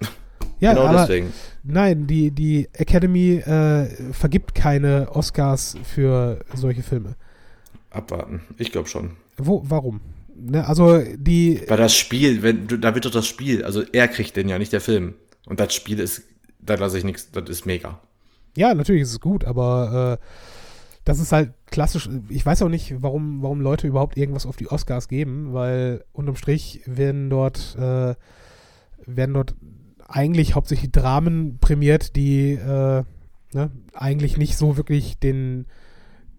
Ja, 0.60 0.74
genau 0.74 0.86
aber 0.86 1.01
deswegen. 1.01 1.34
Nein, 1.64 2.08
die 2.08 2.32
die 2.32 2.70
Academy 2.72 3.36
äh, 3.36 3.86
vergibt 4.14 4.56
keine 4.56 5.10
Oscars 5.12 5.76
für 5.84 6.39
solche 6.54 6.84
Filme. 6.84 7.16
Abwarten. 7.89 8.41
Ich 8.58 8.72
glaube 8.72 8.88
schon. 8.88 9.12
Wo? 9.38 9.62
Warum? 9.66 9.99
Ne, 10.36 10.66
also 10.66 11.01
die. 11.16 11.62
Weil 11.68 11.78
das 11.78 11.95
Spiel, 11.95 12.43
wenn 12.43 12.68
du, 12.68 12.78
da 12.78 12.95
wird 12.95 13.06
doch 13.06 13.12
das 13.12 13.28
Spiel, 13.28 13.64
also 13.64 13.84
er 13.91 14.08
kriegt 14.08 14.36
den 14.36 14.47
ja, 14.47 14.58
nicht 14.58 14.74
der 14.74 14.82
Film. 14.82 15.16
Und 15.45 15.60
das 15.60 15.74
Spiel 15.74 15.99
ist, 15.99 16.24
da 16.66 16.76
lasse 16.76 16.97
ich 16.97 17.03
nichts, 17.03 17.32
das 17.32 17.49
ist 17.49 17.66
mega. 17.66 17.99
Ja, 18.55 18.74
natürlich 18.74 19.03
ist 19.03 19.11
es 19.11 19.20
gut, 19.20 19.45
aber 19.45 20.20
äh, 20.22 20.26
das 21.05 21.20
ist 21.20 21.32
halt 21.32 21.53
klassisch. 21.68 22.09
Ich 22.30 22.45
weiß 22.45 22.61
auch 22.61 22.70
nicht, 22.70 23.01
warum, 23.01 23.41
warum 23.41 23.61
Leute 23.61 23.88
überhaupt 23.88 24.18
irgendwas 24.18 24.45
auf 24.45 24.55
die 24.55 24.70
Oscars 24.70 25.07
geben, 25.07 25.53
weil 25.53 26.03
unterm 26.14 26.36
Strich 26.36 26.82
werden 26.86 27.30
dort, 27.30 27.76
äh, 27.78 28.16
werden 29.05 29.34
dort 29.34 29.55
eigentlich 30.07 30.55
hauptsächlich 30.55 30.91
Dramen 30.91 31.57
prämiert, 31.59 32.16
die 32.16 32.53
äh, 32.53 33.03
ne, 33.53 33.72
eigentlich 33.93 34.38
nicht 34.38 34.57
so 34.57 34.78
wirklich 34.78 35.18
den 35.18 35.66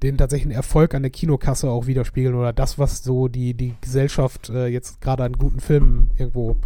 den 0.04 0.18
tatsächlichen 0.18 0.52
Erfolg 0.52 0.94
an 0.94 1.02
der 1.02 1.10
Kinokasse 1.10 1.70
auch 1.70 1.86
widerspiegeln 1.86 2.34
oder 2.34 2.52
das, 2.52 2.78
was 2.78 3.02
so 3.02 3.28
die, 3.28 3.54
die 3.54 3.74
Gesellschaft 3.80 4.50
äh, 4.50 4.66
jetzt 4.66 5.00
gerade 5.00 5.24
an 5.24 5.32
guten 5.32 5.60
Filmen 5.60 6.10
irgendwo 6.18 6.56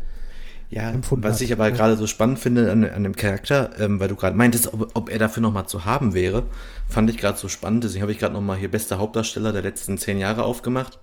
ja, 0.71 0.91
empfunden 0.91 1.25
was 1.25 1.37
hat. 1.37 1.41
ich 1.43 1.53
aber 1.53 1.69
ja. 1.69 1.75
gerade 1.75 1.97
so 1.97 2.07
spannend 2.07 2.39
finde 2.39 2.71
an, 2.71 2.85
an 2.85 3.03
dem 3.03 3.17
Charakter, 3.17 3.71
ähm, 3.79 4.01
weil 4.01 4.09
du 4.09 4.17
gerade 4.17 4.37
meintest, 4.37 4.73
ob, 4.73 4.91
ob 4.95 5.11
er 5.11 5.19
dafür 5.19 5.43
nochmal 5.43 5.67
zu 5.67 5.85
haben 5.85 6.13
wäre, 6.13 6.45
fand 6.89 7.09
ich 7.09 7.17
gerade 7.17 7.39
so 7.39 7.49
spannend. 7.49 7.85
Deswegen 7.85 8.03
habe 8.03 8.13
ich 8.13 8.19
gerade 8.19 8.35
nochmal 8.35 8.59
hier 8.59 8.71
bester 8.71 8.99
Hauptdarsteller 8.99 9.53
der 9.53 9.63
letzten 9.63 9.97
zehn 9.97 10.19
Jahre 10.19 10.45
aufgemacht. 10.45 10.99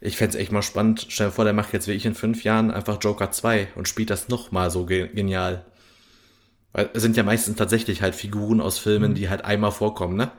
Ich 0.00 0.16
fände 0.16 0.36
es 0.36 0.40
echt 0.40 0.52
mal 0.52 0.62
spannend. 0.62 1.06
Stell 1.08 1.28
dir 1.28 1.32
vor, 1.32 1.44
der 1.44 1.54
macht 1.54 1.72
jetzt 1.72 1.86
wie 1.86 1.92
ich 1.92 2.06
in 2.06 2.14
fünf 2.14 2.44
Jahren 2.44 2.70
einfach 2.70 2.98
Joker 3.00 3.30
2 3.30 3.68
und 3.76 3.88
spielt 3.88 4.10
das 4.10 4.28
nochmal 4.28 4.70
so 4.70 4.84
ge 4.84 5.08
genial. 5.08 5.64
Weil 6.72 6.90
es 6.92 7.02
sind 7.02 7.16
ja 7.16 7.22
meistens 7.22 7.56
tatsächlich 7.56 8.02
halt 8.02 8.14
Figuren 8.14 8.60
aus 8.60 8.78
Filmen, 8.78 9.12
mhm. 9.12 9.14
die 9.14 9.28
halt 9.28 9.44
einmal 9.44 9.72
vorkommen, 9.72 10.16
ne? 10.16 10.30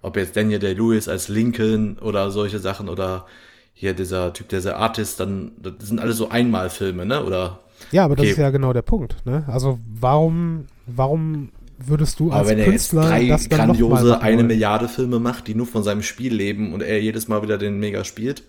Ob 0.00 0.16
jetzt 0.16 0.36
Daniel 0.36 0.58
Day-Lewis 0.58 1.08
als 1.08 1.28
Lincoln 1.28 1.98
oder 1.98 2.30
solche 2.30 2.58
Sachen 2.58 2.88
oder 2.88 3.26
hier 3.72 3.94
dieser 3.94 4.32
Typ, 4.32 4.48
dieser 4.48 4.76
Artist, 4.76 5.20
dann, 5.20 5.52
das 5.58 5.74
sind 5.88 6.00
alles 6.00 6.16
so 6.16 6.30
Einmalfilme, 6.30 7.06
ne? 7.06 7.24
Oder. 7.24 7.60
Ja, 7.90 8.04
aber 8.04 8.16
das 8.16 8.26
ist 8.26 8.38
ja 8.38 8.50
genau 8.50 8.72
der 8.72 8.82
Punkt, 8.82 9.16
ne? 9.24 9.44
Also 9.46 9.78
warum, 9.86 10.66
warum 10.86 11.50
würdest 11.78 12.20
du 12.20 12.30
als 12.30 12.48
aber 12.48 12.56
wenn 12.56 12.64
Künstler 12.64 13.10
er 13.10 13.18
jetzt 13.18 13.50
drei 13.50 13.56
grandiose 13.56 14.20
eine 14.20 14.44
Milliarde 14.44 14.88
Filme 14.88 15.18
macht, 15.18 15.48
die 15.48 15.54
nur 15.54 15.66
von 15.66 15.82
seinem 15.82 16.02
Spiel 16.02 16.34
leben 16.34 16.72
und 16.72 16.82
er 16.82 17.00
jedes 17.00 17.28
Mal 17.28 17.42
wieder 17.42 17.58
den 17.58 17.78
mega 17.78 18.04
spielt, 18.04 18.44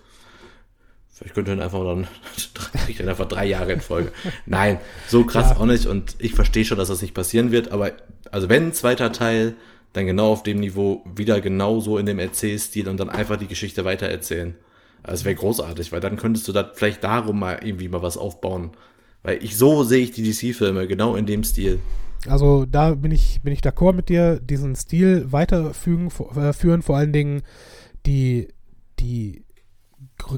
vielleicht 1.11 1.33
könnte 1.33 1.51
er 1.51 1.63
einfach 1.63 1.83
dann, 1.83 2.07
ich 2.87 2.97
dann 2.97 3.09
einfach 3.09 3.27
drei 3.27 3.45
Jahre 3.45 3.73
in 3.73 3.81
Folge. 3.81 4.11
Nein, 4.45 4.79
so 5.07 5.23
krass 5.23 5.51
ja. 5.51 5.57
auch 5.57 5.65
nicht 5.65 5.85
und 5.85 6.15
ich 6.19 6.35
verstehe 6.35 6.65
schon, 6.65 6.77
dass 6.77 6.89
das 6.89 7.01
nicht 7.01 7.13
passieren 7.13 7.51
wird, 7.51 7.71
aber 7.71 7.91
also 8.31 8.49
wenn 8.49 8.67
ein 8.67 8.73
zweiter 8.73 9.11
Teil 9.11 9.55
dann 9.93 10.07
genau 10.07 10.31
auf 10.31 10.43
dem 10.43 10.59
Niveau 10.59 11.03
wieder 11.15 11.39
genauso 11.39 11.97
in 11.97 12.05
dem 12.05 12.19
Erzählstil 12.19 12.89
und 12.89 12.99
dann 12.99 13.09
einfach 13.09 13.37
die 13.37 13.47
Geschichte 13.47 13.85
weitererzählen. 13.85 14.55
Also 15.03 15.21
es 15.21 15.25
wäre 15.25 15.35
großartig, 15.35 15.91
weil 15.91 15.99
dann 15.99 16.17
könntest 16.17 16.47
du 16.47 16.51
da 16.51 16.71
vielleicht 16.73 17.03
darum 17.03 17.39
mal 17.39 17.59
irgendwie 17.61 17.87
mal 17.87 18.01
was 18.01 18.17
aufbauen. 18.17 18.71
Weil 19.23 19.43
ich 19.43 19.57
so 19.57 19.83
sehe 19.83 20.03
ich 20.03 20.11
die 20.11 20.23
DC-Filme, 20.23 20.87
genau 20.87 21.15
in 21.15 21.25
dem 21.25 21.43
Stil. 21.43 21.79
Also 22.27 22.65
da 22.65 22.95
bin 22.95 23.11
ich, 23.11 23.41
bin 23.41 23.53
ich 23.53 23.61
d'accord 23.61 23.93
mit 23.93 24.09
dir, 24.09 24.39
diesen 24.39 24.75
Stil 24.75 25.31
weiterführen, 25.31 26.09
äh, 26.35 26.53
führen, 26.53 26.81
vor 26.81 26.97
allen 26.97 27.13
Dingen 27.13 27.41
die, 28.05 28.49
die 28.99 29.43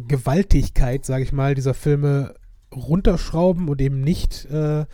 Gewaltigkeit, 0.07 1.05
sage 1.05 1.23
ich 1.23 1.31
mal, 1.31 1.55
dieser 1.55 1.73
Filme 1.73 2.35
runterschrauben 2.73 3.69
und 3.69 3.81
eben 3.81 4.01
nicht 4.01 4.45
äh, 4.45 4.85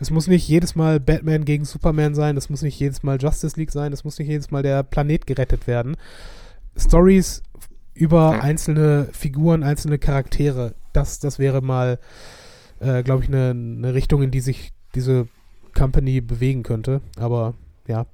es 0.00 0.10
muss 0.10 0.28
nicht 0.28 0.48
jedes 0.48 0.74
Mal 0.74 0.98
Batman 0.98 1.44
gegen 1.44 1.66
Superman 1.66 2.14
sein, 2.14 2.38
es 2.38 2.48
muss 2.48 2.62
nicht 2.62 2.80
jedes 2.80 3.02
Mal 3.02 3.18
Justice 3.20 3.60
League 3.60 3.70
sein, 3.70 3.92
es 3.92 4.02
muss 4.02 4.18
nicht 4.18 4.28
jedes 4.28 4.50
Mal 4.50 4.62
der 4.62 4.82
Planet 4.82 5.26
gerettet 5.26 5.66
werden. 5.66 5.96
Stories 6.74 7.42
über 7.92 8.42
einzelne 8.42 9.08
Figuren, 9.12 9.62
einzelne 9.62 9.98
Charaktere, 9.98 10.74
das, 10.94 11.18
das 11.18 11.38
wäre 11.38 11.60
mal, 11.60 11.98
äh, 12.80 13.02
glaube 13.02 13.22
ich, 13.22 13.28
eine 13.28 13.54
ne 13.54 13.94
Richtung, 13.94 14.22
in 14.22 14.30
die 14.30 14.40
sich 14.40 14.72
diese 14.94 15.28
Company 15.74 16.20
bewegen 16.20 16.62
könnte. 16.62 17.00
Aber 17.16 17.54
ja, 17.86 18.06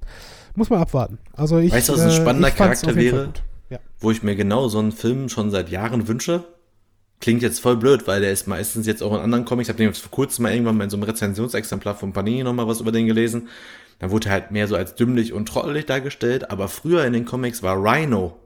muss 0.55 0.69
man 0.69 0.79
abwarten. 0.79 1.19
Also 1.33 1.57
ich, 1.59 1.71
weißt 1.71 1.89
du, 1.89 1.93
was 1.93 2.01
ein 2.01 2.09
äh, 2.09 2.13
spannender 2.13 2.49
äh, 2.49 2.51
Charakter 2.51 2.95
wäre, 2.95 3.33
ja. 3.69 3.79
wo 3.99 4.11
ich 4.11 4.23
mir 4.23 4.35
genau 4.35 4.67
so 4.67 4.79
einen 4.79 4.91
Film 4.91 5.29
schon 5.29 5.51
seit 5.51 5.69
Jahren 5.69 6.07
wünsche? 6.07 6.43
Klingt 7.19 7.41
jetzt 7.41 7.59
voll 7.59 7.77
blöd, 7.77 8.05
weil 8.05 8.21
der 8.21 8.31
ist 8.31 8.47
meistens 8.47 8.85
jetzt 8.85 9.01
auch 9.01 9.13
in 9.13 9.19
anderen 9.19 9.45
Comics. 9.45 9.67
Ich 9.67 9.69
habe 9.69 9.77
den 9.77 9.87
jetzt 9.87 10.01
vor 10.01 10.11
kurzem 10.11 10.43
mal 10.43 10.51
irgendwann 10.51 10.77
mal 10.77 10.83
in 10.83 10.89
so 10.91 10.97
einem 10.97 11.03
Rezensionsexemplar 11.03 11.95
von 11.95 12.13
Panini 12.13 12.43
nochmal 12.43 12.67
was 12.67 12.79
über 12.79 12.91
den 12.91 13.07
gelesen. 13.07 13.49
Da 13.99 14.11
wurde 14.11 14.29
halt 14.29 14.51
mehr 14.51 14.67
so 14.67 14.75
als 14.75 14.93
dümmlich 14.93 15.33
und 15.33 15.47
trottelig 15.47 15.87
dargestellt, 15.87 16.51
aber 16.51 16.67
früher 16.67 17.05
in 17.05 17.13
den 17.13 17.25
Comics 17.25 17.63
war 17.63 17.75
Rhino. 17.75 18.37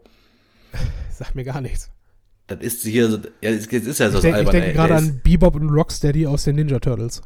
Sag 1.12 1.36
mir 1.36 1.44
gar 1.44 1.60
nichts. 1.60 1.90
Das 2.48 2.60
ist 2.60 2.84
hier, 2.84 3.10
so, 3.10 3.18
ja, 3.42 3.52
jetzt 3.52 3.72
ist 3.72 4.00
ja 4.00 4.10
so 4.10 4.18
ich 4.18 4.22
denk, 4.24 4.36
albern, 4.36 4.56
Ich 4.56 4.62
denke 4.62 4.76
gerade 4.76 4.96
an 4.96 5.22
Bebop 5.24 5.56
und 5.56 5.70
Rocksteady 5.70 6.28
aus 6.28 6.44
den 6.44 6.56
Ninja 6.56 6.80
Turtles. 6.80 7.22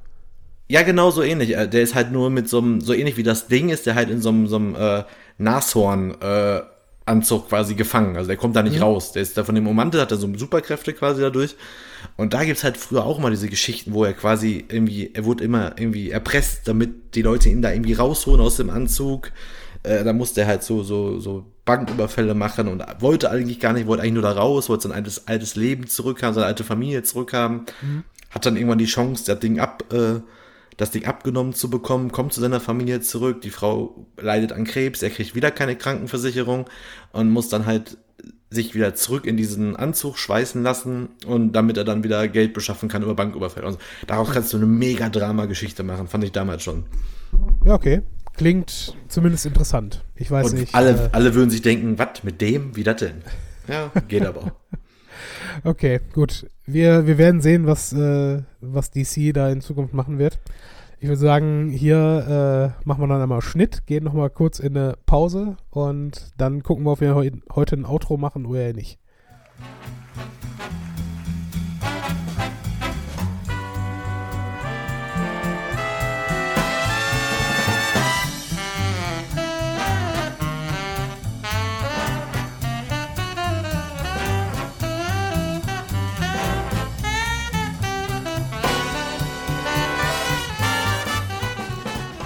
Ja, 0.67 0.81
genau 0.81 1.11
so 1.11 1.21
ähnlich. 1.21 1.49
Der 1.49 1.81
ist 1.81 1.95
halt 1.95 2.11
nur 2.11 2.29
mit 2.29 2.49
so 2.49 2.59
einem, 2.59 2.81
so 2.81 2.93
ähnlich 2.93 3.17
wie 3.17 3.23
das 3.23 3.47
Ding 3.47 3.69
ist, 3.69 3.85
der 3.85 3.95
halt 3.95 4.09
in 4.09 4.21
so 4.21 4.29
einem, 4.29 4.47
so 4.47 4.55
einem 4.55 4.75
äh, 4.75 5.03
Nashorn 5.37 6.19
äh, 6.21 6.61
Anzug 7.05 7.49
quasi 7.49 7.75
gefangen. 7.75 8.15
Also 8.17 8.27
der 8.27 8.37
kommt 8.37 8.55
da 8.55 8.63
nicht 8.63 8.77
mhm. 8.77 8.83
raus. 8.83 9.11
Der 9.11 9.21
ist 9.21 9.37
da 9.37 9.43
von 9.43 9.55
dem 9.55 9.67
Omantel, 9.67 10.01
hat 10.01 10.11
er 10.11 10.17
so 10.17 10.29
Superkräfte 10.35 10.93
quasi 10.93 11.21
dadurch. 11.21 11.55
Und 12.17 12.33
da 12.33 12.43
gibt's 12.43 12.63
halt 12.63 12.77
früher 12.77 13.05
auch 13.05 13.19
mal 13.19 13.29
diese 13.29 13.47
Geschichten, 13.47 13.93
wo 13.93 14.03
er 14.03 14.13
quasi 14.13 14.65
irgendwie, 14.67 15.11
er 15.13 15.25
wurde 15.25 15.43
immer 15.43 15.73
irgendwie 15.77 16.09
erpresst, 16.09 16.67
damit 16.67 17.15
die 17.15 17.21
Leute 17.21 17.49
ihn 17.49 17.61
da 17.61 17.71
irgendwie 17.71 17.93
rausholen 17.93 18.41
aus 18.41 18.57
dem 18.57 18.69
Anzug. 18.69 19.31
Äh, 19.83 20.03
da 20.03 20.13
musste 20.13 20.41
er 20.41 20.47
halt 20.47 20.63
so, 20.63 20.81
so, 20.81 21.19
so 21.19 21.45
Banküberfälle 21.65 22.35
machen 22.35 22.67
und 22.67 22.83
wollte 22.99 23.31
eigentlich 23.31 23.59
gar 23.59 23.73
nicht, 23.73 23.87
wollte 23.87 24.03
eigentlich 24.03 24.13
nur 24.13 24.23
da 24.23 24.31
raus, 24.31 24.69
wollte 24.69 24.87
sein 24.87 24.91
altes, 24.91 25.27
altes 25.27 25.55
Leben 25.55 25.87
zurückhaben, 25.87 26.35
seine 26.35 26.45
alte 26.45 26.63
Familie 26.63 27.03
zurückhaben. 27.03 27.65
Mhm. 27.81 28.03
Hat 28.29 28.45
dann 28.45 28.55
irgendwann 28.55 28.77
die 28.77 28.85
Chance, 28.85 29.23
das 29.25 29.39
Ding 29.39 29.59
ab, 29.59 29.83
äh, 29.91 30.19
das 30.77 30.91
Ding 30.91 31.05
abgenommen 31.05 31.53
zu 31.53 31.69
bekommen, 31.69 32.11
kommt 32.11 32.33
zu 32.33 32.41
seiner 32.41 32.59
Familie 32.59 33.01
zurück, 33.01 33.41
die 33.41 33.49
Frau 33.49 34.05
leidet 34.17 34.51
an 34.51 34.65
Krebs, 34.65 35.01
er 35.01 35.09
kriegt 35.09 35.33
wieder 35.33 35.49
keine 35.51 35.75
Krankenversicherung 35.75 36.69
und 37.13 37.31
muss 37.31 37.49
dann 37.49 37.65
halt 37.65 37.97
sich 38.49 38.75
wieder 38.75 38.93
zurück 38.93 39.25
in 39.25 39.37
diesen 39.37 39.75
Anzug 39.75 40.17
schweißen 40.17 40.61
lassen 40.61 41.09
und 41.25 41.53
damit 41.53 41.77
er 41.77 41.83
dann 41.83 42.03
wieder 42.03 42.27
Geld 42.27 42.53
beschaffen 42.53 42.89
kann 42.89 43.01
über 43.03 43.15
Banküberfälle. 43.15 43.65
Also 43.65 43.79
daraus 44.07 44.31
kannst 44.31 44.53
du 44.53 44.57
eine 44.57 44.67
mega 44.67 45.09
Drama-Geschichte 45.09 45.83
machen, 45.83 46.07
fand 46.07 46.23
ich 46.23 46.31
damals 46.31 46.63
schon. 46.63 46.85
Ja, 47.65 47.73
okay. 47.73 48.01
Klingt 48.37 48.95
zumindest 49.07 49.45
interessant. 49.45 50.03
Ich 50.15 50.29
weiß 50.29 50.51
und 50.51 50.59
nicht. 50.59 50.75
Alle, 50.75 50.91
äh, 50.91 51.09
alle 51.11 51.33
würden 51.35 51.49
sich 51.49 51.61
denken, 51.61 51.97
was 51.97 52.23
mit 52.23 52.41
dem? 52.41 52.75
Wie 52.75 52.83
das 52.83 52.97
denn? 52.97 53.23
Ja, 53.67 53.91
geht 54.07 54.25
aber. 54.25 54.55
okay, 55.63 56.01
gut. 56.13 56.45
wir, 56.65 57.07
wir 57.07 57.17
werden 57.17 57.41
sehen, 57.41 57.65
was, 57.65 57.93
äh, 57.93 58.41
was 58.61 58.91
DC 58.91 59.33
da 59.33 59.49
in 59.49 59.61
Zukunft 59.61 59.93
machen 59.93 60.19
wird. 60.19 60.39
Ich 60.99 61.07
würde 61.07 61.19
sagen, 61.19 61.69
hier 61.69 62.73
äh, 62.83 62.87
machen 62.87 63.01
wir 63.01 63.07
dann 63.07 63.21
einmal 63.21 63.41
Schnitt, 63.41 63.85
gehen 63.85 64.03
nochmal 64.03 64.29
kurz 64.29 64.59
in 64.59 64.77
eine 64.77 64.95
Pause 65.05 65.57
und 65.69 66.31
dann 66.37 66.63
gucken 66.63 66.85
wir, 66.85 66.93
ob 66.93 67.01
wir 67.01 67.15
heu 67.15 67.29
heute 67.53 67.75
ein 67.75 67.85
Outro 67.85 68.17
machen 68.17 68.45
oder 68.45 68.73
nicht. 68.73 68.97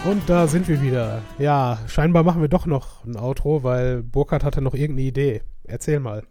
Und 0.10 0.27
da 0.27 0.48
sind 0.48 0.68
wir 0.68 0.81
wieder. 0.81 1.22
Ja, 1.38 1.77
scheinbar 1.86 2.23
machen 2.23 2.41
wir 2.41 2.48
doch 2.48 2.65
noch 2.65 3.06
ein 3.06 3.15
Outro, 3.15 3.61
weil 3.61 4.02
Burkhardt 4.02 4.44
hatte 4.44 4.60
noch 4.60 4.73
irgendeine 4.73 5.07
Idee. 5.07 5.41
Erzähl 5.65 5.99
mal. 5.99 6.23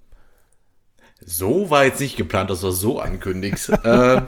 So 1.24 1.70
war 1.70 1.84
jetzt 1.84 2.00
nicht 2.00 2.16
geplant, 2.16 2.50
dass 2.50 2.62
du 2.62 2.66
das 2.66 2.80
so 2.80 2.98
ankündigst. 2.98 3.68
äh, 3.84 4.20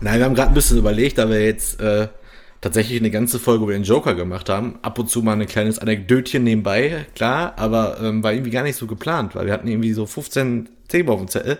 nein, 0.00 0.18
wir 0.18 0.24
haben 0.24 0.36
gerade 0.36 0.52
ein 0.52 0.54
bisschen 0.54 0.78
überlegt, 0.78 1.18
da 1.18 1.28
wir 1.28 1.44
jetzt 1.44 1.80
äh, 1.80 2.06
tatsächlich 2.60 3.00
eine 3.00 3.10
ganze 3.10 3.40
Folge 3.40 3.64
über 3.64 3.72
den 3.72 3.82
Joker 3.82 4.14
gemacht 4.14 4.48
haben. 4.48 4.78
Ab 4.82 5.00
und 5.00 5.10
zu 5.10 5.20
mal 5.22 5.32
ein 5.32 5.46
kleines 5.48 5.80
Anekdötchen 5.80 6.44
nebenbei, 6.44 7.06
klar, 7.16 7.54
aber 7.56 7.98
ähm, 8.00 8.22
war 8.22 8.32
irgendwie 8.32 8.52
gar 8.52 8.62
nicht 8.62 8.76
so 8.76 8.86
geplant, 8.86 9.34
weil 9.34 9.46
wir 9.46 9.52
hatten 9.52 9.66
irgendwie 9.66 9.94
so 9.94 10.06
15 10.06 10.68
Themen 10.86 11.08
auf 11.08 11.18
dem 11.18 11.26
Zettel. 11.26 11.58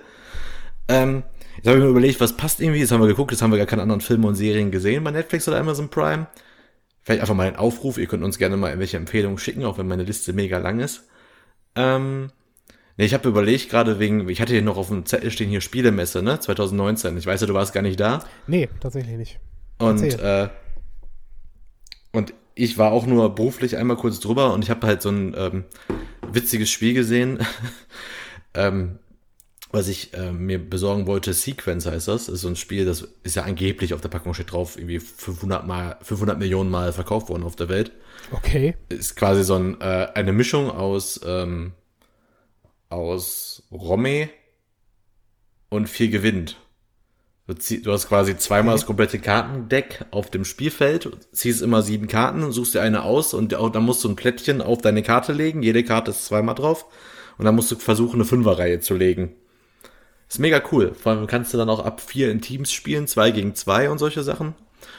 Ähm, 0.87 1.25
jetzt 1.57 1.67
habe 1.67 1.79
ich 1.79 1.83
mir 1.83 1.91
überlegt, 1.91 2.21
was 2.21 2.37
passt 2.37 2.61
irgendwie. 2.61 2.79
Jetzt 2.79 2.93
haben 2.93 3.01
wir 3.01 3.09
geguckt, 3.09 3.33
jetzt 3.33 3.43
haben 3.43 3.51
wir 3.51 3.59
gar 3.59 3.67
keine 3.67 3.83
anderen 3.83 4.01
Filme 4.01 4.29
und 4.29 4.37
Serien 4.37 4.71
gesehen 4.71 5.03
bei 5.03 5.11
Netflix 5.11 5.49
oder 5.49 5.59
Amazon 5.59 5.89
Prime. 5.89 6.29
Vielleicht 7.05 7.21
einfach 7.21 7.35
mal 7.35 7.47
ein 7.47 7.57
Aufruf, 7.57 7.99
ihr 7.99 8.07
könnt 8.07 8.25
uns 8.25 8.39
gerne 8.39 8.57
mal 8.57 8.69
irgendwelche 8.69 8.97
Empfehlungen 8.97 9.39
schicken, 9.39 9.65
auch 9.65 9.77
wenn 9.77 9.87
meine 9.87 10.05
Liste 10.05 10.33
mega 10.33 10.57
lang 10.59 10.81
ist. 10.81 11.05
Ähm, 11.77 12.31
nee, 12.97 13.05
ich 13.05 13.13
habe 13.13 13.29
überlegt 13.29 13.69
gerade 13.69 13.99
wegen, 13.99 14.29
ich 14.29 14.41
hatte 14.41 14.55
hier 14.55 14.63
noch 14.63 14.79
auf 14.79 14.89
dem 14.89 15.05
Zettel 15.05 15.31
stehen 15.31 15.51
hier 15.51 15.61
Spielemesse, 15.61 16.23
ne? 16.23 16.41
2019. 16.41 17.19
Ich 17.19 17.27
weiß 17.27 17.43
ja, 17.43 17.47
du 17.47 17.55
warst 17.55 17.75
gar 17.75 17.83
nicht 17.83 18.01
da. 18.01 18.25
Nee, 18.47 18.71
tatsächlich 18.81 19.19
nicht. 19.19 19.41
Und, 19.79 20.03
äh, 20.19 20.49
und 22.13 22.33
ich 22.55 22.79
war 22.79 22.93
auch 22.93 23.07
nur 23.07 23.35
beruflich 23.35 23.77
einmal 23.77 23.97
kurz 23.97 24.19
drüber 24.21 24.55
und 24.55 24.63
ich 24.63 24.71
habe 24.71 24.87
halt 24.87 25.03
so 25.03 25.11
ein 25.11 25.35
ähm, 25.37 25.65
witziges 26.33 26.71
Spiel 26.71 26.95
gesehen. 26.95 27.39
ähm, 28.55 28.99
was 29.75 29.89
ich 29.89 30.15
äh, 30.15 30.31
mir 30.33 30.59
besorgen 30.59 31.07
wollte, 31.07 31.35
Sequence 31.35 31.87
heißt 31.87 32.09
das. 32.09 32.27
das. 32.27 32.35
Ist 32.35 32.41
so 32.43 32.49
ein 32.49 32.57
Spiel, 32.57 32.85
das 32.85 33.09
ist 33.25 33.35
ja 33.35 33.43
angeblich 33.43 33.93
auf 33.93 34.01
der 34.01 34.09
Packung 34.09 34.33
steht 34.33 34.53
drauf, 34.53 34.77
irgendwie 34.77 35.01
500 35.01 35.67
mal, 35.67 35.99
500 36.01 36.39
Millionen 36.39 36.71
Mal 36.71 36.93
verkauft 36.93 37.29
worden 37.29 37.43
auf 37.43 37.57
der 37.57 37.69
Welt. 37.69 37.93
Okay. 38.31 38.77
Ist 38.89 39.17
quasi 39.17 39.43
so 39.43 39.57
ein, 39.57 39.81
äh, 39.81 40.09
eine 40.15 40.33
Mischung 40.33 40.71
aus, 40.71 41.21
ähm, 41.27 41.73
aus 42.89 43.65
Romme 43.73 44.31
und 45.69 45.89
viel 45.89 46.11
gewinnt. 46.11 46.57
Du 47.47 47.93
hast 47.93 48.09
quasi 48.09 48.39
zweimal 48.39 48.73
okay. 48.73 48.81
das 48.81 48.87
komplette 48.87 49.19
Kartendeck 49.19 50.07
auf 50.13 50.31
dem 50.31 50.47
Spielfeld, 50.47 51.11
ziehst 51.33 51.61
immer 51.61 51.83
sieben 51.83 52.07
Karten, 52.07 52.53
suchst 52.53 52.75
dir 52.75 52.81
eine 52.81 53.03
aus 53.03 53.35
und 53.35 53.53
dann 53.53 53.83
musst 53.83 54.03
du 54.03 54.09
ein 54.09 54.17
Plättchen 54.17 54.63
auf 54.63 54.81
deine 54.81 55.03
Karte 55.03 55.35
legen. 55.35 55.63
Jede 55.63 55.85
Karte 55.85 56.13
ist 56.13 56.25
zweimal 56.25 56.55
drauf. 56.55 56.87
Und 57.37 57.45
dann 57.45 57.57
musst 57.57 57.71
du 57.71 57.77
versuchen, 57.77 58.15
eine 58.15 58.25
Fünferreihe 58.25 58.79
zu 58.81 58.95
legen. 58.95 59.35
Ist 60.35 60.41
mega 60.41 60.61
cool. 60.73 60.97
Vor 61.01 61.13
allem 61.13 61.29
kannst 61.29 61.55
du 61.55 61.59
dann 61.59 61.71
auch 61.71 61.85
ab 61.85 62.01
vier 62.01 62.33
in 62.33 62.41
Teams 62.41 62.73
spielen, 62.73 63.07
zwei 63.07 63.31
gegen 63.31 63.55
zwei 63.55 63.89
und 63.89 63.99
solche 63.99 64.25
Sachen. 64.25 64.57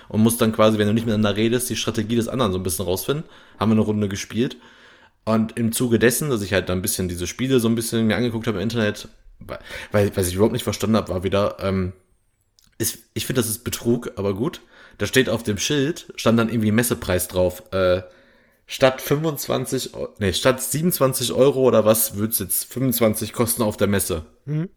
Und 0.07 0.22
musst 0.22 0.40
dann 0.40 0.53
quasi, 0.53 0.78
wenn 0.78 0.88
du 0.88 0.94
nicht 0.94 1.06
miteinander 1.06 1.36
redest, 1.36 1.70
die 1.70 1.76
Strategie 1.76 2.16
des 2.16 2.30
anderen 2.30 2.53
so 2.53 2.57
ein 2.57 2.64
bisschen 2.64 2.86
rausfinden. 2.86 3.26
Haben 3.60 3.72
wir 3.72 3.74
eine 3.74 3.82
Runde 3.82 4.07
gespielt. 4.07 4.56
Und 5.26 5.57
im 5.57 5.74
Zuge 5.74 5.99
dessen, 5.99 6.30
dass 6.30 6.41
ich 6.41 6.53
halt 6.53 6.70
dann 6.70 6.80
ein 6.80 6.82
bisschen 6.82 7.10
diese 7.10 7.28
Spiele 7.28 7.60
so 7.60 7.68
ein 7.68 7.76
bisschen 7.76 8.07
mir 8.07 8.16
angeguckt 8.16 8.48
habe 8.48 8.60
im 8.60 8.64
Internet, 8.64 9.10
weil, 9.91 10.16
was 10.16 10.30
ich 10.30 10.36
überhaupt 10.36 10.53
nicht 10.53 10.64
verstanden 10.64 10.95
habe, 10.95 11.10
war 11.10 11.26
wieder, 11.26 11.57
ähm, 11.60 11.91
ist, 12.78 12.99
ich 13.14 13.26
finde, 13.26 13.41
das 13.41 13.49
ist 13.49 13.66
Betrug, 13.66 14.14
aber 14.16 14.36
gut. 14.36 14.62
Da 14.99 15.06
steht 15.06 15.28
auf 15.28 15.44
dem 15.44 15.57
Schild, 15.57 16.14
stand 16.16 16.40
dann 16.40 16.48
irgendwie 16.48 16.72
Messepreis 16.72 17.28
drauf. 17.28 17.62
Äh, 17.74 18.03
statt 18.68 19.02
25, 19.02 19.91
nee, 20.20 20.32
statt 20.32 20.64
27 20.64 21.34
Euro 21.34 21.64
oder 21.64 21.84
was, 21.84 22.16
würde 22.16 22.32
es 22.32 22.40
jetzt 22.40 22.72
25 22.72 23.34
kosten 23.34 23.64
auf 23.64 23.76
der 23.76 23.88
Messe. 23.88 24.24
Mhm. 24.45 24.70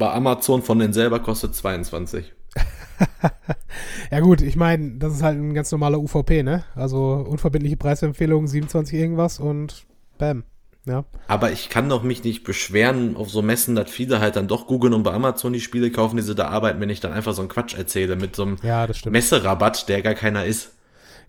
Bei 0.00 0.12
Amazon 0.12 0.62
von 0.62 0.78
denen 0.78 0.94
selber 0.94 1.20
kostet 1.20 1.54
22. 1.54 2.32
ja 4.10 4.20
gut, 4.20 4.40
ich 4.40 4.56
meine, 4.56 4.92
das 4.92 5.12
ist 5.12 5.22
halt 5.22 5.36
ein 5.38 5.52
ganz 5.52 5.70
normaler 5.72 6.00
UVP, 6.00 6.42
ne? 6.42 6.64
Also 6.74 7.24
unverbindliche 7.28 7.76
Preisempfehlung 7.76 8.46
27 8.46 8.98
irgendwas 8.98 9.38
und 9.38 9.84
bam. 10.16 10.44
Ja. 10.86 11.04
Aber 11.28 11.52
ich 11.52 11.68
kann 11.68 11.90
doch 11.90 12.02
mich 12.02 12.24
nicht 12.24 12.44
beschweren 12.44 13.14
auf 13.14 13.28
so 13.28 13.42
Messen, 13.42 13.76
dass 13.76 13.90
viele 13.90 14.20
halt 14.20 14.36
dann 14.36 14.48
doch 14.48 14.66
googeln 14.66 14.94
und 14.94 15.02
bei 15.02 15.12
Amazon 15.12 15.52
die 15.52 15.60
Spiele 15.60 15.90
kaufen, 15.90 16.16
die 16.16 16.22
sie 16.22 16.34
da 16.34 16.48
arbeiten, 16.48 16.80
wenn 16.80 16.88
ich 16.88 17.00
dann 17.00 17.12
einfach 17.12 17.34
so 17.34 17.42
einen 17.42 17.50
Quatsch 17.50 17.74
erzähle 17.74 18.16
mit 18.16 18.34
so 18.34 18.44
einem 18.44 18.56
ja, 18.62 18.88
Messerabatt, 19.04 19.86
der 19.90 20.00
gar 20.00 20.14
keiner 20.14 20.46
ist. 20.46 20.72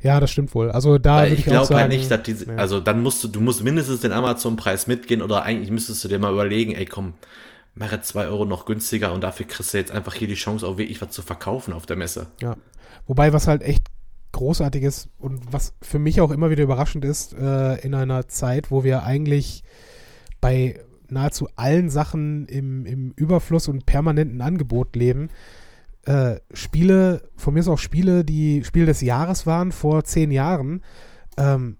Ja, 0.01 0.21
das 0.21 0.31
stimmt 0.31 0.55
wohl. 0.55 0.71
Also 0.71 0.97
da 0.97 1.25
ich, 1.25 1.39
ich 1.39 1.45
glaube 1.45 1.75
halt 1.75 1.89
nicht, 1.89 2.09
dass 2.09 2.23
diese, 2.23 2.45
ja. 2.47 2.55
also 2.55 2.79
dann 2.79 3.03
musst 3.03 3.21
du, 3.21 3.27
du 3.27 3.41
musst 3.41 3.65
mindestens 3.65 3.99
den 3.99 4.13
Amazon-Preis 4.13 4.87
mitgehen 4.87 5.21
oder 5.21 5.43
eigentlich 5.43 5.71
müsstest 5.71 6.01
du 6.05 6.07
dir 6.07 6.19
mal 6.19 6.31
überlegen, 6.31 6.71
ey 6.71 6.85
komm, 6.85 7.15
mache 7.73 8.01
zwei 8.01 8.27
Euro 8.27 8.45
noch 8.45 8.65
günstiger 8.65 9.13
und 9.13 9.21
dafür 9.21 9.45
kriegst 9.47 9.73
du 9.73 9.77
jetzt 9.77 9.91
einfach 9.91 10.13
hier 10.13 10.27
die 10.27 10.35
Chance, 10.35 10.67
auch 10.67 10.77
wirklich 10.77 11.01
was 11.01 11.11
zu 11.11 11.21
verkaufen 11.21 11.73
auf 11.73 11.85
der 11.85 11.95
Messe. 11.95 12.27
Ja. 12.41 12.57
Wobei, 13.07 13.33
was 13.33 13.47
halt 13.47 13.61
echt 13.61 13.87
großartig 14.31 14.83
ist 14.83 15.09
und 15.17 15.51
was 15.51 15.73
für 15.81 15.99
mich 15.99 16.21
auch 16.21 16.31
immer 16.31 16.49
wieder 16.49 16.63
überraschend 16.63 17.05
ist, 17.05 17.33
äh, 17.33 17.75
in 17.81 17.93
einer 17.93 18.27
Zeit, 18.27 18.71
wo 18.71 18.83
wir 18.83 19.03
eigentlich 19.03 19.63
bei 20.39 20.79
nahezu 21.09 21.47
allen 21.55 21.89
Sachen 21.89 22.45
im, 22.47 22.85
im 22.85 23.13
Überfluss 23.15 23.67
und 23.67 23.85
permanenten 23.85 24.41
Angebot 24.41 24.95
leben, 24.95 25.29
äh, 26.05 26.37
Spiele, 26.53 27.29
von 27.35 27.53
mir 27.53 27.59
ist 27.59 27.67
auch 27.67 27.77
Spiele, 27.77 28.23
die 28.23 28.63
Spiel 28.63 28.85
des 28.85 29.01
Jahres 29.01 29.45
waren 29.45 29.71
vor 29.71 30.03
zehn 30.03 30.31
Jahren, 30.31 30.81
ähm, 31.37 31.77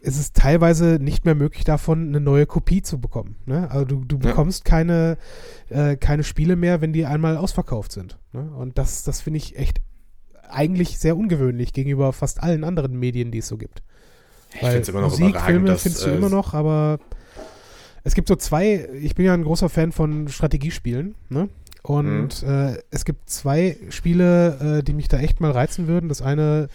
ist 0.00 0.18
es 0.18 0.32
teilweise 0.32 0.98
nicht 1.00 1.24
mehr 1.24 1.34
möglich, 1.34 1.64
davon 1.64 2.08
eine 2.08 2.20
neue 2.20 2.46
Kopie 2.46 2.82
zu 2.82 3.00
bekommen. 3.00 3.36
Ne? 3.46 3.70
Also 3.70 3.84
du, 3.84 4.04
du 4.04 4.18
bekommst 4.18 4.66
ja. 4.66 4.70
keine, 4.70 5.18
äh, 5.68 5.96
keine 5.96 6.22
Spiele 6.22 6.56
mehr, 6.56 6.80
wenn 6.80 6.92
die 6.92 7.06
einmal 7.06 7.36
ausverkauft 7.36 7.92
sind. 7.92 8.18
Ne? 8.32 8.50
Und 8.56 8.78
das, 8.78 9.02
das 9.02 9.20
finde 9.20 9.38
ich 9.38 9.58
echt 9.58 9.80
eigentlich 10.48 10.98
sehr 10.98 11.16
ungewöhnlich 11.16 11.72
gegenüber 11.72 12.12
fast 12.12 12.42
allen 12.42 12.62
anderen 12.62 12.98
Medien, 12.98 13.30
die 13.30 13.38
es 13.38 13.48
so 13.48 13.56
gibt. 13.56 13.82
Ich 14.52 14.60
finde 14.60 14.78
es 14.78 14.88
immer 14.88 15.00
noch 15.00 15.10
Musik, 15.10 15.40
Filme 15.40 15.76
findest 15.76 16.06
du 16.06 16.10
äh, 16.10 16.16
immer 16.16 16.28
noch, 16.28 16.54
aber 16.54 17.00
es 18.04 18.14
gibt 18.14 18.28
so 18.28 18.36
zwei, 18.36 18.88
ich 19.02 19.16
bin 19.16 19.26
ja 19.26 19.34
ein 19.34 19.42
großer 19.42 19.68
Fan 19.68 19.90
von 19.92 20.28
Strategiespielen, 20.28 21.16
ne? 21.28 21.48
Und 21.82 22.42
mhm. 22.42 22.48
äh, 22.48 22.78
es 22.90 23.04
gibt 23.04 23.28
zwei 23.30 23.76
Spiele, 23.90 24.78
äh, 24.78 24.82
die 24.82 24.92
mich 24.92 25.08
da 25.08 25.18
echt 25.18 25.40
mal 25.40 25.52
reizen 25.52 25.86
würden. 25.86 26.08
Das 26.08 26.20
eine 26.20 26.68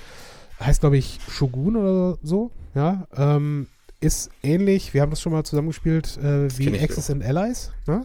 heißt, 0.60 0.82
glaube 0.82 0.98
ich, 0.98 1.20
Shogun 1.30 1.76
oder 1.76 2.18
so 2.24 2.52
ja, 2.76 3.08
ähm, 3.16 3.68
ist 4.00 4.32
ähnlich, 4.42 4.94
wir 4.94 5.02
haben 5.02 5.12
das 5.12 5.22
schon 5.22 5.32
mal 5.32 5.44
zusammengespielt, 5.44 6.18
äh, 6.18 6.58
wie 6.58 6.80
Access 6.80 7.10
and 7.10 7.24
Allies, 7.24 7.72
ne? 7.86 8.04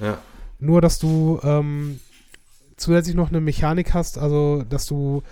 Ja. 0.00 0.18
Nur, 0.60 0.80
dass 0.80 0.98
du 0.98 1.40
ähm, 1.42 2.00
zusätzlich 2.76 3.14
noch 3.14 3.30
eine 3.30 3.40
Mechanik 3.40 3.94
hast, 3.94 4.18
also 4.18 4.64
dass 4.68 4.86
du 4.86 5.22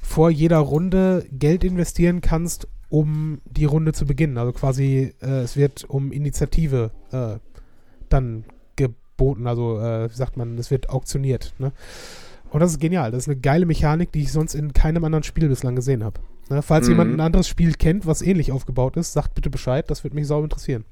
vor 0.00 0.30
jeder 0.30 0.58
Runde 0.58 1.26
Geld 1.32 1.64
investieren 1.64 2.20
kannst, 2.20 2.68
um 2.88 3.40
die 3.44 3.64
Runde 3.64 3.92
zu 3.92 4.06
beginnen. 4.06 4.38
Also 4.38 4.52
quasi, 4.52 5.14
äh, 5.20 5.40
es 5.40 5.56
wird 5.56 5.84
um 5.84 6.12
Initiative 6.12 6.92
äh, 7.10 7.38
dann 8.08 8.44
geboten, 8.76 9.46
also 9.46 9.80
äh, 9.80 10.10
wie 10.10 10.14
sagt 10.14 10.36
man, 10.36 10.56
es 10.58 10.70
wird 10.70 10.90
auktioniert. 10.90 11.54
Ne? 11.58 11.72
Und 12.50 12.60
das 12.60 12.72
ist 12.72 12.80
genial. 12.80 13.10
Das 13.10 13.24
ist 13.24 13.28
eine 13.28 13.38
geile 13.38 13.66
Mechanik, 13.66 14.12
die 14.12 14.22
ich 14.22 14.32
sonst 14.32 14.54
in 14.54 14.72
keinem 14.72 15.04
anderen 15.04 15.24
Spiel 15.24 15.48
bislang 15.48 15.74
gesehen 15.74 16.04
habe. 16.04 16.20
Ne, 16.48 16.62
falls 16.62 16.86
mhm. 16.86 16.92
jemand 16.92 17.14
ein 17.14 17.20
anderes 17.20 17.48
Spiel 17.48 17.74
kennt, 17.74 18.06
was 18.06 18.22
ähnlich 18.22 18.52
aufgebaut 18.52 18.96
ist, 18.96 19.12
sagt 19.12 19.34
bitte 19.34 19.50
Bescheid, 19.50 19.90
das 19.90 20.04
würde 20.04 20.14
mich 20.14 20.26
sau 20.26 20.42
interessieren. 20.42 20.84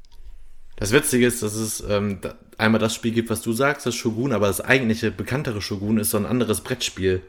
Das 0.77 0.91
Witzige 0.93 1.27
ist, 1.27 1.43
dass 1.43 1.55
es 1.55 1.85
ähm, 1.89 2.19
einmal 2.59 2.81
das 2.81 2.95
Spiel 2.95 3.13
gibt, 3.13 3.31
was 3.31 3.43
du 3.43 3.53
sagst, 3.53 3.87
das 3.87 3.95
Shogun, 3.95 4.33
aber 4.33 4.49
das 4.49 4.61
eigentliche 4.61 5.13
bekanntere 5.13 5.63
Shogun 5.63 5.99
ist 5.99 6.11
so 6.11 6.17
ein 6.17 6.27
anderes 6.27 6.63
Brettspiel. 6.63 7.23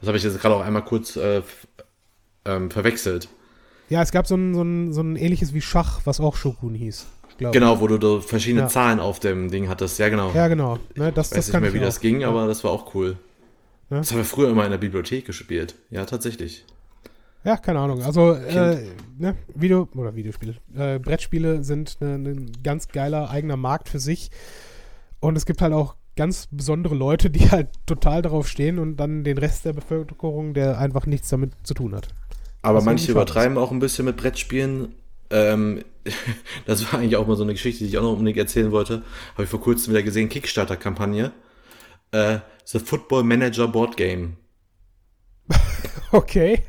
Das 0.00 0.08
habe 0.08 0.18
ich 0.18 0.24
jetzt 0.24 0.40
gerade 0.40 0.56
auch 0.56 0.62
einmal 0.64 0.84
kurz 0.84 1.14
äh, 1.14 1.42
ähm, 2.44 2.70
verwechselt. 2.72 3.28
Ja, 3.88 4.02
es 4.02 4.10
gab 4.10 4.26
so 4.26 4.34
ein, 4.34 4.54
so, 4.54 4.62
ein, 4.62 4.92
so 4.92 5.00
ein 5.00 5.14
ähnliches 5.14 5.54
wie 5.54 5.60
Schach, 5.60 6.00
was 6.04 6.18
auch 6.18 6.34
Shogun 6.34 6.74
hieß. 6.74 7.06
Genau, 7.38 7.80
wo 7.80 7.86
du 7.86 7.98
da 7.98 8.20
verschiedene 8.20 8.62
ja. 8.62 8.68
Zahlen 8.68 9.00
auf 9.00 9.20
dem 9.20 9.50
Ding 9.50 9.68
hattest. 9.68 9.98
Ja, 9.98 10.08
genau. 10.08 10.32
Ja, 10.32 10.48
genau. 10.48 10.78
Ne, 10.94 11.12
das, 11.12 11.30
ich 11.30 11.38
weiß 11.38 11.46
das 11.46 11.52
nicht 11.52 11.60
mehr, 11.60 11.74
wie 11.74 11.80
das 11.80 12.00
ging, 12.00 12.20
ja. 12.20 12.28
aber 12.28 12.46
das 12.46 12.62
war 12.62 12.70
auch 12.70 12.94
cool. 12.94 13.16
Ja. 13.90 13.98
Das 13.98 14.10
haben 14.10 14.18
wir 14.18 14.24
früher 14.24 14.50
immer 14.50 14.64
in 14.64 14.70
der 14.70 14.78
Bibliothek 14.78 15.26
gespielt. 15.26 15.74
Ja, 15.90 16.04
tatsächlich. 16.04 16.64
Ja, 17.44 17.56
keine 17.56 17.80
Ahnung. 17.80 18.02
Also, 18.02 18.32
äh, 18.34 18.84
ne, 19.18 19.36
Video- 19.54 19.88
oder 19.94 20.14
Videospiele. 20.14 20.54
Äh, 20.76 20.98
Brettspiele 20.98 21.64
sind 21.64 21.98
ein 22.00 22.22
ne, 22.22 22.34
ne 22.34 22.46
ganz 22.62 22.88
geiler 22.88 23.30
eigener 23.30 23.56
Markt 23.56 23.88
für 23.88 23.98
sich. 23.98 24.30
Und 25.20 25.36
es 25.36 25.46
gibt 25.46 25.60
halt 25.60 25.72
auch 25.72 25.96
ganz 26.16 26.48
besondere 26.50 26.94
Leute, 26.94 27.30
die 27.30 27.50
halt 27.50 27.68
total 27.86 28.22
darauf 28.22 28.48
stehen 28.48 28.78
und 28.78 28.96
dann 28.96 29.24
den 29.24 29.38
Rest 29.38 29.64
der 29.64 29.72
Bevölkerung, 29.72 30.54
der 30.54 30.78
einfach 30.78 31.06
nichts 31.06 31.28
damit 31.30 31.52
zu 31.62 31.74
tun 31.74 31.94
hat. 31.94 32.08
Aber 32.62 32.78
Was 32.78 32.84
manche 32.84 33.10
übertreiben 33.10 33.58
auch 33.58 33.72
ein 33.72 33.80
bisschen 33.80 34.04
mit 34.04 34.16
Brettspielen. 34.16 34.94
Ähm, 35.30 35.82
das 36.66 36.92
war 36.92 37.00
eigentlich 37.00 37.16
auch 37.16 37.26
mal 37.26 37.36
so 37.36 37.42
eine 37.42 37.54
Geschichte, 37.54 37.84
die 37.84 37.90
ich 37.90 37.98
auch 37.98 38.02
noch 38.02 38.12
unbedingt 38.12 38.38
erzählen 38.38 38.70
wollte. 38.70 39.02
Habe 39.32 39.44
ich 39.44 39.48
vor 39.48 39.60
kurzem 39.60 39.92
wieder 39.92 40.02
gesehen, 40.02 40.28
Kickstarter-Kampagne. 40.28 41.32
Äh, 42.12 42.38
The 42.64 42.78
Football 42.78 43.24
Manager 43.24 43.68
Board 43.68 43.96
Game. 43.96 44.36
Okay. 46.14 46.62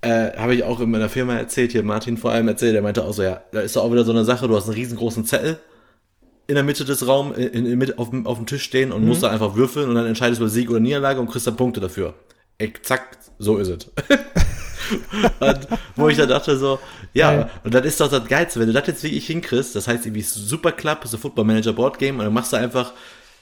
Äh, 0.00 0.36
habe 0.36 0.54
ich 0.54 0.62
auch 0.62 0.80
in 0.80 0.90
meiner 0.90 1.08
Firma 1.08 1.34
erzählt, 1.34 1.72
hier 1.72 1.82
Martin 1.82 2.16
vor 2.16 2.30
allem 2.30 2.46
erzählt, 2.46 2.74
der 2.74 2.82
meinte 2.82 3.04
auch 3.04 3.12
so, 3.12 3.22
ja, 3.22 3.42
da 3.50 3.60
ist 3.60 3.74
doch 3.74 3.82
auch 3.82 3.90
wieder 3.90 4.04
so 4.04 4.12
eine 4.12 4.24
Sache, 4.24 4.46
du 4.46 4.54
hast 4.54 4.66
einen 4.66 4.74
riesengroßen 4.74 5.24
Zettel 5.24 5.58
in 6.48 6.54
der 6.54 6.64
Mitte 6.64 6.84
des 6.84 7.06
Raums, 7.06 7.36
in, 7.36 7.66
in, 7.66 7.80
in, 7.80 7.98
auf, 7.98 8.10
dem, 8.10 8.26
auf 8.26 8.38
dem 8.38 8.46
Tisch 8.46 8.62
stehen 8.62 8.90
und 8.90 9.04
musst 9.04 9.22
da 9.22 9.30
einfach 9.30 9.54
würfeln 9.54 9.88
und 9.88 9.94
dann 9.94 10.06
entscheidest 10.06 10.40
du 10.40 10.44
über 10.44 10.50
Sieg 10.50 10.70
oder 10.70 10.80
Niederlage 10.80 11.20
und 11.20 11.28
kriegst 11.28 11.46
dann 11.46 11.56
Punkte 11.56 11.80
dafür. 11.80 12.14
Exakt, 12.56 13.18
so 13.38 13.58
ist 13.58 13.68
es. 13.68 13.90
und 15.40 15.68
wo 15.94 16.08
ich 16.08 16.16
dann 16.16 16.28
dachte 16.28 16.56
so, 16.56 16.78
ja, 17.12 17.34
Geil. 17.34 17.50
und 17.64 17.74
das 17.74 17.84
ist 17.84 18.00
doch 18.00 18.08
das 18.08 18.26
Geilste, 18.26 18.60
wenn 18.60 18.68
du 18.68 18.72
das 18.72 18.86
jetzt 18.86 19.04
wie 19.04 19.08
ich 19.08 19.26
hinkriegst, 19.26 19.76
das 19.76 19.86
heißt 19.86 20.06
irgendwie 20.06 20.22
Super 20.22 20.72
Club, 20.72 21.00
ein 21.04 21.18
Football 21.18 21.44
Manager 21.44 21.74
Board 21.74 21.98
Game 21.98 22.18
und 22.18 22.24
dann 22.24 22.32
machst 22.32 22.52
du 22.52 22.56
einfach 22.56 22.92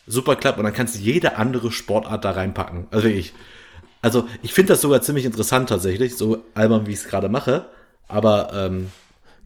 Super 0.09 0.35
Club 0.35 0.59
und 0.59 0.65
dann 0.65 0.73
kannst 0.73 0.97
du 0.97 0.99
jede 0.99 1.37
andere 1.37 1.70
Sportart 1.70 2.24
da 2.24 2.33
reinpacken. 2.33 2.89
Also 2.91 3.07
ich, 3.07 3.35
also 4.07 4.24
ich 4.41 4.55
finde 4.55 4.73
das 4.73 4.81
sogar 4.83 5.03
ziemlich 5.03 5.24
interessant 5.24 5.69
tatsächlich, 5.69 6.16
so 6.16 6.45
albern 6.55 6.87
wie 6.87 6.93
ich 6.93 6.99
es 7.01 7.09
gerade 7.09 7.28
mache, 7.28 7.66
aber 8.07 8.51
ähm, 8.55 8.87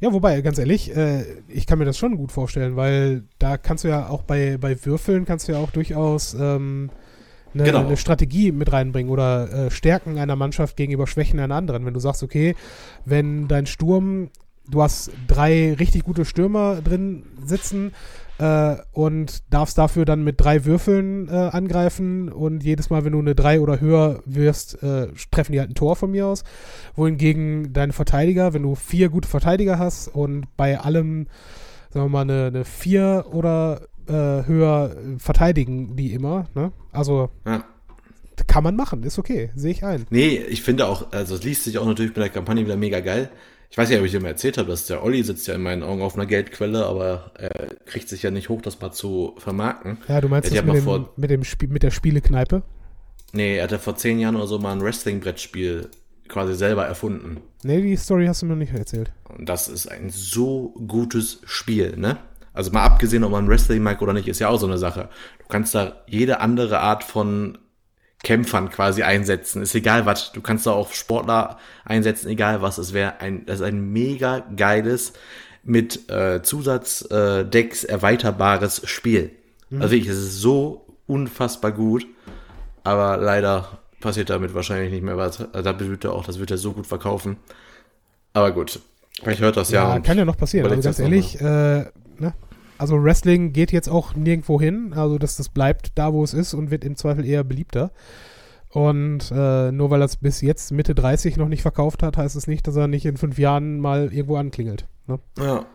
Ja, 0.01 0.13
wobei, 0.13 0.39
ganz 0.43 0.59
ehrlich, 0.59 0.95
äh, 0.95 1.25
ich 1.49 1.67
kann 1.67 1.79
mir 1.79 1.87
das 1.87 1.97
schon 1.97 2.17
gut 2.19 2.31
vorstellen, 2.31 2.77
weil 2.77 3.23
da 3.39 3.57
kannst 3.57 3.85
du 3.85 3.89
ja 3.89 4.09
auch 4.11 4.23
bei, 4.23 4.59
bei 4.59 4.77
Würfeln 4.85 5.25
kannst 5.25 5.49
du 5.49 5.53
ja 5.53 5.59
auch 5.59 5.71
durchaus 5.71 6.35
ähm, 6.35 6.91
eine, 7.55 7.65
Genau. 7.65 7.87
eine 7.87 7.97
Strategie 7.97 8.53
mit 8.53 8.71
reinbringen 8.71 9.11
oder 9.11 9.51
äh, 9.51 9.71
Stärken 9.71 10.19
einer 10.19 10.37
Mannschaft 10.37 10.77
gegenüber 10.77 11.07
Schwächen 11.07 11.41
einer 11.41 11.55
anderen. 11.55 11.87
Wenn 11.87 11.95
du 11.95 12.01
sagst, 12.01 12.23
okay, 12.23 12.55
wenn 13.07 13.49
dein 13.49 13.65
Sturm, 13.65 14.29
du 14.69 14.83
hast 14.83 15.11
drei 15.27 15.73
richtig 15.73 16.05
gute 16.05 16.27
Stürmer 16.27 16.83
drin 16.83 17.25
sitzen 17.45 17.93
äh, 18.41 18.77
und 18.93 19.53
darfst 19.53 19.77
dafür 19.77 20.07
dann 20.07 20.25
mit 20.25 20.41
drei 20.41 20.65
Würfeln 20.65 21.29
äh, 21.29 21.33
angreifen 21.33 22.31
und 22.31 22.65
jedes 22.65 22.89
Mal, 22.89 23.05
wenn 23.05 23.13
du 23.13 23.19
eine 23.19 23.35
drei 23.35 23.61
oder 23.61 23.81
höher 23.81 24.23
wirst, 24.25 24.83
äh, 24.83 25.09
treffen 25.31 25.53
die 25.53 25.61
halt 25.61 25.71
ein 25.71 25.75
Tor 25.75 25.95
von 25.95 26.11
mir 26.11 26.27
aus. 26.27 26.43
Wohingegen 26.97 27.75
deine 27.75 27.93
Verteidiger, 27.93 28.55
wenn 28.55 28.63
du 28.63 28.75
vier 28.75 29.11
gute 29.11 29.29
Verteidiger 29.29 29.79
hast 29.79 30.09
und 30.09 30.47
bei 30.57 30.81
allem, 30.81 31.27
sagen 31.91 32.07
wir 32.07 32.09
mal, 32.09 32.23
eine, 32.23 32.47
eine 32.47 32.65
vier 32.65 33.27
oder 33.31 33.83
äh, 34.09 34.47
höher 34.47 34.97
verteidigen 35.19 35.97
die 35.97 36.15
immer, 36.15 36.47
ne? 36.55 36.73
Also 36.93 37.29
ja. 37.45 37.63
kann 38.47 38.65
man 38.65 38.75
machen, 38.75 39.03
ist 39.03 39.19
okay, 39.19 39.51
sehe 39.55 39.73
ich 39.73 39.85
ein. 39.85 40.07
Nee, 40.09 40.37
ich 40.49 40.63
finde 40.63 40.87
auch, 40.87 41.13
also 41.13 41.35
es 41.35 41.45
liest 41.45 41.65
sich 41.65 41.77
auch 41.77 41.87
natürlich 41.87 42.13
mit 42.13 42.25
der 42.25 42.31
Kampagne 42.31 42.65
wieder 42.65 42.77
mega 42.77 43.01
geil. 43.01 43.29
Ich 43.71 43.79
weiß 43.79 43.89
ja, 43.91 43.99
ob 44.01 44.05
ich 44.05 44.11
dir 44.11 44.21
mal 44.21 44.29
erzählt 44.29 44.59
habe, 44.59 44.69
dass 44.69 44.87
der 44.87 45.03
Olli 45.05 45.23
sitzt 45.23 45.47
ja 45.47 45.55
in 45.55 45.63
meinen 45.63 45.85
Augen 45.85 46.03
auf 46.03 46.17
einer 46.17 46.27
Geldquelle, 46.27 46.85
aber 46.87 47.31
er 47.39 47.69
kriegt 47.87 48.09
sich 48.09 48.23
ja 48.25 48.33
nicht 48.33 48.49
hoch, 48.49 48.61
das 48.63 48.81
mal 48.81 48.91
zu 48.91 49.35
vermarkten. 49.39 49.99
Ja, 50.09 50.21
du 50.21 50.29
meinst 50.29 50.51
das 50.53 50.65
mit 50.65 50.75
dem, 50.77 50.83
vor- 50.83 51.13
mit, 51.17 51.31
dem 51.31 51.45
Spiel, 51.45 51.69
mit 51.69 51.85
der 51.85 51.93
Spielekneipe? 51.93 52.63
Nee, 53.33 53.59
er 53.59 53.65
hat 53.65 53.71
ja 53.73 53.79
vor 53.79 53.95
zehn 53.95 54.19
Jahren 54.19 54.35
oder 54.35 54.49
so 54.49 54.59
mal 54.59 54.73
ein 54.73 54.83
Wrestling-Brettspiel 54.83 55.89
quasi 56.27 56.55
selber 56.55 56.85
erfunden. 56.87 57.39
Nee, 57.63 57.81
die 57.81 57.97
Story 57.97 58.27
hast 58.27 58.43
du 58.43 58.47
mir 58.47 58.53
noch 58.55 58.59
nicht 58.59 58.75
erzählt. 58.75 59.13
Und 59.29 59.49
das 59.49 59.69
ist 59.69 59.87
ein 59.87 60.11
so 60.11 60.75
gutes 60.89 61.41
Spiel, 61.45 61.97
ne? 61.97 62.17
Also 62.53 62.73
mal 62.73 62.83
abgesehen, 62.85 63.23
ob 63.23 63.31
man 63.31 63.49
Wrestling 63.49 63.85
mag 63.85 64.03
oder 64.03 64.13
nicht, 64.13 64.27
ist 64.27 64.41
ja 64.41 64.49
auch 64.49 64.59
so 64.59 64.67
eine 64.67 64.79
Sache. 64.79 65.09
Du 65.39 65.47
kannst 65.49 65.77
da 65.77 66.03
jede 66.09 66.41
andere 66.41 66.81
Art 66.81 67.05
von 67.05 67.57
Kämpfern 68.23 68.71
quasi 68.71 69.03
einsetzen. 69.03 69.63
Ist 69.63 69.75
egal 69.75 70.07
was. 70.07 70.33
Du 70.33 70.41
kannst 70.41 70.67
da 70.67 70.73
auch 70.73 70.93
Sportler 70.93 71.59
einsetzen, 71.85 72.29
egal 72.29 72.63
was. 72.63 72.79
Es 72.79 72.93
wäre 72.93 73.21
ein, 73.21 73.47
das 73.47 73.61
ist 73.61 73.67
ein 73.67 73.93
mega 73.93 74.41
geiles, 74.57 75.15
mit 75.63 76.11
äh, 76.11 76.43
Zusatzdecks 76.43 77.85
äh, 77.85 77.89
erweiterbares 77.89 78.83
Spiel. 78.85 79.31
Also 79.73 79.93
wirklich, 79.93 80.09
es 80.09 80.19
ist 80.19 80.41
so 80.41 80.87
unfassbar 81.07 81.73
gut. 81.73 82.07
Aber 82.83 83.19
leider 83.19 83.79
passiert 84.01 84.31
damit 84.31 84.55
wahrscheinlich 84.55 84.91
nicht 84.91 85.03
mehr 85.03 85.17
was. 85.17 85.41
Also 85.53 85.73
da 85.73 85.79
wird 85.79 86.05
er 86.05 86.13
auch, 86.13 86.25
das 86.25 86.39
wird 86.39 86.51
er 86.51 86.57
so 86.57 86.73
gut 86.73 86.87
verkaufen. 86.87 87.37
Aber 88.33 88.53
gut. 88.53 88.81
Vielleicht 89.23 89.41
hört 89.41 89.57
das 89.57 89.71
ja. 89.71 89.95
Ja, 89.95 90.01
kann 90.01 90.17
ja 90.17 90.25
noch 90.25 90.37
passieren. 90.37 90.71
Also 90.71 90.83
ganz 90.83 90.99
ehrlich, 90.99 91.41
äh, 91.41 91.45
ne? 92.19 92.35
Also 92.81 93.05
Wrestling 93.05 93.53
geht 93.53 93.73
jetzt 93.73 93.91
auch 93.91 94.15
nirgendwo 94.15 94.59
hin. 94.59 94.95
Also 94.97 95.19
das, 95.19 95.37
das 95.37 95.51
bleibt 95.51 95.99
da, 95.99 96.15
wo 96.15 96.25
es 96.25 96.33
ist 96.33 96.55
und 96.55 96.71
wird 96.71 96.83
im 96.83 96.97
Zweifel 96.97 97.27
eher 97.27 97.45
beliebter. 97.45 97.91
Und 98.71 99.31
äh, 99.31 99.71
nur 99.71 99.91
weil 99.91 100.01
er 100.01 100.07
es 100.07 100.17
bis 100.17 100.41
jetzt 100.41 100.73
Mitte 100.73 100.95
30 100.95 101.37
noch 101.37 101.49
nicht 101.49 101.61
verkauft 101.61 102.03
hat, 102.03 102.17
heißt 102.17 102.37
es 102.37 102.47
nicht, 102.47 102.67
dass 102.67 102.77
er 102.77 102.89
nicht 102.89 103.05
in 103.05 103.19
fünf 103.19 103.39
Jahren 103.39 103.81
mal 103.81 104.11
irgendwo 104.15 104.37
anklingelt. 104.37 104.87
Ne? 105.07 105.19
Ja. 105.39 105.67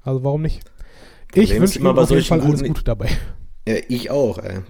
Also 0.00 0.24
warum 0.24 0.40
nicht? 0.40 0.62
Ich 1.34 1.50
ist 1.50 1.60
wünsche 1.60 1.78
ihm 1.80 1.84
bei 1.84 2.00
auf 2.00 2.10
jeden 2.10 2.24
Fall 2.24 2.40
alles 2.40 2.64
Gute 2.64 2.82
dabei. 2.82 3.10
ja, 3.68 3.74
ich 3.88 4.10
auch, 4.10 4.38
ey. 4.38 4.60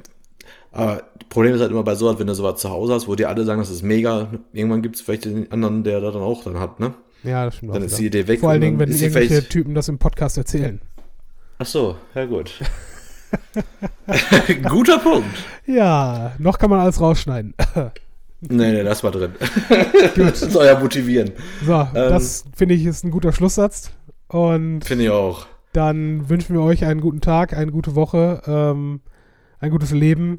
Aber 0.72 1.04
das 1.16 1.28
Problem 1.28 1.54
ist 1.54 1.60
halt 1.60 1.70
immer 1.70 1.84
bei 1.84 1.94
sowas, 1.94 2.18
wenn 2.18 2.26
du 2.26 2.34
sowas 2.34 2.60
zu 2.60 2.70
Hause 2.70 2.94
hast, 2.94 3.06
wo 3.06 3.14
dir 3.14 3.28
alle 3.28 3.44
sagen, 3.44 3.60
das 3.60 3.70
ist 3.70 3.82
mega, 3.82 4.32
irgendwann 4.52 4.82
gibt 4.82 4.96
es 4.96 5.02
vielleicht 5.02 5.26
den 5.26 5.52
anderen, 5.52 5.84
der 5.84 6.00
da 6.00 6.10
dann 6.10 6.22
auch 6.22 6.42
dann 6.42 6.58
hat, 6.58 6.80
ne? 6.80 6.94
Ja, 7.22 7.44
das 7.44 7.54
stimmt 7.54 7.70
auch 7.70 7.74
Dann 7.74 7.84
ist 7.84 7.92
wieder. 8.00 8.10
die 8.10 8.18
Idee 8.18 8.28
weg 8.28 8.40
Vor 8.40 8.50
allen 8.50 8.60
Dingen, 8.60 8.80
wenn 8.80 8.88
ist 8.88 9.00
irgendwelche 9.00 9.48
Typen 9.48 9.76
das 9.76 9.88
im 9.88 9.98
Podcast 9.98 10.36
erzählen. 10.36 10.80
Ach 11.58 11.66
so, 11.66 11.96
ja 12.14 12.24
gut. 12.26 12.52
Guter 14.68 14.98
Punkt. 14.98 15.36
Ja, 15.66 16.32
noch 16.38 16.58
kann 16.58 16.70
man 16.70 16.80
alles 16.80 17.00
rausschneiden. 17.00 17.54
Nee, 18.46 18.72
nee, 18.72 18.82
das 18.82 19.02
war 19.02 19.10
drin. 19.10 19.32
Gut. 20.14 20.18
Das 20.18 20.40
soll 20.40 20.66
ja 20.66 20.78
motivieren. 20.78 21.30
So, 21.64 21.72
Ähm. 21.72 21.88
das 21.94 22.44
finde 22.54 22.74
ich 22.74 22.84
ist 22.84 23.02
ein 23.02 23.10
guter 23.10 23.32
Schlusssatz. 23.32 23.90
Und 24.28 24.84
Finde 24.84 25.04
ich 25.04 25.10
auch. 25.10 25.46
dann 25.72 26.28
wünschen 26.28 26.54
wir 26.54 26.60
euch 26.60 26.84
einen 26.84 27.00
guten 27.00 27.22
Tag, 27.22 27.54
eine 27.56 27.72
gute 27.72 27.94
Woche, 27.94 28.42
ähm, 28.46 29.00
ein 29.60 29.70
gutes 29.70 29.92
Leben. 29.92 30.36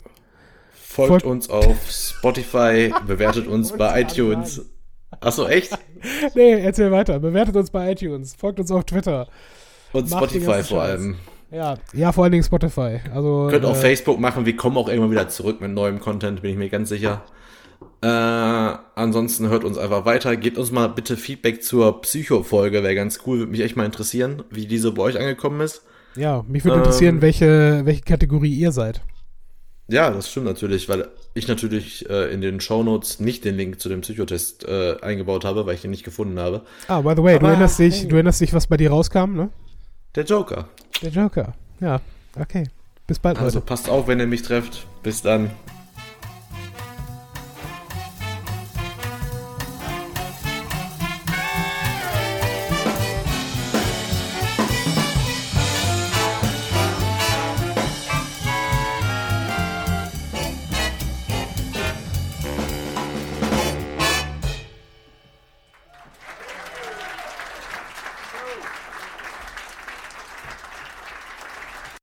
Folgt 0.72 1.10
Folgt- 1.10 1.26
uns 1.26 1.50
auf 1.50 1.90
Spotify, 1.90 2.94
bewertet 3.08 3.48
uns 3.48 3.72
bei 3.72 4.02
iTunes. 4.02 4.62
Ach 5.20 5.32
so, 5.32 5.48
echt? 5.48 5.76
Nee, 6.36 6.60
erzähl 6.64 6.92
weiter. 6.92 7.20
Bewertet 7.20 7.56
uns 7.56 7.72
bei 7.72 7.92
iTunes, 7.92 8.36
folgt 8.36 8.60
uns 8.60 8.70
auf 8.70 8.84
Twitter. 8.84 9.28
Und 9.96 10.10
Macht 10.10 10.32
Spotify 10.32 10.64
vor 10.64 10.82
allem. 10.82 11.16
Ja, 11.52 11.78
ja, 11.94 12.12
vor 12.12 12.24
allen 12.24 12.32
Dingen 12.32 12.44
Spotify. 12.44 13.00
Also 13.14 13.48
Könnt 13.50 13.66
auch 13.66 13.76
äh, 13.76 13.80
Facebook 13.80 14.20
machen. 14.20 14.46
Wir 14.46 14.56
kommen 14.56 14.78
auch 14.78 14.90
irgendwann 14.90 15.12
wieder 15.12 15.30
zurück 15.30 15.62
mit 15.62 15.72
neuem 15.72 16.00
Content, 16.00 16.42
bin 16.42 16.52
ich 16.52 16.58
mir 16.58 16.70
ganz 16.70 16.90
sicher. 16.90 17.24
Äh, 18.02 18.08
ansonsten 18.08 19.50
hört 19.50 19.64
uns 19.64 19.78
einfach 19.78 20.06
weiter. 20.06 20.36
Gebt 20.36 20.58
uns 20.58 20.72
mal 20.72 20.88
bitte 20.88 21.18
Feedback 21.18 21.64
zur 21.64 22.02
Psycho-Folge. 22.02 22.84
Wäre 22.84 22.96
ganz 22.96 23.20
cool. 23.26 23.40
Würde 23.40 23.52
mich 23.52 23.62
echt 23.62 23.76
mal 23.76 23.86
interessieren, 23.86 24.44
wie 24.50 24.66
diese 24.66 24.92
bei 24.92 25.04
euch 25.04 25.18
angekommen 25.20 25.62
ist. 25.62 25.84
Ja, 26.16 26.44
mich 26.48 26.64
würde 26.64 26.78
Ähm. 26.78 26.84
interessieren, 26.84 27.22
welche, 27.22 27.82
welche 27.86 28.02
Kategorie 28.02 28.54
ihr 28.54 28.72
seid. 28.72 29.02
Ja, 29.88 30.10
das 30.10 30.32
stimmt 30.32 30.48
natürlich, 30.48 30.90
weil 30.90 31.08
ich 31.36 31.48
natürlich 31.48 32.10
äh, 32.10 32.34
in 32.34 32.42
den 32.42 32.60
Shownotes 32.60 33.20
nicht 33.20 33.46
den 33.46 33.56
Link 33.56 33.80
zu 33.80 33.88
dem 33.88 34.02
Psychotest 34.02 34.68
äh, 34.68 34.96
eingebaut 35.02 35.46
habe, 35.46 35.66
weil 35.68 35.76
ich 35.76 35.82
den 35.82 35.92
nicht 35.92 36.04
gefunden 36.04 36.40
habe. 36.40 36.64
Ah, 36.88 37.02
by 37.02 37.14
the 37.16 37.22
way, 37.22 37.34
du 37.34 37.42
Aber, 37.42 37.50
erinnerst 37.50 37.78
dich, 37.78 38.02
hey. 38.02 38.08
du 38.08 38.16
erinnerst 38.16 38.42
dich, 38.42 38.54
was 38.54 38.66
bei 38.66 38.78
dir 38.78 38.90
rauskam, 38.90 39.36
ne? 39.36 39.50
Der 40.16 40.24
Joker. 40.24 40.68
Der 41.02 41.10
Joker. 41.12 41.54
Ja, 41.80 42.00
okay. 42.40 42.64
Bis 43.08 43.20
bald, 43.20 43.38
Also 43.38 43.60
Leute. 43.60 43.68
passt 43.68 43.90
auf, 43.90 44.08
wenn 44.08 44.20
ihr 44.20 44.28
mich 44.28 44.42
trefft. 44.42 44.88
Bis 45.04 45.22
dann. 45.22 45.52